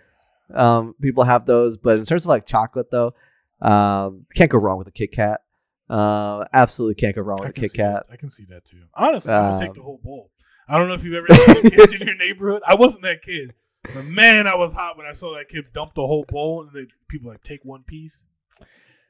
um 0.53 0.93
people 1.01 1.23
have 1.23 1.47
those, 1.47 1.77
but 1.77 1.97
in 1.97 2.05
terms 2.05 2.25
of 2.25 2.29
like 2.29 2.45
chocolate 2.45 2.91
though, 2.91 3.15
um, 3.59 4.27
can't 4.35 4.51
go 4.51 4.59
wrong 4.59 4.77
with 4.77 4.87
a 4.87 4.91
Kit 4.91 5.11
Kat. 5.13 5.41
Uh, 5.89 6.45
absolutely 6.53 6.95
can't 6.95 7.15
go 7.15 7.21
wrong 7.23 7.39
with 7.41 7.49
a 7.49 7.53
Kit 7.53 7.73
Kat. 7.73 8.05
that. 8.07 8.13
I 8.13 8.17
can 8.17 8.29
see 8.29 8.45
that 8.49 8.65
too. 8.65 8.83
Honestly, 8.93 9.33
I 9.33 9.51
would 9.51 9.59
take 9.59 9.69
Um, 9.69 9.75
the 9.75 9.81
whole 9.83 9.99
bowl. 10.03 10.31
I 10.67 10.77
don't 10.77 10.87
know 10.87 10.93
if 10.93 11.03
you've 11.03 11.15
ever 11.15 11.27
seen 11.33 11.69
kids 11.71 11.93
in 11.93 12.01
your 12.05 12.15
neighborhood. 12.15 12.61
I 12.67 12.75
wasn't 12.75 13.01
that 13.03 13.23
kid, 13.23 13.53
but 13.93 14.05
man, 14.05 14.45
I 14.45 14.53
was 14.55 14.73
hot 14.73 14.97
when 14.97 15.07
I 15.07 15.13
saw 15.13 15.33
that 15.33 15.49
kid 15.49 15.65
dump 15.73 15.95
the 15.95 16.05
whole 16.05 16.25
bowl, 16.29 16.61
and 16.61 16.71
they, 16.71 16.87
people 17.09 17.31
like 17.31 17.43
take 17.43 17.61
one 17.63 17.81
piece. 17.83 18.23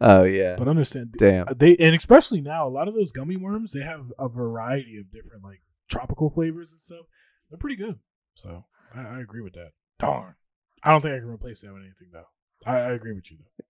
Oh 0.02 0.24
yeah, 0.24 0.56
But 0.58 0.70
understand, 0.70 1.14
damn. 1.18 1.48
they 1.58 1.76
and 1.76 1.94
especially 1.94 2.40
now, 2.40 2.66
a 2.66 2.70
lot 2.70 2.88
of 2.88 2.94
those 2.94 3.12
gummy 3.12 3.36
worms 3.36 3.74
they 3.74 3.82
have 3.82 4.14
a 4.18 4.30
variety 4.30 4.98
of 4.98 5.12
different 5.12 5.44
like 5.44 5.62
tropical 5.90 6.30
flavors 6.30 6.72
and 6.72 6.80
stuff. 6.80 7.06
They're 7.50 7.58
pretty 7.60 7.76
good. 7.76 8.00
So 8.36 8.64
I, 8.96 9.02
I 9.02 9.20
agree 9.20 9.42
with 9.42 9.54
that. 9.56 9.72
Darn, 10.00 10.36
I 10.82 10.92
don't 10.92 11.02
think 11.02 11.16
I 11.16 11.20
can 11.20 11.28
replace 11.28 11.60
that 11.62 11.74
with 11.74 11.82
anything 11.84 12.12
though. 12.14 12.30
I, 12.66 12.78
I 12.78 12.92
agree 12.92 13.14
with 13.14 13.30
you 13.30 13.40
though. 13.40 13.66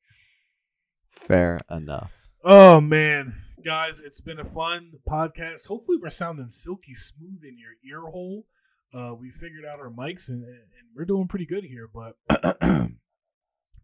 Fair 1.10 1.60
enough. 1.72 2.12
Oh 2.42 2.80
man, 2.80 3.34
guys, 3.66 4.00
it's 4.00 4.22
been 4.22 4.40
a 4.40 4.46
fun 4.46 4.94
podcast. 5.06 5.68
Hopefully, 5.68 5.98
we're 6.02 6.10
sounding 6.10 6.50
silky 6.52 6.96
smooth 6.96 7.42
in 7.44 7.58
your 7.58 7.74
ear 7.86 8.10
hole. 8.10 8.46
Uh, 8.94 9.14
we 9.14 9.30
figured 9.30 9.66
out 9.66 9.80
our 9.80 9.90
mics 9.90 10.30
and, 10.30 10.46
and 10.46 10.64
we're 10.96 11.04
doing 11.04 11.28
pretty 11.28 11.46
good 11.46 11.66
here. 11.66 11.90
But 11.94 12.16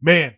man, 0.02 0.36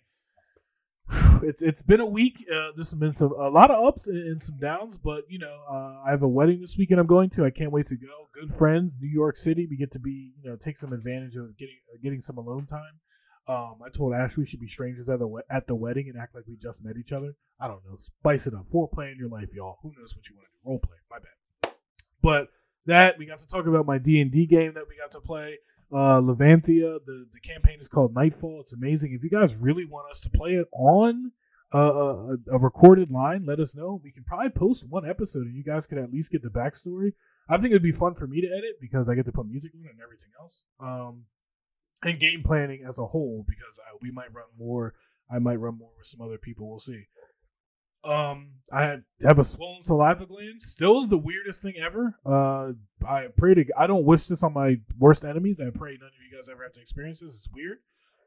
it's 1.44 1.62
it's 1.62 1.84
been 1.84 2.00
a 2.00 2.08
week. 2.08 2.44
Uh, 2.52 2.70
there's 2.76 2.92
been 2.96 3.16
some 3.16 3.34
a 3.34 3.50
lot 3.50 3.70
of 3.70 3.86
ups 3.86 4.08
and, 4.08 4.18
and 4.18 4.42
some 4.42 4.58
downs. 4.58 4.98
But 4.98 5.26
you 5.30 5.38
know, 5.38 5.62
uh, 5.70 6.02
I 6.04 6.10
have 6.10 6.24
a 6.24 6.28
wedding 6.28 6.60
this 6.60 6.76
weekend. 6.76 7.00
I'm 7.00 7.06
going 7.06 7.30
to. 7.32 7.46
I 7.46 7.52
can't 7.52 7.72
wait 7.72 7.86
to 7.90 7.96
go. 7.96 8.30
Good 8.34 8.52
friends, 8.52 8.98
New 9.00 9.10
York 9.10 9.38
City. 9.38 9.68
We 9.70 9.78
get 9.78 9.92
to 9.92 10.00
be 10.00 10.32
you 10.42 10.50
know 10.50 10.56
take 10.56 10.78
some 10.78 10.92
advantage 10.92 11.36
of 11.36 11.56
getting 11.56 11.78
getting 12.02 12.22
some 12.22 12.40
alone 12.40 12.66
time. 12.66 13.00
Um, 13.48 13.76
I 13.86 13.90
told 13.90 14.14
Ash 14.14 14.36
we 14.36 14.46
should 14.46 14.60
be 14.60 14.68
strangers 14.68 15.08
at 15.10 15.20
the 15.20 15.28
we- 15.28 15.42
at 15.50 15.68
the 15.68 15.76
wedding 15.76 16.10
and 16.10 16.20
act 16.22 16.36
like 16.36 16.46
we 16.48 16.58
just 16.58 16.84
met 16.84 16.98
each 16.98 17.12
other. 17.14 17.34
I 17.60 17.68
don't 17.68 17.86
know, 17.86 17.96
spice 17.96 18.46
it 18.46 18.54
up. 18.54 18.66
Foreplay 18.74 19.12
in 19.12 19.18
your 19.18 19.30
life, 19.30 19.50
y'all. 19.54 19.78
Who 19.82 19.94
knows 19.98 20.16
what 20.16 20.28
you 20.30 20.36
want 20.36 20.48
to 20.48 20.52
do? 20.54 20.70
Role 20.70 20.80
play. 20.80 20.98
My 21.10 21.18
bad. 21.20 21.74
But 22.22 22.50
that 22.86 23.18
we 23.18 23.26
got 23.26 23.40
to 23.40 23.48
talk 23.48 23.66
about 23.68 23.86
my 23.86 23.98
D 23.98 24.20
and 24.22 24.32
D 24.32 24.46
game 24.46 24.74
that 24.74 24.84
we 24.90 24.98
got 24.98 25.12
to 25.12 25.22
play. 25.22 25.58
Uh, 25.92 26.20
Levanthia. 26.20 27.00
The 27.06 27.28
the 27.34 27.40
campaign 27.40 27.80
is 27.80 27.88
called 27.88 28.14
Nightfall. 28.14 28.60
It's 28.62 28.74
amazing. 28.74 29.14
If 29.14 29.24
you 29.24 29.30
guys 29.30 29.56
really 29.56 29.86
want 29.86 30.12
us 30.12 30.20
to 30.22 30.30
play 30.30 30.52
it 30.56 30.68
on 30.74 31.32
uh, 31.74 31.80
a, 31.80 32.38
a 32.52 32.58
recorded 32.60 33.12
line, 33.12 33.46
let 33.46 33.60
us 33.60 33.76
know. 33.76 34.02
We 34.04 34.12
can 34.12 34.24
probably 34.24 34.50
post 34.50 34.86
one 34.90 35.10
episode, 35.10 35.48
and 35.48 35.56
you 35.56 35.64
guys 35.64 35.86
could 35.86 35.98
at 35.98 36.12
least 36.12 36.32
get 36.32 36.42
the 36.44 36.50
backstory. 36.50 37.14
I 37.50 37.56
think 37.58 37.72
it'd 37.72 37.82
be 37.82 37.94
fun 37.94 38.14
for 38.16 38.28
me 38.28 38.42
to 38.42 38.48
edit 38.48 38.82
because 38.82 39.08
I 39.08 39.16
get 39.16 39.26
to 39.26 39.32
put 39.32 39.48
music 39.48 39.72
on 39.76 39.90
and 39.90 40.00
everything 40.04 40.32
else. 40.40 40.64
Um, 40.82 41.24
and 42.04 42.20
game 42.20 42.44
planning 42.44 42.84
as 42.88 43.00
a 43.00 43.08
whole 43.08 43.46
because 43.48 43.80
I, 43.80 43.98
we 44.02 44.12
might 44.12 44.34
run 44.34 44.46
more. 44.58 44.94
I 45.30 45.40
might 45.40 45.56
run 45.56 45.78
more 45.78 45.92
with 45.98 46.08
some 46.08 46.22
other 46.22 46.38
people. 46.38 46.70
We'll 46.70 46.80
see. 46.80 47.06
Um, 48.04 48.52
I 48.72 49.00
have 49.22 49.40
a 49.40 49.44
swollen 49.44 49.82
saliva 49.82 50.26
gland. 50.26 50.64
Still 50.64 51.02
is 51.02 51.10
the 51.10 51.18
weirdest 51.18 51.62
thing 51.62 51.74
ever. 51.78 52.18
Uh, 52.26 52.74
I 53.06 53.28
pray 53.36 53.54
to. 53.56 53.66
I 53.78 53.88
don't 53.88 54.06
wish 54.06 54.28
this 54.28 54.44
on 54.44 54.54
my 54.54 54.78
worst 54.98 55.26
enemies. 55.26 55.60
I 55.60 55.70
pray 55.72 55.98
none 56.00 56.08
of 56.08 56.14
you 56.24 56.36
guys 56.36 56.48
ever 56.50 56.64
have 56.64 56.74
to 56.74 56.82
experience 56.82 57.20
this. 57.20 57.34
It's 57.34 57.50
weird. 57.54 57.80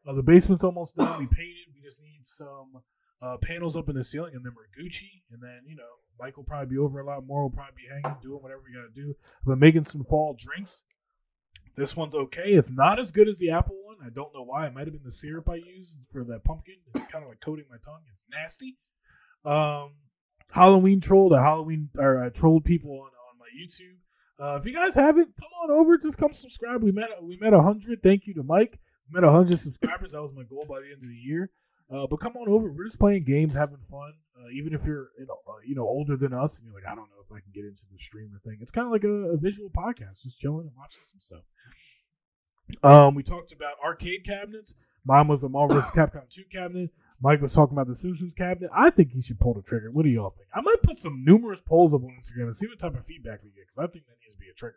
Uh, 0.07 0.14
the 0.14 0.23
basement's 0.23 0.64
almost 0.64 0.97
done. 0.97 1.18
We 1.18 1.27
painted. 1.31 1.68
We 1.75 1.83
just 1.83 2.03
need 2.03 2.23
some 2.25 2.83
uh, 3.23 3.37
panels 3.43 3.77
up 3.77 3.89
in 3.89 3.97
the 3.97 4.05
ceiling, 4.05 4.35
and 4.35 4.45
then 4.45 4.53
we're 4.55 4.83
Gucci. 4.83 5.23
And 5.31 5.43
then 5.43 5.61
you 5.66 5.77
know 5.77 6.01
Mike 6.18 6.37
will 6.37 6.45
probably 6.45 6.75
be 6.75 6.79
over 6.79 7.01
a 7.01 7.07
lot 7.07 7.25
more. 7.25 7.43
We'll 7.43 7.51
probably 7.51 7.77
be 7.77 7.89
hanging, 7.89 8.18
doing 8.21 8.43
whatever 8.43 8.62
we 8.66 8.75
got 8.75 8.93
to 8.95 9.01
do. 9.01 9.14
But 9.47 9.59
making 9.59 9.87
some 9.87 10.05
fall 10.05 10.37
drinks. 10.39 10.83
This 11.77 11.97
one's 11.97 12.14
okay. 12.14 12.53
It's 12.55 12.71
not 12.71 12.99
as 12.99 13.11
good 13.11 13.29
as 13.29 13.39
the 13.39 13.51
apple 13.51 13.77
one. 13.85 13.97
I 14.05 14.11
don't 14.11 14.35
know 14.35 14.43
why. 14.43 14.66
It 14.66 14.75
might 14.75 14.87
have 14.87 14.93
been 14.93 15.05
the 15.05 15.11
syrup 15.11 15.49
I 15.49 15.57
used 15.57 15.99
for 16.12 16.25
that 16.25 16.45
pumpkin. 16.45 16.77
It's 16.95 17.05
kind 17.07 17.25
of 17.25 17.29
like 17.29 17.41
coating 17.41 17.66
my 17.71 17.77
tongue. 17.85 18.03
It's 18.11 18.25
nasty. 18.31 18.77
Um, 19.45 19.95
Halloween 20.51 21.01
trolled. 21.01 21.33
A 21.33 21.41
Halloween 21.41 21.91
or 21.97 22.23
I 22.25 22.29
trolled 22.29 22.64
people 22.64 22.93
on, 22.93 23.11
on 23.31 23.39
my 23.39 23.47
YouTube. 23.57 23.97
Uh, 24.39 24.57
if 24.57 24.66
you 24.66 24.75
guys 24.75 24.95
haven't, 24.95 25.37
come 25.37 25.49
on 25.62 25.71
over. 25.71 25.99
Just 25.99 26.18
come 26.18 26.33
subscribe. 26.33 26.83
We 26.83 26.93
met 26.93 27.23
we 27.23 27.37
met 27.37 27.53
hundred. 27.53 28.03
Thank 28.03 28.27
you 28.27 28.35
to 28.35 28.43
Mike. 28.43 28.79
We 29.09 29.21
met 29.21 29.29
hundred 29.29 29.59
subscribers. 29.61 30.12
That 30.12 30.23
was 30.23 30.33
my 30.33 30.45
goal 30.45 30.66
by 30.68 30.81
the 30.81 30.87
end 30.87 31.03
of 31.03 31.09
the 31.09 31.14
year. 31.14 31.51
Uh, 31.91 32.07
but 32.07 32.21
come 32.21 32.37
on 32.37 32.49
over. 32.49 32.71
We're 32.71 32.85
just 32.85 32.99
playing 32.99 33.25
games, 33.25 33.55
having 33.55 33.79
fun. 33.79 34.14
Uh, 34.41 34.49
even 34.53 34.72
if 34.72 34.86
you're 34.86 35.11
you 35.18 35.26
know, 35.26 35.38
uh, 35.47 35.53
you 35.66 35.74
know 35.74 35.82
older 35.82 36.16
than 36.16 36.32
us, 36.32 36.59
and 36.59 36.66
you're 36.66 36.74
like, 36.74 36.86
I 36.91 36.95
don't 36.95 37.11
know 37.11 37.22
if 37.24 37.30
I 37.30 37.41
can 37.41 37.53
get 37.55 37.64
into 37.64 37.82
the 37.93 37.99
streamer 37.99 38.41
thing. 38.45 38.59
It's 38.61 38.70
kind 38.70 38.86
of 38.86 38.93
like 38.93 39.05
a, 39.05 39.34
a, 39.34 39.36
visual 39.36 39.70
podcast, 39.70 40.22
just 40.22 40.41
chilling 40.41 40.66
and 40.66 40.76
watching 40.76 41.03
some 41.05 41.20
stuff. 41.20 41.43
Um, 42.82 43.14
we 43.14 43.22
talked 43.22 43.53
about 43.53 43.74
arcade 43.84 44.24
cabinets. 44.24 44.74
Mine 45.05 45.28
was 45.28 45.45
a 45.45 45.49
Marvel's 45.49 45.91
Capcom 45.91 46.28
2 46.30 46.45
cabinet. 46.53 46.91
Mike 47.22 47.43
was 47.43 47.53
talking 47.53 47.76
about 47.76 47.86
the 47.86 47.95
Simpsons 47.95 48.32
cabinet. 48.32 48.70
I 48.74 48.91
think 48.91 49.12
he 49.12 49.20
should 49.20 49.38
pull 49.38 49.53
the 49.53 49.62
trigger. 49.62 49.91
What 49.91 50.05
do 50.05 50.09
y'all 50.09 50.30
think? 50.30 50.49
I 50.55 50.62
might 50.62 50.82
put 50.82 50.97
some 50.97 51.22
numerous 51.24 51.61
polls 51.61 51.93
up 51.93 52.03
on 52.03 52.11
Instagram 52.11 52.45
and 52.45 52.57
see 52.57 52.66
what 52.66 52.78
type 52.78 52.97
of 52.97 53.05
feedback 53.05 53.43
we 53.43 53.51
get 53.51 53.66
because 53.66 53.78
I 53.78 53.86
think 53.93 54.07
that 54.07 54.16
needs 54.20 54.32
to 54.32 54.38
be 54.38 54.49
a 54.49 54.55
trigger. 54.55 54.76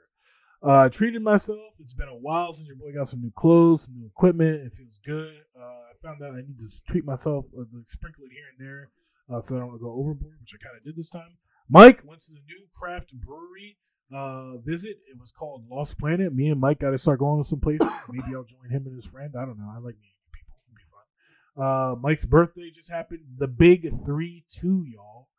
Uh, 0.61 0.89
treated 0.89 1.22
myself. 1.22 1.74
It's 1.80 1.93
been 1.93 2.07
a 2.07 2.16
while 2.16 2.51
since 2.53 2.68
your 2.68 2.76
boy 2.78 2.93
got 2.93 3.07
some 3.07 3.22
new 3.22 3.32
clothes, 3.36 3.84
some 3.84 3.95
new 3.95 4.07
equipment. 4.07 4.66
It 4.66 4.74
feels 4.74 4.97
good. 5.05 5.36
Uh, 5.57 5.61
I 5.61 5.93
found 6.01 6.22
out 6.22 6.34
I 6.34 6.41
need 6.41 6.59
to 6.59 6.84
treat 6.88 7.05
myself, 7.05 7.45
uh, 7.57 7.64
sprinkle 7.86 8.24
it 8.26 8.32
here 8.32 8.45
and 8.57 8.66
there, 8.66 8.89
uh, 9.30 9.40
so 9.40 9.56
I 9.56 9.60
don't 9.60 9.70
want 9.70 9.80
to 9.80 9.84
go 9.84 9.94
overboard, 9.94 10.36
which 10.40 10.54
I 10.54 10.64
kind 10.64 10.78
of 10.78 10.84
did 10.84 10.96
this 10.96 11.10
time. 11.10 11.38
Mike 11.70 12.02
went 12.06 12.22
to 12.24 12.34
the 12.34 12.42
new 12.46 12.68
craft 12.78 13.14
brewery 13.14 13.78
uh, 14.14 14.58
visit. 14.58 14.98
It 15.10 15.20
was 15.20 15.32
called 15.32 15.66
Lost 15.70 15.98
Planet. 15.98 16.34
Me 16.34 16.50
and 16.50 16.60
Mike 16.60 16.80
got 16.80 16.92
to 16.92 16.98
start 16.98 17.20
going 17.20 17.42
to 17.42 17.48
some 17.48 17.60
places. 17.60 17.88
Maybe 18.10 18.36
I'll 18.36 18.44
join 18.44 18.70
him 18.70 18.86
and 18.86 18.96
his 18.96 19.06
friend. 19.06 19.34
I 19.38 19.46
don't 19.46 19.58
know. 19.58 19.72
I 19.74 19.78
like 19.78 19.96
meeting 19.96 20.24
people. 20.32 20.56
It'll 20.68 20.76
be 20.76 20.84
fun. 20.92 21.66
Uh, 21.66 21.96
Mike's 21.96 22.26
birthday 22.26 22.70
just 22.74 22.92
happened. 22.92 23.22
The 23.38 23.48
big 23.48 23.90
three 24.06 24.46
two, 24.52 24.86
y'all. 24.86 25.30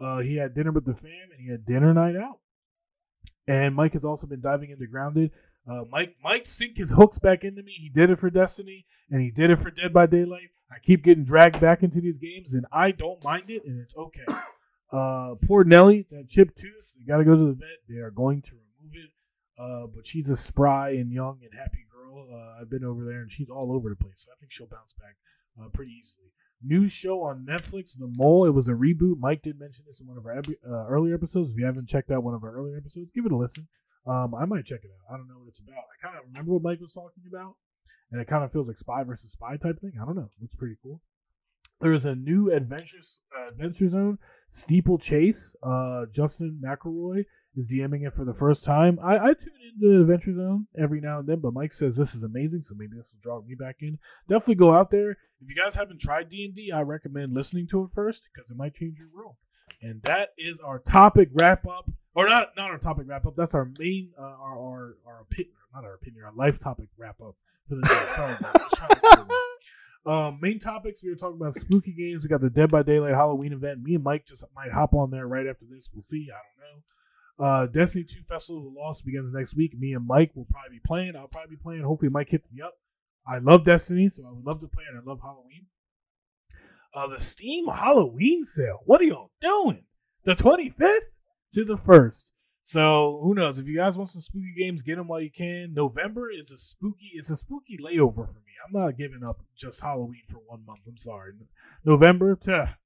Uh, 0.00 0.20
he 0.20 0.36
had 0.36 0.54
dinner 0.54 0.72
with 0.72 0.84
the 0.84 0.94
fam 0.94 1.30
and 1.30 1.40
he 1.40 1.50
had 1.50 1.64
dinner 1.64 1.92
night 1.94 2.16
out. 2.16 2.40
And 3.46 3.74
Mike 3.74 3.92
has 3.92 4.04
also 4.04 4.26
been 4.26 4.40
diving 4.40 4.70
into 4.70 4.86
Grounded. 4.86 5.30
Uh, 5.68 5.84
Mike 5.90 6.16
Mike 6.22 6.46
sink 6.46 6.76
his 6.76 6.90
hooks 6.90 7.18
back 7.18 7.44
into 7.44 7.62
me. 7.62 7.72
He 7.72 7.88
did 7.88 8.10
it 8.10 8.18
for 8.18 8.30
Destiny 8.30 8.86
and 9.10 9.20
he 9.20 9.30
did 9.30 9.50
it 9.50 9.60
for 9.60 9.70
Dead 9.70 9.92
by 9.92 10.06
Daylight. 10.06 10.50
I 10.70 10.78
keep 10.78 11.04
getting 11.04 11.24
dragged 11.24 11.60
back 11.60 11.82
into 11.82 12.00
these 12.00 12.18
games 12.18 12.52
and 12.52 12.66
I 12.72 12.90
don't 12.90 13.22
mind 13.22 13.50
it 13.50 13.64
and 13.64 13.80
it's 13.80 13.96
okay. 13.96 14.26
Uh, 14.92 15.36
poor 15.46 15.64
Nelly, 15.64 16.04
that 16.10 16.28
chipped 16.28 16.58
tooth, 16.58 16.92
they 16.98 17.10
got 17.10 17.16
to 17.16 17.24
go 17.24 17.34
to 17.34 17.46
the 17.46 17.54
vet. 17.54 17.78
They 17.88 17.96
are 17.96 18.10
going 18.10 18.42
to 18.42 18.50
remove 18.52 18.94
it. 18.94 19.10
Uh, 19.58 19.86
but 19.86 20.06
she's 20.06 20.28
a 20.28 20.36
spry 20.36 20.90
and 20.90 21.10
young 21.10 21.38
and 21.42 21.58
happy 21.58 21.86
girl. 21.90 22.28
Uh, 22.30 22.60
I've 22.60 22.68
been 22.68 22.84
over 22.84 23.02
there 23.02 23.22
and 23.22 23.32
she's 23.32 23.48
all 23.48 23.72
over 23.72 23.88
the 23.88 23.96
place. 23.96 24.26
So 24.26 24.30
I 24.30 24.38
think 24.38 24.52
she'll 24.52 24.66
bounce 24.66 24.92
back 24.92 25.16
uh, 25.58 25.70
pretty 25.72 25.92
easily. 25.98 26.26
New 26.62 26.88
show 26.88 27.22
on 27.22 27.46
Netflix, 27.48 27.98
The 27.98 28.06
Mole. 28.06 28.44
It 28.44 28.50
was 28.50 28.68
a 28.68 28.72
reboot. 28.72 29.18
Mike 29.18 29.40
did 29.40 29.58
mention 29.58 29.86
this 29.88 30.00
in 30.00 30.06
one 30.06 30.18
of 30.18 30.26
our 30.26 30.36
uh, 30.38 30.86
earlier 30.88 31.14
episodes. 31.14 31.50
If 31.50 31.56
you 31.56 31.64
haven't 31.64 31.88
checked 31.88 32.10
out 32.10 32.22
one 32.22 32.34
of 32.34 32.44
our 32.44 32.52
earlier 32.52 32.76
episodes, 32.76 33.10
give 33.14 33.24
it 33.24 33.32
a 33.32 33.36
listen. 33.36 33.68
Um, 34.06 34.34
I 34.34 34.44
might 34.44 34.64
check 34.64 34.80
it 34.82 34.90
out. 34.90 35.14
I 35.14 35.16
don't 35.16 35.28
know 35.28 35.38
what 35.38 35.48
it's 35.48 35.60
about. 35.60 35.76
I 35.76 36.06
kind 36.06 36.18
of 36.18 36.24
remember 36.26 36.52
what 36.52 36.62
Mike 36.62 36.80
was 36.80 36.92
talking 36.92 37.22
about, 37.28 37.54
and 38.10 38.20
it 38.20 38.26
kind 38.26 38.44
of 38.44 38.52
feels 38.52 38.68
like 38.68 38.78
spy 38.78 39.04
versus 39.04 39.32
spy 39.32 39.56
type 39.56 39.80
thing. 39.80 39.92
I 40.00 40.04
don't 40.04 40.16
know. 40.16 40.28
It's 40.42 40.56
pretty 40.56 40.76
cool. 40.82 41.00
There's 41.80 42.04
a 42.04 42.14
new 42.14 42.52
adventures 42.52 43.20
uh, 43.36 43.48
adventure 43.48 43.88
zone 43.88 44.18
Steeplechase. 44.52 45.56
Uh, 45.62 46.04
Justin 46.12 46.60
McElroy 46.62 47.24
is 47.56 47.70
DMing 47.70 48.06
it 48.06 48.14
for 48.14 48.24
the 48.24 48.34
first 48.34 48.64
time. 48.64 48.98
I, 49.02 49.16
I 49.16 49.34
tune 49.34 49.56
into 49.74 50.00
Adventure 50.00 50.34
Zone 50.34 50.66
every 50.78 51.00
now 51.00 51.20
and 51.20 51.28
then, 51.28 51.40
but 51.40 51.54
Mike 51.54 51.72
says 51.72 51.96
this 51.96 52.14
is 52.14 52.22
amazing, 52.22 52.62
so 52.62 52.74
maybe 52.76 52.96
this 52.96 53.14
will 53.14 53.20
draw 53.22 53.42
me 53.42 53.54
back 53.54 53.76
in. 53.80 53.98
Definitely 54.28 54.56
go 54.56 54.74
out 54.74 54.90
there. 54.90 55.12
If 55.40 55.48
you 55.48 55.54
guys 55.54 55.74
haven't 55.74 56.00
tried 56.00 56.28
D 56.28 56.52
and 56.70 56.78
I 56.78 56.82
recommend 56.82 57.34
listening 57.34 57.66
to 57.68 57.84
it 57.84 57.90
first 57.94 58.24
because 58.32 58.50
it 58.50 58.56
might 58.56 58.74
change 58.74 58.98
your 58.98 59.08
world. 59.14 59.36
And 59.82 60.00
that 60.02 60.30
is 60.38 60.60
our 60.60 60.78
topic 60.78 61.28
wrap 61.34 61.66
up, 61.66 61.90
or 62.14 62.28
not 62.28 62.50
not 62.56 62.70
our 62.70 62.78
topic 62.78 63.06
wrap 63.08 63.26
up. 63.26 63.34
That's 63.36 63.54
our 63.54 63.68
main 63.78 64.12
uh, 64.18 64.22
our 64.22 64.58
our 64.58 64.96
our 65.06 65.20
opinion, 65.22 65.54
not 65.74 65.84
our 65.84 65.94
opinion, 65.94 66.24
our 66.24 66.32
life 66.34 66.58
topic 66.58 66.88
wrap 66.96 67.20
up 67.20 67.34
for 67.68 67.74
the 67.74 67.82
day. 67.82 68.04
Sorry, 68.08 68.36
guys. 68.40 69.26
Um, 70.04 70.38
main 70.40 70.58
topics 70.58 71.02
we 71.02 71.10
were 71.10 71.16
talking 71.16 71.36
about 71.40 71.54
spooky 71.54 71.92
games. 71.92 72.22
We 72.22 72.28
got 72.28 72.40
the 72.40 72.50
Dead 72.50 72.70
by 72.70 72.82
Daylight 72.82 73.14
Halloween 73.14 73.52
event. 73.52 73.82
Me 73.82 73.94
and 73.94 74.02
Mike 74.02 74.26
just 74.26 74.44
might 74.54 74.72
hop 74.72 74.94
on 74.94 75.10
there 75.10 75.26
right 75.28 75.46
after 75.46 75.64
this. 75.64 75.88
We'll 75.94 76.02
see. 76.02 76.28
I 76.28 76.38
don't 76.64 76.76
know. 76.76 76.82
Uh, 77.38 77.66
Destiny 77.66 78.04
2 78.04 78.22
Festival 78.28 78.66
of 78.66 78.74
the 78.74 78.80
Lost 78.80 79.04
begins 79.04 79.32
next 79.32 79.54
week. 79.54 79.78
Me 79.78 79.94
and 79.94 80.06
Mike 80.06 80.32
will 80.34 80.46
probably 80.46 80.78
be 80.78 80.82
playing. 80.84 81.16
I'll 81.16 81.28
probably 81.28 81.56
be 81.56 81.62
playing. 81.62 81.82
Hopefully, 81.82 82.10
Mike 82.10 82.28
hits 82.28 82.48
me 82.52 82.60
up. 82.62 82.74
I 83.26 83.38
love 83.38 83.64
Destiny, 83.64 84.08
so 84.08 84.24
I 84.26 84.32
would 84.32 84.44
love 84.44 84.60
to 84.60 84.68
play 84.68 84.84
it. 84.84 84.96
I 84.96 85.08
love 85.08 85.20
Halloween. 85.20 85.66
Uh, 86.94 87.06
the 87.06 87.20
Steam 87.20 87.66
Halloween 87.68 88.44
sale. 88.44 88.80
What 88.84 89.00
are 89.00 89.04
y'all 89.04 89.30
doing? 89.40 89.84
The 90.24 90.34
25th 90.34 90.98
to 91.54 91.64
the 91.64 91.76
1st. 91.76 92.30
So 92.62 93.20
who 93.22 93.34
knows? 93.34 93.58
If 93.58 93.66
you 93.66 93.76
guys 93.76 93.96
want 93.96 94.10
some 94.10 94.20
spooky 94.20 94.54
games, 94.56 94.82
get 94.82 94.96
them 94.96 95.08
while 95.08 95.20
you 95.20 95.30
can. 95.30 95.74
November 95.74 96.30
is 96.30 96.50
a 96.52 96.58
spooky. 96.58 97.12
It's 97.14 97.30
a 97.30 97.36
spooky 97.36 97.76
layover 97.76 98.26
for 98.26 98.38
me. 98.38 98.52
I'm 98.64 98.72
not 98.72 98.96
giving 98.96 99.24
up 99.26 99.40
just 99.56 99.80
Halloween 99.80 100.22
for 100.28 100.38
one 100.46 100.64
month. 100.64 100.80
I'm 100.86 100.96
sorry. 100.96 101.32
November. 101.84 102.36
to. 102.36 102.76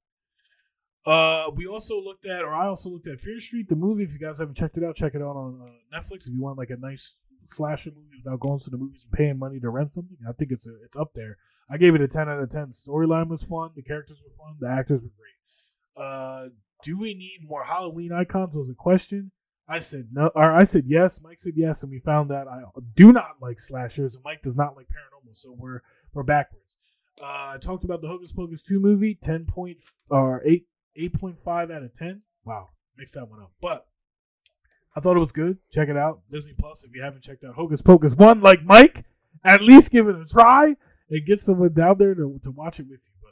Uh, 1.05 1.49
we 1.55 1.67
also 1.67 2.01
looked 2.01 2.25
at, 2.25 2.41
or 2.41 2.53
I 2.53 2.67
also 2.67 2.89
looked 2.89 3.07
at 3.07 3.21
Fear 3.21 3.39
Street, 3.39 3.69
the 3.69 3.75
movie. 3.75 4.03
If 4.03 4.13
you 4.13 4.19
guys 4.19 4.39
haven't 4.39 4.57
checked 4.57 4.77
it 4.77 4.83
out, 4.83 4.95
check 4.95 5.15
it 5.15 5.21
out 5.21 5.35
on 5.35 5.61
uh, 5.61 5.97
Netflix. 5.97 6.27
If 6.27 6.33
you 6.33 6.41
want 6.41 6.57
like 6.57 6.71
a 6.71 6.77
nice 6.77 7.13
slasher 7.45 7.91
movie 7.91 8.21
without 8.23 8.39
going 8.39 8.59
to 8.59 8.69
the 8.69 8.77
movies 8.77 9.05
and 9.09 9.17
paying 9.17 9.37
money 9.37 9.59
to 9.59 9.69
rent 9.69 9.91
something, 9.91 10.17
I 10.27 10.33
think 10.33 10.51
it's 10.51 10.67
a, 10.67 10.71
it's 10.83 10.97
up 10.97 11.11
there. 11.13 11.37
I 11.69 11.77
gave 11.77 11.95
it 11.95 12.01
a 12.01 12.07
10 12.07 12.29
out 12.29 12.39
of 12.39 12.49
10. 12.49 12.67
Storyline 12.67 13.27
was 13.27 13.43
fun. 13.43 13.71
The 13.75 13.81
characters 13.81 14.21
were 14.23 14.31
fun. 14.31 14.55
The 14.59 14.69
actors 14.69 15.03
were 15.03 15.11
great. 15.17 16.05
Uh, 16.05 16.49
do 16.83 16.97
we 16.97 17.13
need 17.13 17.39
more 17.43 17.63
Halloween 17.63 18.11
icons? 18.11 18.55
Was 18.55 18.69
a 18.69 18.75
question. 18.75 19.31
I 19.67 19.79
said 19.79 20.09
no, 20.13 20.31
or 20.33 20.53
I 20.53 20.63
said 20.63 20.85
yes. 20.87 21.19
Mike 21.21 21.39
said 21.39 21.53
yes, 21.55 21.83
and 21.83 21.91
we 21.91 21.99
found 21.99 22.31
that 22.31 22.47
I 22.47 22.61
do 22.95 23.11
not 23.11 23.37
like 23.41 23.59
slashers, 23.59 24.15
and 24.15 24.23
Mike 24.23 24.41
does 24.41 24.55
not 24.55 24.77
like 24.77 24.85
paranormal. 24.85 25.35
So 25.35 25.53
we're 25.57 25.81
we're 26.13 26.23
backwards. 26.23 26.77
Uh, 27.21 27.25
I 27.25 27.57
talked 27.59 27.83
about 27.83 28.01
the 28.01 28.07
Hocus 28.07 28.31
Pocus 28.31 28.61
two 28.61 28.79
movie, 28.79 29.15
ten 29.15 29.45
point 29.45 29.77
or 30.09 30.41
eight 30.45 30.67
eight 30.95 31.19
point 31.19 31.37
five 31.37 31.69
out 31.69 31.83
of 31.83 31.93
ten. 31.93 32.21
Wow, 32.45 32.69
mixed 32.95 33.15
that 33.15 33.27
one 33.27 33.41
up, 33.41 33.51
but 33.59 33.87
I 34.95 35.01
thought 35.01 35.17
it 35.17 35.21
was 35.21 35.33
good. 35.33 35.57
Check 35.71 35.89
it 35.89 35.97
out, 35.97 36.21
Disney 36.31 36.53
Plus. 36.57 36.85
If 36.85 36.95
you 36.95 37.01
haven't 37.01 37.23
checked 37.23 37.43
out 37.43 37.55
Hocus 37.55 37.81
Pocus 37.81 38.15
one, 38.15 38.39
like 38.39 38.63
Mike, 38.63 39.03
at 39.43 39.61
least 39.61 39.91
give 39.91 40.07
it 40.07 40.15
a 40.15 40.25
try 40.25 40.77
and 41.09 41.25
get 41.25 41.39
someone 41.39 41.73
down 41.73 41.97
there 41.97 42.13
to, 42.13 42.39
to 42.43 42.51
watch 42.51 42.79
it 42.79 42.87
with 42.89 42.99
you. 43.03 43.29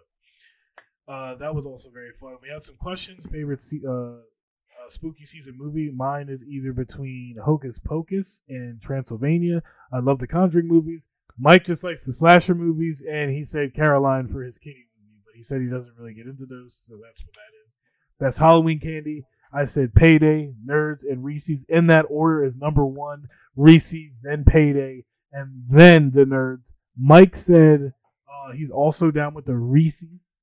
But 1.08 1.14
uh, 1.14 1.36
that 1.36 1.56
was 1.56 1.66
also 1.66 1.90
very 1.90 2.12
fun. 2.20 2.36
We 2.42 2.50
had 2.50 2.62
some 2.62 2.78
questions. 2.78 3.26
Favorite 3.32 3.62
uh, 3.88 3.92
uh, 3.92 4.90
spooky 4.90 5.26
season 5.26 5.56
movie. 5.58 5.92
Mine 5.96 6.30
is 6.30 6.44
either 6.46 6.74
between 6.74 7.38
Hocus 7.44 7.80
Pocus 7.80 8.42
and 8.48 8.82
Transylvania. 8.82 9.62
I 9.92 10.00
love 10.00 10.20
the 10.20 10.28
Conjuring 10.28 10.68
movies. 10.68 11.08
Mike 11.38 11.66
just 11.66 11.84
likes 11.84 12.06
the 12.06 12.14
slasher 12.14 12.56
movies, 12.56 13.04
and 13.10 13.30
he 13.32 13.44
said 13.44 13.76
Coraline 13.76 14.30
for 14.30 14.42
his 14.42 14.58
kitty 14.58 14.88
movie, 14.98 15.22
but 15.26 15.36
he 15.36 15.44
said 15.44 15.62
he 15.62 15.68
doesn't 15.68 15.96
really 15.98 16.14
get 16.14 16.28
into 16.28 16.46
those, 16.46 16.76
so 16.76 16.98
that's 17.04 17.26
what 17.26 17.34
that 17.34 17.52
is. 17.66 17.76
That's 18.20 18.38
Halloween 18.38 18.80
candy. 18.80 19.26
I 19.52 19.66
said 19.66 19.94
Payday, 19.94 20.54
Nerds, 20.66 21.04
and 21.04 21.24
Reese's. 21.24 21.66
In 21.68 21.88
that 21.88 22.06
order 22.10 22.44
is 22.44 22.58
number 22.58 22.86
one, 22.86 23.28
Reese's, 23.56 24.14
then 24.24 24.46
Payday, 24.46 25.04
and 25.32 25.64
then 25.70 26.12
the 26.12 26.24
Nerds. 26.24 26.72
Mike 26.98 27.36
said 27.36 27.94
uh, 28.30 28.52
he's 28.54 28.72
also 28.72 29.12
down 29.12 29.34
with 29.34 29.46
the 29.46 29.56
Reese's. 29.56 30.36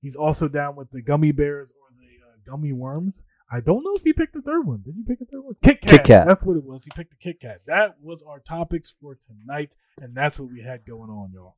He's 0.00 0.16
also 0.16 0.48
down 0.48 0.76
with 0.76 0.90
the 0.90 1.00
gummy 1.00 1.32
bears 1.32 1.72
or 1.72 1.96
the 1.98 2.26
uh, 2.26 2.36
gummy 2.46 2.72
worms. 2.72 3.22
I 3.50 3.60
don't 3.60 3.84
know 3.84 3.92
if 3.96 4.02
he 4.02 4.12
picked 4.12 4.34
the 4.34 4.42
third 4.42 4.66
one. 4.66 4.82
Did 4.84 4.96
you 4.96 5.04
pick 5.04 5.18
the 5.18 5.26
third 5.26 5.42
one? 5.42 5.54
Kit 5.62 5.80
Kat. 5.80 5.90
Kit 5.90 6.04
Kat. 6.04 6.26
That's 6.26 6.42
what 6.42 6.56
it 6.56 6.64
was. 6.64 6.84
He 6.84 6.90
picked 6.94 7.10
the 7.10 7.16
Kit 7.16 7.40
Kat. 7.40 7.60
That 7.66 7.96
was 8.02 8.22
our 8.22 8.40
topics 8.40 8.94
for 9.00 9.18
tonight, 9.26 9.76
and 10.00 10.14
that's 10.14 10.38
what 10.38 10.50
we 10.50 10.62
had 10.62 10.84
going 10.84 11.10
on, 11.10 11.32
y'all. 11.32 11.56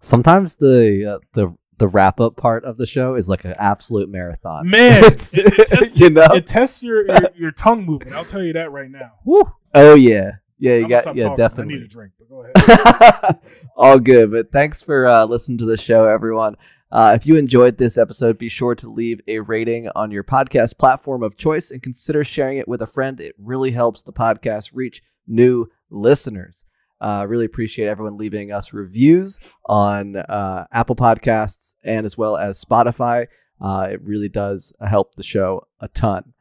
Sometimes 0.00 0.56
the 0.56 1.16
uh, 1.16 1.18
the 1.34 1.54
the 1.78 1.88
wrap 1.88 2.20
up 2.20 2.36
part 2.36 2.64
of 2.64 2.76
the 2.76 2.86
show 2.86 3.14
is 3.14 3.28
like 3.28 3.44
an 3.44 3.54
absolute 3.58 4.08
marathon. 4.08 4.68
Man, 4.68 5.04
it, 5.06 5.34
it, 5.34 5.68
tests, 5.68 5.98
you 5.98 6.10
know, 6.10 6.28
it 6.32 6.46
tests 6.46 6.82
your, 6.82 7.06
your, 7.06 7.30
your 7.34 7.50
tongue 7.50 7.84
movement. 7.84 8.14
I'll 8.14 8.24
tell 8.24 8.42
you 8.42 8.52
that 8.52 8.70
right 8.70 8.90
now. 8.90 9.10
Woo. 9.24 9.50
Oh 9.74 9.94
yeah, 9.94 10.32
yeah, 10.60 10.74
you 10.74 10.84
I'm 10.84 10.88
got 10.90 11.16
yeah, 11.16 11.24
talking. 11.24 11.36
definitely. 11.36 11.74
I 11.74 11.78
need 11.78 11.84
a 11.84 11.88
drink, 11.88 12.12
but 12.18 12.28
go 12.28 12.44
ahead. 12.54 13.38
All 13.76 13.98
good, 13.98 14.30
but 14.30 14.52
thanks 14.52 14.82
for 14.82 15.06
uh, 15.06 15.24
listening 15.24 15.58
to 15.58 15.64
the 15.64 15.76
show, 15.76 16.06
everyone. 16.06 16.56
Uh, 16.92 17.12
if 17.16 17.24
you 17.26 17.36
enjoyed 17.36 17.78
this 17.78 17.96
episode, 17.96 18.36
be 18.36 18.48
sure 18.48 18.74
to 18.74 18.90
leave 18.90 19.20
a 19.28 19.38
rating 19.38 19.88
on 19.94 20.10
your 20.10 20.24
podcast 20.24 20.76
platform 20.76 21.22
of 21.22 21.36
choice 21.36 21.70
and 21.70 21.82
consider 21.82 22.24
sharing 22.24 22.58
it 22.58 22.68
with 22.68 22.82
a 22.82 22.86
friend. 22.86 23.20
It 23.20 23.34
really 23.38 23.70
helps 23.70 24.02
the 24.02 24.12
podcast 24.12 24.70
reach 24.72 25.02
new 25.26 25.66
listeners. 25.90 26.64
Uh, 27.00 27.24
really 27.26 27.46
appreciate 27.46 27.86
everyone 27.86 28.18
leaving 28.18 28.52
us 28.52 28.72
reviews 28.72 29.40
on 29.66 30.16
uh, 30.16 30.66
Apple 30.72 30.96
Podcasts 30.96 31.74
and 31.82 32.04
as 32.04 32.18
well 32.18 32.36
as 32.36 32.62
Spotify. 32.62 33.26
Uh, 33.60 33.88
it 33.92 34.02
really 34.02 34.28
does 34.28 34.72
help 34.86 35.14
the 35.14 35.22
show 35.22 35.66
a 35.80 35.88
ton. 35.88 36.34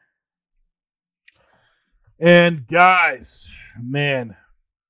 And 2.20 2.68
guys, 2.68 3.50
man, 3.82 4.36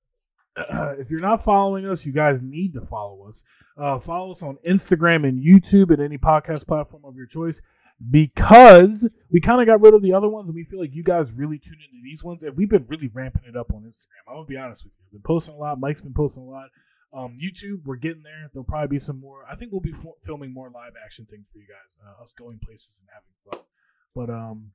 if 0.57 1.11
you're 1.11 1.19
not 1.19 1.43
following 1.43 1.85
us, 1.85 2.05
you 2.05 2.11
guys 2.11 2.39
need 2.41 2.73
to 2.73 2.81
follow 2.81 3.29
us. 3.29 3.43
Uh, 3.77 3.99
follow 3.99 4.31
us 4.31 4.41
on 4.41 4.57
Instagram 4.67 5.27
and 5.27 5.43
YouTube 5.43 5.91
and 5.91 6.01
any 6.01 6.17
podcast 6.17 6.65
platform 6.65 7.03
of 7.05 7.15
your 7.15 7.27
choice 7.27 7.61
because 8.09 9.07
we 9.29 9.39
kind 9.39 9.61
of 9.61 9.67
got 9.67 9.81
rid 9.81 9.93
of 9.93 10.01
the 10.01 10.13
other 10.13 10.27
ones 10.27 10.49
and 10.49 10.55
we 10.55 10.63
feel 10.63 10.79
like 10.79 10.95
you 10.95 11.03
guys 11.03 11.33
really 11.33 11.59
tune 11.59 11.73
into 11.73 12.01
these 12.03 12.23
ones 12.23 12.41
and 12.43 12.57
we've 12.57 12.69
been 12.69 12.85
really 12.87 13.09
ramping 13.13 13.43
it 13.45 13.55
up 13.55 13.71
on 13.73 13.83
Instagram. 13.83 14.27
I'm 14.27 14.35
gonna 14.35 14.45
be 14.45 14.57
honest 14.57 14.85
with 14.85 14.93
you. 14.97 15.05
I've 15.05 15.11
been 15.11 15.21
posting 15.21 15.53
a 15.53 15.57
lot. 15.57 15.79
Mike's 15.79 16.01
been 16.01 16.13
posting 16.13 16.43
a 16.43 16.49
lot. 16.49 16.69
Um, 17.13 17.37
YouTube, 17.41 17.85
we're 17.85 17.95
getting 17.95 18.23
there. 18.23 18.49
There'll 18.53 18.63
probably 18.63 18.87
be 18.87 18.99
some 18.99 19.19
more. 19.19 19.43
I 19.49 19.55
think 19.55 19.71
we'll 19.71 19.81
be 19.81 19.93
f- 19.93 20.05
filming 20.23 20.53
more 20.53 20.69
live 20.69 20.93
action 21.03 21.25
things 21.25 21.47
for 21.51 21.59
you 21.59 21.65
guys. 21.67 21.97
Uh, 22.03 22.21
us 22.21 22.33
going 22.33 22.59
places 22.59 23.01
and 23.01 23.09
having 23.13 23.33
fun. 23.51 23.61
But 24.15 24.29
um, 24.33 24.71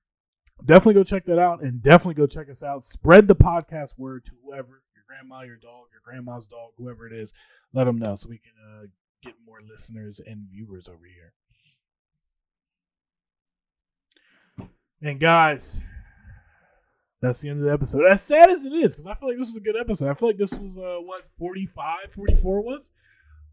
definitely 0.65 0.95
go 0.95 1.05
check 1.05 1.25
that 1.27 1.39
out 1.39 1.63
and 1.63 1.83
definitely 1.83 2.15
go 2.15 2.27
check 2.27 2.51
us 2.51 2.63
out. 2.63 2.85
Spread 2.85 3.29
the 3.29 3.37
podcast 3.37 3.99
word 3.99 4.25
to 4.27 4.33
whoever 4.45 4.83
your 4.95 5.05
grandma, 5.07 5.43
your 5.43 5.57
dog, 5.57 5.87
your 5.93 6.01
grandma's 6.05 6.49
dog, 6.49 6.73
whoever 6.77 7.07
it 7.07 7.13
is. 7.13 7.33
Let 7.73 7.85
them 7.85 7.99
know 7.99 8.17
so 8.17 8.29
we 8.29 8.39
can 8.39 8.53
uh, 8.63 8.87
get 9.23 9.35
more 9.45 9.59
listeners 9.67 10.21
and 10.25 10.47
viewers 10.51 10.89
over 10.89 11.05
here. 11.05 11.33
And 15.03 15.21
guys, 15.21 15.81
that's 17.21 17.41
the 17.41 17.49
end 17.49 17.61
of 17.61 17.67
the 17.67 17.73
episode. 17.73 18.03
As 18.11 18.23
sad 18.23 18.51
as 18.51 18.65
it 18.65 18.73
is, 18.73 18.95
because 18.95 19.07
I 19.07 19.15
feel 19.15 19.29
like 19.29 19.39
this 19.39 19.49
was 19.49 19.57
a 19.57 19.61
good 19.61 19.77
episode. 19.77 20.11
I 20.11 20.15
feel 20.15 20.29
like 20.29 20.39
this 20.39 20.55
was 20.55 20.79
uh, 20.79 20.99
what 21.05 21.23
45, 21.39 22.13
44 22.13 22.63
was, 22.63 22.91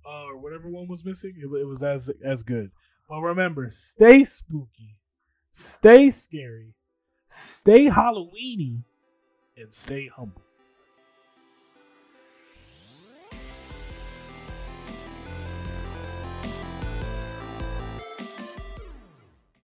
uh, 0.06 0.26
or 0.26 0.38
whatever 0.38 0.70
one 0.70 0.88
was 0.88 1.04
missing. 1.04 1.34
It, 1.38 1.46
it 1.46 1.66
was 1.66 1.84
as 1.84 2.10
as 2.24 2.44
good. 2.44 2.72
But 3.10 3.22
remember, 3.22 3.70
stay 3.70 4.24
spooky, 4.24 4.98
stay 5.52 6.12
scary, 6.12 6.74
stay 7.32 7.88
Halloweeny, 7.90 8.84
and 9.56 9.74
stay 9.74 10.08
humble. 10.08 10.44